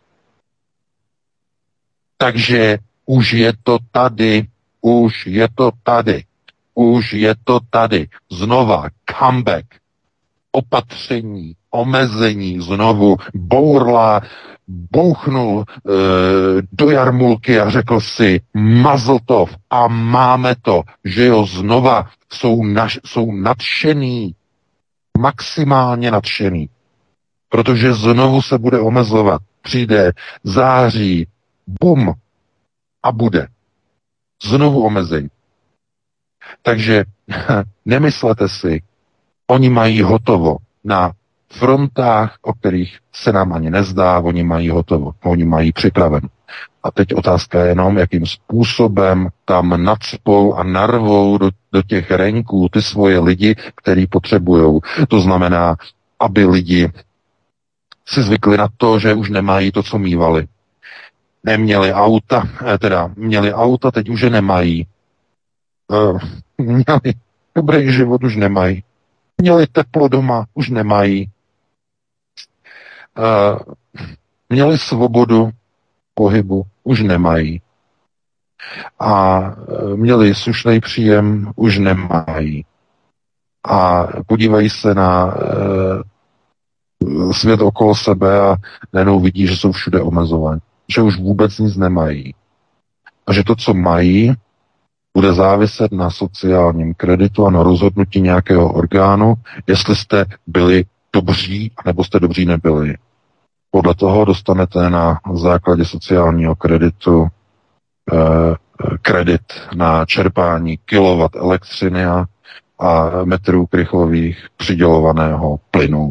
Takže 2.17 2.77
už 3.05 3.33
je 3.33 3.53
to 3.63 3.77
tady, 3.91 4.47
už 4.81 5.25
je 5.25 5.47
to 5.55 5.71
tady, 5.83 6.23
už 6.73 7.13
je 7.13 7.35
to 7.43 7.59
tady. 7.69 8.09
Znova 8.31 8.87
comeback, 9.19 9.65
opatření, 10.55 11.53
omezení, 11.71 12.61
znovu 12.61 13.17
bourla, 13.33 14.21
bouchnul 14.67 15.63
e, 15.63 15.91
do 16.71 16.89
jarmulky 16.89 17.59
a 17.59 17.69
řekl 17.69 17.99
si 17.99 18.41
Mazltov 18.53 19.55
a 19.69 19.87
máme 19.87 20.55
to, 20.61 20.81
že 21.03 21.25
jo, 21.25 21.45
znova 21.45 22.09
jsou, 22.33 22.65
naš, 22.65 22.99
jsou 23.05 23.31
nadšený, 23.31 24.35
maximálně 25.17 26.11
nadšený, 26.11 26.69
protože 27.49 27.93
znovu 27.93 28.41
se 28.41 28.57
bude 28.57 28.79
omezovat. 28.79 29.41
Přijde 29.61 30.11
září, 30.43 31.27
bum, 31.81 32.13
a 33.03 33.11
bude. 33.11 33.47
Znovu 34.43 34.85
omezení. 34.85 35.29
Takže 36.61 37.03
nemyslete 37.85 38.49
si, 38.49 38.81
oni 39.47 39.69
mají 39.69 40.01
hotovo 40.01 40.57
na 40.83 41.11
frontách, 41.51 42.37
o 42.41 42.53
kterých 42.53 42.97
se 43.13 43.31
nám 43.31 43.53
ani 43.53 43.69
nezdá, 43.69 44.19
oni 44.19 44.43
mají 44.43 44.69
hotovo, 44.69 45.11
oni 45.23 45.45
mají 45.45 45.71
připraveno. 45.71 46.27
A 46.83 46.91
teď 46.91 47.13
otázka 47.13 47.61
je 47.61 47.67
jenom, 47.67 47.97
jakým 47.97 48.25
způsobem 48.25 49.29
tam 49.45 49.83
nadspou 49.83 50.53
a 50.53 50.63
narvou 50.63 51.37
do, 51.37 51.49
do 51.71 51.81
těch 51.81 52.11
renků 52.11 52.69
ty 52.71 52.81
svoje 52.81 53.19
lidi, 53.19 53.55
který 53.75 54.07
potřebují. 54.07 54.79
To 55.07 55.21
znamená, 55.21 55.75
aby 56.19 56.45
lidi 56.45 56.91
si 58.07 58.23
zvykli 58.23 58.57
na 58.57 58.67
to, 58.77 58.99
že 58.99 59.13
už 59.13 59.29
nemají 59.29 59.71
to, 59.71 59.83
co 59.83 59.99
mývali. 59.99 60.47
Neměli 61.43 61.93
auta, 61.93 62.43
eh, 62.73 62.77
teda 62.77 63.11
měli 63.15 63.53
auta, 63.53 63.91
teď 63.91 64.09
už 64.09 64.21
je 64.21 64.29
nemají. 64.29 64.87
Uh, 65.87 66.19
měli 66.57 67.13
dobrý 67.55 67.91
život, 67.91 68.23
už 68.23 68.35
nemají. 68.35 68.83
Měli 69.41 69.67
teplo 69.67 70.07
doma, 70.07 70.45
už 70.53 70.69
nemají. 70.69 71.31
Měli 74.49 74.77
svobodu 74.77 75.49
pohybu, 76.13 76.63
už 76.83 77.01
nemají. 77.01 77.61
A 78.99 79.39
uh, 79.39 79.95
měli 79.95 80.35
slušný 80.35 80.79
příjem, 80.79 81.51
už 81.55 81.79
nemají. 81.79 82.65
A 83.63 84.07
podívají 84.27 84.69
se 84.69 84.93
na 84.93 85.25
uh, 85.25 85.31
svět 87.31 87.61
okolo 87.61 87.95
sebe 87.95 88.41
a 88.41 88.55
najednou 88.93 89.19
vidí, 89.19 89.47
že 89.47 89.57
jsou 89.57 89.71
všude 89.71 90.01
omezovaní. 90.01 90.61
Že 90.87 91.01
už 91.01 91.17
vůbec 91.17 91.59
nic 91.59 91.77
nemají. 91.77 92.35
A 93.27 93.33
že 93.33 93.43
to, 93.43 93.55
co 93.55 93.73
mají, 93.73 94.33
bude 95.15 95.33
záviset 95.33 95.91
na 95.91 96.09
sociálním 96.09 96.93
kreditu 96.93 97.45
a 97.47 97.49
na 97.49 97.63
rozhodnutí 97.63 98.21
nějakého 98.21 98.73
orgánu, 98.73 99.33
jestli 99.67 99.95
jste 99.95 100.25
byli 100.47 100.85
dobří, 101.13 101.71
nebo 101.85 102.03
jste 102.03 102.19
dobří 102.19 102.45
nebyli. 102.45 102.97
Podle 103.71 103.95
toho 103.95 104.25
dostanete 104.25 104.89
na 104.89 105.19
základě 105.33 105.85
sociálního 105.85 106.55
kreditu 106.55 107.27
eh, 108.13 108.55
kredit 109.01 109.41
na 109.75 110.05
čerpání 110.05 110.77
kilovat 110.77 111.35
elektřiny 111.35 112.05
a, 112.05 112.25
metrů 113.23 113.65
krychlových 113.65 114.47
přidělovaného 114.57 115.59
plynu. 115.71 116.09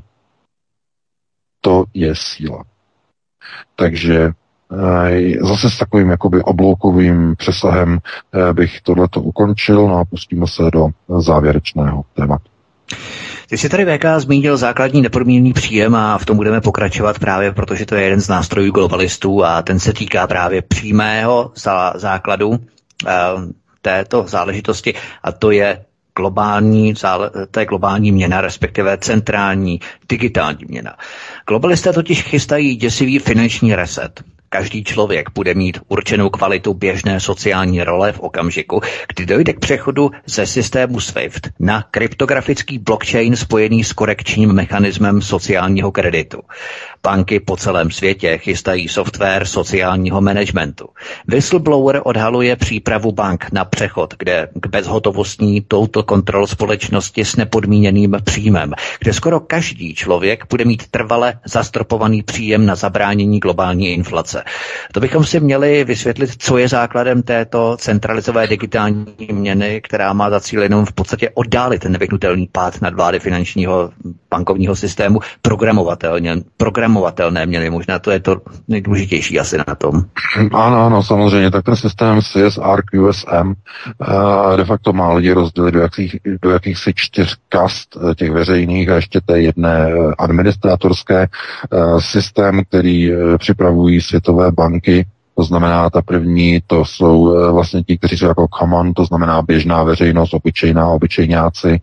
To 1.61 1.85
je 1.95 2.15
síla. 2.17 2.65
Takže 3.77 4.33
zase 5.41 5.71
s 5.71 5.79
takovým 5.79 6.11
jakoby 6.11 6.43
obloukovým 6.43 7.35
přesahem 7.37 7.99
eh, 7.99 8.53
bych 8.53 8.81
tohleto 8.81 9.21
ukončil 9.21 9.89
no 9.89 9.99
a 9.99 10.05
pustíme 10.05 10.47
se 10.47 10.63
do 10.73 10.89
závěrečného 11.19 12.05
tématu. 12.15 12.45
Ty 13.49 13.59
jsi 13.59 13.69
tady 13.69 13.85
VK 13.99 14.05
zmínil 14.19 14.57
základní 14.57 15.03
nepodmíněný 15.03 15.53
příjem 15.53 15.95
a 15.95 16.19
v 16.19 16.25
tom 16.25 16.37
budeme 16.37 16.61
pokračovat 16.61 17.19
právě, 17.19 17.53
protože 17.53 17.87
to 17.87 17.95
je 17.95 18.03
jeden 18.03 18.21
z 18.21 18.29
nástrojů 18.29 18.73
globalistů 18.73 19.45
a 19.45 19.63
ten 19.63 19.79
se 19.79 19.93
týká 19.93 20.27
právě 20.27 20.63
přímého 20.63 21.53
základu 21.95 22.49
uh, 22.49 22.57
této 23.83 24.25
záležitosti 24.29 24.95
a 25.23 25.33
to 25.33 25.51
je 25.51 25.85
globální, 26.17 26.95
to 27.51 27.61
je 27.61 27.67
globální 27.67 28.13
měna, 28.13 28.41
respektive 28.41 28.99
centrální 28.99 29.81
digitální 30.09 30.65
měna. 30.69 30.97
Globalisté 31.49 31.93
totiž 31.93 32.23
chystají 32.23 32.77
děsivý 32.77 33.19
finanční 33.19 33.75
reset. 33.75 34.23
Každý 34.55 34.85
člověk 34.85 35.31
bude 35.35 35.55
mít 35.55 35.79
určenou 35.89 36.31
kvalitu 36.31 36.75
běžné 36.75 37.21
sociální 37.21 37.85
role 37.85 38.13
v 38.13 38.21
okamžiku, 38.21 38.81
kdy 39.15 39.27
dojde 39.27 39.53
k 39.53 39.59
přechodu 39.59 40.11
ze 40.27 40.47
systému 40.47 41.01
SWIFT 41.01 41.49
na 41.61 41.85
kryptografický 41.91 42.79
blockchain 42.79 43.37
spojený 43.37 43.85
s 43.85 43.93
korekčním 43.93 44.53
mechanismem 44.53 45.23
sociálního 45.23 45.93
kreditu. 45.93 46.43
Banky 47.03 47.41
po 47.41 47.57
celém 47.57 47.91
světě 47.91 48.39
chystají 48.39 48.89
software 48.89 49.45
sociálního 49.45 50.21
managementu. 50.21 50.89
Whistleblower 51.29 52.01
odhaluje 52.05 52.57
přípravu 52.57 53.13
bank 53.13 53.47
na 53.53 53.65
přechod 53.65 54.15
kde 54.19 54.49
k 54.55 54.67
bezhotovostní 54.67 55.61
touto 55.61 56.03
kontrol 56.03 56.47
společnosti 56.47 57.25
s 57.25 57.37
nepodmíněným 57.37 58.17
příjmem, 58.25 58.73
kde 58.99 59.13
skoro 59.13 59.41
každý 59.41 59.95
člověk 59.95 60.45
bude 60.51 60.65
mít 60.65 60.89
trvale 60.91 61.41
zastropovaný 61.45 62.23
příjem 62.23 62.67
na 62.67 62.75
zabránění 62.75 63.41
globální 63.41 63.89
inflace. 63.89 64.44
To 64.93 65.01
bychom 65.01 65.25
si 65.25 65.41
měli 65.41 65.85
vysvětlit, 65.85 66.31
co 66.39 66.59
je 66.59 66.69
základem 66.69 67.23
této 67.23 67.77
centralizové 67.77 68.47
digitální 68.47 69.07
měny, 69.33 69.81
která 69.81 70.13
má 70.13 70.31
za 70.31 70.41
cíl 70.41 70.63
jenom 70.63 70.85
v 70.85 70.93
podstatě 70.93 71.31
oddálit 71.35 71.83
ten 71.83 71.93
nevyhnutelný 71.93 72.49
pád 72.53 72.83
nad 72.83 72.95
vlády 72.95 73.21
finančního 73.21 73.91
bankovního 74.31 74.77
systému 74.77 75.21
programovatelně, 75.43 76.37
programovatelné 76.57 77.47
měny. 77.47 77.71
Možná 77.71 77.99
to 77.99 78.11
je 78.11 78.21
to 78.21 78.37
nejdůležitější 78.69 79.41
asi 79.41 79.59
na 79.59 79.75
tom. 79.75 80.03
Ano, 80.53 80.87
ano, 80.87 81.03
samozřejmě. 81.03 81.51
Tak 81.51 81.65
ten 81.65 81.77
systém 81.77 82.21
CSR 82.21 82.83
QSM 82.83 83.49
uh, 83.49 84.57
de 84.57 84.65
facto 84.65 84.93
má 84.93 85.13
lidi 85.13 85.33
rozdělit 85.33 85.73
do, 85.73 85.81
jakých, 85.81 86.17
do 86.43 86.51
jakýchsi 86.51 86.93
čtyř 86.95 87.37
kast 87.49 87.97
eh, 87.97 88.15
těch 88.15 88.31
veřejných 88.31 88.89
a 88.89 88.95
ještě 88.95 89.21
té 89.21 89.41
jedné 89.41 89.91
eh, 89.93 90.15
administratorské 90.19 91.29
systém, 91.99 92.65
který 92.65 93.13
připravují 93.39 94.01
světové 94.35 94.53
banky. 94.53 95.07
To 95.37 95.43
znamená, 95.43 95.91
ta 95.91 96.03
první, 96.03 96.61
to 96.67 96.85
jsou 96.85 97.37
eh, 97.37 97.53
vlastně 97.53 97.83
ti, 97.83 97.99
kteří 97.99 98.17
jsou 98.17 98.27
jako 98.27 98.47
common, 98.59 98.95
to 98.95 99.05
znamená 99.05 99.43
běžná 99.43 99.83
veřejnost, 99.83 100.35
obyčejná, 100.35 100.89
obyčejňáci, 100.89 101.81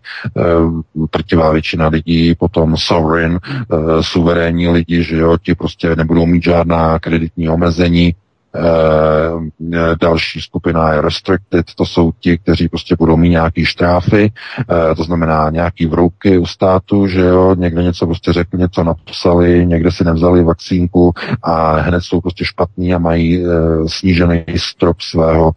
trtivá 1.10 1.48
eh, 1.48 1.52
většina 1.52 1.88
lidí, 1.88 2.34
potom 2.34 2.76
sovereign, 2.76 3.38
eh, 3.44 3.76
suverénní 4.00 4.68
lidi, 4.68 5.02
že 5.02 5.16
jo, 5.16 5.36
ti 5.42 5.54
prostě 5.54 5.96
nebudou 5.96 6.26
mít 6.26 6.42
žádná 6.42 6.98
kreditní 6.98 7.48
omezení, 7.48 8.14
Eh, 8.54 9.96
další 10.00 10.40
skupina 10.40 10.92
je 10.92 11.00
restricted, 11.00 11.66
to 11.76 11.86
jsou 11.86 12.12
ti, 12.20 12.38
kteří 12.38 12.68
prostě 12.68 12.96
budou 12.98 13.16
mít 13.16 13.28
nějaký 13.28 13.64
štráfy, 13.64 14.32
eh, 14.60 14.94
to 14.94 15.04
znamená 15.04 15.50
nějaký 15.50 15.86
vrouky 15.86 16.38
u 16.38 16.46
státu, 16.46 17.06
že 17.06 17.20
jo, 17.20 17.54
někde 17.54 17.82
něco 17.82 18.06
prostě 18.06 18.32
řekli, 18.32 18.58
něco 18.58 18.84
napsali, 18.84 19.66
někde 19.66 19.90
si 19.92 20.04
nevzali 20.04 20.44
vakcínku 20.44 21.12
a 21.42 21.76
hned 21.76 22.00
jsou 22.00 22.20
prostě 22.20 22.44
špatní 22.44 22.94
a 22.94 22.98
mají 22.98 23.44
eh, 23.44 23.48
snížený 23.86 24.44
strop 24.56 25.00
svého, 25.00 25.52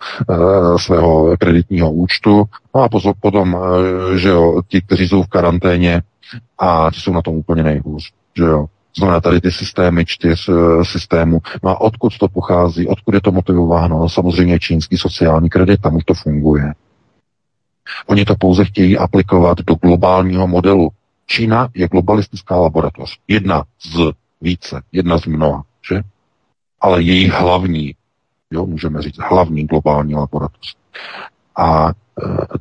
svého 0.77 1.37
kreditního 1.37 1.91
účtu. 1.91 2.43
No 2.75 2.81
a 2.81 2.89
pozor, 2.89 3.13
potom, 3.19 3.57
že 4.15 4.29
jo, 4.29 4.61
ti, 4.67 4.81
kteří 4.81 5.07
jsou 5.07 5.23
v 5.23 5.27
karanténě 5.27 6.01
a 6.59 6.89
ti 6.93 6.99
jsou 6.99 7.13
na 7.13 7.21
tom 7.21 7.35
úplně 7.35 7.63
nejhůř, 7.63 8.11
že 8.37 8.43
jo. 8.43 8.65
Znamená 8.97 9.21
tady 9.21 9.41
ty 9.41 9.51
systémy 9.51 10.05
čtyř 10.05 10.49
uh, 10.49 10.83
systémů. 10.83 11.39
No 11.63 11.69
a 11.69 11.81
odkud 11.81 12.17
to 12.17 12.27
pochází, 12.27 12.87
odkud 12.87 13.13
je 13.13 13.21
to 13.21 13.31
motivováno? 13.31 13.99
No, 13.99 14.09
samozřejmě 14.09 14.59
čínský 14.59 14.97
sociální 14.97 15.49
kredit, 15.49 15.81
tam 15.81 15.95
už 15.95 16.03
to 16.03 16.13
funguje. 16.13 16.73
Oni 18.07 18.25
to 18.25 18.35
pouze 18.35 18.65
chtějí 18.65 18.97
aplikovat 18.97 19.57
do 19.57 19.75
globálního 19.75 20.47
modelu. 20.47 20.89
Čína 21.25 21.69
je 21.73 21.87
globalistická 21.87 22.55
laboratoř. 22.55 23.19
Jedna 23.27 23.63
z 23.81 24.11
více, 24.41 24.81
jedna 24.91 25.17
z 25.17 25.25
mnoha, 25.25 25.63
že? 25.89 26.01
Ale 26.81 27.01
její 27.01 27.29
hlavní, 27.29 27.95
jo, 28.51 28.65
můžeme 28.65 29.01
říct, 29.01 29.17
hlavní 29.19 29.65
globální 29.65 30.15
laboratoř. 30.15 30.75
A 31.57 31.89
e, 31.89 31.93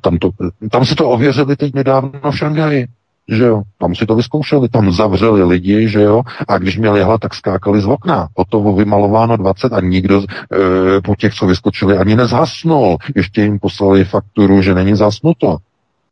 tam, 0.01 0.19
to, 0.19 0.31
tam 0.71 0.85
se 0.85 0.95
to 0.95 1.11
ověřili 1.11 1.57
teď 1.57 1.75
nedávno 1.75 2.31
v 2.31 2.39
Šanghaji 2.39 2.87
že 3.29 3.45
jo, 3.45 3.63
tam 3.79 3.95
si 3.95 4.07
to 4.07 4.15
vyzkoušeli, 4.15 4.69
tam 4.69 4.93
zavřeli 4.93 5.45
lidi, 5.45 5.89
že 5.89 6.03
jo, 6.03 6.23
a 6.49 6.59
když 6.59 6.79
měli 6.79 7.03
hlad, 7.03 7.21
tak 7.21 7.35
skákali 7.35 7.81
z 7.81 7.87
okna. 7.87 8.29
Hotovo 8.37 8.75
vymalováno 8.75 9.37
20 9.37 9.73
a 9.73 9.81
nikdo 9.81 10.23
e, 10.23 11.01
po 11.01 11.17
těch, 11.17 11.35
co 11.35 11.47
vyskočili, 11.47 11.99
ani 11.99 12.17
nezhasnul. 12.17 12.97
Ještě 13.17 13.43
jim 13.43 13.59
poslali 13.59 14.05
fakturu, 14.05 14.63
že 14.63 14.75
není 14.75 14.97
zasnuto. 14.97 15.57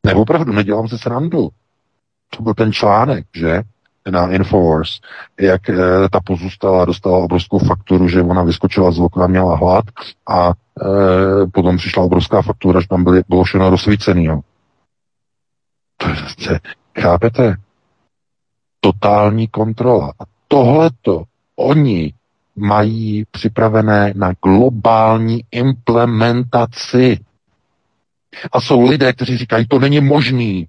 Nebo 0.06 0.20
opravdu, 0.20 0.52
nedělám 0.52 0.88
si 0.88 0.98
srandu. 0.98 1.48
To 2.36 2.42
byl 2.42 2.54
ten 2.54 2.72
článek, 2.72 3.26
že? 3.34 3.62
na 4.10 4.30
Infowars, 4.30 5.00
jak 5.40 5.70
e, 5.70 5.74
ta 6.10 6.20
pozůstala 6.24 6.84
dostala 6.84 7.18
obrovskou 7.18 7.58
fakturu, 7.58 8.08
že 8.08 8.22
ona 8.22 8.42
vyskočila 8.42 8.90
z 8.90 8.98
okna, 8.98 9.26
měla 9.26 9.56
hlad 9.56 9.84
a 10.28 10.48
e, 10.50 10.52
potom 11.46 11.76
přišla 11.76 12.02
obrovská 12.02 12.42
faktura, 12.42 12.80
že 12.80 12.88
tam 12.88 13.04
byly, 13.04 13.22
bylo 13.28 13.44
všechno 13.44 13.70
rozsvícený. 13.70 14.24
Jo. 14.24 14.40
To 15.96 16.08
je, 16.08 16.14
to 16.46 16.52
je, 16.52 16.60
Chápete? 17.01 17.57
Totální 18.80 19.49
kontrola. 19.49 20.12
A 20.20 20.24
tohleto 20.49 21.22
oni 21.57 22.12
mají 22.57 23.24
připravené 23.30 24.12
na 24.16 24.32
globální 24.45 25.45
implementaci. 25.51 27.18
A 28.53 28.61
jsou 28.61 28.88
lidé, 28.88 29.12
kteří 29.12 29.36
říkají, 29.36 29.66
to 29.68 29.78
není 29.78 30.01
možný. 30.01 30.68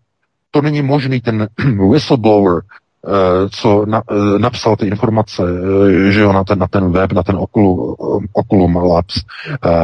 To 0.51 0.61
není 0.61 0.81
možný 0.81 1.21
ten 1.21 1.47
whistleblower, 1.91 2.61
eh, 2.63 3.49
co 3.49 3.85
na, 3.85 4.03
eh, 4.11 4.39
napsal 4.39 4.75
ty 4.75 4.87
informace, 4.87 5.43
eh, 5.43 6.11
že 6.11 6.19
jo, 6.19 6.33
na 6.33 6.43
ten, 6.43 6.59
na 6.59 6.67
ten 6.67 6.91
web, 6.91 7.11
na 7.11 7.23
ten 7.23 7.35
Oculum, 7.35 7.95
Oculum 8.33 8.75
Labs. 8.75 9.21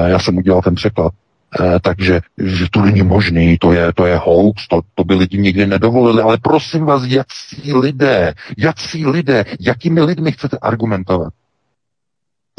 Já 0.06 0.20
jsem 0.20 0.38
udělal 0.38 0.62
ten 0.62 0.76
překlad. 0.76 1.14
Eh, 1.50 1.80
takže 1.82 2.22
že 2.38 2.66
to 2.72 2.82
není 2.82 3.02
možný, 3.02 3.58
to 3.58 3.72
je, 3.72 3.94
to 3.94 4.06
je 4.06 4.18
hoax, 4.18 4.68
to, 4.68 4.82
to 4.96 5.04
by 5.04 5.14
lidi 5.16 5.38
nikdy 5.38 5.68
nedovolili, 5.68 6.22
ale 6.22 6.38
prosím 6.38 6.86
vás, 6.86 7.04
jací 7.04 7.74
lidé, 7.74 8.34
jací 8.58 9.06
lidé, 9.06 9.46
jakými 9.60 10.02
lidmi 10.02 10.32
chcete 10.32 10.58
argumentovat? 10.58 11.34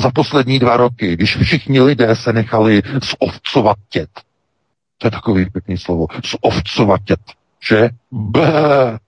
Za 0.00 0.10
poslední 0.10 0.58
dva 0.58 0.76
roky, 0.76 1.16
když 1.16 1.36
všichni 1.36 1.80
lidé 1.80 2.16
se 2.16 2.32
nechali 2.32 2.82
zovcovatět, 3.22 4.10
to 4.98 5.06
je 5.06 5.10
takový 5.10 5.50
pěkný 5.50 5.78
slovo, 5.78 6.06
zovcovatět, 6.44 7.20
že? 7.68 7.88
Bé, 8.10 8.98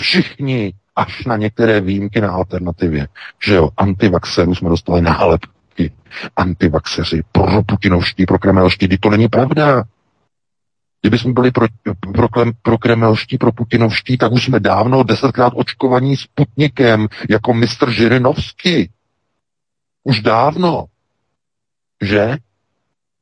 všichni, 0.00 0.72
až 0.96 1.24
na 1.24 1.36
některé 1.36 1.80
výjimky 1.80 2.20
na 2.20 2.30
alternativě, 2.32 3.08
že 3.44 3.54
jo, 3.54 3.70
antivaxerů 3.76 4.54
jsme 4.54 4.68
dostali 4.68 5.00
nálepku 5.00 5.59
ti 5.80 5.90
antivaxeři, 6.36 7.22
pro 7.32 7.62
putinovští, 7.62 8.26
pro 8.26 8.38
kremelští, 8.38 8.88
to 8.98 9.10
není 9.10 9.28
pravda. 9.28 9.84
Kdyby 11.00 11.18
jsme 11.18 11.32
byli 11.32 11.50
pro, 11.50 11.66
pro, 12.12 12.28
pro 12.62 12.78
kremelští, 12.78 13.38
pro 13.38 13.52
putinovští, 13.52 14.18
tak 14.18 14.32
už 14.32 14.44
jsme 14.44 14.60
dávno 14.60 15.02
desetkrát 15.02 15.52
očkovaní 15.56 16.16
Sputnikem, 16.16 17.08
jako 17.30 17.54
mistr 17.54 17.90
Žirinovský. 17.90 18.90
Už 20.04 20.20
dávno. 20.20 20.86
Že? 22.02 22.36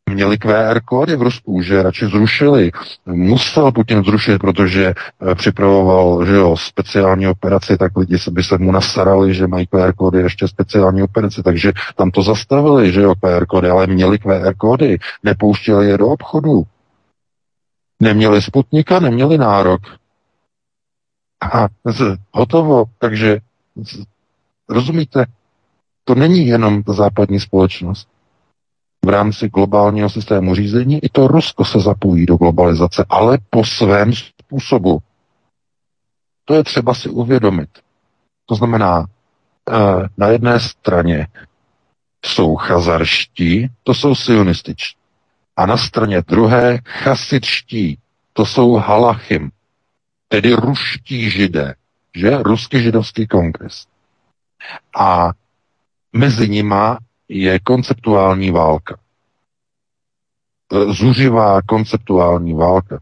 Měli 0.09 0.39
QR 0.39 0.81
kódy 0.85 1.17
v 1.17 1.23
Rusku, 1.23 1.63
že 1.63 1.83
radši 1.83 2.07
zrušili. 2.07 2.71
Musel 3.07 3.73
Putin 3.73 4.05
zrušit, 4.05 4.39
protože 4.39 4.95
eh, 4.95 5.35
připravoval 5.35 6.27
že 6.27 6.35
jo, 6.35 6.57
speciální 6.57 7.27
operaci, 7.27 7.77
tak 7.77 7.97
lidi 7.97 8.17
by 8.31 8.43
se 8.43 8.59
mu 8.59 8.73
nasarali, 8.73 9.35
že 9.35 9.47
mají 9.47 9.67
QR 9.67 9.93
kódy 9.93 10.19
ještě 10.19 10.49
speciální 10.49 11.03
operaci, 11.03 11.43
takže 11.43 11.73
tam 11.97 12.11
to 12.11 12.23
zastavili, 12.23 12.93
že 12.93 13.01
jo, 13.01 13.15
QR 13.15 13.47
kódy, 13.47 13.69
ale 13.69 13.87
měli 13.87 14.19
QR 14.19 14.55
kódy, 14.57 14.99
nepouštěli 15.23 15.89
je 15.89 15.99
do 15.99 16.07
obchodu. 16.07 16.63
Neměli 18.01 18.43
Sputnika, 18.43 19.01
neměli 19.01 19.39
nárok. 19.39 19.81
A 21.53 21.69
z, 21.85 22.17
hotovo, 22.33 22.85
takže 22.99 23.39
z, 23.77 24.05
rozumíte, 24.69 25.25
to 26.05 26.15
není 26.15 26.47
jenom 26.47 26.83
ta 26.83 26.93
západní 26.93 27.41
společnost 27.41 28.09
v 29.09 29.11
rámci 29.11 29.49
globálního 29.49 30.11
systému 30.11 30.55
řízení. 30.55 31.05
I 31.05 31.09
to 31.09 31.29
Rusko 31.29 31.65
se 31.65 31.81
zapojí 31.81 32.27
do 32.27 32.37
globalizace, 32.37 33.05
ale 33.09 33.39
po 33.51 33.65
svém 33.65 34.13
způsobu. 34.13 34.99
To 36.45 36.55
je 36.55 36.65
třeba 36.65 36.95
si 36.95 37.09
uvědomit. 37.09 37.69
To 38.47 38.55
znamená, 38.55 39.05
eh, 39.71 40.09
na 40.17 40.29
jedné 40.29 40.61
straně 40.61 41.27
jsou 42.25 42.57
chazarští, 42.57 43.69
to 43.83 43.95
jsou 43.95 44.15
sionističtí. 44.15 44.99
A 45.57 45.67
na 45.67 45.77
straně 45.77 46.23
druhé 46.29 46.79
chasičtí, 46.85 47.99
to 48.33 48.47
jsou 48.47 48.75
halachim, 48.75 49.51
tedy 50.29 50.53
ruští 50.53 51.31
židé, 51.31 51.75
že? 52.15 52.43
Ruský 52.43 52.83
židovský 52.83 53.27
kongres. 53.27 53.87
A 54.99 55.31
mezi 56.13 56.49
nima 56.49 56.99
je 57.29 57.59
konceptuální 57.61 58.51
válka. 58.51 58.99
E, 60.73 60.93
zuřivá 60.93 61.63
konceptuální 61.63 62.55
válka. 62.55 63.01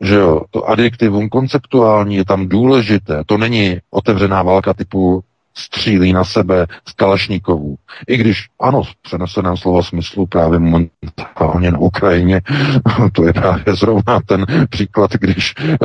Že 0.00 0.14
jo, 0.14 0.42
to 0.50 0.64
adjektivum 0.64 1.28
konceptuální 1.28 2.16
je 2.16 2.24
tam 2.24 2.48
důležité. 2.48 3.24
To 3.26 3.38
není 3.38 3.78
otevřená 3.90 4.42
válka 4.42 4.74
typu 4.74 5.24
střílí 5.56 6.12
na 6.12 6.24
sebe 6.24 6.66
z 6.88 6.92
Kalašníkovů. 6.92 7.76
I 8.08 8.16
když, 8.16 8.46
ano, 8.60 8.82
v 8.82 9.02
přeneseném 9.02 9.56
slova 9.56 9.82
smyslu 9.82 10.26
právě 10.26 10.58
momentálně 10.58 11.70
na 11.70 11.78
Ukrajině, 11.78 12.40
to 13.12 13.26
je 13.26 13.32
právě 13.32 13.74
zrovna 13.74 14.20
ten 14.26 14.46
příklad, 14.70 15.12
když 15.12 15.54
uh, 15.58 15.76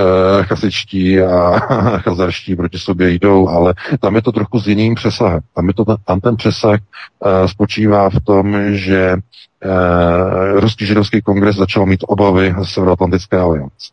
chasičtí 0.43 1.21
a 1.21 1.59
chazarští 1.97 2.55
proti 2.55 2.79
sobě 2.79 3.11
jdou, 3.11 3.47
ale 3.47 3.73
tam 3.99 4.15
je 4.15 4.21
to 4.21 4.31
trochu 4.31 4.59
s 4.59 4.67
jiným 4.67 4.95
přesahem. 4.95 5.39
Tam, 5.55 5.67
je 5.67 5.73
to, 5.73 5.85
tam 6.05 6.19
ten 6.19 6.35
přesah 6.35 6.79
uh, 6.79 7.47
spočívá 7.47 8.09
v 8.09 8.19
tom, 8.23 8.75
že 8.75 9.15
uh, 9.15 10.59
Ruský 10.59 10.85
židovský 10.85 11.21
kongres 11.21 11.55
začal 11.55 11.85
mít 11.85 12.03
obavy 12.07 12.55
z 12.61 12.69
Severoatlantické 12.69 13.37
aliance. 13.37 13.91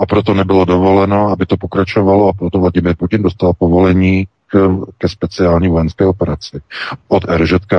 A 0.00 0.06
proto 0.06 0.34
nebylo 0.34 0.64
dovoleno, 0.64 1.28
aby 1.28 1.46
to 1.46 1.56
pokračovalo 1.56 2.28
a 2.28 2.32
proto 2.32 2.58
Vladimir 2.58 2.96
Putin 2.96 3.22
dostal 3.22 3.52
povolení 3.58 4.26
ke 4.98 5.08
speciální 5.08 5.68
vojenské 5.68 6.06
operaci 6.06 6.60
od 7.08 7.24
RŽK. 7.24 7.72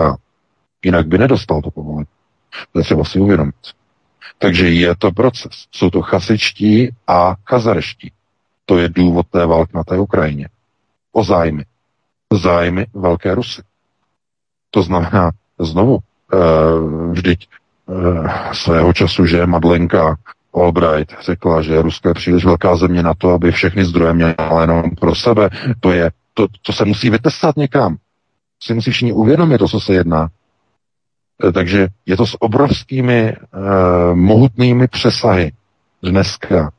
Jinak 0.83 1.07
by 1.07 1.17
nedostal 1.17 1.61
to 1.61 1.71
povolení. 1.71 2.07
To 2.71 2.79
je 2.79 2.83
třeba 2.83 3.03
si 3.03 3.19
uvědomit. 3.19 3.55
Takže 4.37 4.69
je 4.69 4.95
to 4.95 5.11
proces. 5.11 5.51
Jsou 5.71 5.89
to 5.89 6.01
chasičtí 6.01 6.89
a 7.07 7.35
chazareští. 7.45 8.11
To 8.65 8.77
je 8.77 8.89
důvod 8.89 9.27
té 9.27 9.45
války 9.45 9.71
na 9.75 9.83
té 9.83 9.97
Ukrajině. 9.97 10.49
O 11.11 11.23
zájmy. 11.23 11.65
Zájmy 12.33 12.85
Velké 12.93 13.35
Rusy. 13.35 13.61
To 14.71 14.83
znamená, 14.83 15.31
znovu, 15.59 15.99
uh, 16.33 17.11
vždyť 17.11 17.47
uh, 17.85 18.27
svého 18.53 18.93
času, 18.93 19.25
že 19.25 19.45
Madlenka 19.45 20.15
Albright 20.53 21.13
řekla, 21.21 21.61
že 21.61 21.81
Rusko 21.81 22.07
je 22.07 22.13
příliš 22.13 22.45
velká 22.45 22.75
země 22.75 23.03
na 23.03 23.13
to, 23.13 23.29
aby 23.29 23.51
všechny 23.51 23.85
zdroje 23.85 24.13
měla 24.13 24.61
jenom 24.61 24.83
pro 24.99 25.15
sebe. 25.15 25.49
To 25.79 25.91
je 25.91 26.11
to, 26.39 26.47
to 26.61 26.73
se 26.73 26.85
musí 26.85 27.09
vytestat 27.09 27.57
někam. 27.57 27.97
Si 28.63 28.73
musí 28.73 28.91
všichni 28.91 29.13
uvědomit, 29.13 29.57
to, 29.57 29.67
co 29.67 29.79
se 29.79 29.93
jedná. 29.93 30.29
E, 31.47 31.51
takže 31.51 31.87
je 32.05 32.17
to 32.17 32.25
s 32.25 32.41
obrovskými 32.41 33.35
uh, 33.35 34.15
mohutnými 34.15 34.87
přesahy 34.87 35.51
dneska. 36.03 36.71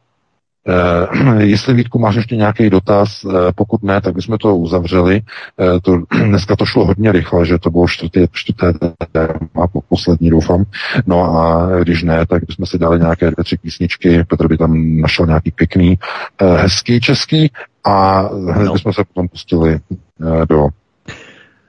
Uh, 1.13 1.41
jestli 1.41 1.75
Vítku 1.75 1.99
máš 1.99 2.15
ještě 2.15 2.37
nějaký 2.37 2.71
dotaz, 2.71 3.25
uh, 3.25 3.33
pokud 3.55 3.83
ne, 3.83 4.01
tak 4.01 4.15
bychom 4.15 4.39
to 4.39 4.57
uzavřeli. 4.57 5.23
Uh, 5.57 5.81
to, 5.81 6.03
dneska 6.25 6.57
to 6.57 6.67
šlo 6.67 6.85
hodně 6.85 7.13
rychle, 7.13 7.47
že 7.47 7.59
to 7.59 7.71
bylo 7.71 7.89
čtvrté, 7.89 8.27
čtvrté 8.33 8.73
téma, 9.13 9.67
poslední 9.89 10.31
doufám. 10.31 10.65
No 11.07 11.25
a 11.25 11.69
když 11.79 12.03
ne, 12.03 12.27
tak 12.27 12.45
bychom 12.47 12.67
si 12.67 12.79
dali 12.79 12.99
nějaké 12.99 13.31
dvě, 13.31 13.45
tři 13.45 13.57
písničky. 13.57 14.25
Petr 14.25 14.49
by 14.49 14.57
tam 14.57 15.01
našel 15.01 15.27
nějaký 15.27 15.51
pěkný, 15.51 15.99
uh, 16.43 16.57
hezký 16.57 17.01
český 17.01 17.51
a 17.85 18.21
hned 18.53 18.65
no. 18.65 18.73
bychom 18.73 18.93
se 18.93 19.05
potom 19.05 19.29
pustili 19.29 19.81
uh, 20.19 20.47
do 20.47 20.69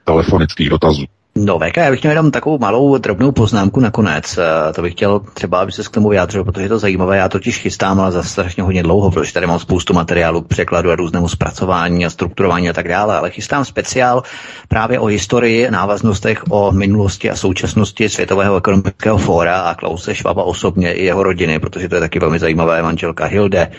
telefonických 0.04 0.70
dotazů. 0.70 1.04
No, 1.34 1.58
VK, 1.58 1.76
já 1.76 1.90
bych 1.90 2.02
měl 2.02 2.10
jenom 2.10 2.30
takovou 2.30 2.58
malou 2.58 2.98
drobnou 2.98 3.32
poznámku 3.32 3.80
nakonec. 3.80 4.38
Eh, 4.38 4.72
to 4.72 4.82
bych 4.82 4.92
chtěl 4.92 5.20
třeba, 5.20 5.60
aby 5.60 5.72
se 5.72 5.82
k 5.82 5.88
tomu 5.88 6.08
vyjádřil, 6.08 6.44
protože 6.44 6.64
je 6.64 6.68
to 6.68 6.78
zajímavé. 6.78 7.16
Já 7.16 7.28
totiž 7.28 7.58
chystám, 7.58 8.00
ale 8.00 8.12
za 8.12 8.22
strašně 8.22 8.62
hodně 8.62 8.82
dlouho, 8.82 9.10
protože 9.10 9.32
tady 9.32 9.46
mám 9.46 9.58
spoustu 9.58 9.94
materiálu 9.94 10.42
k 10.42 10.48
překladu 10.48 10.90
a 10.90 10.96
různému 10.96 11.28
zpracování 11.28 12.06
a 12.06 12.10
strukturování 12.10 12.70
a 12.70 12.72
tak 12.72 12.88
dále, 12.88 13.16
ale 13.16 13.30
chystám 13.30 13.64
speciál 13.64 14.22
právě 14.68 14.98
o 14.98 15.06
historii, 15.06 15.70
návaznostech 15.70 16.44
o 16.50 16.72
minulosti 16.72 17.30
a 17.30 17.36
současnosti 17.36 18.08
Světového 18.08 18.56
ekonomického 18.56 19.18
fóra 19.18 19.60
a 19.60 19.74
Klause 19.74 20.14
Švaba 20.14 20.42
osobně 20.42 20.92
i 20.92 21.04
jeho 21.04 21.22
rodiny, 21.22 21.58
protože 21.58 21.88
to 21.88 21.94
je 21.94 22.00
taky 22.00 22.18
velmi 22.18 22.38
zajímavé. 22.38 22.82
Manželka 22.82 23.24
Hilde, 23.24 23.68
eh, 23.68 23.72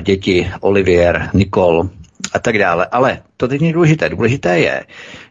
děti 0.00 0.50
Olivier, 0.60 1.30
Nikol, 1.34 1.90
a 2.32 2.38
tak 2.38 2.58
dále. 2.58 2.86
Ale 2.86 3.22
to 3.36 3.48
teď 3.48 3.60
není 3.60 3.72
důležité. 3.72 4.08
Důležité 4.08 4.58
je, 4.58 4.84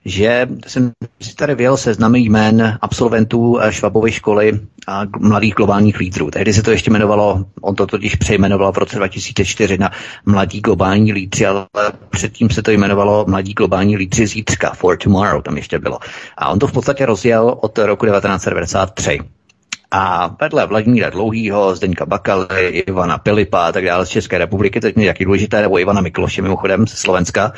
že 0.05 0.47
jsem 0.67 0.91
si 1.21 1.35
tady 1.35 1.55
vyjel 1.55 1.77
seznamy 1.77 2.19
jmén 2.19 2.77
absolventů 2.81 3.59
Švabovy 3.69 4.11
školy 4.11 4.59
a 4.87 5.01
mladých 5.19 5.53
globálních 5.53 5.99
lídrů. 5.99 6.31
Tehdy 6.31 6.53
se 6.53 6.63
to 6.63 6.71
ještě 6.71 6.89
jmenovalo, 6.91 7.45
on 7.61 7.75
to 7.75 7.87
totiž 7.87 8.15
přejmenoval 8.15 8.71
v 8.71 8.77
roce 8.77 8.95
2004 8.97 9.77
na 9.77 9.91
mladí 10.25 10.61
globální 10.61 11.13
lídři, 11.13 11.45
ale 11.45 11.67
předtím 12.09 12.49
se 12.49 12.61
to 12.63 12.71
jmenovalo 12.71 13.25
mladí 13.27 13.53
globální 13.53 13.97
lídři 13.97 14.27
zítřka, 14.27 14.73
for 14.73 14.97
tomorrow 14.97 15.41
tam 15.41 15.57
ještě 15.57 15.79
bylo. 15.79 15.99
A 16.37 16.49
on 16.49 16.59
to 16.59 16.67
v 16.67 16.71
podstatě 16.71 17.05
rozjel 17.05 17.57
od 17.61 17.77
roku 17.77 18.05
1993. 18.05 19.19
A 19.91 20.35
vedle 20.41 20.67
Vladimíra 20.67 21.09
Dlouhýho, 21.09 21.75
Zdeňka 21.75 22.05
Bakaly, 22.05 22.67
Ivana 22.67 23.17
Pilipa 23.17 23.67
a 23.67 23.71
tak 23.71 23.85
dále 23.85 24.05
z 24.05 24.09
České 24.09 24.37
republiky, 24.37 24.79
teď 24.79 24.97
je 24.97 25.05
jaký 25.05 25.25
důležité, 25.25 25.61
nebo 25.61 25.79
Ivana 25.79 26.01
Mikloše 26.01 26.41
mimochodem 26.41 26.87
ze 26.87 26.95
Slovenska, 26.95 27.53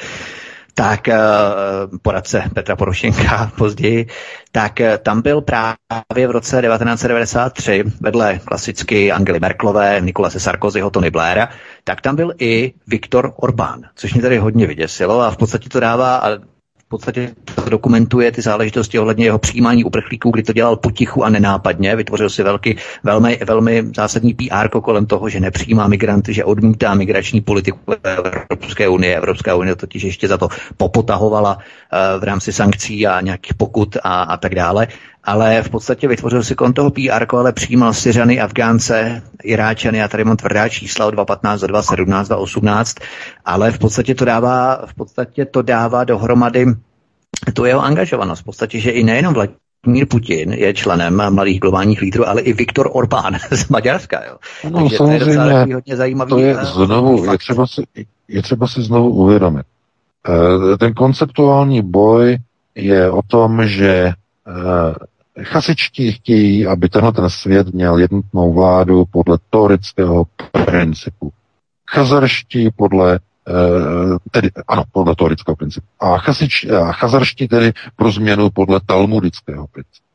tak 0.77 1.07
uh, 1.07 1.97
poradce 2.01 2.43
Petra 2.53 2.75
Porošenka 2.75 3.51
později, 3.57 4.07
tak 4.51 4.79
uh, 4.79 4.97
tam 4.97 5.21
byl 5.21 5.41
právě 5.41 6.27
v 6.27 6.31
roce 6.31 6.61
1993 6.61 7.83
vedle 8.01 8.39
klasicky 8.45 9.11
Angely 9.11 9.39
Merklové, 9.39 10.01
Nikolase 10.01 10.39
Sarkozyho, 10.39 10.89
Tony 10.89 11.09
Blaira, 11.09 11.49
tak 11.83 12.01
tam 12.01 12.15
byl 12.15 12.33
i 12.39 12.73
Viktor 12.87 13.33
Orbán, 13.35 13.81
což 13.95 14.13
mě 14.13 14.21
tady 14.21 14.37
hodně 14.37 14.67
vyděsilo 14.67 15.21
a 15.21 15.31
v 15.31 15.37
podstatě 15.37 15.69
to 15.69 15.79
dává, 15.79 16.17
a 16.17 16.37
podstatě 16.89 17.35
dokumentuje 17.69 18.31
ty 18.31 18.41
záležitosti 18.41 18.99
ohledně 18.99 19.25
jeho 19.25 19.39
přijímání 19.39 19.83
uprchlíků, 19.83 20.31
kdy 20.31 20.43
to 20.43 20.53
dělal 20.53 20.75
potichu 20.75 21.23
a 21.23 21.29
nenápadně, 21.29 21.95
vytvořil 21.95 22.29
si 22.29 22.43
velký, 22.43 22.75
velmi, 23.03 23.39
velmi 23.47 23.83
zásadní 23.95 24.33
PR 24.33 24.69
kolem 24.69 25.05
toho, 25.05 25.29
že 25.29 25.39
nepřijímá 25.39 25.87
migranty, 25.87 26.33
že 26.33 26.45
odmítá 26.45 26.93
migrační 26.93 27.41
politiku 27.41 27.79
Evropské 28.49 28.87
unie. 28.87 29.17
Evropská 29.17 29.55
unie 29.55 29.75
totiž 29.75 30.03
ještě 30.03 30.27
za 30.27 30.37
to 30.37 30.47
popotahovala 30.77 31.57
uh, 31.57 32.21
v 32.21 32.23
rámci 32.23 32.53
sankcí 32.53 33.07
a 33.07 33.21
nějakých 33.21 33.53
pokut 33.53 33.97
a, 34.03 34.23
a 34.23 34.37
tak 34.37 34.55
dále 34.55 34.87
ale 35.27 35.63
v 35.63 35.69
podstatě 35.69 36.07
vytvořil 36.07 36.43
si 36.43 36.55
kon 36.55 36.73
toho 36.73 36.91
PR, 36.91 37.25
ale 37.35 37.51
přijímal 37.51 37.93
Syřany, 37.93 38.39
Afgánce, 38.39 39.21
Iráčany, 39.43 40.03
a 40.03 40.07
tady 40.07 40.23
mám 40.23 40.37
tvrdá 40.37 40.69
čísla 40.69 41.05
o 41.05 41.09
2.15, 41.09 41.67
2.17, 41.67 42.23
2.18, 42.23 43.03
ale 43.45 43.71
v 43.71 43.79
podstatě 43.79 44.15
to 44.15 44.25
dává, 44.25 44.85
v 44.85 44.93
podstatě 44.93 45.45
to 45.45 45.61
dává 45.61 46.03
dohromady 46.03 46.65
tu 47.53 47.65
jeho 47.65 47.83
angažovanost. 47.83 48.41
V 48.41 48.45
podstatě, 48.45 48.79
že 48.79 48.91
i 48.91 49.03
nejenom 49.03 49.33
Vladimír 49.33 50.07
Putin 50.07 50.53
je 50.53 50.73
členem 50.73 51.33
mladých 51.33 51.59
globálních 51.59 52.01
lídrů, 52.01 52.27
ale 52.27 52.41
i 52.41 52.53
Viktor 52.53 52.89
Orbán 52.91 53.37
z 53.51 53.69
Maďarska. 53.69 54.23
Jo. 54.25 54.37
No, 54.69 54.79
Takže 54.79 54.97
samozřejmě, 54.97 55.35
to 55.35 55.69
je 55.69 55.75
hodně 55.75 55.95
zajímavý. 55.95 56.29
To 56.29 56.39
je 56.39 56.57
eh, 56.59 56.65
znovu, 56.65 57.31
je 57.31 57.37
třeba, 57.37 57.67
si, 57.67 57.83
je 58.27 58.41
třeba 58.41 58.67
si 58.67 58.81
znovu 58.81 59.09
uvědomit. 59.09 59.65
Eh, 60.27 60.77
ten 60.77 60.93
konceptuální 60.93 61.81
boj 61.81 62.37
je 62.75 63.11
o 63.11 63.21
tom, 63.21 63.67
že 63.67 64.11
eh, 64.47 64.93
Chasičtí 65.43 66.11
chtějí, 66.11 66.67
aby 66.67 66.89
tenhle 66.89 67.11
ten 67.11 67.29
svět 67.29 67.67
měl 67.73 67.97
jednotnou 67.97 68.53
vládu 68.53 69.05
podle 69.05 69.37
torického 69.49 70.23
principu. 70.65 71.31
Chazarští 71.89 72.69
podle 72.75 73.15
eh, 73.15 73.51
tedy, 74.31 74.49
ano, 74.67 74.83
podle 74.91 75.15
torického 75.15 75.55
principu. 75.55 75.87
A, 75.99 76.17
chasič, 76.17 76.65
a 76.65 76.91
chazarští 76.91 77.47
tedy 77.47 77.73
pro 77.95 78.11
změnu 78.11 78.49
podle 78.49 78.79
talmudického 78.85 79.67
principu. 79.67 80.07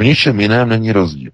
V 0.00 0.04
ničem 0.04 0.40
jiném 0.40 0.68
není 0.68 0.92
rozdíl. 0.92 1.30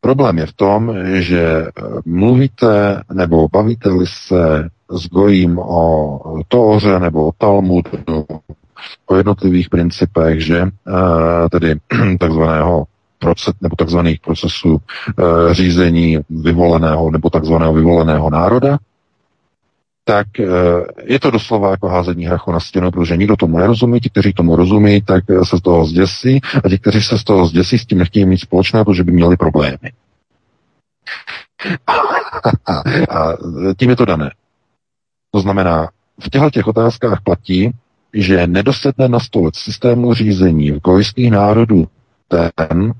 Problém 0.00 0.38
je 0.38 0.46
v 0.46 0.52
tom, 0.52 0.94
že 1.20 1.66
mluvíte 2.04 3.02
nebo 3.12 3.48
bavíte-li 3.48 4.06
se 4.06 4.68
s 4.90 5.08
Gojím 5.08 5.58
o 5.58 6.20
Tóře 6.48 6.98
nebo 6.98 7.26
o 7.28 7.32
Talmudu, 7.32 8.26
o 9.06 9.16
jednotlivých 9.16 9.68
principech, 9.68 10.40
že 10.46 10.66
tedy 11.50 11.76
takzvaného 12.20 12.86
proces, 13.24 13.54
nebo 13.60 13.76
takzvaných 13.76 14.20
procesů 14.20 14.78
e, 14.78 15.54
řízení 15.54 16.18
vyvoleného 16.30 17.10
nebo 17.10 17.30
takzvaného 17.30 17.72
vyvoleného 17.72 18.30
národa, 18.30 18.78
tak 20.04 20.40
e, 20.40 20.44
je 21.04 21.20
to 21.20 21.30
doslova 21.30 21.70
jako 21.70 21.88
házení 21.88 22.26
hrachu 22.26 22.52
na 22.52 22.60
stěnu, 22.60 22.90
protože 22.90 23.16
nikdo 23.16 23.36
tomu 23.36 23.58
nerozumí, 23.58 24.00
ti, 24.00 24.10
kteří 24.10 24.32
tomu 24.32 24.56
rozumí, 24.56 25.02
tak 25.02 25.24
se 25.42 25.58
z 25.58 25.60
toho 25.60 25.84
zděsí 25.84 26.40
a 26.64 26.68
ti, 26.68 26.78
kteří 26.78 27.02
se 27.02 27.18
z 27.18 27.24
toho 27.24 27.46
zděsí, 27.46 27.78
s 27.78 27.86
tím 27.86 27.98
nechtějí 27.98 28.26
mít 28.26 28.38
společné, 28.38 28.84
protože 28.84 29.04
by 29.04 29.12
měli 29.12 29.36
problémy. 29.36 29.88
a 33.10 33.32
tím 33.78 33.90
je 33.90 33.96
to 33.96 34.04
dané. 34.04 34.30
To 35.30 35.40
znamená, 35.40 35.88
v 36.20 36.30
těchto 36.30 36.50
těch 36.50 36.66
otázkách 36.66 37.20
platí, 37.24 37.72
že 38.14 38.46
nedosedne 38.46 39.08
na 39.08 39.20
stolec 39.20 39.56
systému 39.56 40.14
řízení 40.14 40.70
v 40.70 40.80
gojských 40.80 41.30
národů 41.30 41.88
ten, 42.28 42.92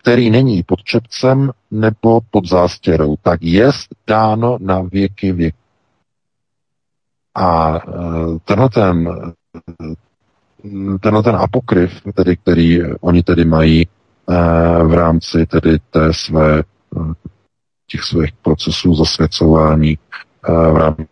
který 0.00 0.30
není 0.30 0.62
pod 0.62 0.82
čepcem 0.82 1.50
nebo 1.70 2.20
pod 2.30 2.48
zástěrou, 2.48 3.16
tak 3.22 3.42
je 3.42 3.70
dáno 4.06 4.58
na 4.60 4.80
věky 4.80 5.32
věk. 5.32 5.54
A 7.34 7.76
e, 7.76 7.80
tenhle 8.44 8.68
ten, 8.68 9.08
tenhle 11.00 11.22
ten 11.22 11.36
apokryf, 11.36 12.02
tedy, 12.14 12.36
který 12.36 12.82
oni 13.00 13.22
tedy 13.22 13.44
mají 13.44 13.82
e, 13.82 13.88
v 14.84 14.94
rámci 14.94 15.46
tedy 15.46 15.78
té 15.90 16.12
své, 16.12 16.62
těch 17.86 18.02
svých 18.02 18.32
procesů 18.42 18.94
zasvěcování 18.94 19.98
v 20.48 20.76
rámci 20.76 21.06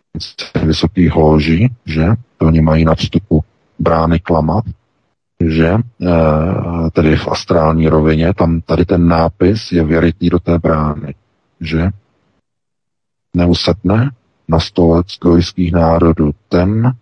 vysokých 0.65 1.15
loží, 1.15 1.69
že 1.85 2.05
oni 2.45 2.61
mají 2.61 2.85
na 2.85 2.95
vstupu 2.95 3.43
brány 3.79 4.19
klamat, 4.19 4.65
že 5.39 5.67
eh, 5.67 6.09
tedy 6.93 7.15
v 7.15 7.27
astrální 7.27 7.87
rovině, 7.87 8.33
tam 8.33 8.61
tady 8.61 8.85
ten 8.85 9.07
nápis 9.07 9.71
je 9.71 9.83
věritý 9.83 10.29
do 10.29 10.39
té 10.39 10.59
brány, 10.59 11.15
že 11.61 11.89
neusetne 13.33 14.11
na 14.47 14.59
stolec 14.59 15.07
gojských 15.21 15.71
národů 15.71 16.31
ten, 16.49 16.93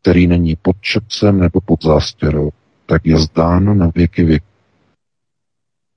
který 0.00 0.26
není 0.26 0.56
pod 0.62 0.76
čepcem 0.80 1.40
nebo 1.40 1.60
pod 1.60 1.82
zástěrou, 1.84 2.50
tak 2.86 3.06
je 3.06 3.18
zdán 3.18 3.78
na 3.78 3.90
věky 3.94 4.24
věk. 4.24 4.42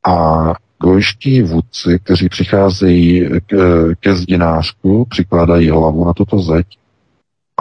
A 0.07 0.53
gojští 0.81 1.41
vůdci, 1.41 1.99
kteří 2.03 2.29
přicházejí 2.29 3.29
k, 3.47 3.55
ke 3.99 4.15
zdinářku, 4.15 5.05
přikládají 5.09 5.69
hlavu 5.69 6.05
na 6.05 6.13
tuto 6.13 6.39
zeď 6.39 6.67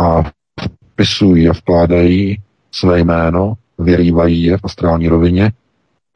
a 0.00 0.30
vpisují 0.98 1.48
a 1.48 1.52
vkládají 1.52 2.38
své 2.72 3.00
jméno 3.00 3.54
vyrývají 3.78 4.42
je 4.42 4.56
v 4.58 4.60
astrální 4.64 5.08
rovině 5.08 5.52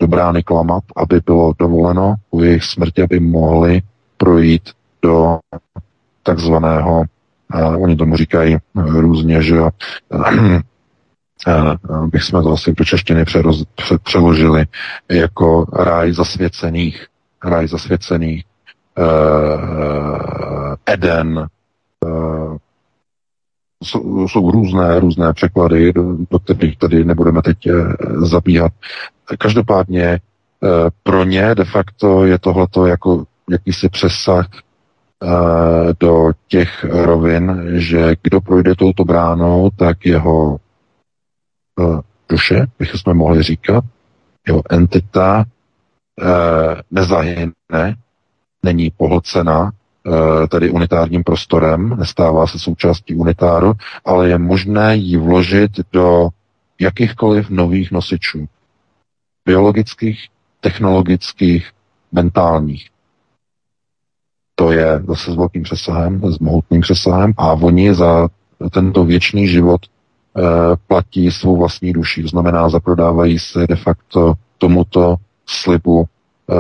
do 0.01 0.07
brány 0.07 0.43
klamat, 0.43 0.85
aby 0.97 1.21
bylo 1.27 1.53
dovoleno 1.59 2.15
u 2.31 2.43
jejich 2.43 2.65
smrti, 2.65 3.03
aby 3.03 3.21
mohli 3.21 3.83
projít 4.17 4.71
do 5.03 5.39
takzvaného, 6.23 7.05
uh, 7.55 7.83
oni 7.83 7.97
tomu 7.97 8.17
říkají 8.17 8.57
různě, 8.75 9.43
že 9.43 9.61
uh, 9.61 9.71
uh, 11.89 12.07
bych 12.07 12.23
jsme 12.23 12.43
to 12.43 12.53
asi 12.53 12.73
do 12.73 12.85
češtiny 12.85 13.25
přeroz, 13.25 13.65
pře, 13.75 13.99
přeložili 13.99 14.67
jako 15.11 15.67
ráj 15.73 16.13
zasvěcených, 16.13 17.07
ráj 17.45 17.69
zasvěcených, 17.69 18.45
uh, 18.99 20.75
Eden, 20.87 21.47
uh, 22.05 22.57
jsou, 23.83 24.29
jsou 24.29 24.51
různé, 24.51 25.01
různé 25.01 25.33
překlady, 25.33 25.93
do, 25.93 26.17
do 26.31 26.39
kterých 26.39 26.79
tady 26.79 27.05
nebudeme 27.05 27.43
teď 27.43 27.67
eh, 27.67 27.73
zabíhat. 28.17 28.73
Každopádně 29.39 30.05
eh, 30.05 30.21
pro 31.03 31.25
ně 31.25 31.55
de 31.55 31.65
facto 31.65 32.25
je 32.25 32.39
tohleto 32.39 32.87
jako 32.87 33.25
jakýsi 33.51 33.89
přesah 33.89 34.49
eh, 34.53 35.29
do 36.01 36.33
těch 36.49 36.85
rovin, 36.85 37.63
že 37.73 38.17
kdo 38.23 38.41
projde 38.41 38.75
touto 38.75 39.05
bránou, 39.05 39.71
tak 39.77 40.07
jeho 40.07 40.57
duše, 42.29 42.67
bych 42.79 42.91
jsme 42.91 43.15
mohli 43.15 43.43
říkat, 43.43 43.85
jeho 44.47 44.63
entita 44.71 45.45
nezahyne, 46.91 47.53
není 48.63 48.91
pohlcena 48.91 49.71
Eh, 49.71 49.82
tedy 50.49 50.70
unitárním 50.70 51.24
prostorem, 51.24 51.97
nestává 51.99 52.47
se 52.47 52.59
součástí 52.59 53.15
unitáru, 53.15 53.73
ale 54.05 54.29
je 54.29 54.39
možné 54.39 54.97
ji 54.97 55.16
vložit 55.16 55.70
do 55.93 56.29
jakýchkoliv 56.81 57.51
nových 57.51 57.93
nosičů. 57.93 58.47
Biologických, 59.47 60.29
technologických, 60.61 61.70
mentálních. 62.12 62.89
To 64.55 64.73
je 64.73 65.03
zase 65.09 65.33
s 65.33 65.35
velkým 65.35 65.62
přesahem, 65.62 66.33
s 66.33 66.39
mohutným 66.39 66.81
přesahem 66.81 67.33
a 67.37 67.53
oni 67.53 67.95
za 67.95 68.29
tento 68.70 69.05
věčný 69.05 69.49
život 69.49 69.81
e, 69.87 70.41
platí 70.87 71.31
svou 71.31 71.57
vlastní 71.57 71.93
duši. 71.93 72.23
To 72.23 72.29
znamená, 72.29 72.69
zaprodávají 72.69 73.39
se 73.39 73.66
de 73.66 73.77
facto 73.77 74.35
tomuto 74.59 75.16
slibu 75.47 76.05
e, 76.05 76.55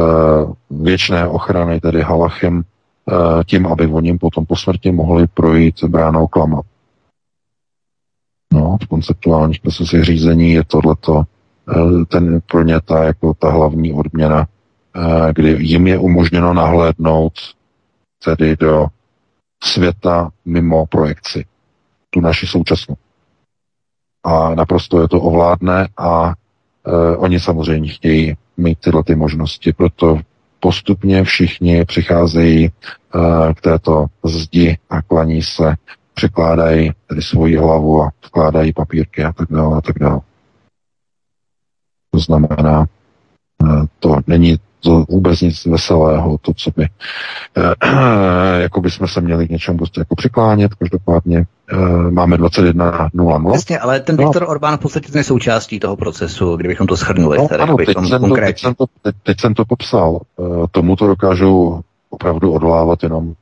věčné 0.70 1.28
ochrany, 1.28 1.80
tedy 1.80 2.02
halachem, 2.02 2.62
Eh, 2.62 2.71
tím, 3.46 3.66
aby 3.66 3.86
oni 3.86 4.18
potom 4.18 4.46
po 4.46 4.56
smrti 4.56 4.92
mohli 4.92 5.26
projít 5.26 5.84
bránou 5.84 6.26
klama. 6.26 6.62
No, 8.52 8.78
v 8.82 8.86
konceptuálních 8.86 9.60
procesech 9.60 10.04
řízení 10.04 10.52
je 10.52 10.64
tohleto 10.64 11.22
eh, 11.22 12.04
ten 12.04 12.40
pro 12.46 12.62
ně 12.62 12.80
ta, 12.80 13.04
jako 13.04 13.34
ta 13.34 13.50
hlavní 13.50 13.92
odměna, 13.92 14.46
eh, 14.46 15.32
kdy 15.32 15.56
jim 15.60 15.86
je 15.86 15.98
umožněno 15.98 16.54
nahlédnout 16.54 17.32
tedy 18.24 18.56
do 18.56 18.86
světa 19.64 20.30
mimo 20.44 20.86
projekci, 20.86 21.44
tu 22.10 22.20
naši 22.20 22.46
současnou. 22.46 22.96
A 24.24 24.54
naprosto 24.54 25.00
je 25.02 25.08
to 25.08 25.20
ovládne 25.20 25.88
a 25.96 26.32
e, 26.32 27.16
oni 27.16 27.40
samozřejmě 27.40 27.88
chtějí 27.88 28.36
mít 28.56 28.78
tyhle 28.78 29.04
ty 29.04 29.14
možnosti, 29.14 29.72
proto 29.72 30.20
postupně 30.62 31.24
všichni 31.24 31.84
přicházejí 31.84 32.70
uh, 33.14 33.52
k 33.52 33.60
této 33.60 34.06
zdi 34.24 34.78
a 34.90 35.02
klaní 35.02 35.42
se, 35.42 35.74
překládají 36.14 36.92
tedy 37.06 37.22
svoji 37.22 37.56
hlavu 37.56 38.02
a 38.02 38.10
vkládají 38.26 38.72
papírky 38.72 39.24
a 39.24 39.32
tak 39.32 39.48
dále 39.50 39.78
a 39.78 39.80
tak 39.80 39.98
dále. 39.98 40.20
To 42.10 42.18
znamená, 42.18 42.86
uh, 43.62 43.86
to 43.98 44.16
není 44.26 44.58
to 44.82 45.04
vůbec 45.08 45.40
nic 45.40 45.66
veselého, 45.66 46.38
to, 46.38 46.52
co 46.54 46.70
by, 46.76 46.88
eh, 47.56 48.60
jako 48.62 48.80
by 48.80 48.90
jsme 48.90 49.08
se 49.08 49.20
měli 49.20 49.46
k 49.46 49.50
něčemu 49.50 49.78
prostě 49.78 50.00
jako 50.00 50.14
přiklánět, 50.14 50.74
každopádně 50.74 51.46
eh, 51.72 51.76
máme 52.10 52.36
21.00. 52.36 53.52
Jasně, 53.52 53.78
ale 53.78 54.00
ten 54.00 54.16
no. 54.16 54.24
Viktor 54.24 54.44
Orbán 54.48 54.76
v 54.76 54.80
podstatě 54.80 55.18
je 55.18 55.24
součástí 55.24 55.80
toho 55.80 55.96
procesu, 55.96 56.56
kdybychom 56.56 56.86
to 56.86 56.96
shrnuli. 56.96 57.38
No, 57.38 57.48
tady, 57.48 57.62
ano, 57.62 57.76
teď 57.76 57.88
jsem, 58.08 58.20
to, 58.20 58.34
teď, 58.34 58.58
jsem 58.60 58.74
to, 58.74 58.86
teď, 59.02 59.14
teď 59.22 59.40
jsem 59.40 59.54
to 59.54 59.64
popsal. 59.64 60.20
Eh, 60.40 60.42
tomu 60.70 60.96
to 60.96 61.06
dokážou 61.06 61.80
opravdu 62.10 62.52
odvolávat 62.52 63.02
jenom 63.02 63.34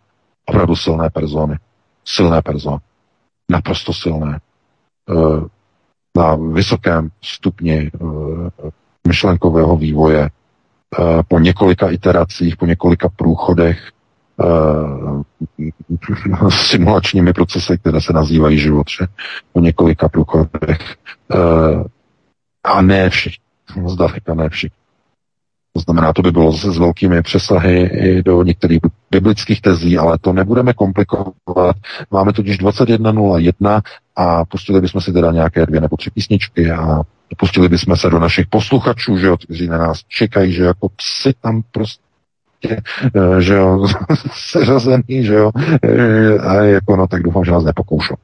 opravdu 0.46 0.76
silné 0.76 1.10
persony. 1.10 1.56
Silné 2.04 2.42
persony. 2.42 2.78
Naprosto 3.50 3.92
silné. 3.92 4.40
Na 6.16 6.34
vysokém 6.34 7.08
stupni 7.22 7.90
myšlenkového 9.06 9.76
vývoje, 9.76 10.30
Eh, 10.30 10.39
po 11.28 11.38
několika 11.38 11.90
iteracích, 11.90 12.56
po 12.56 12.66
několika 12.66 13.08
průchodech 13.16 13.90
uh, 14.36 15.22
simulačními 16.50 17.32
procesy, 17.32 17.78
které 17.78 18.00
se 18.00 18.12
nazývají 18.12 18.58
život, 18.58 18.86
že? 18.98 19.06
po 19.52 19.60
několika 19.60 20.08
průchodech 20.08 20.96
uh, 21.34 21.84
a 22.64 22.82
ne 22.82 23.10
všichni, 23.10 23.44
zdaleka 23.86 24.34
ne 24.34 24.48
všichni. 24.48 24.80
To 25.72 25.80
znamená, 25.80 26.12
to 26.12 26.22
by 26.22 26.32
bylo 26.32 26.52
zase 26.52 26.72
s 26.72 26.78
velkými 26.78 27.22
přesahy 27.22 27.80
i 27.80 28.22
do 28.22 28.42
některých 28.42 28.80
biblických 29.10 29.60
tezí, 29.60 29.98
ale 29.98 30.18
to 30.18 30.32
nebudeme 30.32 30.72
komplikovat. 30.72 31.34
Máme 32.10 32.32
totiž 32.32 32.60
21.01 32.60 33.82
a 34.16 34.44
pustili 34.44 34.80
bychom 34.80 35.00
si 35.00 35.12
teda 35.12 35.32
nějaké 35.32 35.66
dvě 35.66 35.80
nebo 35.80 35.96
tři 35.96 36.10
písničky 36.10 36.70
a 36.70 37.02
pustili 37.36 37.68
bychom 37.68 37.96
se 37.96 38.10
do 38.10 38.18
našich 38.18 38.46
posluchačů, 38.46 39.18
že 39.18 39.26
jo, 39.26 39.36
kteří 39.36 39.68
na 39.68 39.78
nás 39.78 40.00
čekají, 40.08 40.52
že 40.52 40.64
jako 40.64 40.88
psi 40.88 41.32
tam 41.40 41.62
prostě 41.70 42.02
eh, 42.66 43.42
že 43.42 43.54
jo, 43.54 43.86
seřazený, 44.32 45.24
že 45.24 45.34
jo, 45.34 45.50
eh, 45.82 46.38
a 46.38 46.54
jako 46.54 46.96
no, 46.96 47.06
tak 47.06 47.22
doufám, 47.22 47.44
že 47.44 47.50
nás 47.50 47.64
nepokoušou. 47.64 48.14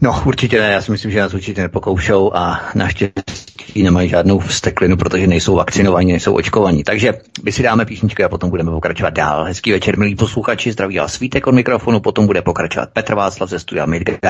No, 0.00 0.22
určitě 0.24 0.60
ne, 0.60 0.72
já 0.72 0.82
si 0.82 0.92
myslím, 0.92 1.10
že 1.10 1.20
nás 1.20 1.34
určitě 1.34 1.62
nepokoušou 1.62 2.34
a 2.34 2.60
naštěstí 2.74 3.82
nemají 3.82 4.08
žádnou 4.08 4.38
vsteklinu, 4.38 4.96
protože 4.96 5.26
nejsou 5.26 5.54
vakcinovaní, 5.54 6.12
nejsou 6.12 6.34
očkovaní. 6.34 6.84
Takže 6.84 7.14
my 7.42 7.52
si 7.52 7.62
dáme 7.62 7.84
písničku 7.84 8.24
a 8.24 8.28
potom 8.28 8.50
budeme 8.50 8.70
pokračovat 8.70 9.14
dál. 9.14 9.44
Hezký 9.44 9.72
večer, 9.72 9.98
milí 9.98 10.14
posluchači, 10.14 10.72
zdraví 10.72 10.98
vás 10.98 11.12
Svítek 11.12 11.46
od 11.46 11.54
mikrofonu, 11.54 12.00
potom 12.00 12.26
bude 12.26 12.42
pokračovat 12.42 12.88
Petr 12.92 13.14
Václav 13.14 13.50
ze 13.50 13.58
studia 13.58 13.86
Midgard, 13.86 14.20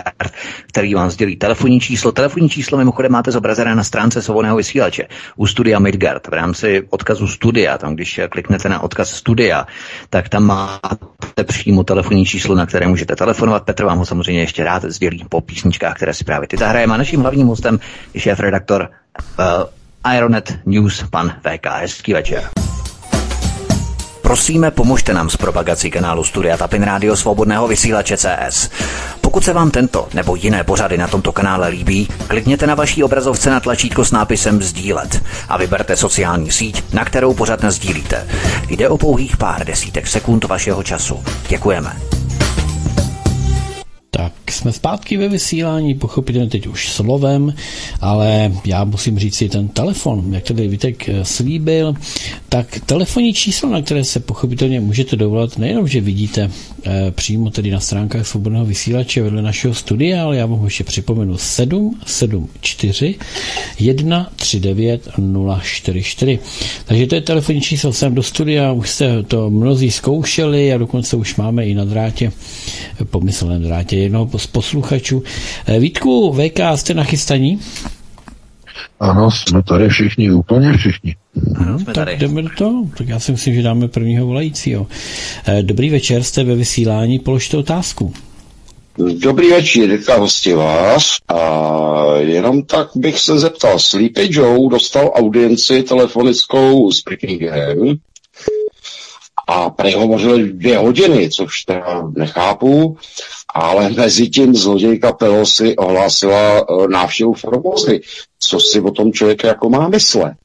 který 0.68 0.94
vám 0.94 1.10
sdělí 1.10 1.36
telefonní 1.36 1.80
číslo. 1.80 2.12
Telefonní 2.12 2.48
číslo 2.48 2.78
mimochodem 2.78 3.12
máte 3.12 3.30
zobrazené 3.30 3.74
na 3.74 3.84
stránce 3.84 4.22
svobodného 4.22 4.56
vysílače 4.56 5.08
u 5.36 5.46
studia 5.46 5.78
Midgard 5.78 6.26
v 6.26 6.32
rámci 6.32 6.82
odkazu 6.90 7.28
studia. 7.28 7.78
Tam, 7.78 7.94
když 7.94 8.20
kliknete 8.28 8.68
na 8.68 8.80
odkaz 8.80 9.10
studia, 9.10 9.66
tak 10.10 10.28
tam 10.28 10.44
máte 10.44 11.44
přímo 11.44 11.84
telefonní 11.84 12.26
číslo, 12.26 12.54
na 12.54 12.66
které 12.66 12.86
můžete 12.86 13.16
telefonovat. 13.16 13.64
Petr 13.64 13.84
vám 13.84 13.98
ho 13.98 14.06
samozřejmě 14.06 14.40
ještě 14.40 14.64
rád 14.64 14.84
sdělí 14.84 15.24
po 15.28 15.40
písničkách, 15.66 15.96
které 15.96 16.14
si 16.14 16.24
právě 16.24 16.48
ty 16.48 16.56
zahrajeme. 16.56 16.94
A 16.94 16.96
naším 16.96 17.20
hlavním 17.20 17.46
hostem 17.46 17.78
je 18.14 18.20
šéf-redaktor 18.20 18.88
uh, 19.38 20.12
Ironet 20.14 20.58
News, 20.66 21.04
pan 21.10 21.32
VK. 21.40 21.66
Hezký 21.80 22.12
večer. 22.12 22.44
Prosíme, 24.22 24.70
pomožte 24.70 25.14
nám 25.14 25.30
s 25.30 25.36
propagací 25.36 25.90
kanálu 25.90 26.24
Studia 26.24 26.56
Tapin 26.56 26.82
Rádio 26.82 27.16
Svobodného 27.16 27.68
vysílače 27.68 28.16
CS. 28.16 28.70
Pokud 29.20 29.44
se 29.44 29.52
vám 29.52 29.70
tento 29.70 30.08
nebo 30.14 30.36
jiné 30.36 30.64
pořady 30.64 30.98
na 30.98 31.08
tomto 31.08 31.32
kanále 31.32 31.68
líbí, 31.68 32.08
klikněte 32.28 32.66
na 32.66 32.74
vaší 32.74 33.04
obrazovce 33.04 33.50
na 33.50 33.60
tlačítko 33.60 34.04
s 34.04 34.12
nápisem 34.12 34.62
Sdílet 34.62 35.22
a 35.48 35.56
vyberte 35.56 35.96
sociální 35.96 36.50
síť, 36.50 36.94
na 36.94 37.04
kterou 37.04 37.34
pořad 37.34 37.64
sdílíte. 37.64 38.26
Jde 38.68 38.88
o 38.88 38.98
pouhých 38.98 39.36
pár 39.36 39.66
desítek 39.66 40.06
sekund 40.06 40.44
vašeho 40.44 40.82
času. 40.82 41.24
Děkujeme. 41.48 41.96
Tak 44.10 44.32
jsme 44.50 44.72
zpátky 44.72 45.16
ve 45.16 45.28
vysílání, 45.28 45.94
pochopitelně 45.94 46.50
teď 46.50 46.66
už 46.66 46.88
slovem, 46.88 47.54
ale 48.00 48.52
já 48.64 48.84
musím 48.84 49.18
říct 49.18 49.34
si 49.34 49.48
ten 49.48 49.68
telefon, 49.68 50.34
jak 50.34 50.44
tady 50.44 50.68
Vitek 50.68 51.08
eh, 51.08 51.24
slíbil, 51.24 51.94
tak 52.48 52.80
telefonní 52.86 53.34
číslo, 53.34 53.70
na 53.70 53.82
které 53.82 54.04
se 54.04 54.20
pochopitelně 54.20 54.80
můžete 54.80 55.16
dovolat, 55.16 55.58
nejenom, 55.58 55.88
že 55.88 56.00
vidíte 56.00 56.50
eh, 56.84 57.10
přímo 57.10 57.50
tedy 57.50 57.70
na 57.70 57.80
stránkách 57.80 58.26
svobodného 58.26 58.64
vysílače 58.66 59.22
vedle 59.22 59.42
našeho 59.42 59.74
studia, 59.74 60.24
ale 60.24 60.36
já 60.36 60.46
vám 60.46 60.64
ještě 60.64 60.84
připomenu 60.84 61.38
774 61.38 63.14
139 63.76 65.08
044. 65.62 66.38
Takže 66.86 67.06
to 67.06 67.14
je 67.14 67.20
telefonní 67.20 67.60
číslo 67.60 67.92
sem 67.92 68.14
do 68.14 68.22
studia, 68.22 68.72
už 68.72 68.90
jste 68.90 69.22
to 69.22 69.50
mnozí 69.50 69.90
zkoušeli 69.90 70.72
a 70.72 70.78
dokonce 70.78 71.16
už 71.16 71.36
máme 71.36 71.66
i 71.66 71.74
na 71.74 71.84
drátě, 71.84 72.32
pomyslném 73.04 73.62
drátě 73.62 73.96
jednoho 74.06 74.38
z 74.38 74.46
posluchačů. 74.46 75.22
Eh, 75.66 75.80
Vítku, 75.80 76.32
VK, 76.32 76.76
jste 76.76 76.94
nachystaní? 76.94 77.60
Ano, 79.00 79.30
jsme 79.30 79.62
tady 79.62 79.88
všichni, 79.88 80.30
úplně 80.30 80.72
všichni. 80.72 81.16
Ano, 81.56 81.78
tak 81.84 81.94
tady. 81.94 82.16
jdeme 82.16 82.42
do 82.42 82.48
toho. 82.58 82.84
Tak 82.98 83.08
já 83.08 83.20
si 83.20 83.32
myslím, 83.32 83.54
že 83.54 83.62
dáme 83.62 83.88
prvního 83.88 84.26
volajícího. 84.26 84.86
Eh, 85.46 85.62
dobrý 85.62 85.90
večer, 85.90 86.22
jste 86.22 86.44
ve 86.44 86.54
vysílání, 86.54 87.18
položte 87.18 87.56
otázku. 87.56 88.12
Dobrý 89.22 89.50
večer, 89.50 89.90
Jirka 89.90 90.16
vás. 90.56 91.16
A 91.28 91.40
jenom 92.18 92.62
tak 92.62 92.88
bych 92.94 93.18
se 93.18 93.38
zeptal, 93.38 93.78
Sleepy 93.78 94.28
Joe 94.30 94.70
dostal 94.70 95.12
audienci 95.14 95.82
telefonickou 95.82 96.90
s 96.92 97.02
Prickingem 97.02 97.98
a 99.46 99.70
prehovořili 99.70 100.52
dvě 100.52 100.78
hodiny, 100.78 101.30
což 101.30 101.62
teda 101.62 102.10
nechápu, 102.16 102.96
ale 103.54 103.90
mezi 103.90 104.28
tím 104.28 104.54
zlodějka 104.54 105.12
Pelosi 105.12 105.76
ohlásila 105.76 106.68
uh, 106.68 106.88
návštěvu 106.88 107.32
Formozy. 107.32 108.00
Co 108.38 108.60
si 108.60 108.80
o 108.80 108.90
tom 108.90 109.12
člověk 109.12 109.44
jako 109.44 109.70
má 109.70 109.88
myslet? 109.88 110.36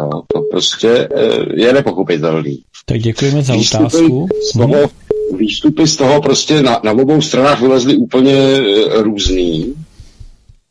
No, 0.00 0.22
to 0.32 0.40
prostě 0.50 1.08
uh, 1.08 1.52
je 1.54 1.72
nepochopitelný. 1.72 2.62
Tak 2.86 2.98
děkujeme 3.00 3.42
za 3.42 3.54
výstupy 3.54 3.84
otázku. 3.84 4.28
Z 4.50 4.52
toho, 4.52 4.66
hmm. 4.66 5.38
Výstupy 5.38 5.86
z 5.86 5.96
toho 5.96 6.22
prostě 6.22 6.62
na, 6.62 6.80
na 6.84 6.92
obou 6.92 7.20
stranách 7.20 7.60
vylezly 7.60 7.96
úplně 7.96 8.60
uh, 8.60 9.02
různý. 9.02 9.74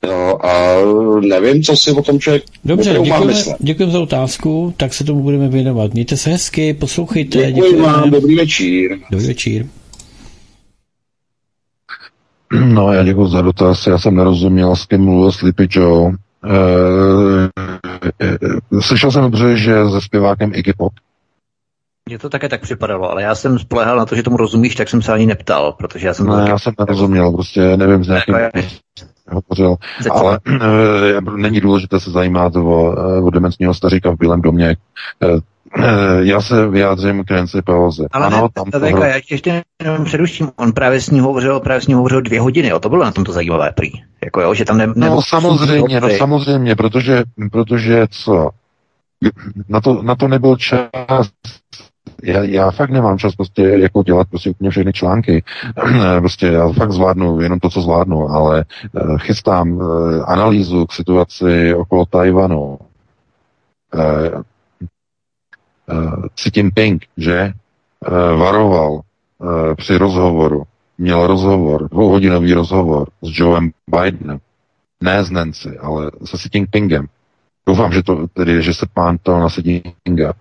No 0.08 0.46
a 0.46 0.78
nevím, 1.22 1.64
co 1.64 1.78
si 1.78 1.92
o 1.92 2.02
tom 2.02 2.20
člověk 2.20 2.44
Dobře, 2.66 3.00
děkujeme, 3.04 3.34
děkujeme 3.60 3.94
za 3.94 4.00
otázku, 4.00 4.74
tak 4.78 4.94
se 4.94 5.04
tomu 5.04 5.22
budeme 5.22 5.48
věnovat. 5.48 5.94
Mějte 5.94 6.18
se 6.18 6.30
hezky, 6.30 6.74
poslouchejte. 6.74 7.38
Děkuji 7.38 7.72
děkujeme. 7.72 7.94
vám, 7.94 8.12
dobrý 8.12 8.36
večer. 8.36 8.98
Dobrý 9.12 9.28
večer. 9.28 9.66
No, 12.66 12.94
já 12.94 13.04
děkuji 13.04 13.28
za 13.28 13.42
dotaz, 13.42 13.88
já 13.88 13.98
jsem 13.98 14.16
nerozuměl, 14.16 14.76
s 14.76 14.86
kým 14.86 15.02
mluvil 15.02 15.32
Sleepy 15.32 15.68
Joe. 15.72 16.14
E, 16.46 18.26
e, 18.26 18.82
slyšel 18.82 19.12
jsem 19.12 19.22
dobře, 19.22 19.58
že 19.58 19.90
se 19.90 20.02
zpěvákem 20.02 20.52
Iggy 20.56 20.74
Pop. 20.78 20.94
Mně 22.10 22.20
to 22.20 22.30
také 22.30 22.50
tak 22.50 22.62
připadalo, 22.62 23.12
ale 23.12 23.24
já 23.24 23.36
jsem 23.36 23.60
spolehal 23.60 23.98
na 23.98 24.06
to, 24.06 24.16
že 24.16 24.24
tomu 24.24 24.38
rozumíš, 24.38 24.76
tak 24.76 24.90
jsem 24.90 25.02
se 25.02 25.14
ani 25.14 25.26
neptal, 25.26 25.72
protože 25.72 26.08
já 26.08 26.14
jsem... 26.14 26.26
No, 26.26 26.48
já 26.48 26.60
jsem 26.60 26.74
nerozuměl, 26.80 27.32
prostě 27.32 27.78
nevím, 27.78 28.04
z 28.04 28.08
jakým 28.08 28.36
hovořil, 29.32 29.76
ale 30.12 30.40
e, 30.48 31.38
není 31.38 31.62
důležité 31.62 32.00
se 32.00 32.12
zajímat 32.12 32.56
o, 32.56 32.96
o 33.24 33.30
dementního 33.30 33.74
staříka 33.74 34.12
v 34.12 34.18
Bílém 34.18 34.42
domě. 34.42 34.70
E, 34.70 34.76
já 36.20 36.42
se 36.42 36.68
vyjádřím 36.68 37.24
k 37.24 37.32
Nancy 37.32 37.62
Pelosi. 37.62 38.04
Ale 38.12 38.26
ano, 38.26 38.50
tam 38.54 38.72
to 38.72 38.80
hro... 38.80 39.04
já 39.04 39.16
ještě 39.32 39.64
jenom 39.84 40.06
předuším, 40.06 40.52
on 40.56 40.72
právě 40.72 41.02
s 41.02 41.10
ní 41.10 41.20
hovořil, 41.20 41.60
právě 41.60 41.82
s 41.82 41.88
ní 41.88 41.94
hovořil 41.94 42.22
dvě 42.22 42.42
hodiny, 42.42 42.68
jo, 42.68 42.80
to 42.80 42.90
bylo 42.90 43.04
na 43.04 43.12
tomto 43.12 43.32
zajímavé 43.32 43.72
prý. 43.76 43.92
Jako 44.24 44.42
jo, 44.42 44.54
že 44.54 44.66
tam 44.66 44.78
ne, 44.78 44.88
no 44.96 45.22
samozřejmě, 45.22 46.02
no 46.02 46.10
samozřejmě, 46.10 46.76
protože, 46.76 47.24
protože 47.52 48.08
co, 48.12 48.50
na 49.70 49.82
to, 49.82 50.04
na 50.04 50.16
to 50.16 50.28
nebyl 50.28 50.56
čas 50.56 51.30
já, 52.24 52.44
já 52.44 52.72
fakt 52.72 52.90
nemám 52.90 53.18
čas 53.18 53.36
prostě 53.36 53.62
jako 53.62 54.04
dělat 54.04 54.28
prostě 54.30 54.50
úplně 54.50 54.70
všechny 54.70 54.94
články. 54.94 55.44
prostě 56.20 56.48
já 56.48 56.70
fakt 56.70 56.92
zvládnu 56.92 57.42
jenom 57.42 57.60
to, 57.60 57.70
co 57.70 57.82
zvládnu, 57.82 58.30
ale 58.30 58.66
uh, 58.92 59.18
chystám 59.18 59.72
uh, 59.72 59.86
analýzu 60.28 60.86
k 60.86 60.94
situaci 60.94 61.76
okolo 61.76 62.06
Tajvanu. 62.06 62.80
Uh, 63.94 64.42
Xi 66.36 66.50
Jinping, 66.56 67.06
že 67.18 67.52
uh, 68.08 68.40
varoval 68.40 69.02
při 69.76 69.98
rozhovoru, 69.98 70.64
měl 70.98 71.28
rozhovor, 71.28 71.90
dvouhodinový 71.90 72.54
rozhovor 72.54 73.10
s 73.22 73.40
Joeem 73.40 73.72
Bidenem, 73.88 74.40
ne 75.02 75.24
s 75.24 75.32
Nancy, 75.32 75.78
ale 75.78 76.12
se 76.26 76.38
Xi 76.38 76.50
Jinpingem. 76.54 77.08
Doufám, 77.68 77.92
že 77.92 78.04
to 78.04 78.28
tedy, 78.28 78.64
že 78.64 78.74
se 78.74 78.86
pán 78.94 79.18
to 79.18 79.40
na 79.40 79.48
Jinpinga 79.64 80.34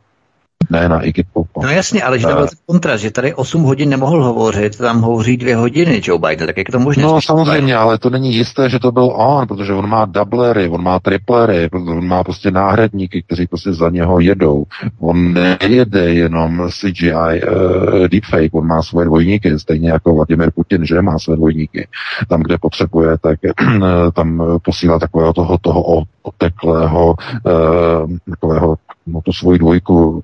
ne 0.70 0.88
na 0.88 1.00
Egyptu. 1.00 1.46
No 1.62 1.68
jasně, 1.68 2.02
ale 2.02 2.18
že 2.18 2.26
to 2.26 2.34
byl 2.34 2.46
kontrast, 2.66 3.02
že 3.02 3.10
tady 3.10 3.34
8 3.34 3.62
hodin 3.62 3.88
nemohl 3.88 4.24
hovořit, 4.24 4.78
tam 4.78 5.00
hovoří 5.00 5.36
dvě 5.36 5.56
hodiny 5.56 6.00
Joe 6.04 6.18
Biden, 6.18 6.46
tak 6.46 6.56
jak 6.56 6.70
to 6.70 6.78
možné? 6.78 7.02
No 7.02 7.22
samozřejmě, 7.22 7.76
ale 7.76 7.98
to 7.98 8.10
není 8.10 8.34
jisté, 8.34 8.70
že 8.70 8.78
to 8.78 8.92
byl 8.92 9.04
on, 9.14 9.46
protože 9.46 9.72
on 9.72 9.88
má 9.88 10.04
doublery, 10.04 10.68
on 10.68 10.82
má 10.82 11.00
triplery, 11.00 11.68
on 11.72 12.06
má 12.06 12.24
prostě 12.24 12.50
náhradníky, 12.50 13.22
kteří 13.22 13.46
prostě 13.46 13.72
za 13.72 13.90
něho 13.90 14.20
jedou. 14.20 14.64
On 15.00 15.32
nejede 15.32 16.14
jenom 16.14 16.68
CGI 16.80 17.12
uh, 17.12 17.32
eh, 17.32 18.08
deepfake, 18.08 18.54
on 18.54 18.66
má 18.66 18.82
svoje 18.82 19.06
dvojníky, 19.06 19.58
stejně 19.58 19.90
jako 19.90 20.14
Vladimir 20.14 20.50
Putin, 20.50 20.86
že 20.86 21.02
má 21.02 21.18
své 21.18 21.36
dvojníky. 21.36 21.88
Tam, 22.28 22.42
kde 22.42 22.58
potřebuje, 22.58 23.18
tak 23.18 23.38
tam 24.14 24.58
posílá 24.64 24.98
takového 24.98 25.32
toho, 25.32 25.58
toho 25.58 26.02
oteklého, 26.22 27.14
uh, 27.46 28.16
takového, 28.30 28.76
no 29.06 29.20
tu 29.20 29.32
svoji 29.32 29.58
dvojku 29.58 30.22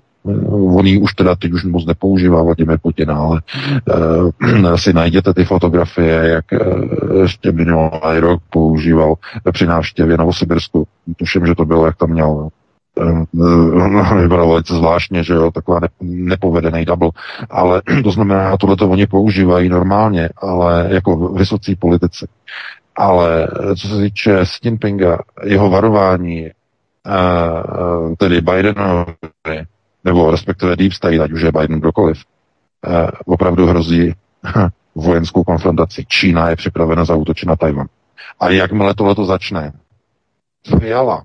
On 0.50 0.86
ji 0.86 0.98
už 0.98 1.14
teda 1.14 1.34
teď 1.34 1.52
už 1.52 1.64
moc 1.64 1.86
nepoužívá 1.86 2.42
Vladimir 2.42 2.78
Putin, 2.82 3.10
ale 3.10 3.40
uh, 4.64 4.76
si 4.76 4.92
najděte 4.92 5.34
ty 5.34 5.44
fotografie, 5.44 6.28
jak 6.28 6.44
uh, 6.52 7.20
ještě 7.20 7.52
minulý 7.52 8.18
rok 8.18 8.42
používal 8.50 9.14
při 9.52 9.66
návštěvě 9.66 10.16
Novosibirsku. 10.16 10.86
Tuším, 11.16 11.46
že 11.46 11.54
to 11.54 11.64
bylo, 11.64 11.86
jak 11.86 11.96
tam 11.96 12.10
měl 12.10 12.30
uh, 12.30 14.20
vypadalo 14.22 14.48
velice 14.48 14.74
zvláštně, 14.74 15.24
že 15.24 15.34
jo, 15.34 15.50
taková 15.50 15.80
ne, 15.80 15.88
nepovedený 16.00 16.84
double, 16.84 17.10
ale 17.50 17.82
to 18.04 18.10
znamená, 18.10 18.56
tohle 18.56 18.76
to 18.76 18.88
oni 18.88 19.06
používají 19.06 19.68
normálně, 19.68 20.28
ale 20.36 20.88
jako 20.90 21.28
vysocí 21.28 21.76
politici. 21.76 22.26
Ale 22.96 23.48
co 23.80 23.88
se 23.88 23.96
týče 24.02 24.40
Xi 24.44 24.58
Jinpinga, 24.68 25.18
jeho 25.44 25.70
varování, 25.70 26.50
tedy 28.18 28.40
Bidenovi, 28.40 29.14
nebo 30.04 30.30
respektive 30.30 30.76
Deep 30.76 30.92
State, 30.92 31.20
ať 31.20 31.32
už 31.32 31.42
je 31.42 31.52
Biden 31.52 31.80
kdokoliv, 31.80 32.24
eh, 32.86 33.10
opravdu 33.26 33.66
hrozí 33.66 34.14
vojenskou 34.94 35.44
konfrontaci. 35.44 36.04
Čína 36.08 36.50
je 36.50 36.56
připravena 36.56 37.04
zautočit 37.04 37.48
na 37.48 37.56
Tajvan. 37.56 37.86
A 38.40 38.48
jakmile 38.48 38.94
tohleto 38.94 39.24
začne, 39.24 39.72
Fiala 40.78 41.24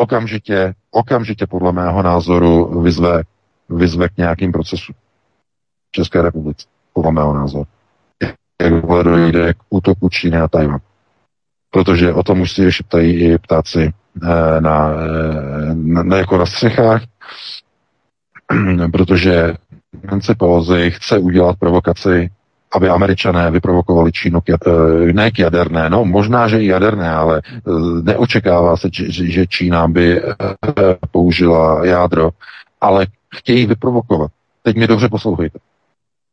okamžitě, 0.00 0.74
okamžitě 0.90 1.46
podle 1.46 1.72
mého 1.72 2.02
názoru 2.02 2.82
vyzve, 2.82 3.22
vyzve 3.68 4.08
k 4.08 4.16
nějakým 4.16 4.52
procesům 4.52 4.94
v 5.88 5.92
České 5.92 6.22
republice, 6.22 6.66
podle 6.92 7.12
mého 7.12 7.34
názoru. 7.34 7.64
Jakmile 8.62 9.04
dojde 9.04 9.54
k 9.54 9.56
útoku 9.70 10.08
Číny 10.08 10.38
na 10.38 10.48
Tajvan. 10.48 10.80
Protože 11.70 12.12
o 12.12 12.22
tom 12.22 12.40
už 12.40 12.52
si 12.52 12.72
šeptají 12.72 13.14
i 13.14 13.38
ptáci 13.38 13.92
na, 14.60 14.60
na, 14.60 16.02
na, 16.02 16.16
jako 16.16 16.38
na 16.38 16.46
střechách, 16.46 17.02
protože 18.92 19.54
Nancy 20.10 20.34
Pelosi 20.34 20.90
chce 20.90 21.18
udělat 21.18 21.56
provokaci, 21.58 22.30
aby 22.72 22.88
američané 22.88 23.50
vyprovokovali 23.50 24.12
Čínu 24.12 24.40
k, 24.40 24.44
ne 25.12 25.30
k 25.30 25.38
jaderné, 25.38 25.90
no 25.90 26.04
možná, 26.04 26.48
že 26.48 26.62
i 26.62 26.66
jaderné, 26.66 27.10
ale 27.10 27.42
neočekává 28.02 28.76
se, 28.76 28.88
že 29.08 29.46
Čína 29.46 29.88
by 29.88 30.22
použila 31.10 31.86
jádro, 31.86 32.30
ale 32.80 33.06
chtějí 33.34 33.66
vyprovokovat. 33.66 34.30
Teď 34.62 34.76
mě 34.76 34.86
dobře 34.86 35.08
poslouchejte. 35.08 35.58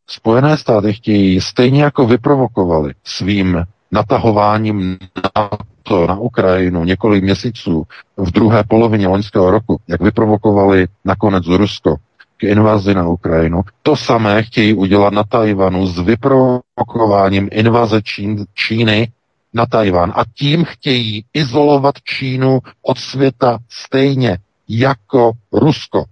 Spojené 0.10 0.57
státy 0.57 0.94
chtějí 0.94 1.41
stejně 1.41 1.84
jako 1.84 2.06
vyprovokovali 2.06 2.94
svým 3.03 3.64
natahováním 3.91 4.98
na 5.35 5.49
to 5.84 6.07
na 6.07 6.15
Ukrajinu 6.15 6.84
několik 6.84 7.23
měsíců 7.23 7.84
v 8.18 8.31
druhé 8.31 8.64
polovině 8.64 9.07
loňského 9.07 9.52
roku, 9.52 9.77
jak 9.88 10.02
vyprovokovali 10.02 10.88
nakonec 11.06 11.48
Rusko 11.48 11.95
k 12.38 12.43
invazi 12.43 12.93
na 12.93 13.07
Ukrajinu, 13.07 13.61
to 13.81 13.95
samé 13.95 14.43
chtějí 14.43 14.73
udělat 14.73 15.14
na 15.14 15.23
Tajvanu 15.23 15.88
s 15.88 15.99
vyprovokováním 15.99 17.49
invaze 17.51 18.01
Čín, 18.01 18.45
Číny 18.53 19.11
na 19.53 19.65
Tajvan. 19.65 20.14
A 20.15 20.23
tím 20.34 20.65
chtějí 20.65 21.26
izolovat 21.34 21.95
Čínu 22.03 22.59
od 22.81 22.97
světa 22.97 23.57
stejně 23.69 24.38
jako 24.69 25.31
Rusko. 25.53 26.05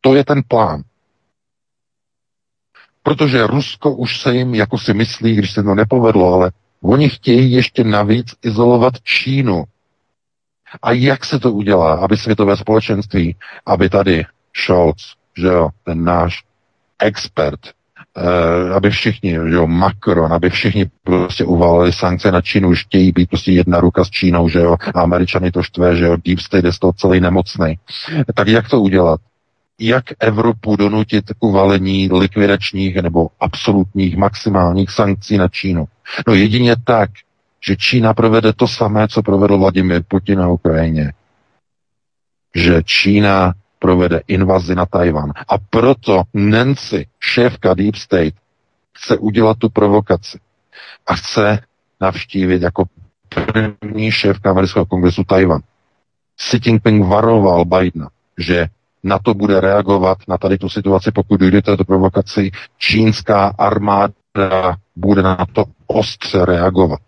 To 0.00 0.14
je 0.14 0.24
ten 0.24 0.42
plán. 0.48 0.82
Protože 3.02 3.46
Rusko 3.46 3.92
už 3.92 4.20
se 4.20 4.34
jim, 4.34 4.54
jako 4.54 4.78
si 4.78 4.94
myslí, 4.94 5.36
když 5.36 5.52
se 5.52 5.62
to 5.62 5.74
nepovedlo, 5.74 6.34
ale 6.34 6.50
oni 6.82 7.08
chtějí 7.08 7.52
ještě 7.52 7.84
navíc 7.84 8.34
izolovat 8.42 9.00
Čínu. 9.02 9.64
A 10.82 10.92
jak 10.92 11.24
se 11.24 11.38
to 11.38 11.52
udělá, 11.52 11.94
aby 11.94 12.16
světové 12.16 12.56
společenství, 12.56 13.36
aby 13.66 13.88
tady 13.88 14.24
Scholz, 14.56 15.14
že 15.36 15.46
jo, 15.46 15.68
ten 15.84 16.04
náš 16.04 16.44
expert, 16.98 17.60
eh, 18.16 18.74
aby 18.74 18.90
všichni, 18.90 19.30
že 19.30 19.54
jo, 19.54 19.66
Macron, 19.66 20.32
aby 20.32 20.50
všichni 20.50 20.90
prostě 21.04 21.44
uvalili 21.44 21.92
sankce 21.92 22.32
na 22.32 22.40
Čínu, 22.40 22.68
už 22.68 22.84
chtějí 22.84 23.12
být 23.12 23.28
prostě 23.28 23.52
jedna 23.52 23.80
ruka 23.80 24.04
s 24.04 24.10
Čínou, 24.10 24.48
že 24.48 24.58
jo, 24.58 24.76
a 24.94 25.00
Američany 25.00 25.50
to 25.50 25.62
štve, 25.62 25.96
že 25.96 26.04
jo, 26.04 26.16
Deep 26.24 26.40
State 26.40 26.64
je 26.64 26.72
z 26.72 26.78
toho 26.78 26.92
celý 26.92 27.20
nemocný. 27.20 27.78
Tak 28.34 28.48
jak 28.48 28.68
to 28.68 28.80
udělat? 28.80 29.20
jak 29.82 30.04
Evropu 30.20 30.76
donutit 30.76 31.24
k 31.38 31.44
uvalení 31.44 32.08
likvidačních 32.12 32.96
nebo 32.96 33.28
absolutních 33.40 34.16
maximálních 34.16 34.90
sankcí 34.90 35.38
na 35.38 35.48
Čínu. 35.48 35.84
No 36.26 36.34
jedině 36.34 36.76
tak, 36.84 37.10
že 37.66 37.76
Čína 37.76 38.14
provede 38.14 38.52
to 38.52 38.68
samé, 38.68 39.08
co 39.08 39.22
provedl 39.22 39.58
Vladimir 39.58 40.02
Putin 40.08 40.38
na 40.38 40.48
Ukrajině. 40.48 41.12
Že 42.54 42.82
Čína 42.84 43.54
provede 43.82 44.22
invazi 44.30 44.74
na 44.74 44.86
Tajvan. 44.86 45.34
A 45.48 45.58
proto 45.58 46.22
Nancy, 46.34 47.06
šéfka 47.20 47.74
Deep 47.74 47.98
State, 47.98 48.38
chce 48.94 49.18
udělat 49.18 49.58
tu 49.58 49.68
provokaci. 49.68 50.38
A 51.06 51.14
chce 51.14 51.58
navštívit 52.00 52.62
jako 52.62 52.84
první 53.28 54.10
šéfka 54.10 54.50
amerického 54.50 54.86
kongresu 54.86 55.24
Tajvan. 55.24 55.60
Xi 56.36 56.60
Jinping 56.64 57.06
varoval 57.06 57.64
Bidena, 57.64 58.08
že 58.38 58.66
na 59.02 59.18
to 59.18 59.34
bude 59.34 59.60
reagovat, 59.60 60.18
na 60.28 60.38
tady 60.38 60.58
tu 60.58 60.68
situaci, 60.68 61.10
pokud 61.10 61.40
dojde 61.40 61.62
této 61.62 61.84
provokaci, 61.84 62.50
čínská 62.78 63.54
armáda 63.58 64.76
bude 64.96 65.22
na 65.22 65.46
to 65.52 65.64
ostře 65.86 66.44
reagovat. 66.44 67.00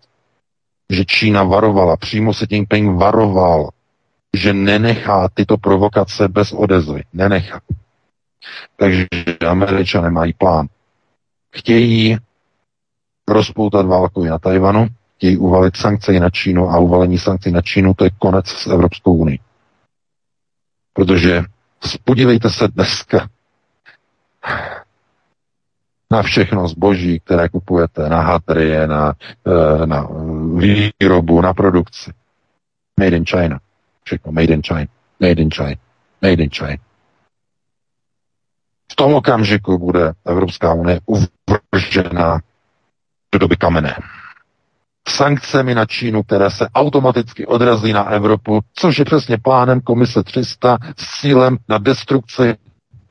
Že 0.89 1.05
Čína 1.05 1.43
varovala, 1.43 1.97
přímo 1.97 2.33
se 2.33 2.45
Jinping 2.49 2.99
varoval, 2.99 3.69
že 4.37 4.53
nenechá 4.53 5.29
tyto 5.33 5.57
provokace 5.57 6.27
bez 6.27 6.51
odezvy. 6.51 7.03
Nenechá. 7.13 7.61
Takže 8.75 9.07
američané 9.47 10.09
mají 10.09 10.33
plán. 10.33 10.67
Chtějí 11.55 12.17
rozpoutat 13.27 13.85
válku 13.85 14.23
na 14.23 14.39
Tajvanu, 14.39 14.87
chtějí 15.15 15.37
uvalit 15.37 15.77
sankce 15.77 16.11
na 16.19 16.29
Čínu 16.29 16.69
a 16.69 16.79
uvalení 16.79 17.17
sankcí 17.17 17.51
na 17.51 17.61
Čínu 17.61 17.93
to 17.93 18.03
je 18.03 18.09
konec 18.19 18.47
s 18.47 18.67
Evropskou 18.67 19.15
unii. 19.15 19.39
Protože 20.93 21.43
Podívejte 22.03 22.49
se 22.49 22.67
dneska 22.67 23.29
na 26.11 26.21
všechno 26.23 26.67
zboží, 26.67 27.19
které 27.19 27.49
kupujete, 27.49 28.09
na 28.09 28.21
hatrie, 28.21 28.87
na, 28.87 29.13
eh, 29.47 29.85
na 29.85 30.07
výrobu, 30.55 31.41
na 31.41 31.53
produkci. 31.53 32.11
Made 32.99 33.17
in 33.17 33.25
China. 33.25 33.59
Všechno 34.05 34.31
made 34.31 34.53
in 34.53 34.61
China. 34.61 34.87
Made 35.19 35.41
in 35.41 35.49
China. 35.49 35.75
Made 36.21 36.43
in 36.43 36.49
China. 36.49 36.77
V 38.91 38.95
tom 38.95 39.13
okamžiku 39.13 39.77
bude 39.77 40.13
Evropská 40.25 40.73
unie 40.73 40.99
uvržena 41.05 42.39
do 43.31 43.39
doby 43.39 43.57
kamene 43.57 43.95
sankcemi 45.09 45.75
na 45.75 45.85
Čínu, 45.85 46.23
které 46.23 46.51
se 46.51 46.69
automaticky 46.69 47.45
odrazí 47.45 47.93
na 47.93 48.09
Evropu, 48.09 48.61
což 48.73 48.99
je 48.99 49.05
přesně 49.05 49.37
plánem 49.37 49.81
Komise 49.81 50.23
300 50.23 50.77
s 50.97 51.21
cílem 51.21 51.57
na 51.69 51.77
destrukci 51.77 52.55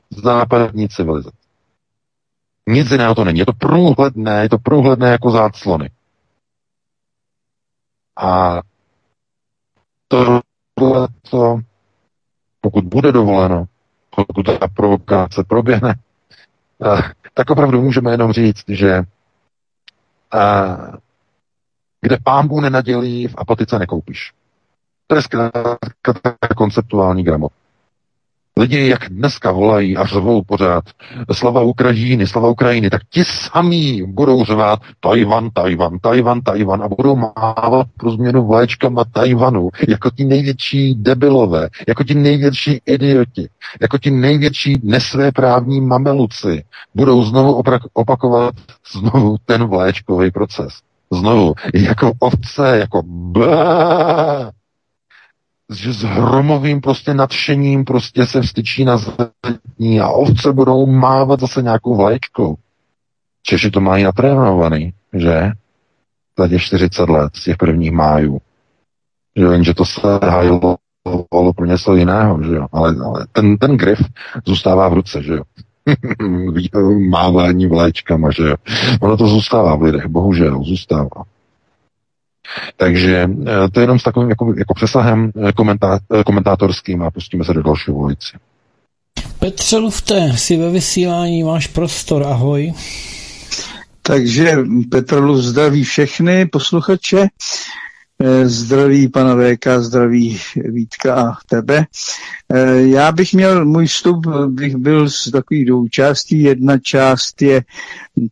západní 0.09 0.89
civilizace. 0.89 1.37
Nic 2.69 2.91
jiného 2.91 3.15
to 3.15 3.23
není. 3.23 3.39
Je 3.39 3.45
to 3.45 3.53
průhledné, 3.53 4.41
je 4.41 4.49
to 4.49 4.57
průhledné 4.57 5.11
jako 5.11 5.31
záclony. 5.31 5.89
A 8.17 8.61
to, 10.07 10.41
to 11.29 11.59
pokud 12.61 12.85
bude 12.85 13.11
dovoleno, 13.11 13.65
pokud 14.15 14.45
ta 14.59 14.67
provokace 14.67 15.43
proběhne, 15.43 15.95
eh, 16.85 17.01
tak 17.33 17.49
opravdu 17.49 17.81
můžeme 17.81 18.11
jenom 18.11 18.31
říct, 18.31 18.63
že 18.67 18.91
eh, 20.33 20.91
kde 22.01 22.17
pámbu 22.23 22.61
nenadělí, 22.61 23.27
v 23.27 23.35
apatice 23.37 23.79
nekoupíš. 23.79 24.33
To 25.07 25.15
je 25.15 25.21
zkrátka 25.21 25.77
konceptuální 26.57 27.23
gramot. 27.23 27.51
Lidi, 28.59 28.87
jak 28.87 29.09
dneska 29.09 29.51
volají 29.51 29.97
a 29.97 30.05
řvou 30.05 30.43
pořád 30.43 30.83
slava 31.31 31.61
Ukrajiny, 31.61 32.27
slava 32.27 32.49
Ukrajiny, 32.49 32.89
tak 32.89 33.01
ti 33.09 33.23
samí 33.25 34.03
budou 34.07 34.45
řvát 34.45 34.79
Tajvan, 34.99 35.49
Tajvan, 35.53 35.99
Tajvan, 35.99 36.41
Tajvan 36.41 36.83
a 36.83 36.87
budou 36.87 37.15
mávat 37.15 37.87
pro 37.97 38.11
změnu 38.11 38.47
vlajčkama 38.47 39.03
Tajvanu 39.11 39.69
jako 39.87 40.09
ti 40.09 40.25
největší 40.25 40.95
debilové, 40.95 41.69
jako 41.87 42.03
ti 42.03 42.15
největší 42.15 42.81
idioti, 42.85 43.49
jako 43.81 43.97
ti 43.97 44.11
největší 44.11 44.75
nesvéprávní 44.83 45.81
mameluci 45.81 46.63
budou 46.95 47.23
znovu 47.23 47.63
opakovat 47.93 48.55
znovu 48.91 49.37
ten 49.45 49.63
vlaječkový 49.63 50.31
proces. 50.31 50.73
Znovu, 51.11 51.53
jako 51.73 52.11
ovce, 52.19 52.77
jako 52.77 53.01
bá, 53.05 54.51
že 55.73 55.93
s 55.93 56.03
hromovým 56.03 56.81
prostě 56.81 57.13
nadšením 57.13 57.85
prostě 57.85 58.25
se 58.25 58.41
vstyčí 58.41 58.85
na 58.85 58.97
zadní 58.97 60.01
a 60.01 60.09
ovce 60.09 60.53
budou 60.53 60.85
mávat 60.85 61.39
zase 61.39 61.61
nějakou 61.61 61.95
vlaječkou. 61.95 62.55
Češi 63.43 63.71
to 63.71 63.81
mají 63.81 64.03
natrénovaný, 64.03 64.93
že? 65.13 65.51
Za 66.39 66.47
těch 66.47 66.61
40 66.61 67.09
let 67.09 67.35
z 67.35 67.43
těch 67.43 67.57
prvních 67.57 67.91
májů. 67.91 68.37
Že 69.35 69.63
že 69.63 69.73
to 69.73 69.85
se 69.85 70.19
hájilo 70.23 70.77
pro 71.55 71.65
něco 71.65 71.95
jiného, 71.95 72.43
že 72.43 72.55
jo? 72.55 72.67
Ale, 72.71 72.95
ale 73.05 73.27
ten, 73.31 73.57
ten 73.57 73.77
grif 73.77 73.99
zůstává 74.45 74.89
v 74.89 74.93
ruce, 74.93 75.23
že 75.23 75.33
jo? 75.33 75.43
mávání 77.09 77.67
vlajčkama, 77.67 78.31
že 78.31 78.43
jo. 78.43 78.55
Ono 79.01 79.17
to 79.17 79.27
zůstává 79.27 79.75
v 79.75 79.81
lidech, 79.81 80.05
bohužel, 80.07 80.63
zůstává. 80.63 81.23
Takže 82.77 83.29
eh, 83.47 83.69
to 83.71 83.79
je 83.79 83.83
jenom 83.83 83.99
s 83.99 84.03
takovým 84.03 84.29
jako, 84.29 84.53
jako 84.57 84.73
přesahem 84.73 85.31
eh, 85.47 85.51
komentá, 85.51 85.99
eh, 86.19 86.23
komentátorským 86.23 87.01
a 87.01 87.11
pustíme 87.11 87.45
se 87.45 87.53
do 87.53 87.63
dalšího 87.63 87.97
volici. 87.97 88.37
Petře 89.39 89.77
Lufte, 89.77 90.37
si 90.37 90.57
ve 90.57 90.69
vysílání 90.69 91.43
máš 91.43 91.67
prostor, 91.67 92.23
ahoj. 92.23 92.73
Takže 94.01 94.57
Petr 94.91 95.17
Luf 95.17 95.37
zdraví 95.37 95.83
všechny 95.83 96.45
posluchače. 96.45 97.27
Eh, 98.19 98.47
zdraví 98.47 99.07
pana 99.07 99.35
VK, 99.35 99.67
zdraví 99.79 100.39
Vítka 100.55 101.15
a 101.15 101.33
tebe. 101.49 101.85
Eh, 102.53 102.81
já 102.81 103.11
bych 103.11 103.33
měl, 103.33 103.65
můj 103.65 103.87
vstup 103.87 104.27
bych 104.47 104.75
byl 104.75 105.09
z 105.09 105.31
takových 105.31 105.65
dvou 105.65 105.87
částí. 105.87 106.41
Jedna 106.41 106.77
část 106.77 107.41
je 107.41 107.61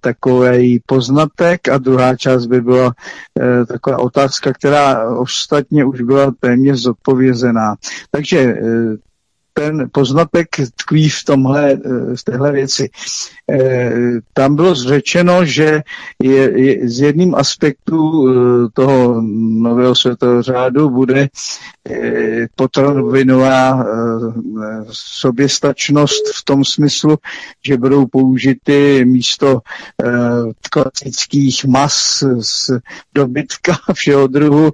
takový 0.01 0.81
poznatek 0.85 1.69
a 1.69 1.77
druhá 1.77 2.15
část 2.15 2.45
by 2.45 2.61
byla 2.61 2.93
eh, 3.39 3.65
taková 3.65 3.97
otázka, 3.97 4.53
která 4.53 5.09
ostatně 5.09 5.85
už 5.85 6.01
byla 6.01 6.33
téměř 6.39 6.79
zodpovězená. 6.79 7.75
Takže 8.11 8.55
ten 9.53 9.89
poznatek 9.91 10.47
tkví 10.75 11.09
v 11.09 11.23
tomhle, 11.23 11.77
v 12.15 12.23
téhle 12.23 12.51
věci. 12.51 12.89
Tam 14.33 14.55
bylo 14.55 14.75
řečeno, 14.75 15.45
že 15.45 15.81
je, 16.23 16.61
je 16.61 16.89
z 16.89 16.99
jedním 16.99 17.35
aspektů 17.35 18.27
toho 18.73 19.21
nového 19.61 19.95
světového 19.95 20.41
řádu 20.41 20.89
bude 20.89 21.27
potravinová 22.55 23.85
soběstačnost 24.91 26.23
v 26.35 26.43
tom 26.45 26.65
smyslu, 26.65 27.17
že 27.65 27.77
budou 27.77 28.05
použity 28.05 29.05
místo 29.05 29.59
klasických 30.69 31.65
mas 31.65 32.23
z 32.39 32.71
dobytka 33.15 33.77
všeho 33.93 34.27
druhu, 34.27 34.71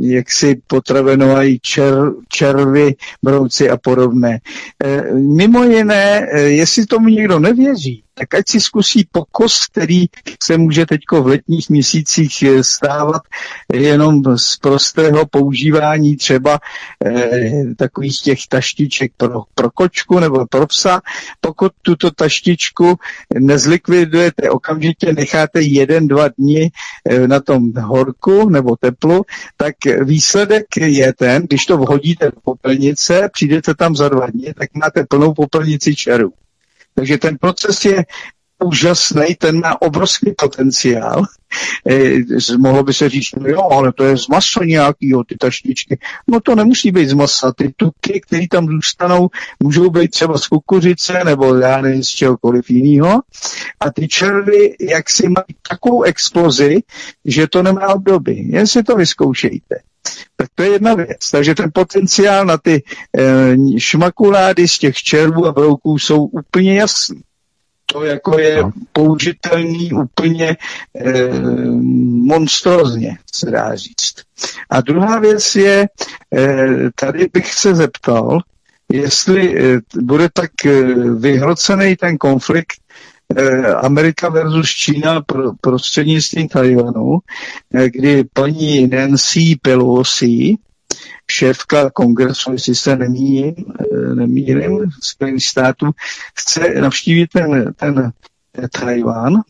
jaksi 0.00 0.60
potravinovají 0.66 1.58
čer, 1.62 1.94
červy, 2.28 2.94
brouci 3.34 3.70
a 3.70 3.76
podobné. 3.76 4.38
E, 4.84 5.12
mimo 5.14 5.64
jiné, 5.64 6.26
e, 6.32 6.40
jestli 6.40 6.86
tomu 6.86 7.08
někdo 7.08 7.38
nevěří, 7.38 8.03
tak 8.14 8.34
ať 8.34 8.44
si 8.48 8.60
zkusí 8.60 9.08
pokos, 9.12 9.66
který 9.66 10.06
se 10.42 10.58
může 10.58 10.86
teď 10.86 11.00
v 11.12 11.26
letních 11.26 11.70
měsících 11.70 12.42
e, 12.42 12.64
stávat 12.64 13.22
jenom 13.72 14.22
z 14.36 14.56
prostého 14.56 15.26
používání 15.26 16.16
třeba 16.16 16.58
eh, 17.04 17.64
takových 17.76 18.20
těch 18.20 18.46
taštiček 18.48 19.12
pro, 19.16 19.42
pro 19.54 19.70
kočku 19.70 20.18
nebo 20.20 20.46
pro 20.46 20.66
psa. 20.66 21.00
Pokud 21.40 21.72
tuto 21.82 22.10
taštičku 22.10 22.98
nezlikvidujete, 23.38 24.50
okamžitě 24.50 25.12
necháte 25.12 25.62
jeden, 25.62 26.08
dva 26.08 26.28
dny 26.38 26.70
eh, 27.10 27.28
na 27.28 27.40
tom 27.40 27.72
horku 27.72 28.48
nebo 28.48 28.76
teplu, 28.76 29.24
tak 29.56 29.74
výsledek 30.02 30.66
je 30.76 31.12
ten, 31.12 31.42
když 31.42 31.66
to 31.66 31.76
vhodíte 31.78 32.24
do 32.24 32.40
popelnice, 32.44 33.28
přijdete 33.32 33.74
tam 33.74 33.96
za 33.96 34.08
dva 34.08 34.26
dny, 34.26 34.54
tak 34.58 34.68
máte 34.74 35.04
plnou 35.04 35.34
popelnici 35.34 35.96
čerů. 35.96 36.32
Takže 36.94 37.18
ten 37.18 37.38
proces 37.38 37.84
je 37.84 38.04
úžasný, 38.64 39.34
ten 39.38 39.60
má 39.60 39.82
obrovský 39.82 40.32
potenciál. 40.36 41.22
E, 41.90 42.18
mohlo 42.58 42.82
by 42.82 42.94
se 42.94 43.08
říct, 43.08 43.34
no 43.40 43.48
jo, 43.48 43.68
ale 43.70 43.92
to 43.92 44.04
je 44.04 44.18
z 44.18 44.28
masa 44.28 44.64
nějakýho, 44.64 45.24
ty 45.24 45.36
tašničky. 45.36 45.98
No 46.28 46.40
to 46.40 46.54
nemusí 46.54 46.90
být 46.90 47.08
z 47.08 47.12
masa. 47.12 47.52
Ty 47.52 47.74
tuky, 47.76 48.20
které 48.20 48.48
tam 48.50 48.66
zůstanou, 48.66 49.28
můžou 49.62 49.90
být 49.90 50.10
třeba 50.10 50.38
z 50.38 50.46
kukuřice 50.46 51.24
nebo 51.24 51.54
já 51.54 51.80
nevím, 51.80 52.02
z 52.02 52.08
čehokoliv 52.08 52.70
jiného. 52.70 53.22
A 53.80 53.90
ty 53.90 54.08
červy, 54.08 54.76
jak 54.80 55.10
si 55.10 55.22
mají 55.22 55.56
takovou 55.68 56.02
explozi, 56.02 56.82
že 57.24 57.46
to 57.46 57.62
nemá 57.62 57.88
obdoby. 57.88 58.34
Jen 58.34 58.66
si 58.66 58.82
to 58.82 58.96
vyzkoušejte. 58.96 59.76
Tak 60.36 60.48
to 60.54 60.62
je 60.62 60.70
jedna 60.70 60.94
věc. 60.94 61.30
Takže 61.32 61.54
ten 61.54 61.70
potenciál 61.74 62.46
na 62.46 62.58
ty 62.58 62.82
e, 63.18 63.80
šmakulády 63.80 64.68
z 64.68 64.78
těch 64.78 64.96
červů 64.96 65.46
a 65.46 65.52
brouků 65.52 65.98
jsou 65.98 66.24
úplně 66.24 66.78
jasný. 66.78 67.20
To 67.86 68.04
jako 68.04 68.38
je 68.38 68.62
no. 68.62 68.72
použitelný 68.92 69.92
úplně 69.92 70.50
e, 70.50 70.56
monstrozně, 72.08 73.18
se 73.34 73.50
dá 73.50 73.74
říct. 73.74 74.14
A 74.70 74.80
druhá 74.80 75.18
věc 75.18 75.56
je, 75.56 75.88
e, 76.36 76.56
tady 76.94 77.28
bych 77.32 77.54
se 77.54 77.74
zeptal, 77.74 78.38
jestli 78.92 79.74
e, 79.74 79.80
bude 80.00 80.28
tak 80.32 80.66
e, 80.66 80.82
vyhrocený 81.14 81.96
ten 81.96 82.18
konflikt 82.18 82.74
Eh, 82.76 83.13
Amerika 83.76 84.28
versus 84.28 84.70
Čína 84.70 85.20
pro, 85.20 85.52
prostřednictvím 85.60 86.48
Tajvanu, 86.48 87.18
eh, 87.74 87.90
kdy 87.90 88.24
paní 88.32 88.86
Nancy 88.86 89.56
Pelosi, 89.62 90.54
šéfka 91.30 91.90
kongresu, 91.90 92.52
jestli 92.52 92.74
se 92.74 92.96
nemýlím, 92.96 93.54
eh, 93.80 94.14
nemýlím 94.14 94.90
Spojených 95.02 95.46
států, 95.46 95.90
chce 96.34 96.74
navštívit 96.80 97.30
ten, 97.32 97.72
ten 97.76 98.12
Tajván. 98.80 99.40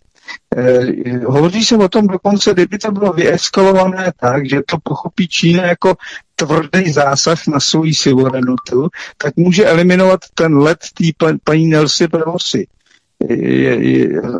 Eh, 0.56 1.18
hovoří 1.26 1.64
se 1.64 1.76
o 1.76 1.88
tom 1.88 2.06
dokonce, 2.06 2.52
kdyby 2.52 2.78
to 2.78 2.92
bylo 2.92 3.12
vyeskalované 3.12 4.12
tak, 4.20 4.48
že 4.50 4.60
to 4.66 4.76
pochopí 4.82 5.28
Čína 5.28 5.62
jako 5.62 5.96
tvrdý 6.36 6.92
zásah 6.92 7.46
na 7.46 7.60
svou 7.60 7.84
suverenitu, 7.92 8.88
tak 9.18 9.36
může 9.36 9.64
eliminovat 9.64 10.20
ten 10.34 10.58
let 10.58 10.78
té 10.94 11.28
paní 11.44 11.66
Nelsi 11.66 12.08
Pelosi 12.08 12.66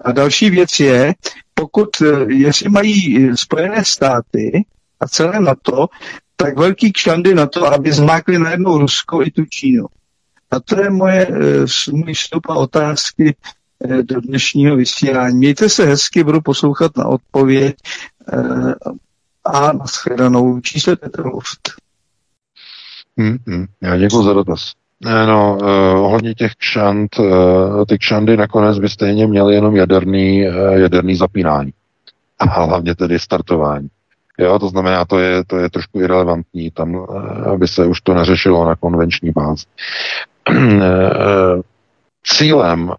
a 0.04 0.12
další 0.12 0.50
věc 0.50 0.80
je, 0.80 1.14
pokud, 1.54 1.88
eh, 2.02 2.32
jestli 2.32 2.70
mají 2.70 3.30
Spojené 3.36 3.84
státy 3.84 4.64
a 5.00 5.08
celé 5.08 5.40
NATO, 5.40 5.86
tak 6.36 6.58
velký 6.58 6.92
kšandy 6.92 7.34
na 7.34 7.46
to, 7.46 7.66
aby 7.66 7.92
zmákli 7.92 8.38
najednou 8.38 8.78
Rusko 8.78 9.22
i 9.22 9.30
tu 9.30 9.44
Čínu. 9.44 9.86
A 10.50 10.60
to 10.60 10.80
je 10.80 10.90
moje, 10.90 11.26
eh, 11.26 11.92
můj 11.92 12.14
vstup 12.14 12.50
a 12.50 12.54
otázky 12.54 13.36
do 14.02 14.20
dnešního 14.20 14.76
vysílání. 14.76 15.36
Mějte 15.36 15.68
se 15.68 15.84
hezky, 15.84 16.24
budu 16.24 16.40
poslouchat 16.40 16.96
na 16.96 17.06
odpověď 17.06 17.76
a 19.44 19.72
nashledanou. 19.72 20.60
Číslo 20.60 20.96
Petr 20.96 21.26
Luft. 21.26 21.70
Hmm, 23.18 23.36
hmm. 23.46 23.66
Já 23.82 23.96
děkuji 23.96 24.22
za 24.22 24.32
dotaz. 24.32 24.72
No, 25.04 25.58
uh, 25.60 25.68
ohledně 26.04 26.34
těch 26.34 26.54
kšant, 26.54 27.18
uh, 27.18 27.84
ty 27.88 27.98
kšandy 27.98 28.36
nakonec 28.36 28.78
by 28.78 28.88
stejně 28.88 29.26
měly 29.26 29.54
jenom 29.54 29.76
jaderný, 29.76 30.48
uh, 30.48 30.54
jaderný 30.72 31.16
zapínání. 31.16 31.72
A 32.38 32.44
hlavně 32.44 32.94
tedy 32.94 33.18
startování. 33.18 33.88
Jo, 34.38 34.58
to 34.58 34.68
znamená, 34.68 35.04
to 35.04 35.18
je, 35.18 35.44
to 35.44 35.56
je 35.56 35.70
trošku 35.70 36.00
irrelevantní, 36.00 36.70
tam 36.70 36.94
uh, 36.94 37.48
aby 37.48 37.68
se 37.68 37.86
už 37.86 38.00
to 38.00 38.14
neřešilo 38.14 38.64
na 38.64 38.76
konvenční 38.76 39.30
bázi. 39.30 39.64
Cílem 42.26 42.92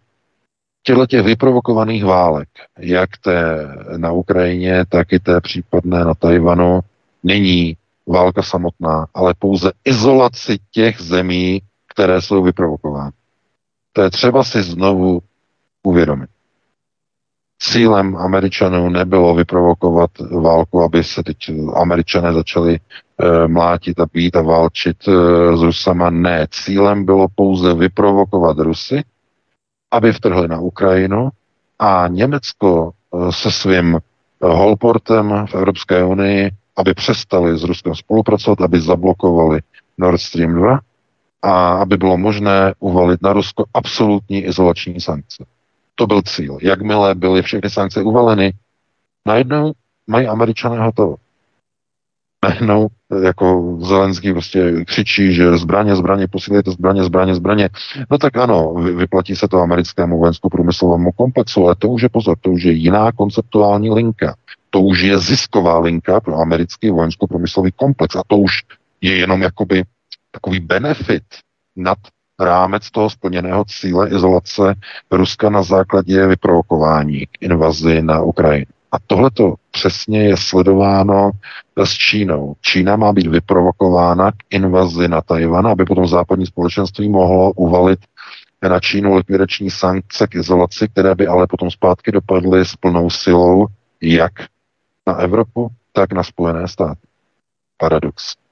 těchto 0.83 1.05
těch 1.05 1.25
vyprovokovaných 1.25 2.05
válek, 2.05 2.49
jak 2.79 3.09
té 3.17 3.67
na 3.97 4.11
Ukrajině, 4.11 4.85
tak 4.89 5.13
i 5.13 5.19
té 5.19 5.41
případné 5.41 6.05
na 6.05 6.13
Tajvanu, 6.13 6.79
není 7.23 7.77
válka 8.07 8.43
samotná, 8.43 9.07
ale 9.13 9.33
pouze 9.39 9.71
izolaci 9.85 10.57
těch 10.71 11.01
zemí, 11.01 11.61
které 11.95 12.21
jsou 12.21 12.43
vyprovokovány. 12.43 13.11
To 13.93 14.01
je 14.01 14.09
třeba 14.09 14.43
si 14.43 14.63
znovu 14.63 15.19
uvědomit. 15.83 16.29
Cílem 17.59 18.15
Američanů 18.17 18.89
nebylo 18.89 19.35
vyprovokovat 19.35 20.11
válku, 20.41 20.81
aby 20.81 21.03
se 21.03 21.23
teď 21.23 21.37
Američané 21.75 22.33
začali 22.33 22.75
e, 22.75 23.47
mlátit 23.47 23.99
a 23.99 24.05
být 24.13 24.35
a 24.35 24.41
válčit 24.41 25.07
e, 25.07 25.11
s 25.57 25.61
Rusama. 25.61 26.09
Ne, 26.09 26.47
cílem 26.51 27.05
bylo 27.05 27.27
pouze 27.35 27.73
vyprovokovat 27.73 28.57
Rusy, 28.57 29.03
aby 29.91 30.13
vtrhli 30.13 30.47
na 30.47 30.59
Ukrajinu 30.59 31.29
a 31.79 32.07
Německo 32.07 32.91
e, 32.91 33.31
se 33.31 33.51
svým 33.51 33.99
holportem 34.41 35.45
v 35.47 35.55
Evropské 35.55 36.03
unii, 36.03 36.51
aby 36.77 36.93
přestali 36.93 37.57
s 37.57 37.63
Ruskem 37.63 37.95
spolupracovat, 37.95 38.61
aby 38.61 38.79
zablokovali 38.79 39.59
Nord 39.97 40.21
Stream 40.21 40.53
2 40.53 40.79
a 41.45 41.77
aby 41.81 41.97
bylo 41.97 42.17
možné 42.17 42.73
uvalit 42.79 43.21
na 43.21 43.33
Rusko 43.33 43.65
absolutní 43.73 44.45
izolační 44.45 45.01
sankce. 45.01 45.45
To 45.95 46.07
byl 46.07 46.21
cíl. 46.21 46.57
Jakmile 46.61 47.15
byly 47.15 47.41
všechny 47.41 47.69
sankce 47.69 48.01
uvaleny, 48.01 48.53
najednou 49.27 49.71
mají 50.07 50.27
američané 50.27 50.79
hotovo. 50.79 51.15
Najednou 52.43 52.87
jako 53.23 53.77
Zelenský 53.81 54.33
prostě 54.33 54.85
křičí, 54.85 55.33
že 55.33 55.57
zbraně, 55.57 55.95
zbraně, 55.95 56.27
posílejte 56.27 56.71
zbraně, 56.71 57.03
zbraně, 57.03 57.35
zbraně. 57.35 57.69
No 58.11 58.17
tak 58.17 58.37
ano, 58.37 58.73
vyplatí 58.73 59.35
se 59.35 59.47
to 59.47 59.57
americkému 59.57 60.17
vojensko-průmyslovému 60.19 61.11
komplexu, 61.11 61.65
ale 61.65 61.75
to 61.75 61.87
už 61.87 62.01
je 62.01 62.09
pozor, 62.09 62.37
to 62.41 62.49
už 62.49 62.63
je 62.63 62.71
jiná 62.71 63.11
konceptuální 63.11 63.89
linka. 63.89 64.35
To 64.69 64.81
už 64.81 65.01
je 65.01 65.19
zisková 65.19 65.79
linka 65.79 66.19
pro 66.19 66.35
americký 66.35 66.89
vojensko-průmyslový 66.89 67.71
komplex 67.71 68.15
a 68.15 68.21
to 68.27 68.37
už 68.37 68.51
je 69.01 69.15
jenom 69.15 69.41
jakoby 69.41 69.83
takový 70.35 70.59
benefit 70.59 71.23
nad 71.75 71.97
rámec 72.39 72.91
toho 72.91 73.09
splněného 73.09 73.65
cíle 73.65 74.09
izolace 74.09 74.75
Ruska 75.11 75.49
na 75.49 75.63
základě 75.63 76.27
vyprovokování 76.27 77.25
k 77.25 77.29
invazi 77.41 78.01
na 78.01 78.21
Ukrajinu. 78.21 78.65
A 78.91 78.97
tohle 79.07 79.31
to 79.31 79.53
přesně 79.71 80.23
je 80.23 80.37
sledováno 80.37 81.31
s 81.83 81.91
Čínou. 81.91 82.55
Čína 82.61 82.95
má 82.95 83.13
být 83.13 83.27
vyprovokována 83.27 84.31
k 84.31 84.35
invazi 84.49 85.07
na 85.07 85.21
Tajvan, 85.21 85.67
aby 85.67 85.85
potom 85.85 86.07
západní 86.07 86.45
společenství 86.45 87.09
mohlo 87.09 87.51
uvalit 87.51 87.99
na 88.69 88.79
Čínu 88.79 89.15
likvidační 89.15 89.71
sankce 89.71 90.27
k 90.27 90.35
izolaci, 90.35 90.87
které 90.87 91.15
by 91.15 91.27
ale 91.27 91.47
potom 91.47 91.71
zpátky 91.71 92.11
dopadly 92.11 92.65
s 92.65 92.75
plnou 92.75 93.09
silou 93.09 93.67
jak 94.01 94.33
na 95.07 95.15
Evropu, 95.15 95.69
tak 95.93 96.13
na 96.13 96.23
Spojené 96.23 96.67
státy. 96.67 97.07
Paradox. 97.77 98.44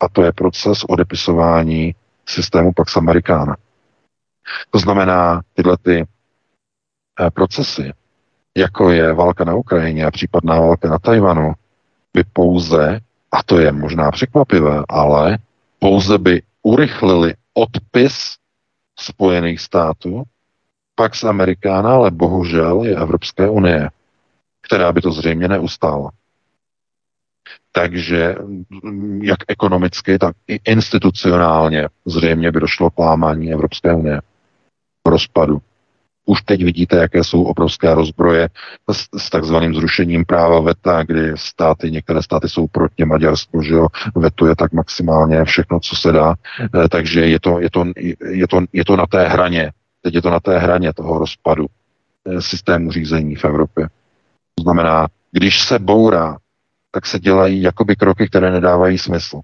A 0.00 0.08
to 0.08 0.22
je 0.22 0.32
proces 0.32 0.84
odepisování 0.88 1.94
systému 2.28 2.72
Pax 2.72 2.96
Americana. 2.96 3.56
To 4.70 4.78
znamená, 4.78 5.42
tyhle 5.54 5.76
ty 5.82 6.06
eh, 7.20 7.30
procesy, 7.30 7.92
jako 8.56 8.90
je 8.90 9.12
válka 9.12 9.44
na 9.44 9.54
Ukrajině 9.54 10.06
a 10.06 10.10
případná 10.10 10.60
válka 10.60 10.88
na 10.88 10.98
Tajvanu, 10.98 11.52
by 12.14 12.24
pouze, 12.24 13.00
a 13.32 13.42
to 13.42 13.58
je 13.58 13.72
možná 13.72 14.10
překvapivé, 14.10 14.82
ale 14.88 15.38
pouze 15.78 16.18
by 16.18 16.42
urychlili 16.62 17.34
odpis 17.54 18.36
Spojených 18.98 19.60
států, 19.60 20.22
pak 20.94 21.14
z 21.14 21.24
Amerikána, 21.24 21.94
ale 21.94 22.10
bohužel 22.10 22.82
je 22.84 22.96
Evropské 22.96 23.50
unie, 23.50 23.90
která 24.60 24.92
by 24.92 25.00
to 25.00 25.12
zřejmě 25.12 25.48
neustála. 25.48 26.10
Takže 27.76 28.34
jak 29.22 29.38
ekonomicky, 29.48 30.18
tak 30.18 30.36
i 30.48 30.60
institucionálně 30.64 31.88
zřejmě 32.06 32.52
by 32.52 32.60
došlo 32.60 32.90
k 32.90 32.98
lámání 32.98 33.52
Evropské 33.52 33.94
unie, 33.94 34.20
rozpadu. 35.06 35.58
Už 36.26 36.42
teď 36.42 36.64
vidíte, 36.64 36.96
jaké 36.96 37.24
jsou 37.24 37.42
obrovské 37.42 37.94
rozbroje 37.94 38.48
s, 38.92 39.06
s 39.18 39.30
takzvaným 39.30 39.74
zrušením 39.74 40.24
práva 40.24 40.60
VETA, 40.60 41.02
kdy 41.02 41.32
státy, 41.34 41.90
některé 41.90 42.22
státy 42.22 42.48
jsou 42.48 42.66
proti 42.66 43.04
Maďarsku, 43.04 43.62
že 43.62 43.74
jo, 43.74 43.86
vetuje 44.14 44.56
tak 44.56 44.72
maximálně 44.72 45.44
všechno, 45.44 45.80
co 45.80 45.96
se 45.96 46.12
dá. 46.12 46.34
E, 46.84 46.88
takže 46.88 47.20
je 47.20 47.40
to, 47.40 47.60
je, 47.60 47.70
to, 47.70 47.84
je, 48.24 48.48
to, 48.48 48.60
je 48.72 48.84
to 48.84 48.96
na 48.96 49.06
té 49.06 49.28
hraně, 49.28 49.72
teď 50.02 50.14
je 50.14 50.22
to 50.22 50.30
na 50.30 50.40
té 50.40 50.58
hraně 50.58 50.92
toho 50.92 51.18
rozpadu 51.18 51.66
e, 52.24 52.42
systému 52.42 52.92
řízení 52.92 53.34
v 53.34 53.44
Evropě. 53.44 53.88
To 54.54 54.62
znamená, 54.62 55.06
když 55.32 55.60
se 55.60 55.78
bourá, 55.78 56.38
tak 56.96 57.06
se 57.06 57.18
dělají 57.18 57.62
jakoby 57.62 57.96
kroky, 57.96 58.28
které 58.28 58.50
nedávají 58.50 58.98
smysl 58.98 59.40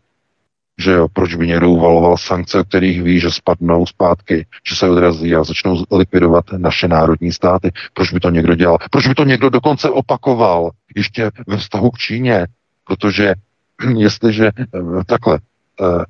že 0.78 0.90
jo, 0.90 1.08
proč 1.12 1.34
by 1.34 1.46
někdo 1.46 1.70
uvaloval 1.70 2.16
sankce, 2.16 2.60
o 2.60 2.64
kterých 2.64 3.02
ví, 3.02 3.20
že 3.20 3.30
spadnou 3.30 3.86
zpátky, 3.86 4.46
že 4.68 4.76
se 4.76 4.88
odrazí 4.88 5.34
a 5.34 5.44
začnou 5.44 5.84
likvidovat 5.92 6.44
naše 6.56 6.88
národní 6.88 7.32
státy. 7.32 7.70
Proč 7.94 8.12
by 8.12 8.20
to 8.20 8.30
někdo 8.30 8.54
dělal? 8.54 8.78
Proč 8.90 9.06
by 9.06 9.14
to 9.14 9.24
někdo 9.24 9.50
dokonce 9.50 9.90
opakoval 9.90 10.70
ještě 10.96 11.30
ve 11.46 11.56
vztahu 11.56 11.90
k 11.90 11.98
Číně? 11.98 12.46
Protože 12.84 13.34
jestliže 13.96 14.46
eh, 14.46 15.04
takhle, 15.06 15.38
eh, 15.82 16.04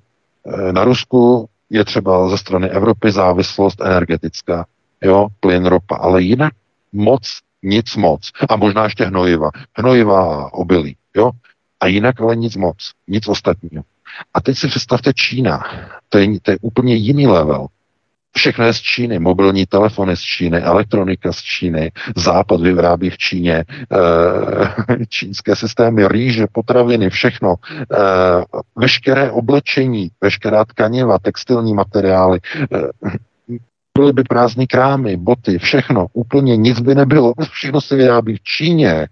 eh, 0.46 0.72
na 0.72 0.84
Rusku 0.84 1.48
je 1.70 1.84
třeba 1.84 2.28
ze 2.28 2.38
strany 2.38 2.70
Evropy 2.70 3.12
závislost 3.12 3.80
energetická, 3.80 4.66
jo, 5.02 5.26
plyn, 5.40 5.66
ropa, 5.66 5.96
ale 5.96 6.22
jinak 6.22 6.52
moc, 6.92 7.40
nic 7.62 7.96
moc. 7.96 8.30
A 8.48 8.56
možná 8.56 8.84
ještě 8.84 9.04
hnojiva. 9.04 9.50
Hnojiva 9.76 10.52
obilí, 10.52 10.96
jo. 11.16 11.30
A 11.80 11.86
jinak 11.86 12.20
ale 12.20 12.36
nic 12.36 12.56
moc, 12.56 12.90
nic 13.08 13.28
ostatního. 13.28 13.84
A 14.34 14.40
teď 14.40 14.58
si 14.58 14.68
představte 14.68 15.12
Čína. 15.14 15.64
To 16.08 16.18
je, 16.18 16.40
to 16.40 16.50
je 16.50 16.58
úplně 16.60 16.94
jiný 16.94 17.26
level. 17.26 17.66
Všechno 18.36 18.64
je 18.64 18.72
z 18.72 18.80
Číny, 18.80 19.18
mobilní 19.18 19.66
telefony 19.66 20.16
z 20.16 20.20
Číny, 20.20 20.58
elektronika 20.58 21.32
z 21.32 21.36
Číny, 21.36 21.92
Západ 22.16 22.60
vyrábí 22.60 23.10
v 23.10 23.18
Číně, 23.18 23.54
e, 23.54 23.64
čínské 25.08 25.56
systémy, 25.56 26.08
rýže, 26.08 26.46
potraviny, 26.52 27.10
všechno, 27.10 27.54
e, 27.54 27.84
veškeré 28.76 29.30
oblečení, 29.30 30.10
veškerá 30.20 30.64
tkaniva, 30.64 31.18
textilní 31.18 31.74
materiály, 31.74 32.40
e, 32.74 32.78
byly 33.98 34.12
by 34.12 34.22
prázdné 34.24 34.66
krámy, 34.66 35.16
boty, 35.16 35.58
všechno, 35.58 36.06
úplně 36.12 36.56
nic 36.56 36.80
by 36.80 36.94
nebylo, 36.94 37.32
všechno 37.50 37.80
se 37.80 37.96
vyrábí 37.96 38.36
v 38.36 38.42
Číně, 38.42 39.08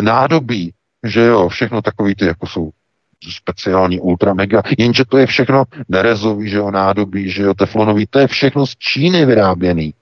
nádobí, 0.00 0.72
že 1.04 1.20
jo, 1.20 1.48
všechno 1.48 1.82
takový 1.82 2.14
ty, 2.14 2.26
jako 2.26 2.46
jsou 2.46 2.70
speciální 3.30 4.00
ultra 4.00 4.34
mega, 4.34 4.62
jenže 4.78 5.04
to 5.04 5.18
je 5.18 5.26
všechno 5.26 5.64
nerezový, 5.88 6.48
že 6.48 6.56
jo, 6.56 6.70
nádobí, 6.70 7.30
že 7.30 7.42
jo, 7.42 7.54
teflonový, 7.54 8.06
to 8.06 8.18
je 8.18 8.26
všechno 8.26 8.66
z 8.66 8.76
Číny 8.76 9.26
vyráběný. 9.26 9.94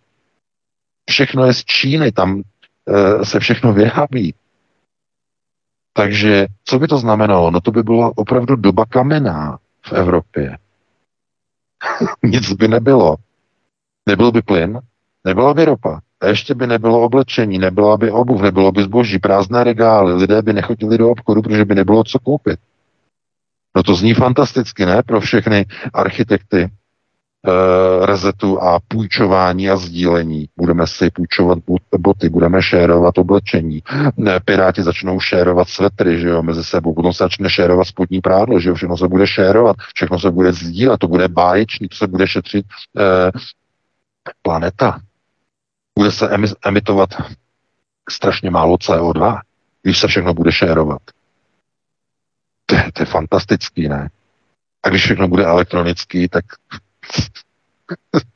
Všechno 1.11 1.45
je 1.45 1.55
z 1.55 1.65
Číny, 1.65 2.13
tam 2.13 2.43
e, 2.89 3.25
se 3.25 3.41
všechno 3.41 3.73
vyrábí. 3.73 4.35
Takže 5.93 6.47
co 6.65 6.79
by 6.79 6.89
to 6.89 6.99
znamenalo? 6.99 7.51
No 7.51 7.61
to 7.61 7.71
by 7.71 7.83
byla 7.83 8.13
opravdu 8.17 8.57
doba 8.57 8.85
kamená 8.87 9.59
v 9.87 9.93
Evropě. 9.93 10.59
Nic 12.23 12.53
by 12.53 12.69
nebylo. 12.69 13.17
Nebyl 14.09 14.33
by 14.33 14.43
plyn, 14.43 14.81
nebyla 15.25 15.55
by 15.55 15.65
ropa, 15.65 16.01
a 16.21 16.27
ještě 16.27 16.55
by 16.55 16.67
nebylo 16.67 17.01
oblečení, 17.01 17.59
nebyla 17.59 17.97
by 17.97 18.11
obuv, 18.11 18.43
nebylo 18.43 18.73
by 18.73 18.83
zboží, 18.83 19.19
prázdné 19.19 19.65
regály, 19.65 20.15
lidé 20.15 20.43
by 20.43 20.53
nechodili 20.53 20.99
do 20.99 21.11
obchodu, 21.11 21.43
protože 21.43 21.65
by 21.65 21.75
nebylo 21.75 22.05
co 22.05 22.19
koupit. 22.19 22.61
No 23.77 23.83
to 23.83 23.95
zní 23.95 24.15
fantasticky, 24.15 24.87
ne? 24.87 25.03
Pro 25.03 25.21
všechny 25.21 25.67
architekty 25.95 26.63
e, 26.63 26.71
rezetu 28.07 28.63
a 28.63 28.79
půjčování 28.89 29.71
a 29.71 29.77
sdílení. 29.77 30.49
Budeme 30.57 30.87
si 30.87 31.11
půjčovat 31.11 31.59
boty, 31.99 32.29
budeme 32.29 32.63
šérovat 32.63 33.19
oblečení. 33.19 33.83
Ne, 34.17 34.41
Piráti 34.45 34.83
začnou 34.83 35.21
šérovat 35.21 35.69
svetry, 35.69 36.21
že 36.21 36.29
jo, 36.29 36.43
mezi 36.43 36.65
sebou. 36.65 36.95
Potom 36.95 37.13
se 37.13 37.25
začne 37.25 37.51
šérovat 37.51 37.87
spodní 37.87 38.21
prádlo, 38.21 38.61
že 38.61 38.69
jo, 38.69 38.75
všechno 38.75 38.97
se 38.97 39.09
bude 39.09 39.27
šérovat, 39.27 39.77
všechno 39.95 40.19
se 40.19 40.31
bude 40.31 40.53
sdílet, 40.53 40.99
to 40.99 41.09
bude 41.09 41.29
báječný, 41.29 41.89
to 41.89 41.97
se 41.97 42.07
bude 42.07 42.29
šetřit 42.29 42.67
e, 42.99 43.31
planeta. 44.43 45.01
Bude 45.99 46.13
se 46.13 46.29
emitovat 46.65 47.11
strašně 48.11 48.51
málo 48.51 48.77
CO2, 48.77 49.41
když 49.83 49.99
se 49.99 50.09
všechno 50.09 50.35
bude 50.35 50.53
šérovat. 50.53 51.03
To 52.67 52.75
je, 52.75 52.93
to 52.93 53.03
je 53.03 53.07
fantastický, 53.07 53.89
ne? 53.89 54.11
A 54.83 54.89
když 54.89 55.03
všechno 55.03 55.29
bude 55.29 55.45
elektronický, 55.45 56.29
tak 56.29 56.45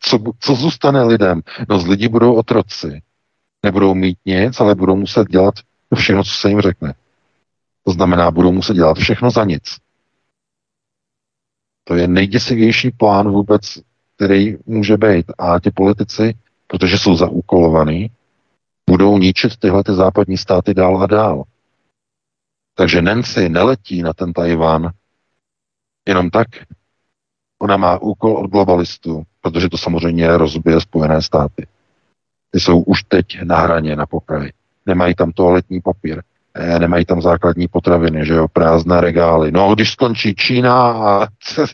co, 0.00 0.18
co 0.40 0.54
zůstane 0.54 1.02
lidem? 1.02 1.40
No 1.68 1.78
z 1.78 1.86
lidí 1.86 2.08
budou 2.08 2.34
otroci. 2.34 3.02
Nebudou 3.62 3.94
mít 3.94 4.18
nic, 4.26 4.60
ale 4.60 4.74
budou 4.74 4.96
muset 4.96 5.28
dělat 5.28 5.54
všechno, 5.94 6.24
co 6.24 6.30
se 6.30 6.48
jim 6.48 6.60
řekne. 6.60 6.94
To 7.84 7.92
znamená, 7.92 8.30
budou 8.30 8.52
muset 8.52 8.74
dělat 8.74 8.98
všechno 8.98 9.30
za 9.30 9.44
nic. 9.44 9.76
To 11.84 11.94
je 11.94 12.08
nejděsivější 12.08 12.90
plán 12.90 13.30
vůbec, 13.30 13.78
který 14.20 14.56
může 14.66 14.96
být. 14.96 15.26
A 15.38 15.60
ti 15.60 15.70
politici, 15.70 16.34
protože 16.66 16.98
jsou 16.98 17.16
zaúkolovaní, 17.16 18.10
budou 18.90 19.18
ničit 19.18 19.56
tyhle 19.56 19.84
ty 19.84 19.94
západní 19.94 20.36
státy 20.38 20.74
dál 20.74 21.02
a 21.02 21.06
dál. 21.06 21.44
Takže 22.74 23.02
Nancy 23.02 23.48
neletí 23.48 24.02
na 24.02 24.12
ten 24.12 24.32
Tajván 24.32 24.90
jenom 26.08 26.30
tak. 26.30 26.46
Ona 27.58 27.76
má 27.76 27.98
úkol 27.98 28.36
od 28.36 28.50
globalistů, 28.50 29.22
protože 29.40 29.68
to 29.68 29.78
samozřejmě 29.78 30.36
rozbije 30.36 30.80
Spojené 30.80 31.22
státy. 31.22 31.66
Ty 32.50 32.60
jsou 32.60 32.82
už 32.82 33.02
teď 33.02 33.42
na 33.42 33.58
hraně, 33.60 33.96
na 33.96 34.06
pokraji. 34.06 34.52
Nemají 34.86 35.14
tam 35.14 35.32
toaletní 35.32 35.80
papír, 35.80 36.22
nemají 36.78 37.04
tam 37.04 37.22
základní 37.22 37.68
potraviny, 37.68 38.26
že 38.26 38.34
jo, 38.34 38.48
prázdné 38.48 39.00
regály. 39.00 39.52
No 39.52 39.74
když 39.74 39.92
skončí 39.92 40.34
Čína, 40.34 40.94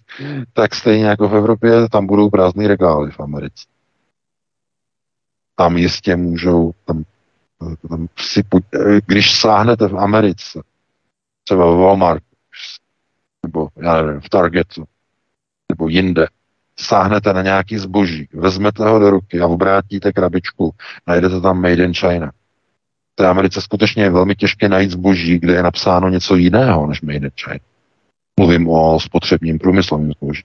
tak 0.52 0.74
stejně 0.74 1.04
jako 1.06 1.28
v 1.28 1.36
Evropě, 1.36 1.88
tam 1.88 2.06
budou 2.06 2.30
prázdné 2.30 2.68
regály 2.68 3.10
v 3.10 3.20
Americe. 3.20 3.66
Tam 5.56 5.76
jistě 5.76 6.16
můžou, 6.16 6.72
tam, 6.84 7.04
tam 7.88 8.08
si, 8.18 8.42
když 9.06 9.40
sáhnete 9.40 9.88
v 9.88 9.98
Americe, 9.98 10.62
třeba 11.44 11.72
v 11.74 11.78
Walmart, 11.78 12.22
nebo 13.42 13.68
já 13.76 14.02
nevím, 14.02 14.20
v 14.20 14.28
Targetu, 14.28 14.84
nebo 15.68 15.88
jinde, 15.88 16.26
sáhnete 16.76 17.32
na 17.32 17.42
nějaký 17.42 17.78
zboží, 17.78 18.28
vezmete 18.32 18.88
ho 18.88 18.98
do 18.98 19.10
ruky 19.10 19.40
a 19.40 19.46
obrátíte 19.46 20.12
krabičku, 20.12 20.74
najdete 21.06 21.40
tam 21.40 21.60
Made 21.60 21.84
in 21.84 21.94
China. 21.94 22.32
V 23.16 23.22
té 23.22 23.26
Americe 23.26 23.60
skutečně 23.60 24.02
je 24.02 24.10
velmi 24.10 24.34
těžké 24.34 24.68
najít 24.68 24.90
zboží, 24.90 25.38
kde 25.38 25.52
je 25.52 25.62
napsáno 25.62 26.08
něco 26.08 26.36
jiného 26.36 26.86
než 26.86 27.02
Made 27.02 27.16
in 27.16 27.30
China. 27.44 27.58
Mluvím 28.40 28.68
o 28.68 29.00
spotřebním 29.00 29.58
průmyslovém 29.58 30.12
zboží. 30.12 30.42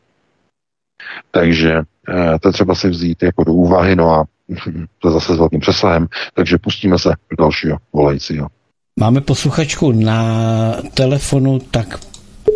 Takže 1.32 1.74
eh, 2.10 2.40
to 2.40 2.50
je 2.50 2.54
třeba 2.54 2.76
si 2.76 2.90
vzít 2.90 3.24
jako 3.24 3.44
do 3.44 3.54
úvahy, 3.54 3.96
no 3.96 4.10
a 4.10 4.26
to 5.00 5.08
je 5.08 5.12
zase 5.12 5.36
s 5.36 5.38
velkým 5.38 5.60
přesahem, 5.60 6.08
takže 6.34 6.58
pustíme 6.58 7.00
se 7.00 7.10
do 7.10 7.36
dalšího 7.44 7.78
volajícího. 7.94 8.48
Máme 9.00 9.22
posluchačku 9.22 9.92
na 9.92 10.24
telefonu, 10.94 11.60
tak 11.60 12.00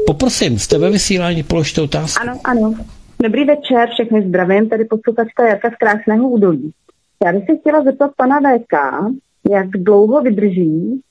poprosím, 0.08 0.60
z 0.60 0.68
tebe 0.68 0.90
vysílání 0.90 1.44
položte 1.44 1.82
otázku. 1.82 2.24
Ano, 2.24 2.40
ano. 2.44 2.74
Dobrý 3.24 3.46
večer, 3.46 3.90
všechny 3.94 4.28
zdravím, 4.28 4.70
tady 4.70 4.86
posluchačka 4.86 5.48
Jarka 5.48 5.70
z 5.70 5.76
Krásného 5.76 6.30
údolí. 6.30 6.72
Já 7.26 7.34
bych 7.34 7.46
se 7.46 7.58
chtěla 7.58 7.84
zeptat 7.84 8.12
pana 8.18 8.40
VK, 8.40 8.74
jak 9.52 9.70
dlouho 9.70 10.22
vydrží 10.22 11.02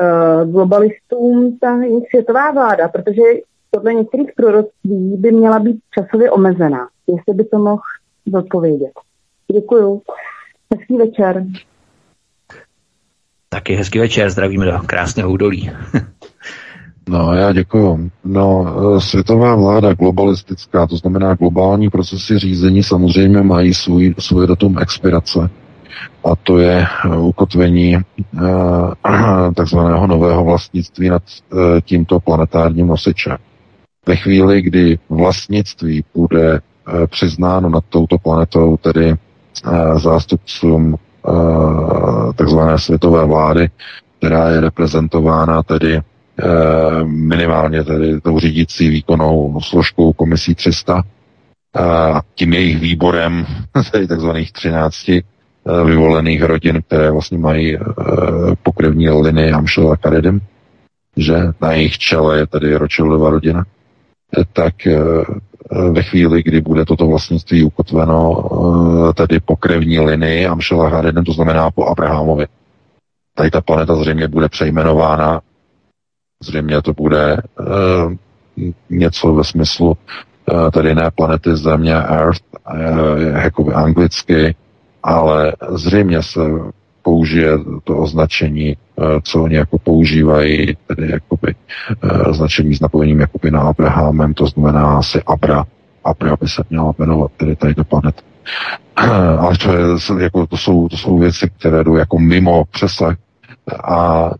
uh, 0.00 0.50
globalistům 0.52 1.58
ta 1.60 1.80
světová 2.10 2.50
vláda, 2.50 2.88
protože 2.88 3.22
podle 3.70 3.94
některých 3.94 4.30
proroctví 4.36 5.16
by 5.18 5.32
měla 5.32 5.58
být 5.58 5.80
časově 5.98 6.30
omezená. 6.30 6.88
Jestli 7.06 7.34
by 7.34 7.44
to 7.44 7.58
mohl 7.58 7.82
zodpovědět. 8.26 8.92
Děkuju. 9.52 10.02
Hezký 10.74 10.96
večer. 10.96 11.44
Taky 13.48 13.74
hezký 13.74 13.98
večer, 13.98 14.30
zdravíme 14.30 14.66
do 14.66 14.78
krásného 14.86 15.30
údolí. 15.30 15.70
No, 17.08 17.34
já 17.34 17.52
děkuju. 17.52 18.10
No, 18.24 18.66
světová 19.00 19.54
vláda 19.54 19.94
globalistická, 19.94 20.86
to 20.86 20.96
znamená 20.96 21.34
globální 21.34 21.90
procesy 21.90 22.38
řízení, 22.38 22.82
samozřejmě 22.82 23.42
mají 23.42 23.74
svůj, 23.74 24.14
svůj 24.18 24.46
datum 24.46 24.78
expirace. 24.78 25.50
A 26.24 26.36
to 26.36 26.58
je 26.58 26.86
ukotvení 27.18 27.96
eh, 27.96 28.02
takzvaného 29.56 30.06
nového 30.06 30.44
vlastnictví 30.44 31.08
nad 31.08 31.22
eh, 31.28 31.80
tímto 31.80 32.20
planetárním 32.20 32.86
nosičem. 32.86 33.36
Ve 34.06 34.16
chvíli, 34.16 34.62
kdy 34.62 34.98
vlastnictví 35.08 36.04
bude 36.14 36.54
eh, 36.54 37.06
přiznáno 37.06 37.68
nad 37.68 37.84
touto 37.88 38.18
planetou, 38.18 38.76
tedy 38.76 39.10
eh, 39.10 39.98
zástupcům 39.98 40.96
takzvané 42.36 42.78
světové 42.78 43.26
vlády, 43.26 43.68
která 44.18 44.48
je 44.48 44.60
reprezentována 44.60 45.62
tedy 45.62 46.00
minimálně 47.04 47.84
tedy 47.84 48.20
tou 48.20 48.38
řídící 48.38 48.88
výkonnou 48.88 49.60
složkou 49.60 50.12
komisí 50.12 50.54
300, 50.54 51.02
a 51.74 52.20
tím 52.34 52.52
jejich 52.52 52.78
výborem, 52.80 53.46
tedy 53.92 54.06
takzvaných 54.06 54.52
13 54.52 55.10
vyvolených 55.84 56.42
rodin, 56.42 56.82
které 56.86 57.10
vlastně 57.10 57.38
mají 57.38 57.78
pokrevní 58.62 59.10
linii 59.10 59.52
Amšel 59.52 59.92
a 59.92 59.96
Karedem, 59.96 60.40
že 61.16 61.52
na 61.60 61.72
jejich 61.72 61.98
čele 61.98 62.38
je 62.38 62.46
tedy 62.46 62.76
Rothschildova 62.76 63.30
rodina, 63.30 63.64
tak 64.52 64.86
eh, 64.86 64.98
ve 65.90 66.02
chvíli, 66.02 66.42
kdy 66.42 66.60
bude 66.60 66.84
toto 66.84 67.06
vlastnictví 67.06 67.64
ukotveno 67.64 68.18
eh, 68.30 69.12
tedy 69.12 69.40
po 69.40 69.56
krevní 69.56 70.00
linii 70.00 70.46
Amšela 70.46 70.88
Haredem, 70.88 71.24
to 71.24 71.32
znamená 71.32 71.70
po 71.70 71.86
Abrahamovi. 71.86 72.46
Tady 73.34 73.50
ta 73.50 73.60
planeta 73.60 73.96
zřejmě 73.96 74.28
bude 74.28 74.48
přejmenována, 74.48 75.40
zřejmě 76.42 76.82
to 76.82 76.92
bude 76.92 77.36
uh, 77.60 78.12
něco 78.90 79.34
ve 79.34 79.44
smyslu 79.44 79.88
uh, 79.88 80.70
tedy 80.70 80.94
ne 80.94 81.10
planety 81.14 81.56
Země, 81.56 81.94
Earth, 81.94 82.42
uh, 82.74 83.42
jakoby 83.42 83.72
anglicky, 83.72 84.54
ale 85.08 85.52
zřejmě 85.68 86.22
se 86.22 86.40
použije 87.02 87.50
to 87.84 87.96
označení, 87.96 88.76
eh, 88.76 89.02
co 89.22 89.42
oni 89.42 89.56
jako 89.56 89.78
používají, 89.78 90.76
tedy 90.86 91.10
jakoby 91.10 91.54
eh, 91.54 92.22
označení 92.22 92.74
s 92.74 92.80
napojením 92.80 93.20
jakoby 93.20 93.50
na 93.50 93.60
Abrahamem, 93.60 94.34
to 94.34 94.46
znamená 94.46 94.98
asi 94.98 95.22
Abra. 95.26 95.64
Abra 96.04 96.36
by 96.40 96.48
se 96.48 96.62
měla 96.70 96.92
jmenovat, 96.98 97.30
tedy 97.36 97.56
tady 97.56 97.74
do 97.74 97.84
planet. 97.84 98.22
Ale 99.38 99.56
to, 99.56 99.72
je, 99.76 100.24
jako, 100.24 100.46
to, 100.46 100.56
jsou, 100.56 100.88
to 100.88 100.96
jsou 100.96 101.18
věci, 101.18 101.50
které 101.58 101.84
jdou 101.84 101.96
jako 101.96 102.18
mimo 102.18 102.64
přesah. 102.64 103.16
A 103.84 104.30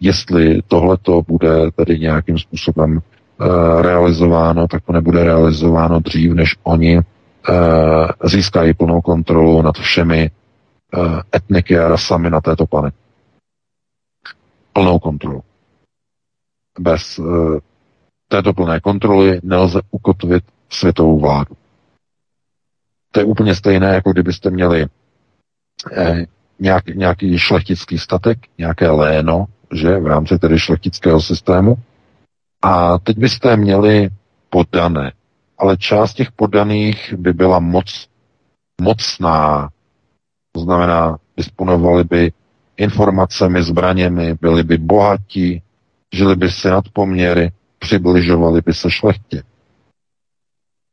jestli 0.00 0.62
tohleto 0.68 1.22
bude 1.28 1.70
tedy 1.76 1.98
nějakým 1.98 2.38
způsobem 2.38 3.00
realizováno, 3.80 4.68
tak 4.68 4.82
to 4.84 4.92
nebude 4.92 5.24
realizováno 5.24 6.00
dřív, 6.00 6.32
než 6.32 6.56
oni 6.62 7.00
získají 8.24 8.74
plnou 8.74 9.00
kontrolu 9.00 9.62
nad 9.62 9.74
všemi 9.78 10.30
uh, 10.96 11.20
etniky 11.36 11.78
a 11.78 11.88
rasami 11.88 12.30
na 12.30 12.40
této 12.40 12.66
planetě. 12.66 12.96
Plnou 14.72 14.98
kontrolu. 14.98 15.42
Bez 16.78 17.18
uh, 17.18 17.58
této 18.28 18.52
plné 18.52 18.80
kontroly 18.80 19.40
nelze 19.42 19.80
ukotvit 19.90 20.44
světovou 20.70 21.20
vládu. 21.20 21.54
To 23.12 23.20
je 23.20 23.24
úplně 23.24 23.54
stejné, 23.54 23.94
jako 23.94 24.12
kdybyste 24.12 24.50
měli 24.50 24.86
eh, 25.96 26.26
nějak, 26.58 26.86
nějaký 26.86 27.38
šlechtický 27.38 27.98
statek, 27.98 28.38
nějaké 28.58 28.90
léno, 28.90 29.44
že 29.74 29.98
v 29.98 30.06
rámci 30.06 30.38
tedy 30.38 30.58
šlechtického 30.58 31.20
systému. 31.20 31.76
A 32.62 32.98
teď 32.98 33.18
byste 33.18 33.56
měli 33.56 34.08
podané, 34.50 35.12
ale 35.60 35.76
část 35.76 36.14
těch 36.14 36.32
podaných 36.32 37.14
by 37.16 37.32
byla 37.32 37.58
moc 37.58 38.08
mocná, 38.80 39.68
to 40.52 40.60
znamená, 40.60 41.18
disponovali 41.36 42.04
by 42.04 42.32
informacemi, 42.76 43.62
zbraněmi, 43.62 44.34
byli 44.40 44.62
by 44.62 44.78
bohatí, 44.78 45.62
žili 46.14 46.36
by 46.36 46.50
si 46.50 46.68
nad 46.68 46.84
poměry, 46.92 47.52
přibližovali 47.78 48.60
by 48.66 48.74
se 48.74 48.90
šlechtě. 48.90 49.42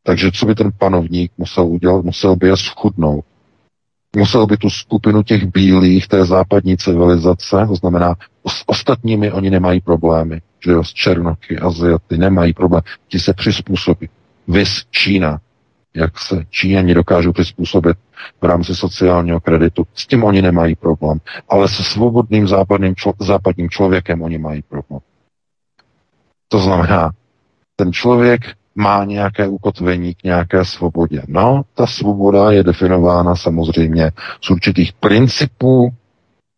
Takže 0.04 0.32
co 0.32 0.46
by 0.46 0.56
ten 0.56 0.72
panovník 0.78 1.32
musel 1.38 1.66
udělat? 1.66 2.06
Musel 2.06 2.36
by 2.36 2.48
je 2.48 2.58
schudnout. 2.58 3.26
Musel 4.16 4.48
by 4.48 4.58
tu 4.58 4.70
skupinu 4.70 5.24
těch 5.24 5.46
bílých 5.46 6.08
té 6.08 6.26
západní 6.26 6.78
civilizace, 6.78 7.66
to 7.68 7.76
znamená, 7.76 8.16
s 8.48 8.64
ostatními 8.66 9.32
oni 9.32 9.50
nemají 9.50 9.82
problémy, 9.82 10.42
že 10.66 10.72
jo, 10.72 10.84
s 10.84 10.94
Černochy, 10.94 11.58
Aziaty 11.58 12.18
nemají 12.18 12.54
problém, 12.54 12.82
ti 13.08 13.20
se 13.20 13.34
přizpůsobí. 13.34 14.10
Vys 14.48 14.86
Čína, 14.92 15.40
jak 15.96 16.20
se 16.20 16.44
Číňani 16.50 16.94
dokážou 16.94 17.32
přizpůsobit 17.32 17.98
v 18.42 18.46
rámci 18.46 18.76
sociálního 18.76 19.40
kreditu. 19.40 19.88
S 19.94 20.08
tím 20.08 20.24
oni 20.24 20.42
nemají 20.42 20.76
problém. 20.76 21.20
Ale 21.50 21.68
se 21.68 21.84
svobodným 21.84 22.48
západním, 22.48 22.96
člo, 22.96 23.14
západním 23.20 23.70
člověkem 23.70 24.22
oni 24.22 24.38
mají 24.38 24.62
problém. 24.62 25.00
To 26.48 26.60
znamená, 26.60 27.12
ten 27.76 27.94
člověk 27.94 28.42
má 28.76 29.04
nějaké 29.04 29.48
ukotvení 29.48 30.16
k 30.16 30.24
nějaké 30.24 30.66
svobodě. 30.66 31.22
No, 31.28 31.62
ta 31.74 31.88
svoboda 31.88 32.52
je 32.52 32.64
definována 32.64 33.36
samozřejmě 33.36 34.12
z 34.42 34.50
určitých 34.50 34.94
principů, 34.94 35.90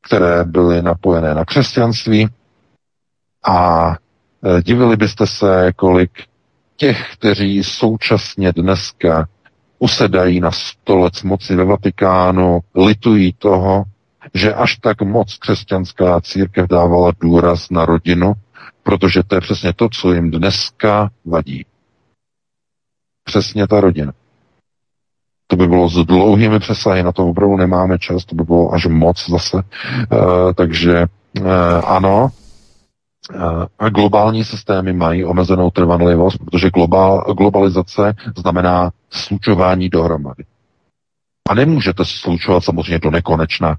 které 0.05 0.43
byly 0.43 0.81
napojené 0.81 1.35
na 1.35 1.45
křesťanství 1.45 2.29
a 3.45 3.89
e, 3.91 4.61
divili 4.61 4.97
byste 4.97 5.27
se, 5.27 5.71
kolik 5.75 6.11
těch, 6.79 7.13
kteří 7.13 7.63
současně 7.63 8.51
dneska 8.51 9.27
usedají 9.79 10.39
na 10.39 10.51
stolec 10.51 11.23
moci 11.23 11.55
ve 11.55 11.65
Vatikánu, 11.65 12.59
litují 12.75 13.33
toho, 13.33 13.83
že 14.33 14.53
až 14.53 14.75
tak 14.75 15.01
moc 15.01 15.37
křesťanská 15.37 16.21
církev 16.21 16.67
dávala 16.67 17.11
důraz 17.21 17.69
na 17.69 17.85
rodinu, 17.85 18.33
protože 18.83 19.23
to 19.23 19.35
je 19.35 19.41
přesně 19.41 19.73
to, 19.73 19.89
co 19.89 20.13
jim 20.13 20.31
dneska 20.31 21.09
vadí. 21.25 21.65
Přesně 23.23 23.67
ta 23.67 23.81
rodina. 23.81 24.11
To 25.47 25.55
by 25.55 25.67
bylo 25.67 25.89
s 25.89 26.05
dlouhými 26.05 26.59
přesahy, 26.59 27.03
na 27.03 27.11
to 27.11 27.27
opravdu 27.27 27.57
nemáme 27.57 27.99
čas, 27.99 28.25
to 28.25 28.35
by 28.35 28.43
bylo 28.43 28.73
až 28.73 28.85
moc 28.85 29.29
zase. 29.29 29.57
Uh, 29.57 30.53
takže 30.53 31.05
uh, 31.41 31.47
ano, 31.85 32.29
a 33.79 33.89
globální 33.89 34.43
systémy 34.43 34.93
mají 34.93 35.25
omezenou 35.25 35.69
trvanlivost, 35.69 36.37
protože 36.37 36.69
globál, 36.69 37.33
globalizace 37.37 38.13
znamená 38.37 38.91
slučování 39.09 39.89
dohromady. 39.89 40.43
A 41.49 41.53
nemůžete 41.53 42.05
slučovat 42.05 42.63
samozřejmě 42.63 42.99
do 42.99 43.11
nekonečna, 43.11 43.77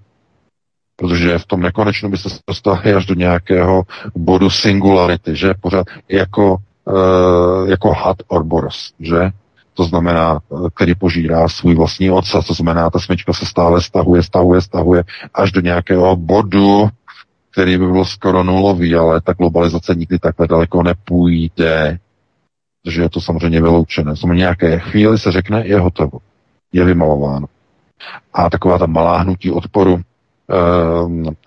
protože 0.96 1.38
v 1.38 1.46
tom 1.46 1.60
nekonečnu 1.60 2.10
byste 2.10 2.30
se 2.30 2.38
dostali 2.48 2.94
až 2.94 3.06
do 3.06 3.14
nějakého 3.14 3.82
bodu 4.16 4.50
singularity, 4.50 5.36
že 5.36 5.54
pořád 5.60 5.86
jako, 6.08 6.56
uh, 6.84 7.70
jako 7.70 7.92
had 7.92 8.16
Orboros, 8.28 8.92
že? 9.00 9.30
To 9.74 9.84
znamená, 9.84 10.40
který 10.74 10.94
požírá 10.94 11.48
svůj 11.48 11.74
vlastní 11.74 12.10
ocas, 12.10 12.46
to 12.46 12.54
znamená, 12.54 12.90
ta 12.90 12.98
smyčka 12.98 13.32
se 13.32 13.46
stále 13.46 13.82
stahuje, 13.82 14.22
stahuje, 14.22 14.60
stahuje 14.60 15.04
až 15.34 15.52
do 15.52 15.60
nějakého 15.60 16.16
bodu, 16.16 16.88
který 17.52 17.78
by 17.78 17.86
byl 17.86 18.04
skoro 18.04 18.42
nulový, 18.42 18.94
ale 18.94 19.20
ta 19.20 19.32
globalizace 19.32 19.94
nikdy 19.94 20.18
takhle 20.18 20.46
daleko 20.46 20.82
nepůjde, 20.82 21.98
protože 22.82 23.02
je 23.02 23.08
to 23.08 23.20
samozřejmě 23.20 23.62
vyloučené. 23.62 24.16
Samozřejmě 24.16 24.38
nějaké 24.38 24.78
chvíli 24.78 25.18
se 25.18 25.32
řekne, 25.32 25.66
je 25.66 25.80
hotovo, 25.80 26.18
je 26.72 26.84
vymalováno. 26.84 27.46
A 28.32 28.50
taková 28.50 28.78
ta 28.78 28.86
malá 28.86 29.18
hnutí 29.18 29.50
odporu, 29.50 30.00
eh, 30.00 30.54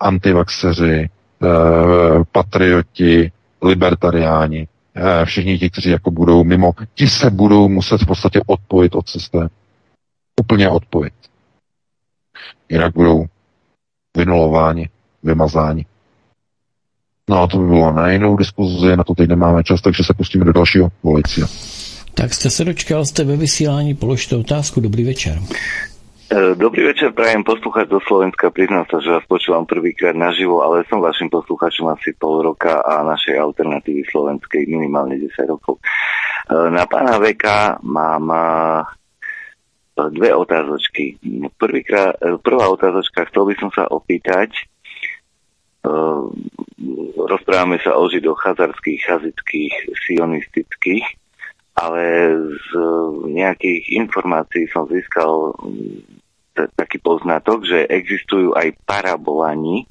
antivaxeři, 0.00 1.08
eh, 1.42 2.24
patrioti, 2.32 3.32
libertariáni, 3.62 4.68
eh, 4.94 5.24
všichni 5.24 5.58
ti, 5.58 5.70
kteří 5.70 5.90
jako 5.90 6.10
budou 6.10 6.44
mimo, 6.44 6.72
ti 6.94 7.08
se 7.08 7.30
budou 7.30 7.68
muset 7.68 8.00
v 8.02 8.06
podstatě 8.06 8.40
odpojit 8.46 8.94
od 8.94 9.08
systému. 9.08 9.48
Úplně 10.40 10.68
odpojit. 10.68 11.14
Jinak 12.68 12.94
budou 12.94 13.26
vynulováni, 14.16 14.88
vymazáni. 15.22 15.86
No 17.30 17.42
a 17.42 17.46
to 17.46 17.58
by 17.58 17.66
bylo 17.66 17.92
na 17.92 18.10
jinou 18.10 18.36
diskuzi, 18.36 18.96
na 18.96 19.04
to 19.04 19.14
teď 19.14 19.28
nemáme 19.28 19.64
čas, 19.64 19.80
takže 19.80 20.04
se 20.04 20.14
pustíme 20.14 20.44
do 20.44 20.52
dalšího 20.52 20.88
policie. 21.02 21.46
Tak 22.14 22.34
jste 22.34 22.50
se 22.50 22.64
dočkal, 22.64 23.04
jste 23.04 23.24
ve 23.24 23.36
vysílání, 23.36 23.94
položte 23.94 24.36
otázku, 24.36 24.80
dobrý 24.80 25.04
večer. 25.04 25.38
E, 26.32 26.54
dobrý 26.54 26.84
večer, 26.84 27.12
prajem 27.12 27.44
poslúchať 27.44 27.88
do 27.88 28.00
Slovenska. 28.00 28.50
Priznám 28.50 28.84
sa, 28.90 29.00
že 29.00 29.10
vás 29.10 29.24
počúvam 29.28 29.68
prvýkrát 29.68 30.16
naživo, 30.16 30.64
ale 30.64 30.84
som 30.88 31.00
vašim 31.00 31.28
posluchačom 31.28 31.88
asi 31.88 32.12
pol 32.16 32.44
roka 32.44 32.80
a 32.80 33.04
našej 33.04 33.40
alternatívy 33.40 34.04
slovenskej 34.08 34.68
minimálne 34.68 35.20
10 35.20 35.30
rokov. 35.48 35.80
E, 35.80 35.84
na 36.72 36.84
pána 36.88 37.16
Veka 37.20 37.80
mám 37.84 38.24
e, 38.32 38.40
dve 40.10 40.34
otázočky. 40.34 41.16
Prvýkrát, 41.56 42.20
prvá 42.42 42.68
otázočka, 42.68 43.28
chcel 43.32 43.44
by 43.48 43.54
som 43.60 43.70
sa 43.72 43.84
opýtať, 43.88 44.73
rozprávame 47.28 47.76
sa 47.84 47.96
o 48.00 48.08
židoch 48.08 48.40
chazarských, 48.40 49.00
chazických, 49.04 49.74
sionistických, 50.08 51.06
ale 51.76 52.04
z 52.48 52.68
nejakých 53.28 53.98
informácií 53.98 54.70
som 54.70 54.88
získal 54.88 55.52
mm, 55.58 56.22
taký 56.78 57.02
poznatok, 57.02 57.66
že 57.66 57.90
existujú 57.90 58.54
aj 58.54 58.78
parabolani, 58.86 59.84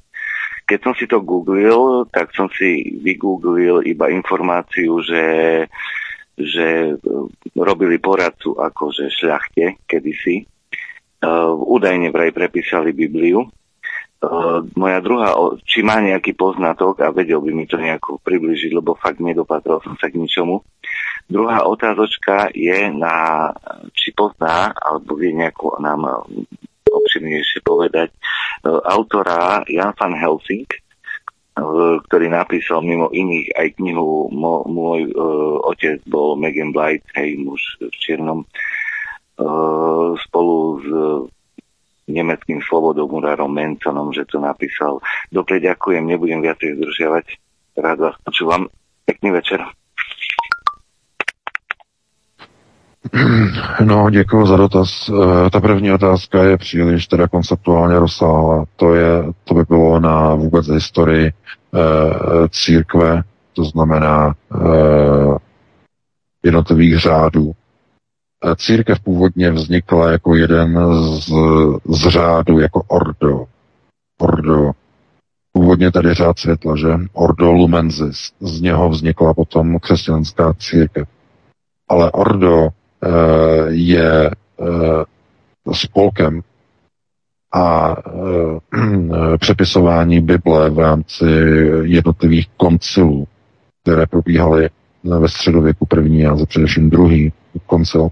Keď 0.64 0.78
som 0.80 0.94
si 0.96 1.04
to 1.04 1.20
googlil, 1.20 2.08
tak 2.08 2.32
som 2.32 2.48
si 2.48 2.96
vygooglil 3.04 3.84
iba 3.84 4.08
informáciu, 4.08 4.96
že 5.04 5.24
že 6.34 6.98
robili 7.54 8.02
poradcu 8.02 8.58
akože 8.58 9.06
šľachte 9.06 9.86
kedysi. 9.86 10.42
Údajne 11.62 12.10
vraj 12.10 12.34
prepísali 12.34 12.90
Bibliu. 12.90 13.46
Uh, 14.24 14.64
moja 14.72 15.04
druhá, 15.04 15.36
či 15.68 15.84
má 15.84 16.00
nejaký 16.00 16.32
poznatok 16.32 17.04
a 17.04 17.12
vedel 17.12 17.44
by 17.44 17.52
mi 17.52 17.68
to 17.68 17.76
nejako 17.76 18.16
približiť, 18.24 18.72
lebo 18.72 18.96
fakt 18.96 19.20
nedopatrol 19.20 19.84
som 19.84 20.00
sa 20.00 20.08
k 20.08 20.16
ničomu. 20.16 20.64
Druhá 21.28 21.68
otázočka 21.68 22.48
je 22.56 22.88
na, 22.88 23.48
či 23.92 24.16
pozná, 24.16 24.72
alebo 24.72 25.20
vie 25.20 25.36
nejako 25.36 25.76
nám 25.76 26.24
obširnejšie 26.88 27.60
povedať, 27.60 28.16
uh, 28.64 28.80
autora 28.88 29.60
Jan 29.68 29.92
van 29.92 30.16
Helsing, 30.16 30.68
ktorý 32.08 32.26
napísal 32.34 32.82
mimo 32.82 33.14
iných 33.14 33.54
aj 33.54 33.68
knihu 33.78 34.26
Môj 34.66 35.06
uh, 35.14 35.62
otec 35.62 36.02
bol 36.02 36.34
Megan 36.34 36.74
Blight, 36.74 37.06
hej, 37.14 37.38
muž 37.38 37.62
v 37.78 37.94
čiernom, 37.94 38.42
uh, 38.42 40.18
spolu 40.18 40.56
s 40.82 40.88
nemeckým 42.08 42.60
slobodomurárom 42.60 43.54
Menconom, 43.54 44.12
že 44.12 44.24
to 44.28 44.40
napísal. 44.40 45.00
Dobre, 45.32 45.60
ďakujem, 45.60 46.04
nebudem 46.04 46.44
viacej 46.44 46.76
zdržiavať. 46.76 47.26
Rád 47.76 47.98
vás 47.98 48.16
počúvam. 48.24 48.68
Pekný 49.04 49.30
večer. 49.30 49.60
No, 53.84 54.10
děkuji 54.10 54.46
za 54.46 54.56
dotaz. 54.56 55.08
E, 55.08 55.50
ta 55.50 55.60
první 55.60 55.92
otázka 55.92 56.42
je 56.42 56.56
příliš 56.56 57.06
teda 57.06 57.28
konceptuálně 57.28 57.98
rozsáhlá. 57.98 58.64
To, 58.76 58.94
je, 58.94 59.24
to 59.44 59.54
by 59.54 59.62
bylo 59.68 60.00
na 60.00 60.34
vůbec 60.34 60.68
historii 60.68 61.26
e, 61.26 61.32
církve, 62.48 63.22
to 63.52 63.64
znamená 63.64 64.34
e, 64.34 64.58
jednotlivých 66.42 66.98
řádů. 66.98 67.52
E, 68.44 68.56
církev 68.56 69.00
původně 69.00 69.50
vznikla 69.50 70.10
jako 70.10 70.34
jeden 70.34 70.78
z, 71.20 71.32
z 71.88 72.08
řádů, 72.08 72.58
jako 72.58 72.82
ordo. 72.88 73.44
Ordo. 74.20 74.70
Původně 75.52 75.92
tady 75.92 76.14
řád 76.14 76.38
světla, 76.38 76.76
že? 76.76 76.88
Ordo 77.12 77.52
Lumensis. 77.52 78.32
Z 78.40 78.60
něho 78.60 78.88
vznikla 78.88 79.34
potom 79.34 79.78
křesťanská 79.78 80.54
církev. 80.58 81.08
Ale 81.88 82.10
ordo 82.10 82.68
Eh, 83.04 83.66
je 83.68 84.30
eh, 84.30 85.04
spolkem 85.72 86.40
a 87.52 87.96
eh, 88.06 89.36
přepisování 89.38 90.20
Bible 90.20 90.70
v 90.70 90.78
rámci 90.78 91.24
jednotlivých 91.82 92.48
koncilů, 92.56 93.26
které 93.82 94.06
probíhaly 94.06 94.70
ve 95.04 95.28
středověku 95.28 95.86
první 95.86 96.26
a 96.26 96.36
za 96.36 96.46
především 96.46 96.90
druhý 96.90 97.32
koncil, 97.66 98.08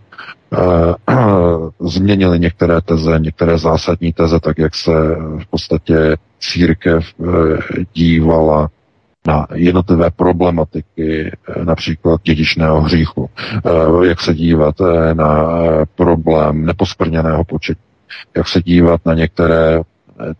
změnili 1.80 2.38
některé 2.40 2.80
teze, 2.80 3.18
některé 3.18 3.58
zásadní 3.58 4.12
teze, 4.12 4.40
tak 4.40 4.58
jak 4.58 4.74
se 4.74 4.92
v 5.38 5.46
podstatě 5.50 6.16
církev 6.40 7.04
dívala 7.94 8.68
na 9.26 9.46
jednotlivé 9.54 10.10
problematiky, 10.10 11.32
eh, 11.48 11.64
například 11.64 12.20
dědičného 12.22 12.80
hříchu, 12.80 13.30
eh, 13.38 14.06
jak 14.06 14.20
se 14.20 14.34
dívat 14.34 14.74
eh, 14.80 15.14
na 15.14 15.46
problém 15.94 16.66
neposprněného 16.66 17.44
početí, 17.44 17.80
jak 18.36 18.48
se 18.48 18.62
dívat 18.62 19.00
na 19.06 19.14
některé 19.14 19.80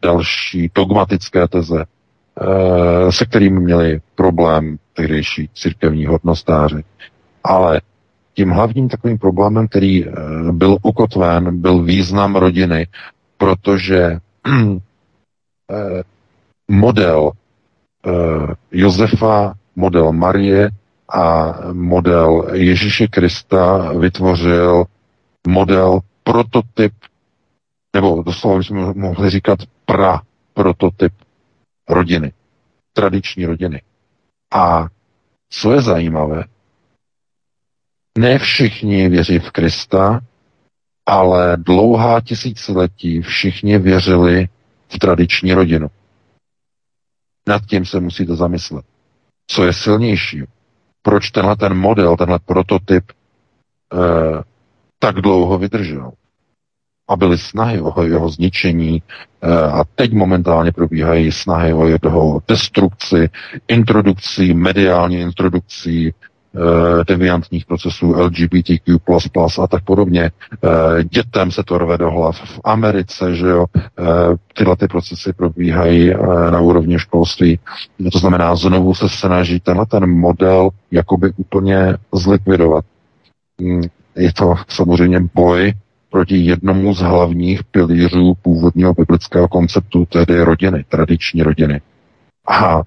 další 0.02 0.70
dogmatické 0.74 1.48
teze, 1.48 1.84
se 3.10 3.24
kterými 3.24 3.60
měli 3.60 4.00
problém 4.14 4.78
tehdejší 4.92 5.50
církevní 5.54 6.06
hodnostáři. 6.06 6.84
Ale 7.44 7.80
tím 8.34 8.50
hlavním 8.50 8.88
takovým 8.88 9.18
problémem, 9.18 9.68
který 9.68 10.04
byl 10.52 10.76
ukotven, 10.82 11.60
byl 11.60 11.82
význam 11.82 12.36
rodiny, 12.36 12.86
protože 13.38 14.18
model 16.70 17.32
Eh, 18.06 18.54
Josefa, 18.72 19.54
model 19.76 20.12
Marie 20.12 20.70
a 21.14 21.54
model 21.72 22.48
Ježíše 22.52 23.06
Krista 23.06 23.92
vytvořil 23.92 24.84
model 25.46 26.00
prototyp, 26.24 26.92
nebo 27.94 28.22
doslova 28.22 28.58
bychom 28.58 28.98
mohli 28.98 29.30
říkat 29.30 29.58
pra 29.84 30.20
prototyp 30.54 31.12
rodiny, 31.88 32.32
tradiční 32.92 33.46
rodiny. 33.46 33.82
A 34.54 34.86
co 35.50 35.72
je 35.72 35.82
zajímavé, 35.82 36.44
ne 38.18 38.38
všichni 38.38 39.08
věří 39.08 39.38
v 39.38 39.50
Krista, 39.50 40.20
ale 41.06 41.56
dlouhá 41.56 42.20
tisíciletí 42.20 43.22
všichni 43.22 43.78
věřili 43.78 44.48
v 44.88 44.98
tradiční 44.98 45.52
rodinu. 45.52 45.90
Nad 47.48 47.66
tím 47.66 47.84
se 47.84 48.00
musíte 48.00 48.36
zamyslet. 48.36 48.84
Co 49.46 49.64
je 49.64 49.72
silnější? 49.72 50.42
Proč 51.02 51.30
tenhle 51.30 51.56
ten 51.56 51.74
model, 51.74 52.16
tenhle 52.16 52.38
prototyp 52.38 53.04
eh, 53.92 54.42
tak 54.98 55.14
dlouho 55.16 55.58
vydržel? 55.58 56.12
A 57.08 57.16
byly 57.16 57.38
snahy 57.38 57.80
o 57.80 58.02
jeho 58.02 58.28
zničení 58.28 59.02
eh, 59.42 59.48
a 59.56 59.84
teď 59.94 60.12
momentálně 60.12 60.72
probíhají 60.72 61.32
snahy 61.32 61.72
o 61.72 61.86
jeho 61.86 62.42
destrukci, 62.48 63.30
introdukcí, 63.68 64.54
mediální 64.54 65.20
introdukcí 65.20 66.14
deviantních 67.08 67.66
procesů 67.66 68.12
LGBTQ++ 68.12 68.96
a 69.62 69.66
tak 69.66 69.84
podobně. 69.84 70.30
Eh, 70.64 71.04
dětem 71.04 71.50
se 71.50 71.62
to 71.62 71.78
rve 71.78 71.98
do 71.98 72.10
hlav. 72.10 72.40
V 72.40 72.60
Americe, 72.64 73.34
že 73.34 73.46
jo, 73.46 73.66
eh, 73.76 74.02
tyhle 74.54 74.76
ty 74.76 74.88
procesy 74.88 75.32
probíhají 75.32 76.12
na 76.50 76.60
úrovni 76.60 76.98
školství. 76.98 77.58
To 78.12 78.18
znamená, 78.18 78.56
znovu 78.56 78.94
se 78.94 79.08
snaží 79.08 79.60
tenhle 79.60 79.86
ten 79.86 80.10
model 80.10 80.70
jakoby 80.90 81.32
úplně 81.36 81.96
zlikvidovat. 82.14 82.84
Hmm, 83.60 83.82
je 84.16 84.32
to 84.32 84.54
samozřejmě 84.68 85.20
boj 85.34 85.72
proti 86.10 86.36
jednomu 86.36 86.94
z 86.94 87.00
hlavních 87.00 87.64
pilířů 87.64 88.34
původního 88.42 88.94
biblického 88.94 89.48
konceptu, 89.48 90.04
tedy 90.04 90.42
rodiny, 90.42 90.84
tradiční 90.88 91.42
rodiny. 91.42 91.80
A 92.48 92.82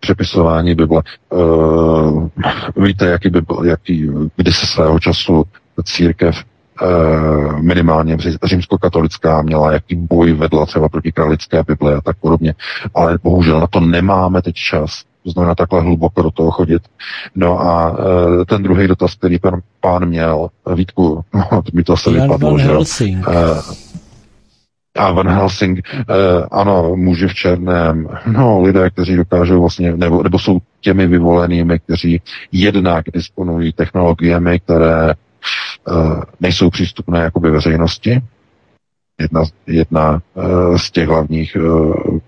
přepisování 0.00 0.74
Bible. 0.74 1.02
Uh, 1.30 2.28
víte, 2.76 3.06
jaký, 3.06 3.30
by 3.30 3.40
byl, 3.40 3.64
jaký 3.64 4.10
kdy 4.36 4.52
se 4.52 4.66
svého 4.66 4.98
času 4.98 5.44
církev 5.84 6.44
uh, 6.82 7.60
minimálně 7.60 8.16
římskokatolická 8.44 9.42
měla, 9.42 9.72
jaký 9.72 9.96
boj 9.96 10.32
vedla 10.32 10.66
třeba 10.66 10.88
proti 10.88 11.12
kralické 11.12 11.62
Bible 11.62 11.96
a 11.96 12.00
tak 12.00 12.16
podobně. 12.16 12.54
Ale 12.94 13.18
bohužel 13.22 13.60
na 13.60 13.66
to 13.66 13.80
nemáme 13.80 14.42
teď 14.42 14.54
čas. 14.54 15.04
To 15.24 15.30
znamená 15.30 15.54
takhle 15.54 15.80
hluboko 15.80 16.22
do 16.22 16.30
toho 16.30 16.50
chodit. 16.50 16.82
No 17.34 17.60
a 17.60 17.90
uh, 17.90 18.44
ten 18.44 18.62
druhý 18.62 18.88
dotaz, 18.88 19.14
který 19.14 19.38
pan 19.38 19.60
pán 19.80 20.06
měl, 20.06 20.48
Vítku, 20.74 21.24
no, 21.34 21.62
mi 21.72 21.82
to 21.82 21.92
asi 21.92 22.10
vypadlo, 22.10 22.58
že 22.58 22.72
Uh, 22.72 22.84
a 24.96 25.12
Van 25.12 25.28
Helsing, 25.28 25.80
eh, 25.94 26.04
ano, 26.50 26.96
muži 26.96 27.28
v 27.28 27.34
černém, 27.34 28.08
no, 28.26 28.62
lidé, 28.62 28.90
kteří 28.90 29.16
dokážou 29.16 29.60
vlastně, 29.60 29.96
nebo, 29.96 30.22
nebo 30.22 30.38
jsou 30.38 30.58
těmi 30.80 31.06
vyvolenými, 31.06 31.78
kteří 31.78 32.22
jednak 32.52 33.04
disponují 33.12 33.72
technologiemi, 33.72 34.60
které 34.60 35.10
eh, 35.10 35.14
nejsou 36.40 36.70
přístupné 36.70 37.20
jakoby 37.20 37.50
veřejnosti. 37.50 38.22
Jedna, 39.20 39.42
jedna 39.66 40.22
eh, 40.36 40.78
z 40.78 40.90
těch 40.90 41.08
hlavních, 41.08 41.56
eh, 41.56 42.18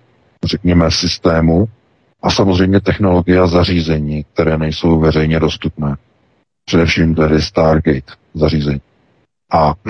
řekněme, 0.45 0.91
systémů. 0.91 1.69
A 2.23 2.31
samozřejmě 2.31 2.81
technologie 2.81 3.41
a 3.41 3.47
zařízení, 3.47 4.25
které 4.33 4.59
nejsou 4.59 5.01
veřejně 5.01 5.41
dostupné. 5.41 5.97
Především 6.65 7.15
tedy 7.15 7.43
Stargate 7.43 8.13
zařízení. 8.35 8.81
A 9.53 9.75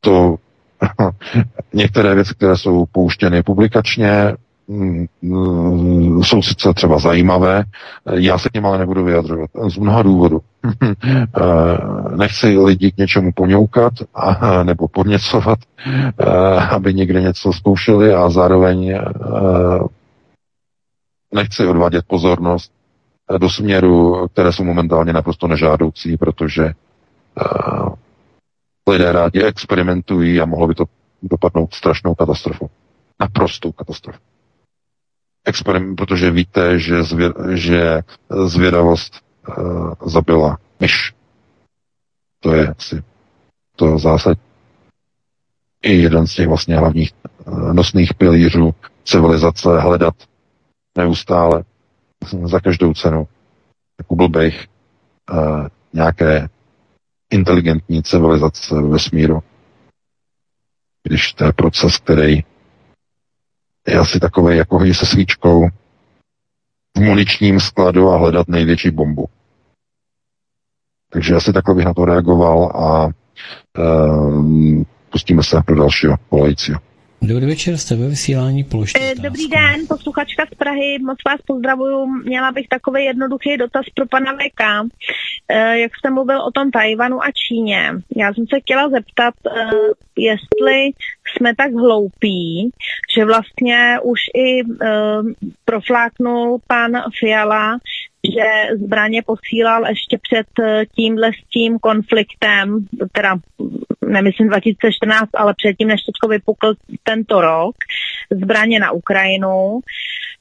to 0.00 0.36
Některé 1.72 2.14
věci, 2.14 2.34
které 2.34 2.56
jsou 2.56 2.86
pouštěny 2.86 3.42
publikačně, 3.42 4.34
mm, 4.68 5.06
mm, 5.22 6.24
jsou 6.24 6.42
sice 6.42 6.74
třeba 6.74 6.98
zajímavé, 6.98 7.64
já 8.12 8.38
se 8.38 8.48
k 8.48 8.54
něm 8.54 8.66
ale 8.66 8.78
nebudu 8.78 9.04
vyjadřovat. 9.04 9.50
Z 9.68 9.76
mnoha 9.76 10.02
důvodů. 10.02 10.40
Eh, 11.40 12.16
nechci 12.16 12.58
lidi 12.58 12.92
k 12.92 12.96
něčemu 12.96 13.32
poňoukat 13.32 13.92
a, 14.14 14.62
nebo 14.62 14.88
podněcovat, 14.88 15.58
eh, 15.86 16.26
aby 16.70 16.94
někde 16.94 17.20
něco 17.20 17.52
zkoušeli 17.52 18.14
a 18.14 18.30
zároveň 18.30 18.90
eh, 18.90 19.00
nechci 21.34 21.66
odvádět 21.66 22.04
pozornost 22.06 22.72
do 23.38 23.50
směru, 23.50 24.26
které 24.32 24.52
jsou 24.52 24.64
momentálně 24.64 25.12
naprosto 25.12 25.46
nežádoucí, 25.46 26.16
protože 26.16 26.72
lidé 28.90 29.12
rádi 29.12 29.42
experimentují 29.42 30.40
a 30.40 30.46
mohlo 30.46 30.68
by 30.68 30.74
to 30.74 30.84
dopadnout 31.22 31.74
strašnou 31.74 32.14
katastrofu. 32.14 32.70
naprostou 33.20 33.72
katastrofu. 33.72 34.18
Experiment, 35.44 35.96
protože 35.96 36.30
víte, 36.30 36.78
že, 36.78 37.02
zvě, 37.02 37.32
že 37.54 38.02
zvědavost 38.46 39.20
uh, 39.48 39.92
zabila 40.06 40.58
myš. 40.80 41.14
To 42.40 42.54
je 42.54 42.68
asi 42.68 43.02
to 43.76 43.98
zásad. 43.98 44.38
I 45.82 45.92
jeden 45.92 46.26
z 46.26 46.34
těch 46.34 46.48
vlastně 46.48 46.78
hlavních 46.78 47.12
uh, 47.44 47.72
nosných 47.72 48.14
pilířů 48.14 48.74
civilizace 49.04 49.80
hledat 49.80 50.14
neustále 50.98 51.64
za 52.44 52.60
každou 52.60 52.94
cenu 52.94 53.28
jako 53.98 54.14
blbejch 54.14 54.66
uh, 55.32 55.66
nějaké 55.92 56.48
inteligentní 57.30 58.02
civilizace 58.02 58.74
ve 58.74 58.88
vesmíru. 58.88 59.42
Když 61.02 61.32
to 61.32 61.44
je 61.44 61.52
proces, 61.52 61.98
který 61.98 62.44
je 63.88 63.98
asi 63.98 64.20
takový, 64.20 64.56
jako 64.56 64.78
hodit 64.78 64.94
se 64.94 65.06
svíčkou 65.06 65.68
v 66.96 67.00
muničním 67.00 67.60
skladu 67.60 68.08
a 68.08 68.18
hledat 68.18 68.48
největší 68.48 68.90
bombu. 68.90 69.26
Takže 71.10 71.34
asi 71.34 71.52
takhle 71.52 71.74
bych 71.74 71.84
na 71.84 71.94
to 71.94 72.04
reagoval 72.04 72.64
a 72.64 73.08
um, 73.78 74.86
pustíme 75.10 75.42
se 75.42 75.62
pro 75.66 75.76
dalšího 75.76 76.16
volajícího. 76.30 76.78
Dobrý 77.22 77.46
večer, 77.46 77.76
jste 77.76 77.96
ve 77.96 78.08
vysílání, 78.08 78.64
položte 78.64 78.98
Eh, 79.02 79.14
Dobrý 79.14 79.48
den, 79.48 79.86
posluchačka 79.88 80.46
z 80.52 80.54
Prahy, 80.54 80.98
moc 81.06 81.18
vás 81.26 81.40
pozdravuju. 81.46 82.06
Měla 82.06 82.52
bych 82.52 82.68
takový 82.68 83.04
jednoduchý 83.04 83.56
dotaz 83.56 83.84
pro 83.94 84.06
pana 84.06 84.32
VK. 84.32 84.88
Eh, 85.48 85.78
Jak 85.78 85.92
jste 85.96 86.10
mluvil 86.10 86.40
o 86.42 86.50
tom 86.50 86.70
Tajvanu 86.70 87.22
a 87.22 87.26
Číně, 87.48 87.92
já 88.16 88.34
jsem 88.34 88.44
se 88.46 88.60
chtěla 88.60 88.88
zeptat, 88.88 89.34
eh, 89.56 89.70
jestli 90.18 90.90
jsme 91.36 91.54
tak 91.56 91.72
hloupí, 91.72 92.70
že 93.16 93.24
vlastně 93.24 93.98
už 94.02 94.18
i 94.36 94.62
profláknul 95.64 96.58
pan 96.66 96.92
Fiala, 97.20 97.78
že 98.34 98.76
zbraně 98.84 99.22
posílal 99.22 99.86
ještě 99.88 100.18
před 100.22 100.46
eh, 100.60 100.86
tímhle 100.96 101.30
s 101.32 101.48
tím 101.52 101.78
konfliktem, 101.78 102.86
teda 103.12 103.36
nemyslím 104.06 104.48
2014, 104.48 105.30
ale 105.34 105.54
předtím, 105.56 105.88
než 105.88 106.00
teďko 106.02 106.28
vypukl 106.28 106.74
tento 107.02 107.40
rok, 107.40 107.76
zbraně 108.30 108.80
na 108.80 108.90
Ukrajinu. 108.90 109.80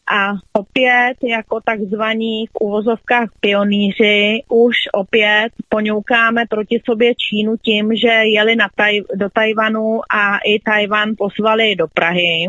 A 0.08 0.34
opět 0.54 1.18
jako 1.24 1.60
takzvaní 1.66 2.48
v 2.48 2.52
uvozovkách 2.62 3.30
pionýři 3.40 4.44
už 4.50 4.76
opět 4.94 5.50
poňoukáme 5.70 6.46
proti 6.50 6.82
sobě 6.86 7.14
Čínu 7.16 7.58
tím, 7.58 7.96
že 7.96 8.08
jeli 8.08 8.56
na 8.56 8.68
taj, 8.76 9.02
do 9.16 9.30
Tajvanu 9.34 10.00
a 10.12 10.38
i 10.38 10.60
Tajvan 10.60 11.14
pozvali 11.18 11.76
do 11.76 11.88
Prahy. 11.88 12.48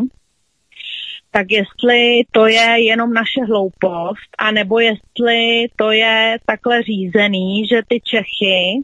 Tak 1.37 1.51
jestli 1.51 2.21
to 2.31 2.47
je 2.47 2.85
jenom 2.85 3.13
naše 3.13 3.45
hloupost, 3.47 4.29
anebo 4.37 4.79
jestli 4.79 5.67
to 5.75 5.91
je 5.91 6.37
takhle 6.45 6.83
řízený, 6.83 7.67
že 7.67 7.81
ty 7.87 8.01
Čechy 8.03 8.81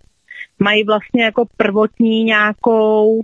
mají 0.60 0.84
vlastně 0.84 1.24
jako 1.24 1.46
prvotní 1.58 2.24
nějakou 2.24 3.22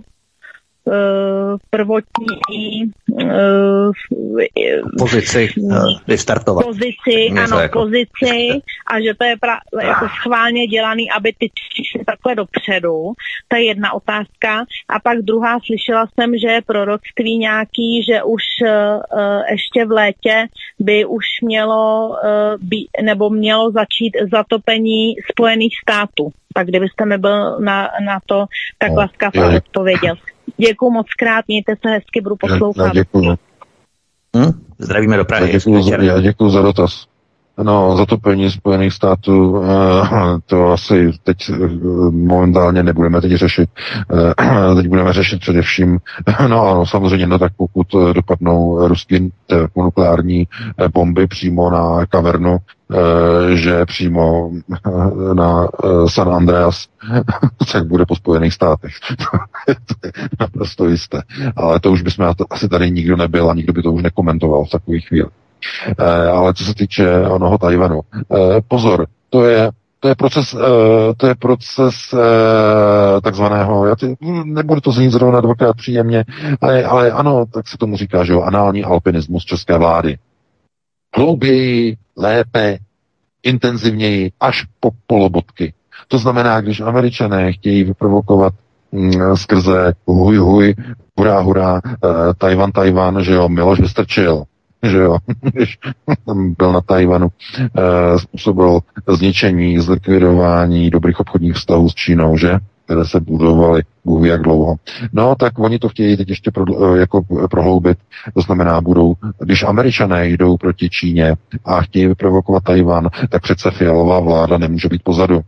prvotní 1.70 2.26
eh, 3.20 3.90
Pozici 4.98 5.48
uh, 5.60 5.98
vystartovat. 6.08 6.64
pozici, 6.66 7.28
ano, 7.44 7.60
jako- 7.60 7.78
pozici 7.78 8.48
a 8.86 9.00
že 9.00 9.14
to 9.18 9.24
je 9.24 9.36
pra, 9.40 9.58
jako 9.82 10.06
schválně 10.20 10.66
dělaný, 10.66 11.10
aby 11.10 11.32
ty 11.38 11.50
šli 11.90 12.04
takhle 12.04 12.34
dopředu. 12.34 13.12
To 13.48 13.56
je 13.56 13.64
jedna 13.64 13.92
otázka. 13.92 14.64
A 14.88 15.00
pak 15.00 15.18
druhá, 15.18 15.58
slyšela 15.66 16.06
jsem, 16.14 16.38
že 16.38 16.48
je 16.48 16.62
proroctví 16.66 17.38
nějaký, 17.38 18.02
že 18.08 18.22
už 18.22 18.42
ještě 19.50 19.84
v 19.86 19.90
létě 19.90 20.46
by 20.78 21.04
už 21.04 21.24
mělo 21.42 22.16
být, 22.58 22.88
nebo 23.02 23.30
mělo 23.30 23.70
začít 23.70 24.16
zatopení 24.32 25.14
Spojených 25.32 25.74
států. 25.82 26.30
Tak 26.54 26.66
kdybyste 26.66 27.06
mi 27.06 27.18
byl 27.18 27.58
na, 27.60 27.90
na 28.04 28.18
to 28.26 28.44
tak 28.78 28.90
No, 28.90 28.96
laskav 28.96 29.34
já 29.34 29.42
a 29.42 29.44
děkuji. 29.46 29.56
odpověděl. 29.56 30.14
Děkuji 30.68 30.90
moc 30.90 31.06
krát, 31.18 31.44
mějte 31.48 31.72
se 31.82 31.90
hezky, 31.90 32.20
budu 32.20 32.36
Já, 32.42 32.48
poslouchat. 32.48 32.84
já 32.86 32.92
děkuju. 33.02 33.36
Hm? 34.36 34.66
Zdravíme 34.78 35.16
do 35.16 35.20
Já 35.20 35.24
Prahy. 35.24 35.52
děkuju, 35.52 35.82
za, 35.82 35.90
Večer. 35.90 36.04
já 36.04 36.20
děkuju 36.20 36.50
za 36.50 36.62
dotaz. 36.62 37.06
No, 37.62 37.96
zatopení 37.96 38.50
Spojených 38.50 38.92
států, 38.92 39.62
eh, 39.64 39.68
to 40.46 40.72
asi 40.72 41.10
teď 41.24 41.50
eh, 41.50 41.68
momentálně 42.10 42.82
nebudeme 42.82 43.20
teď 43.20 43.32
řešit. 43.32 43.70
Eh, 44.12 44.74
Teď 44.74 44.88
budeme 44.88 45.12
řešit 45.12 45.40
především, 45.40 45.98
no 46.48 46.66
ano, 46.68 46.86
samozřejmě, 46.86 47.26
no 47.26 47.38
tak 47.38 47.52
pokud 47.56 47.86
dopadnou 48.12 48.88
ruské 48.88 49.18
nukleární 49.76 50.46
bomby 50.94 51.26
přímo 51.26 51.70
na 51.70 52.06
kavernu, 52.06 52.58
že 53.54 53.86
přímo 53.86 54.50
na 55.34 55.68
San 56.06 56.28
Andreas, 56.34 56.86
tak 57.72 57.86
bude 57.86 58.06
po 58.06 58.16
Spojených 58.16 58.54
státech. 58.54 58.92
to 59.66 60.06
je 60.06 60.12
naprosto 60.40 60.88
jisté. 60.88 61.22
Ale 61.56 61.80
to 61.80 61.92
už 61.92 62.02
bychom 62.02 62.32
asi 62.50 62.68
tady 62.68 62.90
nikdo 62.90 63.16
nebyl 63.16 63.50
a 63.50 63.54
nikdo 63.54 63.72
by 63.72 63.82
to 63.82 63.92
už 63.92 64.02
nekomentoval 64.02 64.64
v 64.64 64.70
takových 64.70 65.08
chvíli. 65.08 65.28
Eh, 65.98 66.28
ale 66.28 66.54
co 66.54 66.64
se 66.64 66.74
týče 66.74 67.20
onoho 67.20 67.58
Tajvanu, 67.58 68.00
eh, 68.14 68.60
pozor, 68.68 69.06
to 69.30 69.44
je 69.44 69.70
to 70.02 70.08
je 70.08 70.14
proces, 70.14 70.54
eh, 70.54 71.14
to 71.16 71.26
je 71.26 71.34
proces 71.34 71.94
takzvaného, 73.22 73.86
já 73.86 73.96
ty, 73.96 74.16
nebudu 74.44 74.80
to 74.80 74.92
znít 74.92 75.10
zrovna 75.10 75.40
dvakrát 75.40 75.76
příjemně, 75.76 76.24
ale, 76.60 76.84
ale 76.84 77.10
ano, 77.10 77.44
tak 77.54 77.68
se 77.68 77.78
tomu 77.78 77.96
říká, 77.96 78.24
že 78.24 78.32
jo, 78.32 78.42
anální 78.42 78.84
alpinismus 78.84 79.44
české 79.44 79.78
vlády. 79.78 80.18
Hlouběji, 81.16 81.96
lépe, 82.16 82.78
intenzivněji, 83.42 84.32
až 84.40 84.66
po 84.80 84.90
polobotky. 85.06 85.72
To 86.08 86.18
znamená, 86.18 86.60
když 86.60 86.80
američané 86.80 87.52
chtějí 87.52 87.84
vyprovokovat 87.84 88.54
mm, 88.92 89.36
skrze 89.36 89.92
huj, 90.06 90.36
huj, 90.36 90.74
hurá, 91.18 91.40
hurá, 91.40 91.80
Tajvan, 92.38 92.72
Tajvan, 92.72 93.22
že 93.24 93.32
jo, 93.34 93.48
Miloš 93.48 93.80
Vystrčil, 93.80 94.44
že 94.82 94.98
jo, 94.98 95.18
když 95.52 95.78
byl 96.58 96.72
na 96.72 96.80
Tajvanu, 96.80 97.28
eh, 97.58 98.18
způsobil 98.18 98.80
zničení, 99.08 99.78
zlikvidování 99.78 100.90
dobrých 100.90 101.20
obchodních 101.20 101.54
vztahů 101.54 101.88
s 101.88 101.94
Čínou, 101.94 102.36
že? 102.36 102.58
které 102.90 103.04
se 103.04 103.20
budovaly 103.20 103.82
Bůh 104.04 104.26
jak 104.26 104.42
dlouho. 104.42 104.74
No, 105.12 105.34
tak 105.34 105.58
oni 105.58 105.78
to 105.78 105.88
chtějí 105.88 106.16
teď 106.16 106.28
ještě 106.28 106.50
pro, 106.50 106.96
jako 106.96 107.22
prohloubit. 107.50 107.98
To 108.34 108.40
znamená, 108.40 108.80
budou, 108.80 109.14
když 109.38 109.62
američané 109.62 110.28
jdou 110.28 110.56
proti 110.56 110.90
Číně 110.90 111.34
a 111.64 111.82
chtějí 111.82 112.06
vyprovokovat 112.06 112.64
Tajvan, 112.64 113.08
tak 113.28 113.42
přece 113.42 113.70
fialová 113.70 114.20
vláda 114.20 114.58
nemůže 114.58 114.88
být 114.88 115.02
pozadu. 115.02 115.40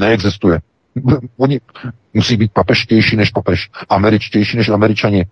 Neexistuje. 0.00 0.60
Oni 1.36 1.60
musí 2.14 2.36
být 2.36 2.52
papeštější 2.52 3.16
než 3.16 3.30
papež, 3.30 3.70
američtější 3.88 4.56
než 4.56 4.68
američani. 4.68 5.26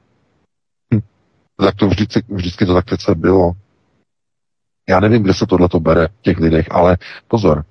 Tak 1.56 1.74
to 1.74 1.88
vždycky, 1.88 2.22
vždycky 2.28 2.66
to 2.66 2.74
tak 2.74 2.84
přece 2.84 3.14
bylo. 3.14 3.52
Já 4.88 5.00
nevím, 5.00 5.22
kde 5.22 5.34
se 5.34 5.46
tohle 5.46 5.68
to 5.68 5.80
bere 5.80 6.08
v 6.08 6.22
těch 6.22 6.38
lidech, 6.38 6.66
ale 6.70 6.96
pozor, 7.28 7.64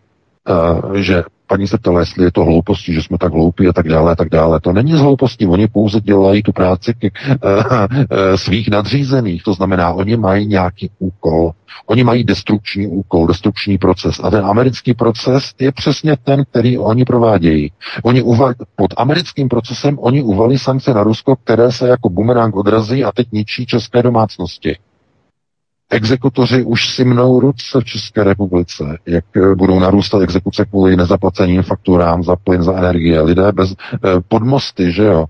uh, 0.49 0.93
že 0.93 1.23
paní 1.47 1.67
se 1.67 1.77
ptala, 1.77 1.99
jestli 1.99 2.23
je 2.23 2.31
to 2.31 2.43
hlouposti, 2.43 2.93
že 2.93 3.01
jsme 3.01 3.17
tak 3.17 3.33
hloupí 3.33 3.67
a 3.67 3.73
tak 3.73 3.87
dále 3.87 4.11
a 4.11 4.15
tak 4.15 4.29
dále. 4.29 4.59
To 4.59 4.73
není 4.73 4.93
z 4.93 4.99
hlouposti, 4.99 5.47
oni 5.47 5.67
pouze 5.67 6.01
dělají 6.01 6.43
tu 6.43 6.51
práci 6.51 6.93
k, 6.93 7.03
uh, 7.03 7.51
uh, 7.51 8.35
svých 8.35 8.69
nadřízených. 8.69 9.43
To 9.43 9.53
znamená, 9.53 9.93
oni 9.93 10.17
mají 10.17 10.47
nějaký 10.47 10.89
úkol, 10.99 11.51
oni 11.85 12.03
mají 12.03 12.23
destrukční 12.23 12.87
úkol, 12.87 13.27
destrukční 13.27 13.77
proces. 13.77 14.19
A 14.23 14.29
ten 14.29 14.45
americký 14.45 14.93
proces 14.93 15.51
je 15.59 15.71
přesně 15.71 16.17
ten, 16.23 16.45
který 16.45 16.77
oni 16.77 17.05
provádějí. 17.05 17.71
Oni 18.03 18.21
uval, 18.21 18.53
pod 18.75 18.93
americkým 18.97 19.49
procesem 19.49 19.97
oni 19.99 20.23
uvalí 20.23 20.57
sankce 20.57 20.93
na 20.93 21.03
Rusko, 21.03 21.35
které 21.35 21.71
se 21.71 21.87
jako 21.87 22.09
bumerang 22.09 22.55
odrazí 22.55 23.03
a 23.03 23.11
teď 23.11 23.27
ničí 23.31 23.65
české 23.65 24.03
domácnosti. 24.03 24.77
Exekutoři 25.89 26.63
už 26.63 26.95
si 26.95 27.05
mnou 27.05 27.39
ruce 27.39 27.79
v 27.81 27.83
České 27.83 28.23
republice, 28.23 28.97
jak 29.05 29.25
eh, 29.37 29.55
budou 29.55 29.79
narůstat 29.79 30.21
exekuce 30.21 30.65
kvůli 30.65 30.95
nezaplaceným 30.95 31.63
fakturám 31.63 32.23
za 32.23 32.35
plyn, 32.35 32.63
za 32.63 32.73
energie. 32.73 33.21
Lidé 33.21 33.51
bez 33.51 33.75
eh, 33.93 33.97
pod 34.27 34.43
mosty, 34.43 34.91
že 34.91 35.03
jo? 35.03 35.25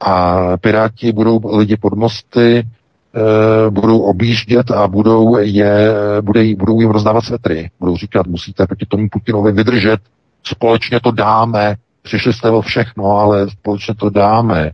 A 0.00 0.36
piráti 0.56 1.12
budou 1.12 1.56
lidi 1.56 1.76
pod 1.76 1.94
mosty, 1.94 2.58
eh, 2.58 3.70
budou 3.70 4.00
objíždět 4.00 4.70
a 4.70 4.88
budou, 4.88 5.38
je, 5.38 5.94
bude, 6.20 6.54
budou 6.54 6.80
jim 6.80 6.90
rozdávat 6.90 7.24
svetry. 7.24 7.70
Budou 7.80 7.96
říkat, 7.96 8.26
musíte 8.26 8.66
proti 8.66 8.86
tomu 8.86 9.08
Putinovi 9.12 9.52
vydržet, 9.52 10.00
společně 10.42 11.00
to 11.00 11.10
dáme, 11.10 11.76
přišli 12.02 12.32
jste 12.32 12.50
o 12.50 12.62
všechno, 12.62 13.04
ale 13.16 13.50
společně 13.50 13.94
to 13.94 14.10
dáme. 14.10 14.70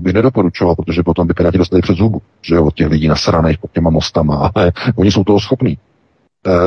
To 0.00 0.04
bych 0.04 0.14
nedoporučoval, 0.14 0.76
protože 0.76 1.02
potom 1.02 1.26
by 1.26 1.34
Piráti 1.34 1.58
dostali 1.58 1.82
před 1.82 1.96
zubu, 1.96 2.22
že 2.42 2.54
jo, 2.54 2.64
od 2.64 2.74
těch 2.74 2.88
lidí 2.88 3.08
nasraných 3.08 3.58
pod 3.58 3.72
těma 3.72 3.90
mostama, 3.90 4.50
ale 4.54 4.72
oni 4.96 5.12
jsou 5.12 5.24
toho 5.24 5.40
schopní. 5.40 5.78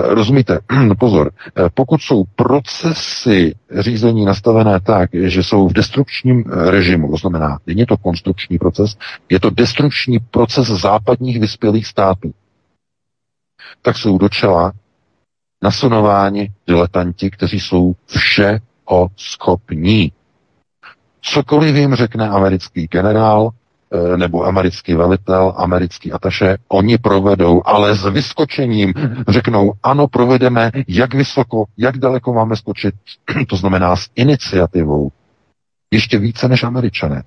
rozumíte, 0.04 0.60
pozor, 1.00 1.32
pokud 1.74 2.02
jsou 2.02 2.24
procesy 2.36 3.56
řízení 3.80 4.26
nastavené 4.26 4.80
tak, 4.80 5.10
že 5.14 5.44
jsou 5.44 5.68
v 5.68 5.74
destrukčním 5.74 6.44
režimu, 6.46 7.12
to 7.12 7.18
znamená, 7.18 7.60
není 7.68 7.86
to 7.86 7.98
konstrukční 7.98 8.58
proces, 8.58 8.98
je 9.30 9.40
to 9.40 9.50
destrukční 9.50 10.20
proces 10.20 10.68
západních 10.68 11.40
vyspělých 11.40 11.88
států, 11.88 12.34
tak 13.82 13.98
jsou 13.98 14.18
do 14.18 14.30
čela 14.30 14.72
nasunováni 15.64 16.52
diletanti, 16.68 17.32
kteří 17.32 17.60
jsou 17.60 17.96
všeho 18.06 19.08
schopní. 19.18 20.12
Cokoliv 21.26 21.76
jim 21.76 21.96
řekne 21.96 22.30
americký 22.30 22.88
generál, 22.88 23.50
eh, 23.94 24.18
nebo 24.18 24.44
americký 24.44 24.94
velitel, 24.94 25.54
americký 25.58 26.12
ataše, 26.12 26.58
oni 26.68 26.98
provedou, 26.98 27.62
ale 27.66 27.96
s 27.96 28.10
vyskočením 28.10 28.94
řeknou, 29.28 29.74
ano, 29.84 30.08
provedeme, 30.08 30.72
jak 30.88 31.14
vysoko, 31.14 31.66
jak 31.78 31.98
daleko 31.98 32.34
máme 32.34 32.56
skočit, 32.56 32.96
to 33.48 33.58
znamená 33.58 33.96
s 33.96 34.10
iniciativou, 34.16 35.12
ještě 35.92 36.18
více 36.18 36.48
než 36.48 36.64
američané. 36.64 37.24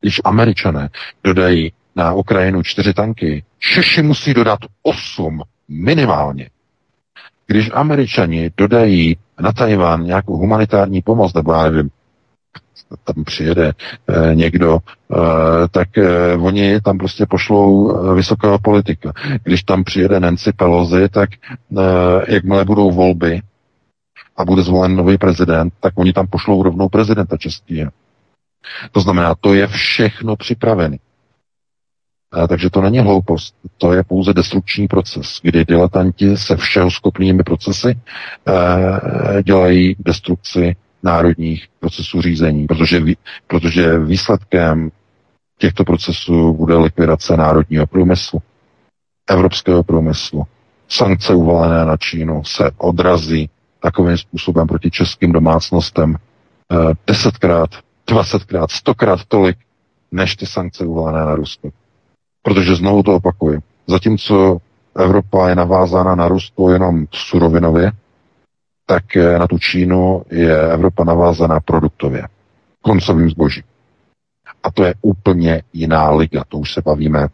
Když 0.00 0.20
američané 0.24 0.88
dodají 1.24 1.72
na 1.96 2.12
Ukrajinu 2.12 2.62
čtyři 2.62 2.94
tanky, 2.94 3.44
Češi 3.58 4.02
musí 4.02 4.34
dodat 4.34 4.58
osm 4.82 5.42
minimálně. 5.68 6.50
Když 7.46 7.70
američani 7.72 8.50
dodají 8.56 9.16
na 9.40 9.52
Tajván 9.52 10.04
nějakou 10.04 10.36
humanitární 10.36 11.02
pomoc, 11.02 11.34
nebo 11.34 11.52
já 11.52 11.62
nevím, 11.62 11.90
tam 13.04 13.24
přijede 13.24 13.72
e, 14.08 14.34
někdo, 14.34 14.78
e, 14.78 15.68
tak 15.68 15.98
e, 15.98 16.34
oni 16.36 16.80
tam 16.80 16.98
prostě 16.98 17.26
pošlou 17.26 17.94
vysokého 18.14 18.58
politika. 18.58 19.12
Když 19.44 19.62
tam 19.62 19.84
přijede 19.84 20.20
Nancy 20.20 20.52
Pelosi, 20.52 21.08
tak 21.08 21.30
jakmile 22.28 22.64
budou 22.64 22.90
volby 22.90 23.40
a 24.36 24.44
bude 24.44 24.62
zvolen 24.62 24.96
nový 24.96 25.18
prezident, 25.18 25.72
tak 25.80 25.92
oni 25.96 26.12
tam 26.12 26.26
pošlou 26.26 26.62
rovnou 26.62 26.88
prezidenta 26.88 27.36
českého. 27.36 27.90
To 28.92 29.00
znamená, 29.00 29.34
to 29.40 29.54
je 29.54 29.66
všechno 29.66 30.36
připravené. 30.36 30.98
Takže 32.48 32.70
to 32.70 32.80
není 32.80 32.98
hloupost, 32.98 33.54
to 33.78 33.92
je 33.92 34.04
pouze 34.04 34.32
destrukční 34.34 34.88
proces, 34.88 35.40
kdy 35.42 35.64
diletanti 35.64 36.36
se 36.36 36.56
všeho 36.56 36.90
schopnými 36.90 37.42
procesy 37.42 37.98
dělají 39.42 39.96
destrukci 39.98 40.76
národních 41.02 41.68
procesů 41.80 42.22
řízení, 42.22 42.66
protože, 42.66 43.02
protože 43.46 43.98
výsledkem 43.98 44.90
těchto 45.58 45.84
procesů 45.84 46.52
bude 46.52 46.76
likvidace 46.76 47.36
národního 47.36 47.86
průmyslu, 47.86 48.42
evropského 49.30 49.82
průmyslu. 49.82 50.44
Sankce 50.88 51.34
uvalené 51.34 51.84
na 51.84 51.96
Čínu 51.96 52.44
se 52.44 52.70
odrazí 52.78 53.50
takovým 53.82 54.18
způsobem 54.18 54.66
proti 54.66 54.90
českým 54.90 55.32
domácnostem 55.32 56.16
eh, 56.16 56.76
desetkrát, 57.06 57.70
dvacetkrát, 58.06 58.70
stokrát 58.70 59.24
tolik, 59.28 59.56
než 60.12 60.36
ty 60.36 60.46
sankce 60.46 60.84
uvalené 60.84 61.24
na 61.26 61.34
Rusko. 61.34 61.70
Protože 62.42 62.74
znovu 62.74 63.02
to 63.02 63.14
opakuju. 63.14 63.60
Zatímco 63.86 64.58
Evropa 64.96 65.48
je 65.48 65.54
navázána 65.54 66.14
na 66.14 66.28
Rusko 66.28 66.70
jenom 66.70 67.06
surovinově, 67.12 67.92
tak 68.88 69.16
eh, 69.16 69.38
na 69.38 69.46
tu 69.46 69.58
Čínu 69.58 70.22
je 70.30 70.72
Evropa 70.72 71.04
navázaná 71.04 71.60
produktově, 71.60 72.22
koncovým 72.82 73.30
zbožím. 73.30 73.62
A 74.62 74.70
to 74.70 74.84
je 74.84 74.94
úplně 75.02 75.62
jiná 75.72 76.10
liga, 76.10 76.44
to 76.48 76.58
už 76.58 76.72
se 76.72 76.82
bavíme 76.82 77.28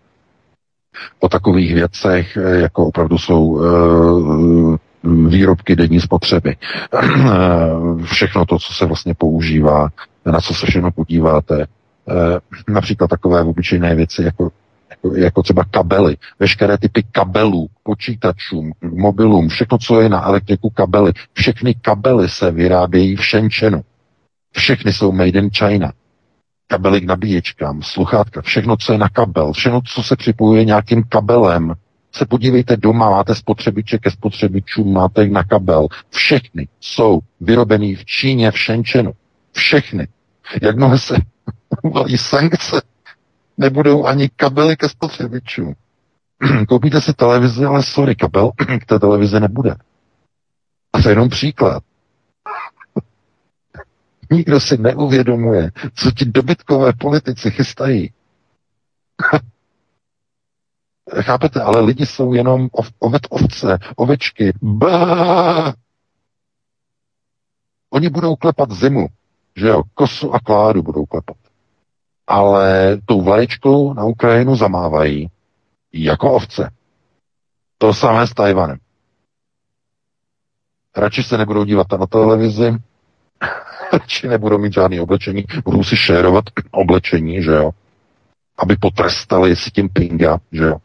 o 1.21 1.29
takových 1.29 1.75
věcech, 1.75 2.37
eh, 2.37 2.61
jako 2.61 2.87
opravdu 2.87 3.19
jsou 3.19 3.45
uh, 3.45 4.77
výrobky 5.29 5.77
denní 5.77 6.01
spotřeby. 6.01 6.57
všechno 8.05 8.47
to, 8.47 8.59
co 8.59 8.73
se 8.73 8.87
vlastně 8.87 9.15
používá, 9.15 9.89
na 10.27 10.41
co 10.41 10.55
se 10.55 10.67
všechno 10.67 10.91
podíváte, 10.91 11.67
například 12.69 13.09
takové 13.09 13.43
obyčejné 13.43 13.95
věci, 13.95 14.23
jako 14.23 14.51
jako 15.17 15.43
třeba 15.43 15.65
kabely, 15.65 16.17
veškeré 16.39 16.79
typy 16.79 17.03
kabelů, 17.13 17.67
počítačům, 17.83 18.73
mobilům, 18.83 19.49
všechno, 19.49 19.79
co 19.79 20.01
je 20.01 20.09
na 20.09 20.25
elektriku 20.25 20.71
kabely, 20.71 21.13
všechny 21.33 21.75
kabely 21.75 22.29
se 22.29 22.51
vyrábějí 22.51 23.17
v 23.17 23.21
Shenzhenu. 23.21 23.83
Všechny 24.57 24.93
jsou 24.93 25.13
made 25.13 25.39
in 25.39 25.51
China. 25.51 25.93
Kabely 26.67 27.01
k 27.01 27.05
nabíječkám, 27.05 27.83
sluchátka, 27.83 28.43
všechno, 28.43 28.77
co 28.77 28.93
je 28.93 28.99
na 28.99 29.09
kabel, 29.09 29.53
všechno, 29.53 29.81
co 29.95 30.03
se 30.03 30.17
připojuje 30.17 30.65
nějakým 30.65 31.03
kabelem, 31.09 31.75
se 32.17 32.27
podívejte 32.27 32.77
doma, 32.77 33.11
máte 33.11 33.35
spotřebiče 33.35 33.99
ke 33.99 34.11
spotřebičům, 34.11 34.93
máte 34.93 35.27
na 35.27 35.45
kabel. 35.45 35.89
Všechny 36.11 36.69
jsou 36.81 37.21
vyrobený 37.41 37.95
v 37.95 38.05
Číně, 38.05 38.51
v 38.51 38.55
Shenzhenu. 38.55 39.13
Všechny. 39.53 40.09
Jakmile 40.63 40.99
se 40.99 41.17
uvalí 41.83 42.19
sankce 42.19 42.94
nebudou 43.59 44.07
ani 44.07 44.29
kabely 44.29 44.77
ke 44.77 44.89
spotřebičům. 44.89 45.75
Koupíte 46.69 47.01
si 47.01 47.13
televizi, 47.13 47.65
ale 47.65 47.83
sorry, 47.83 48.17
kabel 48.17 48.51
k 48.81 48.87
té 48.87 48.99
televizi 48.99 49.41
nebude. 49.41 49.77
A 50.93 51.03
to 51.03 51.09
je 51.09 51.13
jenom 51.13 51.29
příklad. 51.29 51.83
Nikdo 54.31 54.61
si 54.61 54.79
neuvědomuje, 54.79 55.71
co 55.95 56.11
ti 56.11 56.25
dobytkové 56.25 56.93
politici 56.93 57.51
chystají. 57.51 58.13
Chápete, 61.21 61.63
ale 61.63 61.81
lidi 61.81 62.07
jsou 62.07 62.35
jenom 62.35 62.69
ov, 62.73 62.91
ovet 62.99 63.27
ovce, 63.31 63.79
ovečky. 63.97 64.53
Bá! 64.63 65.75
Oni 67.91 68.09
budou 68.09 68.37
klepat 68.37 68.73
zimu, 68.73 69.07
že 69.57 69.69
jo, 69.69 69.83
kosu 69.95 70.35
a 70.35 70.41
kládu 70.41 70.83
budou 70.83 71.07
klepat 71.07 71.34
ale 72.27 72.97
tou 73.05 73.23
vlaječkou 73.23 73.95
na 73.95 74.05
Ukrajinu 74.05 74.57
zamávají 74.57 75.31
jako 75.93 76.33
ovce. 76.33 76.71
To 77.79 77.95
samé 77.95 78.27
s 78.27 78.35
Tajvanem. 78.35 78.79
Radši 80.97 81.23
se 81.23 81.39
nebudou 81.39 81.65
dívat 81.65 81.87
na 81.93 82.07
televizi, 82.07 82.77
radši 83.93 84.29
nebudou 84.29 84.59
mít 84.59 84.73
žádné 84.73 85.01
oblečení, 85.01 85.45
budou 85.65 85.85
si 85.85 85.97
šérovat 85.97 86.45
oblečení, 86.71 87.43
že 87.43 87.51
jo, 87.51 87.71
aby 88.59 88.77
potrestali 88.77 89.57
si 89.57 89.71
tím 89.71 89.89
pinga, 89.89 90.39
že 90.53 90.65
jo. 90.65 90.77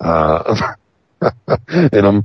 A, 0.00 0.38
jenom 1.92 2.20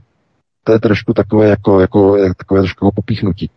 to 0.64 0.72
je 0.72 0.80
trošku 0.80 1.14
takové 1.14 1.48
jako, 1.48 1.80
jako, 1.80 2.18
takové 2.38 2.61
trošku 2.61 2.91
popíchnutí. 2.95 3.49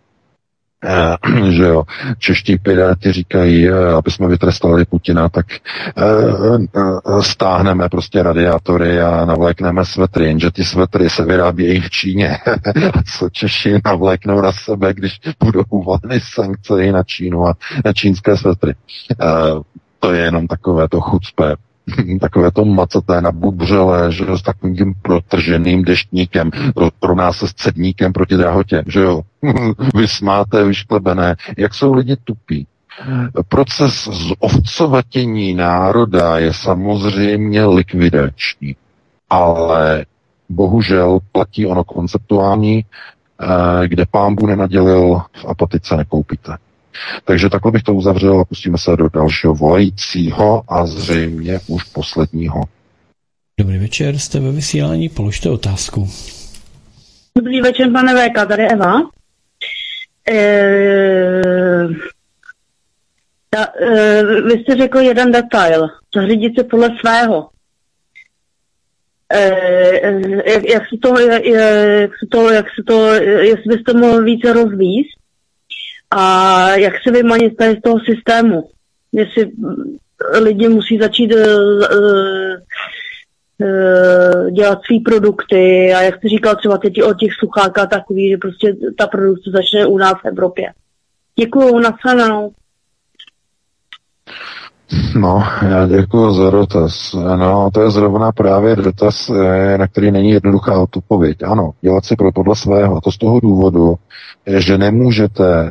Eh, 0.85 1.17
že 1.51 1.65
jo, 1.65 1.85
čeští 2.19 2.59
piráti 2.59 3.13
říkají, 3.13 3.69
eh, 3.69 3.93
aby 3.93 4.11
jsme 4.11 4.29
vytrestali 4.29 4.85
Putina, 4.85 5.29
tak 5.29 5.47
eh, 5.53 7.23
stáhneme 7.23 7.89
prostě 7.89 8.23
radiátory 8.23 9.01
a 9.01 9.25
navlékneme 9.25 9.85
svetry, 9.85 10.27
jenže 10.27 10.51
ty 10.51 10.65
svetry 10.65 11.11
se 11.11 11.25
vyrábějí 11.25 11.81
v 11.81 11.91
Číně. 11.91 12.39
a 12.95 13.03
co 13.19 13.31
Češi 13.31 13.81
navléknou 13.85 14.41
na 14.41 14.53
sebe, 14.53 14.95
když 14.95 15.21
budou 15.45 15.63
uvaleny 15.69 16.21
sankce 16.21 16.93
na 16.93 17.03
Čínu 17.03 17.47
a 17.47 17.55
na 17.85 17.93
čínské 17.93 18.37
svetry. 18.37 18.75
To 20.01 20.13
je 20.13 20.25
jenom 20.25 20.47
takové 20.47 20.89
to 20.89 21.01
chucpe 21.01 21.57
takové 22.21 22.51
to 22.51 22.65
macaté 22.65 23.21
na 23.21 23.33
bubřele, 23.33 24.13
že 24.13 24.25
jo, 24.25 24.39
s 24.39 24.43
takovým 24.43 24.95
protrženým 25.03 25.85
deštníkem, 25.85 26.51
nás 27.15 27.37
se 27.37 27.47
cedníkem 27.57 28.13
proti 28.13 28.37
drahotě, 28.37 28.85
že 28.87 29.01
jo. 29.01 29.23
Vysmáté, 29.95 30.65
vyšklebené. 30.65 31.37
Jak 31.59 31.75
jsou 31.75 31.93
lidi 31.93 32.17
tupí? 32.25 32.67
Proces 33.49 34.09
zovcovatění 34.09 35.55
národa 35.55 36.39
je 36.39 36.53
samozřejmě 36.55 37.65
likvidační, 37.65 38.77
ale 39.31 40.07
bohužel 40.49 41.19
platí 41.33 41.67
ono 41.67 41.85
konceptuální, 41.85 42.85
eh, 43.41 43.89
kde 43.89 44.05
pámbu 44.11 44.47
nenadělil, 44.47 45.21
v 45.33 45.45
apatice 45.45 45.97
nekoupíte. 45.97 46.57
Takže 47.25 47.51
takhle 47.51 47.73
bych 47.73 47.83
to 47.83 47.95
uzavřel 47.95 48.41
a 48.41 48.45
pustíme 48.45 48.79
se 48.79 48.97
do 48.97 49.09
dalšího 49.09 49.55
volajícího 49.55 50.63
a 50.69 50.87
zřejmě 50.87 51.61
už 51.69 51.85
posledního. 51.85 52.61
Dobrý 53.61 53.79
večer, 53.79 54.19
jste 54.19 54.41
ve 54.41 54.53
vysílání, 54.53 55.09
položte 55.09 55.51
otázku. 55.51 56.09
Dobrý 57.39 57.61
večer, 57.61 57.93
pane 57.93 58.15
VK, 58.15 58.49
tady 58.49 58.63
Eva. 58.69 59.01
E, 60.31 61.89
ta, 63.51 63.67
e, 63.81 64.23
vy 64.25 64.53
jste 64.53 64.77
řekl 64.77 64.99
jeden 64.99 65.33
detail, 65.33 65.89
zařídit 66.15 66.53
se 66.59 66.65
podle 66.65 66.89
svého. 67.01 67.49
E, 69.33 69.51
jak, 70.53 70.69
jak, 70.69 70.83
se 70.89 70.97
to, 71.03 71.19
jak, 71.21 72.11
se 72.19 72.27
to, 72.31 72.51
jak 72.51 72.67
se 72.67 72.83
to, 72.87 73.15
jestli 73.15 73.77
byste 73.77 73.93
mohl 73.93 74.25
více 74.25 74.53
rozvíst, 74.53 75.24
a 76.17 76.69
jak 76.71 76.93
se 77.03 77.13
vymanit 77.13 77.57
tady 77.57 77.77
z 77.77 77.83
toho 77.83 77.97
systému. 78.01 78.69
Jestli 79.13 79.51
lidi 80.41 80.69
musí 80.69 80.99
začít 80.99 81.33
uh, 81.35 81.41
uh, 83.61 84.51
dělat 84.51 84.79
svý 84.87 85.01
produkty 85.01 85.95
a 85.95 86.03
jak 86.03 86.15
jsi 86.15 86.29
říkal 86.29 86.57
třeba 86.57 86.79
teď 86.79 87.03
o 87.03 87.15
těch 87.15 87.33
suchákách 87.41 87.89
takový, 87.89 88.31
že 88.31 88.37
prostě 88.37 88.77
ta 88.99 89.07
produkce 89.07 89.51
začne 89.51 89.87
u 89.87 89.99
nás 89.99 90.15
v 90.23 90.29
Evropě. 90.29 90.73
Děkuju, 91.39 91.79
nasledanou. 91.79 92.53
No, 95.17 95.43
já 95.69 95.87
děkuji 95.87 96.35
za 96.35 96.51
dotaz. 96.51 97.15
No, 97.15 97.71
to 97.75 97.83
je 97.83 97.91
zrovna 97.91 98.33
právě 98.33 98.77
dotaz, 98.77 99.31
na 99.77 99.89
který 99.89 100.11
není 100.11 100.31
jednoduchá 100.31 100.81
odpověď. 100.81 101.43
Ano, 101.43 101.71
dělat 101.81 102.05
si 102.05 102.17
pro 102.17 102.33
podle 102.33 102.57
svého. 102.57 102.97
A 102.97 103.01
to 103.01 103.13
z 103.13 103.19
toho 103.19 103.41
důvodu, 103.41 103.95
že 104.47 104.79
nemůžete 104.79 105.71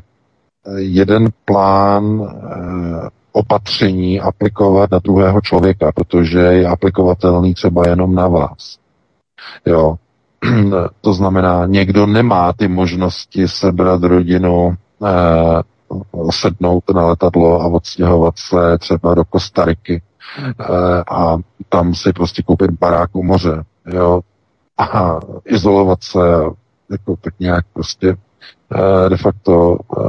jeden 0.77 1.29
plán 1.45 2.27
opatření 3.33 4.21
aplikovat 4.21 4.91
na 4.91 4.99
druhého 4.99 5.41
člověka, 5.41 5.91
protože 5.91 6.39
je 6.39 6.67
aplikovatelný 6.67 7.53
třeba 7.53 7.87
jenom 7.87 8.15
na 8.15 8.27
vás. 8.27 8.77
Jo. 9.65 9.95
To 11.01 11.13
znamená, 11.13 11.65
někdo 11.65 12.05
nemá 12.05 12.53
ty 12.53 12.67
možnosti 12.67 13.47
sebrat 13.47 14.03
rodinu, 14.03 14.75
eh, 15.05 15.61
sednout 16.31 16.83
na 16.95 17.05
letadlo 17.05 17.61
a 17.61 17.67
odstěhovat 17.67 18.33
se 18.37 18.77
třeba 18.77 19.15
do 19.15 19.25
Kostariky 19.25 20.01
eh, 20.39 21.03
a 21.11 21.37
tam 21.69 21.95
si 21.95 22.13
prostě 22.13 22.43
koupit 22.43 22.71
barák 22.71 23.15
u 23.15 23.23
moře, 23.23 23.63
jo, 23.85 24.21
a 24.77 25.19
izolovat 25.45 26.03
se 26.03 26.19
jako 26.89 27.15
tak 27.21 27.33
nějak 27.39 27.65
prostě 27.73 28.09
eh, 28.09 28.15
de 29.09 29.17
facto 29.17 29.77
eh, 29.77 30.01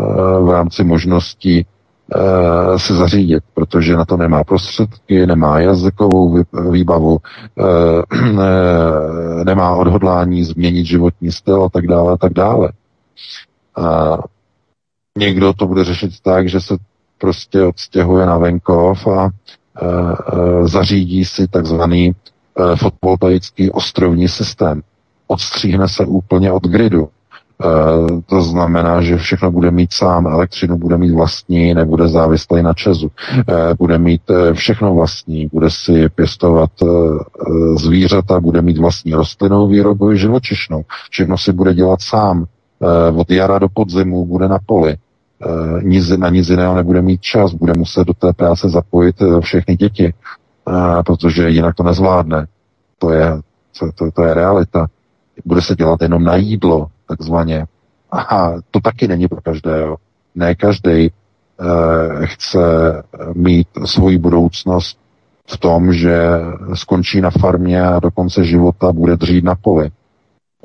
v 0.43 0.51
rámci 0.51 0.85
možností 0.85 1.67
Eh, 2.13 2.79
se 2.79 2.95
zařídit, 2.95 3.45
protože 3.55 3.97
na 3.97 4.05
to 4.05 4.17
nemá 4.17 4.45
prostředky, 4.45 5.27
nemá 5.27 5.61
jazykovou 5.61 6.45
výbavu, 6.71 7.19
eh, 7.59 9.45
nemá 9.45 9.77
odhodlání 9.77 10.45
změnit 10.45 10.85
životní 10.85 11.33
styl 11.33 11.65
a 11.65 11.69
tak 11.69 11.87
dále 11.87 12.13
a 12.13 12.17
tak 12.17 12.33
dále. 12.33 12.73
A 13.77 14.19
někdo 15.19 15.53
to 15.53 15.67
bude 15.67 15.85
řešit 15.85 16.11
tak, 16.23 16.49
že 16.49 16.61
se 16.61 16.77
prostě 17.19 17.63
odstěhuje 17.63 18.27
na 18.27 18.39
venkov 18.39 19.07
a 19.07 19.31
eh, 19.83 20.69
zařídí 20.69 21.25
si 21.25 21.49
takzvaný 21.49 22.13
fotovoltaický 22.75 23.71
ostrovní 23.71 24.29
systém. 24.29 24.83
Odstříhne 25.27 25.89
se 25.89 26.07
úplně 26.07 26.53
od 26.53 26.63
gridu. 26.63 27.09
Eh, 27.65 28.21
to 28.27 28.43
znamená, 28.43 29.03
že 29.03 29.17
všechno 29.17 29.51
bude 29.51 29.71
mít 29.71 29.93
sám, 29.93 30.27
elektřinu 30.27 30.77
bude 30.77 30.99
mít 30.99 31.13
vlastní, 31.13 31.75
nebude 31.75 32.09
závislý 32.09 32.63
na 32.63 32.75
Česu. 32.75 33.11
Eh, 33.49 33.75
bude 33.79 33.99
mít 33.99 34.23
eh, 34.31 34.55
všechno 34.55 34.95
vlastní, 34.95 35.49
bude 35.53 35.71
si 35.71 36.09
pěstovat 36.09 36.71
zvířata, 37.77 38.41
bude 38.41 38.63
mít 38.63 38.79
vlastní 38.79 39.13
rostlinnou 39.15 39.69
výrobu 39.69 40.13
i 40.13 40.19
živočišnou. 40.19 40.83
Všechno 41.11 41.39
si 41.39 41.53
bude 41.53 41.75
dělat 41.75 42.01
sám. 42.03 42.45
Od 43.15 43.31
jara 43.31 43.59
do 43.59 43.69
podzimu 43.69 44.27
bude 44.27 44.49
na 44.49 44.59
poli. 44.67 44.97
Na 46.17 46.29
nic 46.29 46.49
jiného 46.49 46.75
nebude 46.75 47.03
mít 47.03 47.21
čas, 47.21 47.55
bude 47.55 47.73
muset 47.77 48.07
do 48.07 48.15
té 48.15 48.33
práce 48.33 48.69
zapojit 48.69 49.17
všechny 49.41 49.77
děti, 49.77 50.15
protože 51.07 51.51
jinak 51.51 51.75
to 51.75 51.83
nezvládne. 51.83 52.47
To 52.99 53.11
je, 53.11 53.41
to, 53.79 53.93
to, 53.95 54.11
to 54.11 54.23
je 54.23 54.35
realita. 54.35 54.87
Bude 55.45 55.63
se 55.63 55.75
dělat 55.75 56.03
jenom 56.03 56.25
na 56.25 56.37
jídlo, 56.37 56.87
takzvaně. 57.09 57.67
A 58.13 58.53
to 58.71 58.81
taky 58.81 59.09
není 59.09 59.29
pro 59.29 59.41
každého. 59.41 59.97
Ne 60.35 60.55
každý 60.55 61.07
eh, 61.07 62.27
chce 62.27 62.59
mít 63.35 63.69
svoji 63.85 64.19
budoucnost 64.19 64.99
v 65.47 65.59
tom, 65.59 65.93
že 65.93 66.19
skončí 66.75 67.21
na 67.21 67.31
farmě 67.31 67.83
a 67.83 68.01
do 68.01 68.11
konce 68.11 68.45
života 68.45 68.93
bude 68.93 69.17
dřít 69.17 69.45
na 69.45 69.55
poli 69.55 69.91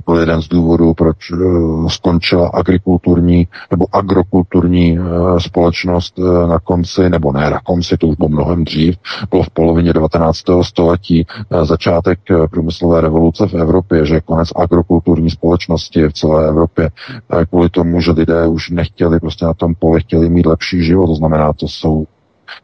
byl 0.05 0.15
jeden 0.17 0.41
z 0.41 0.47
důvodů, 0.47 0.93
proč 0.93 1.31
uh, 1.31 1.87
skončila 1.87 2.49
agrikulturní 2.49 3.47
nebo 3.71 3.85
agrokulturní 3.91 4.99
uh, 4.99 5.37
společnost 5.37 6.19
uh, 6.19 6.49
na 6.49 6.59
konci, 6.59 7.09
nebo 7.09 7.31
ne 7.31 7.49
na 7.49 7.59
konci, 7.59 7.97
to 7.97 8.07
už 8.07 8.15
bylo 8.15 8.29
mnohem 8.29 8.63
dřív, 8.63 8.95
bylo 9.29 9.43
v 9.43 9.49
polovině 9.49 9.93
19. 9.93 10.39
století 10.61 11.25
začátek 11.63 12.19
průmyslové 12.51 13.01
revoluce 13.01 13.47
v 13.47 13.53
Evropě, 13.53 14.05
že 14.05 14.21
konec 14.21 14.49
agrokulturní 14.55 15.29
společnosti 15.29 16.07
v 16.07 16.13
celé 16.13 16.47
Evropě 16.47 16.89
kvůli 17.49 17.69
tomu, 17.69 18.01
že 18.01 18.11
lidé 18.11 18.47
už 18.47 18.69
nechtěli 18.69 19.19
prostě 19.19 19.45
na 19.45 19.53
tom 19.53 19.75
poli, 19.75 20.01
chtěli 20.01 20.29
mít 20.29 20.45
lepší 20.45 20.83
život, 20.83 21.07
to 21.07 21.15
znamená, 21.15 21.53
to 21.53 21.67
jsou 21.67 22.05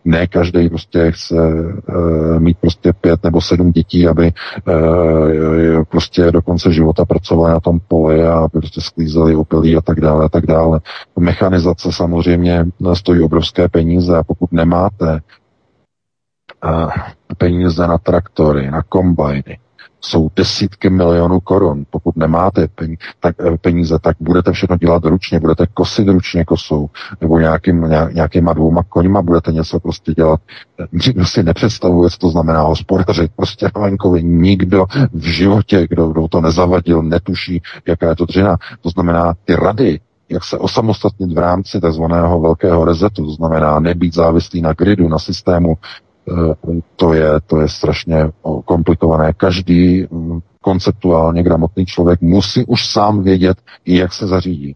ne 0.05 0.27
každý 0.27 0.69
prostě 0.69 1.11
chce 1.11 1.35
uh, 1.35 2.39
mít 2.39 2.57
prostě 2.57 2.93
pět 2.93 3.23
nebo 3.23 3.41
sedm 3.41 3.71
dětí, 3.71 4.07
aby 4.07 4.31
uh, 4.67 5.83
prostě 5.83 6.31
do 6.31 6.41
konce 6.41 6.73
života 6.73 7.05
pracovali 7.05 7.53
na 7.53 7.59
tom 7.59 7.79
poli 7.87 8.27
a 8.27 8.33
aby 8.33 8.59
prostě 8.59 8.81
sklízeli 8.81 9.35
opilí 9.35 9.75
a 9.75 9.81
tak 9.81 10.01
dále 10.01 10.25
a 10.25 10.29
tak 10.29 10.45
dále. 10.45 10.79
Mechanizace 11.19 11.91
samozřejmě 11.91 12.65
stojí 12.93 13.21
obrovské 13.21 13.69
peníze 13.69 14.17
a 14.17 14.23
pokud 14.23 14.51
nemáte 14.51 15.19
uh, 16.65 16.91
peníze 17.37 17.87
na 17.87 17.97
traktory, 17.97 18.71
na 18.71 18.83
kombajny, 18.83 19.57
jsou 20.05 20.29
desítky 20.35 20.89
milionů 20.89 21.39
korun. 21.39 21.85
Pokud 21.89 22.15
nemáte 22.15 22.67
peníze, 23.61 23.99
tak 23.99 24.15
budete 24.19 24.51
všechno 24.51 24.77
dělat 24.77 25.05
ručně, 25.05 25.39
budete 25.39 25.65
kosit 25.73 26.07
ručně 26.07 26.45
kosou, 26.45 26.89
nebo 27.21 27.39
nějakým, 27.39 27.89
nějakýma 28.13 28.53
dvouma 28.53 28.83
koňma 28.89 29.21
budete 29.21 29.51
něco 29.51 29.79
prostě 29.79 30.13
dělat. 30.13 30.39
Nikdo 30.91 31.25
si 31.25 31.43
nepředstavuje, 31.43 32.09
co 32.09 32.17
to 32.17 32.29
znamená 32.29 32.61
hospodařit. 32.61 33.31
Prostě 33.35 33.69
na 33.75 33.81
venkově 33.81 34.21
nikdo 34.21 34.85
v 35.13 35.23
životě, 35.23 35.87
kdo, 35.89 36.07
kdo 36.07 36.27
to 36.27 36.41
nezavadil, 36.41 37.03
netuší, 37.03 37.61
jaká 37.87 38.09
je 38.09 38.15
to 38.15 38.25
dřina. 38.25 38.57
To 38.81 38.89
znamená, 38.89 39.33
ty 39.45 39.55
rady, 39.55 39.99
jak 40.29 40.43
se 40.43 40.57
osamostatnit 40.57 41.33
v 41.33 41.37
rámci 41.37 41.79
tzv. 41.81 42.01
velkého 42.41 42.85
rezetu, 42.85 43.25
to 43.25 43.31
znamená 43.31 43.79
nebýt 43.79 44.13
závislý 44.13 44.61
na 44.61 44.73
gridu, 44.73 45.07
na 45.07 45.19
systému 45.19 45.77
Eh, 45.77 46.04
to 46.95 47.13
je, 47.13 47.29
to 47.47 47.59
je 47.61 47.69
strašně 47.69 48.31
komplikované. 48.65 49.33
Každý 49.33 50.07
mm, 50.11 50.39
konceptuálně 50.61 51.43
gramotný 51.43 51.85
člověk 51.85 52.21
musí 52.21 52.65
už 52.65 52.87
sám 52.91 53.23
vědět, 53.23 53.57
jak 53.85 54.13
se 54.13 54.27
zařídí. 54.27 54.75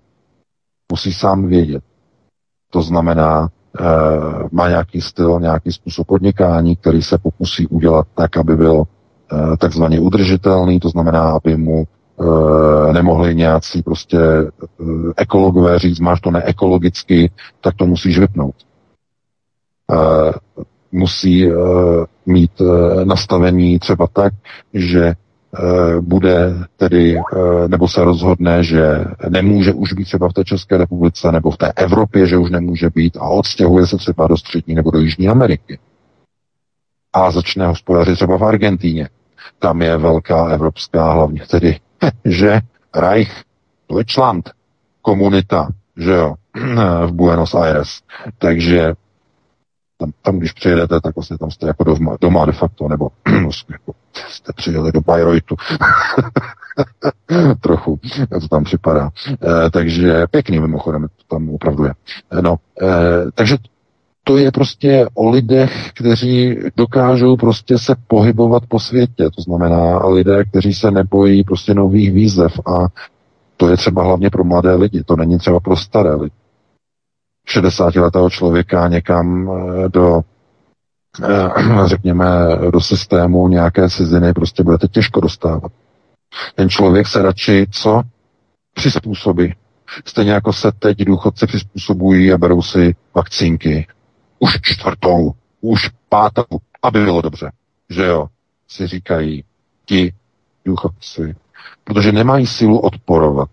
Musí 0.92 1.14
sám 1.14 1.48
vědět. 1.48 1.84
To 2.72 2.82
znamená, 2.82 3.50
e, 3.80 3.84
má 4.52 4.70
nějaký 4.70 5.02
styl, 5.02 5.40
nějaký 5.40 5.72
způsob 5.72 6.08
podnikání, 6.08 6.76
který 6.76 7.02
se 7.02 7.18
pokusí 7.18 7.68
udělat 7.68 8.08
tak, 8.16 8.38
aby 8.38 8.56
byl 8.56 8.84
takzvaně 9.58 10.00
udržitelný, 10.00 10.80
to 10.80 10.90
znamená, 10.90 11.32
aby 11.32 11.58
mu 11.58 11.88
nemohli 12.92 13.36
nějací 13.36 13.82
prostě 13.82 14.18
ekologové 15.18 15.80
říct, 15.80 16.00
máš 16.00 16.22
to 16.22 16.32
neekologicky, 16.32 17.32
tak 17.62 17.76
to 17.76 17.86
musíš 17.86 18.20
vypnout. 18.20 18.56
Musí 20.91 21.52
uh, 21.52 21.56
mít 22.26 22.61
uh, 22.61 23.03
nastavení 23.03 23.80
třeba 23.80 24.07
tak, 24.07 24.34
že 24.74 25.14
uh, 25.14 26.02
bude 26.02 26.53
tedy, 26.78 27.18
nebo 27.68 27.88
se 27.88 28.03
rozhodne, 28.03 28.64
že 28.64 29.06
nemůže 29.30 29.74
už 29.74 29.94
být 29.94 30.06
třeba 30.06 30.30
v 30.30 30.34
té 30.34 30.44
České 30.44 30.78
republice 30.78 31.32
nebo 31.32 31.52
v 31.52 31.57
té 31.57 31.72
Evropě, 31.76 32.28
že 32.28 32.38
už 32.38 32.49
nemůže 32.49 32.90
být 32.90 33.18
a 33.18 33.22
odstěhuje 33.22 33.88
se 33.88 33.98
třeba 33.98 34.28
do 34.28 34.38
Střední 34.38 34.76
nebo 34.76 34.91
do 34.91 34.99
Jižní 34.99 35.30
Ameriky. 35.30 35.80
A 37.14 37.32
začne 37.32 37.68
hospodařit 37.68 38.16
třeba 38.16 38.38
v 38.38 38.44
Argentíně. 38.44 39.10
Tam 39.60 39.82
je 39.82 39.98
velká 39.98 40.48
evropská, 40.48 41.11
hlavně 41.11 41.41
tedy, 41.52 41.80
že 42.26 42.61
Reich, 42.95 43.44
Deutschland, 43.90 44.49
komunita, 45.02 45.68
že 45.98 46.11
jo, 46.11 46.36
v 47.06 47.11
Buenos 47.11 47.56
Aires. 47.56 47.90
Takže 48.38 48.94
tam, 50.00 50.12
tam 50.22 50.40
když 50.40 50.52
přijedete, 50.52 51.02
tak 51.02 51.16
vlastně 51.16 51.38
tam 51.38 51.52
jste 51.52 51.68
jako 51.68 51.84
doma, 51.84 52.18
doma 52.22 52.46
de 52.46 52.52
facto, 52.52 52.88
nebo 52.88 53.10
jako 53.70 53.94
jste 54.30 54.54
přijeli 54.54 54.92
do 54.92 55.02
Bayreuthu. 55.02 55.56
Trochu, 57.62 58.00
to 58.42 58.48
tam 58.48 58.64
připadá. 58.64 59.10
E, 59.28 59.70
takže 59.70 60.28
pěkný 60.32 60.60
mimochodem, 60.60 61.02
to 61.02 61.36
tam 61.36 61.50
opravdu 61.50 61.84
je. 61.84 61.94
E, 62.32 62.42
no, 62.42 62.56
e, 62.82 62.86
takže 63.36 63.58
to 64.24 64.38
je 64.38 64.52
prostě 64.52 65.08
o 65.14 65.30
lidech, 65.30 65.92
kteří 65.94 66.58
dokážou 66.78 67.38
prostě 67.38 67.78
se 67.78 67.96
pohybovat 68.08 68.64
po 68.68 68.80
světě. 68.80 69.30
To 69.36 69.42
znamená 69.42 70.08
lidé, 70.08 70.46
kteří 70.46 70.74
se 70.74 70.92
nebojí 70.92 71.44
prostě 71.44 71.74
nových 71.74 72.12
výzev 72.12 72.60
a 72.60 72.88
to 73.58 73.70
je 73.70 73.78
třeba 73.78 74.04
hlavně 74.04 74.30
pro 74.30 74.44
mladé 74.44 74.76
lidi, 74.76 75.04
to 75.04 75.16
není 75.16 75.38
třeba 75.38 75.60
pro 75.60 75.78
staré 75.78 76.16
lidi. 76.16 76.36
60-letého 77.48 78.30
člověka 78.30 78.88
někam 78.88 79.52
eh, 79.52 79.90
do 79.90 80.22
eh, 81.24 81.86
řekněme, 81.86 82.26
do 82.72 82.82
systému 82.82 83.48
nějaké 83.48 83.90
ciziny 83.90 84.34
prostě 84.34 84.64
budete 84.64 84.88
těžko 84.88 85.20
dostávat. 85.20 85.72
Ten 86.56 86.70
člověk 86.70 87.07
se 87.07 87.22
radši 87.22 87.68
co? 87.72 88.02
Přizpůsobí. 88.74 89.56
Stejně 90.06 90.32
jako 90.32 90.53
se 90.53 90.72
teď 90.72 90.98
důchodci 90.98 91.48
přizpůsobují 91.48 92.34
a 92.34 92.38
berou 92.38 92.61
si 92.61 92.95
vakcínky. 93.16 93.88
Už 94.40 94.57
čtvrtou, 94.61 95.32
už 95.61 95.90
pátou, 96.10 96.44
aby 96.84 97.03
bylo 97.03 97.22
dobře. 97.22 97.52
Že 97.90 98.06
jo? 98.06 98.28
Si 98.68 98.88
říkají 98.88 99.44
ti 99.86 100.14
důchodci, 100.66 101.36
protože 101.84 102.11
nemají 102.11 102.48
sílu 102.48 102.80
odporovat. 102.80 103.49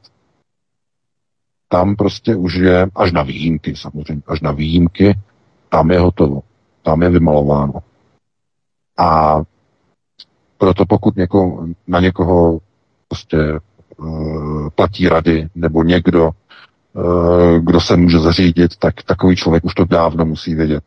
Tam 1.68 1.97
prostě 1.97 2.36
už 2.36 2.55
je, 2.55 2.88
až 2.94 3.12
na 3.12 3.22
výjimky 3.22 3.76
samozřejmě, 3.76 4.22
až 4.26 4.40
na 4.40 4.52
výjimky, 4.52 5.18
tam 5.68 5.90
je 5.90 5.98
hotovo, 5.98 6.40
tam 6.82 7.02
je 7.02 7.10
vymalováno. 7.10 7.74
A 8.98 9.40
proto 10.59 10.86
pokud 10.86 11.16
něko, 11.16 11.66
na 11.86 12.01
někoho 12.01 12.59
prostě 13.09 13.36
uh, 13.97 14.68
platí 14.70 15.09
rady, 15.09 15.48
nebo 15.55 15.82
někdo, 15.82 16.30
uh, 16.93 17.59
kdo 17.59 17.80
se 17.80 17.97
může 17.97 18.18
zařídit, 18.18 18.76
tak 18.76 19.02
takový 19.02 19.36
člověk 19.36 19.64
už 19.64 19.74
to 19.74 19.84
dávno 19.84 20.24
musí 20.24 20.55
vědět. 20.55 20.84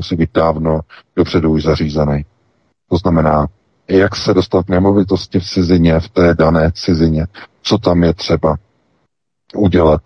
Musí 0.00 0.16
být 0.16 0.30
dávno 0.34 0.80
dopředu 1.16 1.50
už 1.50 1.62
zařízený. 1.62 2.24
To 2.88 2.96
znamená, 2.96 3.46
jak 3.88 4.16
se 4.16 4.34
dostat 4.34 4.66
k 4.66 4.68
nemovitosti 4.68 5.40
v 5.40 5.44
cizině, 5.44 6.00
v 6.00 6.08
té 6.08 6.34
dané 6.34 6.72
cizině, 6.72 7.26
co 7.62 7.78
tam 7.78 8.02
je 8.02 8.14
třeba 8.14 8.56
udělat, 9.54 10.00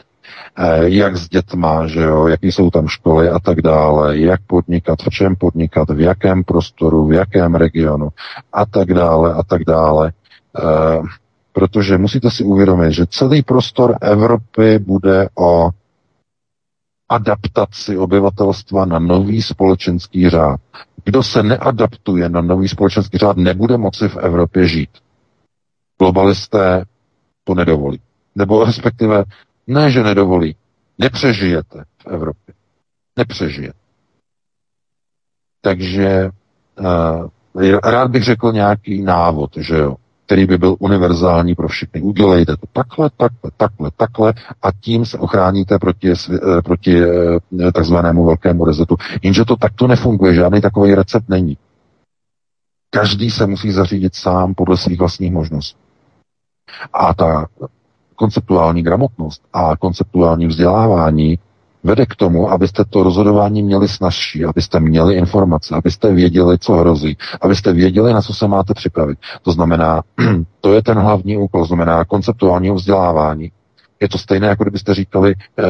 eh, 0.59 0.89
jak 0.89 1.17
s 1.17 1.29
dětma, 1.29 1.87
že 1.87 2.01
jo, 2.01 2.27
jaký 2.27 2.53
jsou 2.53 2.71
tam 2.71 2.89
školy 2.89 3.29
a 3.29 3.39
tak 3.39 3.63
dále, 3.63 4.19
jak 4.19 4.41
podnikat, 4.47 4.99
v 5.03 5.11
čem 5.11 5.37
podnikat, 5.37 5.91
v 5.91 6.01
jakém 6.01 6.45
prostoru, 6.45 7.07
v 7.07 7.13
jakém 7.13 7.55
regionu 7.55 8.09
a 8.53 8.67
tak 8.67 8.95
dále 8.95 9.35
a 9.35 9.43
tak 9.43 9.65
dále. 9.65 10.13
Eh, 10.59 11.03
protože 11.53 11.99
musíte 11.99 12.31
si 12.31 12.45
uvědomit, 12.45 12.93
že 12.93 13.07
celý 13.07 13.43
prostor 13.43 13.97
Evropy 14.01 14.79
bude 14.79 15.29
o 15.39 15.71
adaptaci 17.09 17.99
obyvatelstva 17.99 18.85
na 18.85 18.99
nový 18.99 19.43
společenský 19.43 20.29
řád. 20.31 20.61
Kdo 21.05 21.23
se 21.23 21.43
neadaptuje 21.43 22.29
na 22.29 22.41
nový 22.41 22.69
společenský 22.69 23.19
řád, 23.19 23.37
nebude 23.37 23.77
moci 23.77 24.09
v 24.09 24.17
Evropě 24.17 24.69
žít. 24.69 24.91
Globalisté 25.99 26.85
to 27.45 27.55
nedovolí. 27.55 28.01
Nebo 28.39 28.65
respektive 28.65 29.25
ne, 29.67 29.91
že 29.91 30.03
nedovolí. 30.03 30.57
Nepřežijete 30.99 31.85
v 32.03 32.07
Evropě. 32.07 32.55
Nepřežijete. 33.17 33.79
Takže 35.61 36.31
uh, 36.81 37.79
rád 37.85 38.11
bych 38.11 38.25
řekl 38.25 38.53
nějaký 38.53 39.03
návod, 39.03 39.51
že 39.57 39.77
jo 39.79 39.97
který 40.29 40.47
by 40.47 40.59
byl 40.59 40.77
univerzální 40.79 41.55
pro 41.55 41.69
všechny. 41.69 42.03
Udělejte 42.03 42.57
to 42.57 42.67
takhle, 42.73 43.11
takhle, 43.17 43.51
takhle, 43.57 43.91
takhle 43.97 44.35
a 44.63 44.73
tím 44.81 45.07
se 45.07 45.19
ochráníte 45.19 45.79
proti, 45.79 46.13
eh, 46.13 46.63
proti 46.63 47.03
eh, 47.03 47.73
takzvanému 47.73 48.25
velkému 48.25 48.65
rezetu. 48.65 48.97
Jenže 49.23 49.45
to 49.45 49.57
takto 49.57 49.87
nefunguje, 49.87 50.35
žádný 50.35 50.61
takový 50.61 50.95
recept 50.95 51.29
není. 51.29 51.57
Každý 52.91 53.31
se 53.31 53.47
musí 53.47 53.73
zařídit 53.73 54.15
sám 54.15 54.55
podle 54.55 54.77
svých 54.77 54.99
vlastních 54.99 55.33
možností. 55.33 55.79
A 56.93 57.15
ta 57.15 57.47
konceptuální 58.19 58.83
gramotnost 58.83 59.43
a 59.53 59.77
konceptuální 59.77 60.47
vzdělávání 60.47 61.39
vede 61.85 62.07
k 62.07 62.17
tomu, 62.17 62.51
abyste 62.51 62.85
to 62.85 63.03
rozhodování 63.03 63.63
měli 63.63 63.89
snažší, 63.89 64.45
abyste 64.45 64.81
měli 64.81 65.15
informace, 65.15 65.75
abyste 65.75 66.13
věděli, 66.13 66.59
co 66.59 66.73
hrozí, 66.73 67.17
abyste 67.41 67.73
věděli, 67.73 68.13
na 68.13 68.23
co 68.23 68.35
se 68.35 68.49
máte 68.49 68.75
připravit. 68.75 69.19
To 69.43 69.53
znamená, 69.53 70.03
to 70.61 70.73
je 70.73 70.83
ten 70.83 70.99
hlavní 70.99 71.37
úkol, 71.37 71.65
znamená 71.65 72.05
konceptuálního 72.05 72.75
vzdělávání. 72.75 73.53
Je 74.01 74.09
to 74.09 74.19
stejné, 74.19 74.47
jako 74.47 74.65
kdybyste 74.65 74.95
říkali, 74.95 75.35
eh, 75.59 75.65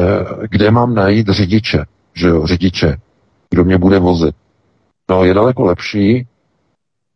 kde 0.49 0.71
mám 0.71 0.95
najít 0.95 1.29
řidiče, 1.29 1.85
že 2.13 2.27
jo, 2.27 2.47
řidiče, 2.47 2.97
kdo 3.49 3.63
mě 3.63 3.77
bude 3.77 3.99
vozit. 3.99 4.35
No, 5.09 5.23
je 5.23 5.33
daleko 5.33 5.63
lepší 5.63 6.27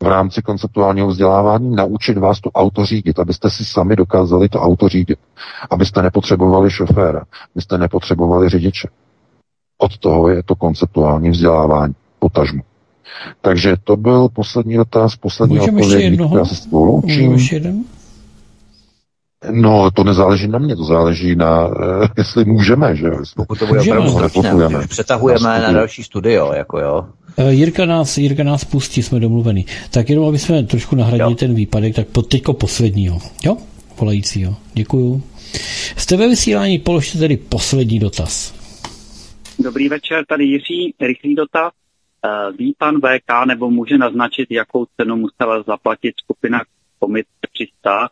v 0.04 0.08
rámci 0.08 0.42
konceptuálního 0.42 1.08
vzdělávání 1.08 1.76
naučit 1.76 2.18
vás 2.18 2.42
to 2.42 2.52
auto 2.52 2.86
řídit, 2.86 3.20
abyste 3.20 3.50
si 3.50 3.66
sami 3.66 3.96
dokázali 3.96 4.50
to 4.50 4.62
auto 4.62 4.90
řídit. 4.90 5.20
Abyste 5.70 6.02
nepotřebovali 6.02 6.72
šoféra, 6.72 7.24
abyste 7.56 7.78
nepotřebovali 7.78 8.50
řidiče. 8.50 8.88
Od 9.78 9.98
toho 9.98 10.30
je 10.30 10.44
to 10.44 10.56
konceptuální 10.56 11.30
vzdělávání, 11.30 11.94
potažmu. 12.20 12.62
Takže 13.42 13.76
to 13.84 13.98
byl 13.98 14.30
poslední 14.30 14.76
dotaz, 14.76 15.16
poslední 15.16 15.58
Můžeme 15.58 15.82
odpověď. 15.82 16.20
Já 16.38 16.46
se 16.46 16.56
spolu 16.56 17.02
Ještě 17.06 17.56
jeden? 17.56 17.84
No, 19.52 19.92
to 19.92 20.04
nezáleží 20.04 20.48
na 20.48 20.60
mě, 20.60 20.76
to 20.76 20.84
záleží 20.84 21.36
na, 21.36 21.68
uh, 21.68 21.74
jestli 22.18 22.46
můžeme, 22.46 22.96
že 22.96 23.08
jo. 23.08 23.18
Pokud 23.36 23.60
to 23.60 23.68
bude 23.68 23.82
opravdu 23.82 24.10
stručné, 24.10 24.88
přetahujeme 24.88 25.60
na 25.60 25.72
další 25.72 26.04
studio, 26.04 26.54
jako 26.54 26.80
jo. 26.80 27.06
Eh, 27.38 27.54
Jirka 27.54 27.86
nás, 27.86 28.18
Jirka 28.18 28.44
nás 28.44 28.66
pustí, 28.66 29.04
jsme 29.04 29.20
domluveni. 29.20 29.66
Tak 29.92 30.10
jenom, 30.10 30.28
aby 30.28 30.40
jsme 30.40 30.64
trošku 30.64 30.96
nahradili 30.96 31.32
jo. 31.32 31.36
ten 31.36 31.54
výpadek, 31.54 31.96
tak 31.96 32.08
teďko 32.28 32.54
posledního, 32.54 33.20
jo? 33.46 33.58
Volajícího. 34.00 34.56
Děkuju. 34.74 35.24
Jste 35.98 36.18
ve 36.18 36.28
vysílání, 36.28 36.80
položte 36.80 37.20
tedy 37.20 37.38
poslední 37.38 38.00
dotaz. 38.00 38.54
Dobrý 39.60 39.90
večer, 39.90 40.26
tady 40.26 40.44
Jiří, 40.44 40.96
rychlý 41.02 41.36
dotaz. 41.36 41.72
Eh, 42.26 42.52
ví 42.58 42.76
pan 42.78 42.96
VK 42.96 43.46
nebo 43.48 43.70
může 43.70 43.98
naznačit, 43.98 44.52
jakou 44.52 44.86
cenu 44.98 45.16
musela 45.16 45.64
zaplatit 45.64 46.14
skupina 46.24 46.62
Komit 47.00 47.26
300 47.54 48.10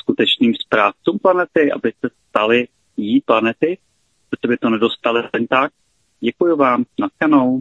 skutečným 0.00 0.54
správcům 0.54 1.18
planety, 1.18 1.72
aby 1.72 1.92
se 2.00 2.10
stali 2.28 2.68
jí 2.96 3.20
planety, 3.20 3.78
protože 4.30 4.48
by 4.48 4.56
to 4.56 4.70
nedostali 4.70 5.22
jen 5.34 5.46
tak? 5.46 5.72
Děkuji 6.20 6.56
vám, 6.56 6.84
naskanou. 7.00 7.60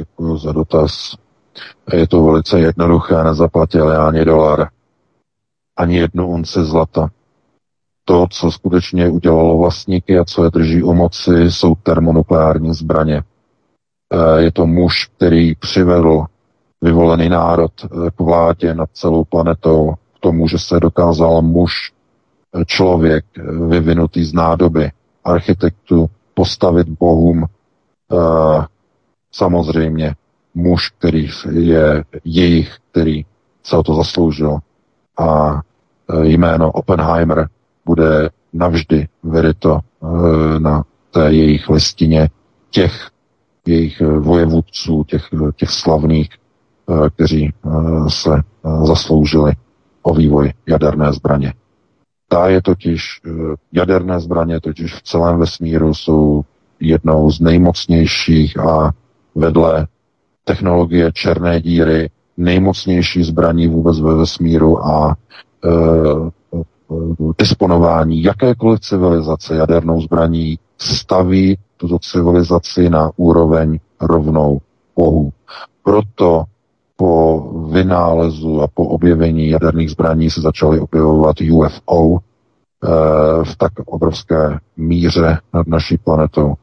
Děkuji 0.00 0.36
za 0.36 0.52
dotaz. 0.52 1.16
Je 1.92 2.08
to 2.08 2.24
velice 2.24 2.60
jednoduché, 2.60 3.24
nezaplatil 3.24 4.02
ani 4.02 4.24
dolar, 4.24 4.68
ani 5.76 5.96
jednu 5.96 6.28
unci 6.28 6.64
zlata. 6.64 7.10
To, 8.04 8.26
co 8.30 8.50
skutečně 8.50 9.08
udělalo 9.08 9.58
vlastníky 9.58 10.18
a 10.18 10.24
co 10.24 10.44
je 10.44 10.50
drží 10.50 10.82
u 10.82 10.94
moci, 10.94 11.50
jsou 11.50 11.74
termonukleární 11.74 12.74
zbraně. 12.74 13.22
Eh, 14.12 14.42
je 14.42 14.52
to 14.52 14.66
muž, 14.66 15.06
který 15.16 15.54
přivedl 15.54 16.24
vyvolený 16.82 17.28
národ 17.28 17.72
eh, 17.84 18.10
k 18.10 18.20
vládě 18.20 18.74
nad 18.74 18.90
celou 18.92 19.24
planetou, 19.24 19.94
tomu, 20.22 20.48
že 20.48 20.58
se 20.58 20.80
dokázal 20.80 21.42
muž, 21.42 21.92
eh, 22.54 22.64
člověk 22.64 23.24
vyvinutý 23.68 24.24
z 24.24 24.32
nádoby, 24.32 24.90
architektu, 25.24 26.10
postavit 26.34 26.88
bohům 26.88 27.46
samozřejmě 29.32 30.14
muž, 30.54 30.90
který 30.98 31.28
je 31.50 32.04
jejich, 32.24 32.76
který 32.90 33.24
se 33.62 33.76
o 33.76 33.82
to 33.82 33.94
zasloužil. 33.94 34.58
A 35.18 35.60
jméno 36.22 36.72
Oppenheimer 36.72 37.48
bude 37.86 38.30
navždy 38.52 39.08
vyryto 39.22 39.80
na 40.58 40.84
té 41.10 41.32
jejich 41.32 41.68
listině 41.68 42.28
těch 42.70 43.10
jejich 43.66 44.02
vojevůdců, 44.18 45.04
těch, 45.04 45.28
těch 45.56 45.70
slavných, 45.70 46.28
kteří 47.14 47.52
se 48.08 48.30
zasloužili 48.84 49.52
o 50.02 50.14
vývoj 50.14 50.52
jaderné 50.66 51.12
zbraně. 51.12 51.52
Ta 52.28 52.48
je 52.48 52.62
totiž, 52.62 53.20
jaderné 53.72 54.20
zbraně 54.20 54.60
totiž 54.60 54.94
v 54.94 55.02
celém 55.02 55.38
vesmíru 55.38 55.94
jsou 55.94 56.42
jednou 56.80 57.30
z 57.30 57.40
nejmocnějších 57.40 58.58
a 58.58 58.92
vedle 59.34 59.86
technologie 60.44 61.12
černé 61.12 61.60
díry 61.60 62.10
nejmocnější 62.36 63.22
zbraní 63.22 63.68
vůbec 63.68 64.00
ve 64.00 64.14
vesmíru 64.14 64.86
a 64.86 65.16
e, 65.64 65.68
disponování 67.38 68.22
jakékoliv 68.22 68.80
civilizace 68.80 69.56
jadernou 69.56 70.00
zbraní 70.00 70.58
staví 70.78 71.58
tuto 71.76 71.98
civilizaci 71.98 72.90
na 72.90 73.10
úroveň 73.16 73.78
rovnou 74.00 74.58
Bohu. 74.96 75.32
Proto 75.82 76.44
po 77.02 77.42
vynálezu 77.70 78.62
a 78.62 78.68
po 78.68 78.84
objevení 78.84 79.48
jaderných 79.48 79.90
zbraní 79.90 80.30
se 80.30 80.40
začaly 80.40 80.80
objevovat 80.80 81.36
UFO 81.52 82.18
e, 82.18 82.18
v 83.44 83.56
tak 83.56 83.72
obrovské 83.86 84.58
míře 84.76 85.38
nad 85.54 85.66
naší 85.66 85.98
planetou 85.98 86.54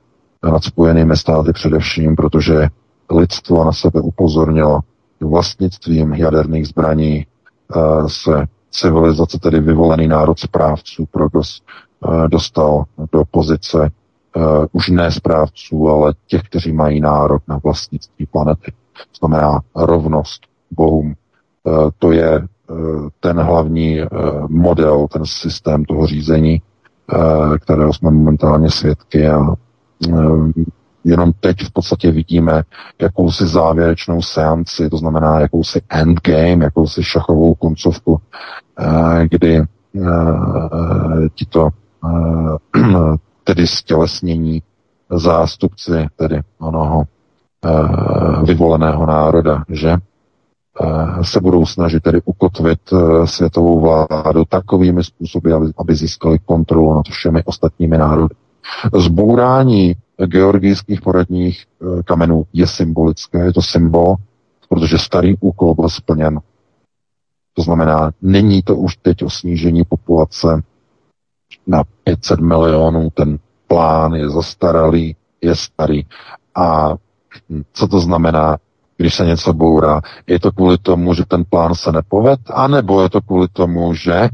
nad 0.44 0.64
spojenými 0.64 1.18
státy 1.18 1.53
především, 1.53 2.16
protože 2.16 2.68
lidstvo 3.11 3.64
na 3.64 3.72
sebe 3.72 4.02
upozornilo 4.02 4.80
vlastnictvím 5.22 6.14
jaderných 6.14 6.68
zbraní 6.68 7.26
eh, 7.26 7.80
se 8.07 8.45
civilizace, 8.72 9.40
tedy 9.40 9.60
vyvolený 9.60 10.07
národ 10.07 10.40
správců 10.40 11.06
Progos, 11.11 11.61
eh, 11.61 12.28
dostal 12.28 12.84
do 13.11 13.24
pozice 13.32 13.91
eh, 14.36 14.40
už 14.72 14.90
ne 14.90 15.11
správců, 15.11 15.90
ale 15.90 16.14
těch, 16.28 16.44
kteří 16.44 16.72
mají 16.72 16.99
nárok 16.99 17.44
na 17.48 17.60
vlastnictví 17.64 18.26
planety. 18.26 18.72
Znamená 19.19 19.59
rovnost 19.76 20.41
bohům. 20.71 21.13
To 21.99 22.11
je 22.11 22.47
ten 23.19 23.39
hlavní 23.39 23.99
model, 24.47 25.07
ten 25.07 25.26
systém 25.26 25.85
toho 25.85 26.07
řízení, 26.07 26.61
kterého 27.59 27.93
jsme 27.93 28.11
momentálně 28.11 28.71
svědky 28.71 29.27
a 29.27 29.39
Jenom 31.03 31.31
teď 31.39 31.57
v 31.63 31.71
podstatě 31.71 32.11
vidíme 32.11 32.63
jakousi 33.01 33.47
závěrečnou 33.47 34.21
seanci, 34.21 34.89
to 34.89 34.97
znamená 34.97 35.39
jakousi 35.39 35.81
endgame, 35.89 36.65
jakousi 36.65 37.03
šachovou 37.03 37.55
koncovku, 37.55 38.21
kdy 39.30 39.61
tito 41.35 41.69
tedy 43.43 43.67
stělesnění 43.67 44.61
zástupci 45.09 46.07
tedy 46.15 46.41
onoho 46.59 47.03
vyvoleného 48.44 49.06
národa, 49.06 49.64
že 49.69 49.98
se 51.22 51.40
budou 51.41 51.65
snažit 51.65 52.03
tedy 52.03 52.22
ukotvit 52.26 52.80
světovou 53.26 53.80
vládu 53.80 54.45
takovými 54.49 55.03
způsoby, 55.03 55.53
aby, 55.77 55.95
získali 55.95 56.40
kontrolu 56.40 56.94
nad 56.94 57.06
všemi 57.10 57.44
ostatními 57.44 57.98
národy. 57.98 58.36
Zbourání 58.98 59.95
georgijských 60.26 61.02
poradních 61.02 61.65
eh, 61.81 62.03
kamenů 62.03 62.44
je 62.53 62.68
symbolické, 62.68 63.45
je 63.45 63.53
to 63.53 63.61
symbol, 63.61 64.15
protože 64.69 64.98
starý 64.98 65.38
úkol 65.40 65.76
byl 65.76 65.90
splněn. 65.90 66.40
To 67.53 67.61
znamená, 67.61 68.11
není 68.22 68.61
to 68.61 68.76
už 68.76 68.98
teď 68.98 69.23
o 69.23 69.30
snížení 69.30 69.84
populace 69.84 70.61
na 71.68 71.84
500 72.03 72.40
milionů, 72.40 73.10
ten 73.14 73.40
plán 73.68 74.14
je 74.14 74.30
zastaralý, 74.30 75.15
je 75.41 75.56
starý. 75.56 76.06
A 76.56 76.95
co 77.73 77.88
to 77.88 77.99
znamená, 77.99 78.57
když 78.97 79.15
se 79.15 79.26
něco 79.26 79.53
bourá? 79.53 80.01
Je 80.27 80.39
to 80.39 80.51
kvůli 80.51 80.77
tomu, 80.77 81.14
že 81.14 81.26
ten 81.26 81.43
plán 81.49 81.76
se 81.76 81.91
nepoved, 81.91 82.39
anebo 82.53 83.01
je 83.01 83.10
to 83.10 83.22
kvůli 83.22 83.47
tomu, 83.47 83.93
že 83.93 84.30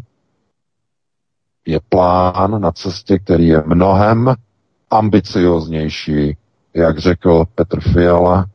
je 1.65 1.79
plán 1.89 2.61
na 2.61 2.71
cestě, 2.71 3.19
který 3.19 3.47
je 3.47 3.63
mnohem 3.65 4.35
ambicioznější, 4.89 6.37
jak 6.73 6.99
řekl 6.99 7.45
Petr 7.55 7.81
Fiala 7.81 8.45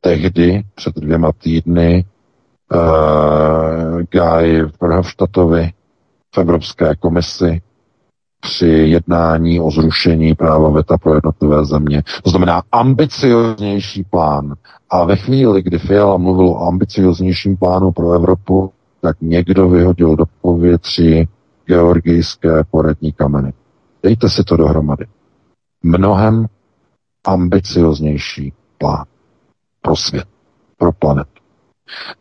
tehdy, 0.00 0.62
před 0.74 0.94
dvěma 0.94 1.32
týdny, 1.32 2.04
uh, 2.72 4.02
Guy 4.10 4.62
Verhofstadtovi 4.80 5.72
v 6.34 6.38
Evropské 6.38 6.96
komisi 6.96 7.62
při 8.40 8.66
jednání 8.66 9.60
o 9.60 9.70
zrušení 9.70 10.34
práva 10.34 10.68
VETA 10.68 10.98
pro 10.98 11.14
jednotlivé 11.14 11.64
země. 11.64 12.02
To 12.22 12.30
znamená 12.30 12.62
ambicioznější 12.72 14.04
plán. 14.04 14.54
A 14.90 15.04
ve 15.04 15.16
chvíli, 15.16 15.62
kdy 15.62 15.78
Fiala 15.78 16.16
mluvil 16.16 16.48
o 16.48 16.66
ambicioznějším 16.66 17.56
plánu 17.56 17.92
pro 17.92 18.12
Evropu, 18.12 18.72
tak 19.00 19.16
někdo 19.20 19.68
vyhodil 19.68 20.16
do 20.16 20.24
povětří 20.40 21.28
georgijské 21.66 22.64
poradní 22.70 23.12
kameny. 23.12 23.52
Dejte 24.02 24.28
si 24.28 24.44
to 24.44 24.56
dohromady. 24.56 25.06
Mnohem 25.82 26.46
ambicioznější 27.24 28.52
plán 28.78 29.04
pro 29.82 29.96
svět, 29.96 30.28
pro 30.78 30.92
planetu. 30.92 31.40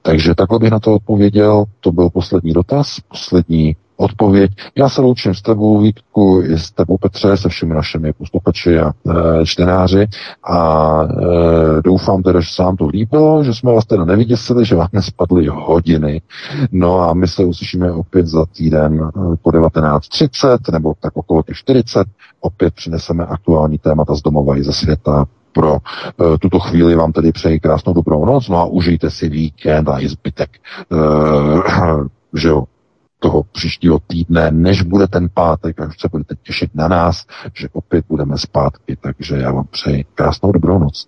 Takže 0.01 0.35
takhle 0.35 0.59
bych 0.59 0.71
na 0.71 0.79
to 0.79 0.95
odpověděl. 0.95 1.65
To 1.79 1.91
byl 1.91 2.09
poslední 2.09 2.53
dotaz, 2.53 2.99
poslední 2.99 3.75
odpověď. 3.99 4.51
Já 4.75 4.89
se 4.89 5.01
loučím 5.01 5.33
s 5.33 5.41
tebou, 5.41 5.79
Vítku, 5.79 6.41
i 6.45 6.59
s 6.59 6.71
tebou, 6.71 6.97
Petře, 6.97 7.37
se 7.37 7.49
všemi 7.49 7.73
našimi 7.73 8.13
posluchači 8.13 8.79
a 8.79 8.91
e, 8.91 9.45
čtenáři 9.45 10.07
a 10.43 11.01
e, 11.03 11.81
doufám 11.81 12.23
teda, 12.23 12.39
že 12.39 12.49
se 12.51 12.63
vám 12.63 12.75
to 12.77 12.87
líbilo, 12.87 13.43
že 13.43 13.53
jsme 13.53 13.73
vás 13.73 13.85
teda 13.85 14.05
nevyděsili, 14.05 14.65
že 14.65 14.75
vám 14.75 14.87
nespadly 14.93 15.47
hodiny. 15.47 16.21
No 16.71 16.99
a 16.99 17.13
my 17.13 17.27
se 17.27 17.45
uslyšíme 17.45 17.91
opět 17.91 18.27
za 18.27 18.45
týden 18.45 18.93
e, 18.93 19.35
po 19.41 19.49
19.30 19.49 20.57
nebo 20.71 20.93
tak 20.99 21.17
okolo 21.17 21.43
těch 21.43 21.57
40. 21.57 22.07
Opět 22.41 22.73
přineseme 22.73 23.25
aktuální 23.25 23.77
témata 23.77 24.15
z 24.15 24.21
domova 24.21 24.57
i 24.57 24.63
ze 24.63 24.73
světa 24.73 25.25
pro 25.53 25.73
uh, 25.73 26.37
tuto 26.37 26.59
chvíli 26.59 26.95
vám 26.95 27.11
tedy 27.11 27.31
přeji 27.31 27.59
krásnou 27.59 27.93
dobrou 27.93 28.25
noc, 28.25 28.49
no 28.49 28.57
a 28.57 28.65
užijte 28.65 29.09
si 29.09 29.29
víkend 29.29 29.89
a 29.89 29.99
i 29.99 30.07
zbytek, 30.07 30.49
uh, 30.89 32.07
že 32.33 32.47
jo, 32.47 32.63
toho 33.19 33.43
příštího 33.43 33.99
týdne, 33.99 34.51
než 34.51 34.81
bude 34.81 35.07
ten 35.07 35.29
pátek, 35.33 35.79
až 35.79 36.01
se 36.01 36.07
budete 36.11 36.35
těšit 36.43 36.75
na 36.75 36.87
nás, 36.87 37.25
že 37.53 37.67
opět 37.71 38.05
budeme 38.09 38.37
zpátky. 38.37 38.97
Takže 39.01 39.35
já 39.35 39.51
vám 39.51 39.65
přeji 39.65 40.05
krásnou 40.15 40.51
dobrou 40.51 40.79
noc. 40.79 41.07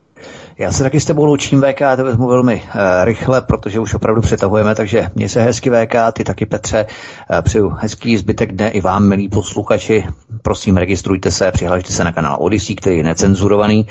Já 0.58 0.72
se 0.72 0.84
taky 0.84 1.00
s 1.00 1.06
tebou 1.06 1.26
loučím 1.26 1.62
VK, 1.62 1.82
to 1.96 2.04
vezmu 2.04 2.28
velmi 2.28 2.56
uh, 2.56 2.82
rychle, 3.04 3.42
protože 3.42 3.80
už 3.80 3.94
opravdu 3.94 4.22
přetahujeme, 4.22 4.76
takže 4.76 5.08
mě 5.16 5.30
se 5.30 5.42
hezky 5.42 5.70
VK, 5.70 5.96
ty 6.14 6.24
taky 6.24 6.46
Petře, 6.46 6.86
uh, 7.30 7.42
přeju 7.42 7.70
hezký 7.80 8.18
zbytek 8.18 8.52
dne 8.52 8.70
i 8.70 8.82
vám, 8.82 9.08
milí 9.08 9.30
posluchači. 9.30 10.04
Prosím, 10.42 10.78
registrujte 10.78 11.32
se, 11.32 11.52
přihlašte 11.52 11.94
se 11.94 12.04
na 12.04 12.12
kanál 12.12 12.38
Odyssey, 12.40 12.76
který 12.76 12.98
je 12.98 13.04
necenzurovaný. 13.04 13.88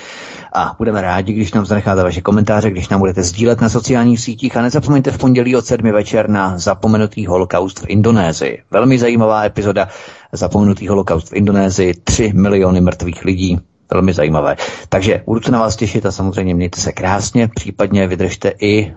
A 0.52 0.74
budeme 0.78 1.00
rádi, 1.00 1.32
když 1.32 1.52
nám 1.52 1.66
zanecháte 1.66 2.02
vaše 2.02 2.20
komentáře, 2.20 2.70
když 2.70 2.88
nám 2.88 3.00
budete 3.00 3.22
sdílet 3.22 3.60
na 3.60 3.68
sociálních 3.68 4.20
sítích. 4.20 4.56
A 4.56 4.62
nezapomeňte 4.62 5.10
v 5.10 5.18
pondělí 5.18 5.56
od 5.56 5.66
7 5.66 5.92
večer 5.92 6.30
na 6.30 6.58
zapomenutý 6.58 7.26
holokaust 7.26 7.80
v 7.80 7.84
Indonésii. 7.88 8.62
Velmi 8.70 8.98
zajímavá 8.98 9.44
epizoda 9.44 9.88
Zapomenutý 10.32 10.88
holokaust 10.88 11.30
v 11.30 11.36
Indonésii, 11.36 11.94
3 11.94 12.32
miliony 12.34 12.80
mrtvých 12.80 13.24
lidí, 13.24 13.58
velmi 13.92 14.12
zajímavé. 14.12 14.56
Takže 14.88 15.22
budu 15.26 15.40
se 15.40 15.50
na 15.52 15.60
vás 15.60 15.76
těšit 15.76 16.06
a 16.06 16.12
samozřejmě 16.12 16.54
mějte 16.54 16.80
se 16.80 16.92
krásně, 16.92 17.48
případně 17.54 18.06
vydržte 18.06 18.52
i 18.60 18.80
e, 18.86 18.92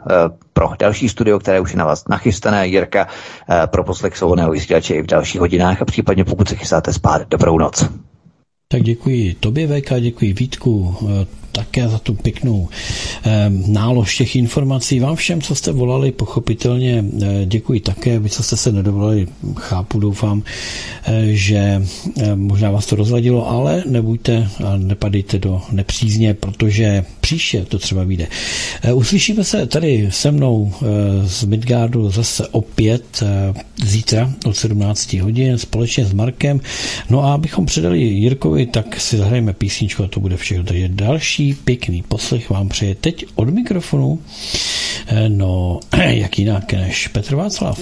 pro 0.53 0.69
další 0.79 1.09
studio, 1.09 1.39
které 1.39 1.59
už 1.59 1.71
je 1.71 1.77
na 1.77 1.85
vás 1.85 2.07
nachystané, 2.07 2.67
Jirka, 2.67 3.07
e, 3.63 3.67
pro 3.67 3.83
poslech 3.83 4.17
svobodného 4.17 4.51
vysílače 4.51 4.95
i 4.95 5.01
v 5.01 5.07
dalších 5.07 5.41
hodinách 5.41 5.81
a 5.81 5.85
případně 5.85 6.23
pokud 6.25 6.49
se 6.49 6.55
chystáte 6.55 6.93
spát, 6.93 7.21
dobrou 7.29 7.57
noc. 7.57 7.85
Tak 8.67 8.81
děkuji 8.81 9.33
tobě, 9.33 9.67
VK, 9.67 9.89
děkuji 9.99 10.33
Vítku, 10.33 10.95
e, 11.21 11.42
také 11.53 11.87
za 11.89 11.99
tu 11.99 12.13
pěknou 12.13 12.69
eh, 13.25 13.51
nálož 13.67 14.17
těch 14.17 14.35
informací. 14.35 14.99
Vám 14.99 15.15
všem, 15.15 15.41
co 15.41 15.55
jste 15.55 15.71
volali, 15.71 16.11
pochopitelně 16.11 17.05
eh, 17.21 17.45
děkuji 17.45 17.79
také. 17.79 18.19
Vy, 18.19 18.29
co 18.29 18.43
jste 18.43 18.57
se 18.57 18.71
nedovolali, 18.71 19.27
chápu, 19.59 19.99
doufám, 19.99 20.43
eh, 21.05 21.25
že 21.31 21.83
možná 22.35 22.71
vás 22.71 22.85
to 22.85 22.95
rozladilo, 22.95 23.49
ale 23.49 23.83
nebuďte 23.87 24.49
a 24.65 24.77
nepadejte 24.77 25.39
do 25.39 25.61
nepřízně, 25.71 26.33
protože 26.33 27.05
příště 27.21 27.65
to 27.65 27.79
třeba 27.79 28.03
vyjde. 28.03 28.27
Uslyšíme 28.93 29.43
se 29.43 29.65
tady 29.67 30.07
se 30.11 30.31
mnou 30.31 30.71
z 31.23 31.43
Midgardu 31.43 32.09
zase 32.09 32.47
opět 32.47 33.23
zítra 33.83 34.33
od 34.45 34.57
17 34.57 35.13
hodin 35.13 35.57
společně 35.57 36.05
s 36.05 36.13
Markem. 36.13 36.59
No 37.09 37.23
a 37.23 37.33
abychom 37.33 37.65
předali 37.65 37.99
Jirkovi, 38.01 38.65
tak 38.65 38.99
si 39.01 39.17
zahrajeme 39.17 39.53
písničku 39.53 40.03
a 40.03 40.07
to 40.07 40.19
bude 40.19 40.37
všechno. 40.37 40.63
Takže 40.63 40.87
další 40.87 41.42
další 41.43 41.63
pěkný 41.63 42.03
poslech 42.03 42.49
vám 42.49 42.69
přeje 42.69 42.95
teď 42.95 43.25
od 43.35 43.49
mikrofonu. 43.49 44.19
Eh, 45.07 45.29
no, 45.29 45.79
jak 46.07 46.39
jinak 46.39 46.73
než 46.73 47.07
Petr 47.07 47.35
Václav. 47.35 47.79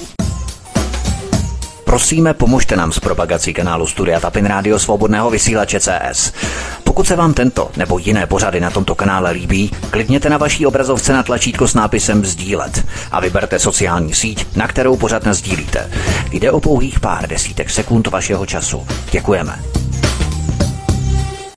Prosíme, 1.86 2.34
pomožte 2.34 2.76
nám 2.76 2.92
s 2.92 3.00
propagací 3.00 3.54
kanálu 3.54 3.88
Studia 3.88 4.20
Tapin 4.20 4.46
Rádio 4.46 4.80
Svobodného 4.80 5.30
vysílače 5.30 5.80
CS. 5.80 6.34
Pokud 6.84 7.08
se 7.08 7.16
vám 7.16 7.34
tento 7.34 7.72
nebo 7.78 8.00
jiné 8.00 8.28
pořady 8.28 8.60
na 8.60 8.70
tomto 8.70 8.96
kanále 8.96 9.32
líbí, 9.32 9.72
klikněte 9.90 10.30
na 10.30 10.38
vaší 10.38 10.66
obrazovce 10.66 11.14
na 11.14 11.24
tlačítko 11.24 11.68
s 11.68 11.74
nápisem 11.74 12.26
Sdílet 12.26 12.86
a 13.12 13.20
vyberte 13.20 13.60
sociální 13.60 14.14
síť, 14.14 14.56
na 14.56 14.68
kterou 14.68 14.98
pořád 14.98 15.28
sdílíte. 15.28 15.92
Jde 16.32 16.52
o 16.52 16.60
pouhých 16.60 17.00
pár 17.00 17.28
desítek 17.28 17.70
sekund 17.70 18.08
vašeho 18.08 18.46
času. 18.46 18.88
Děkujeme. 19.12 19.60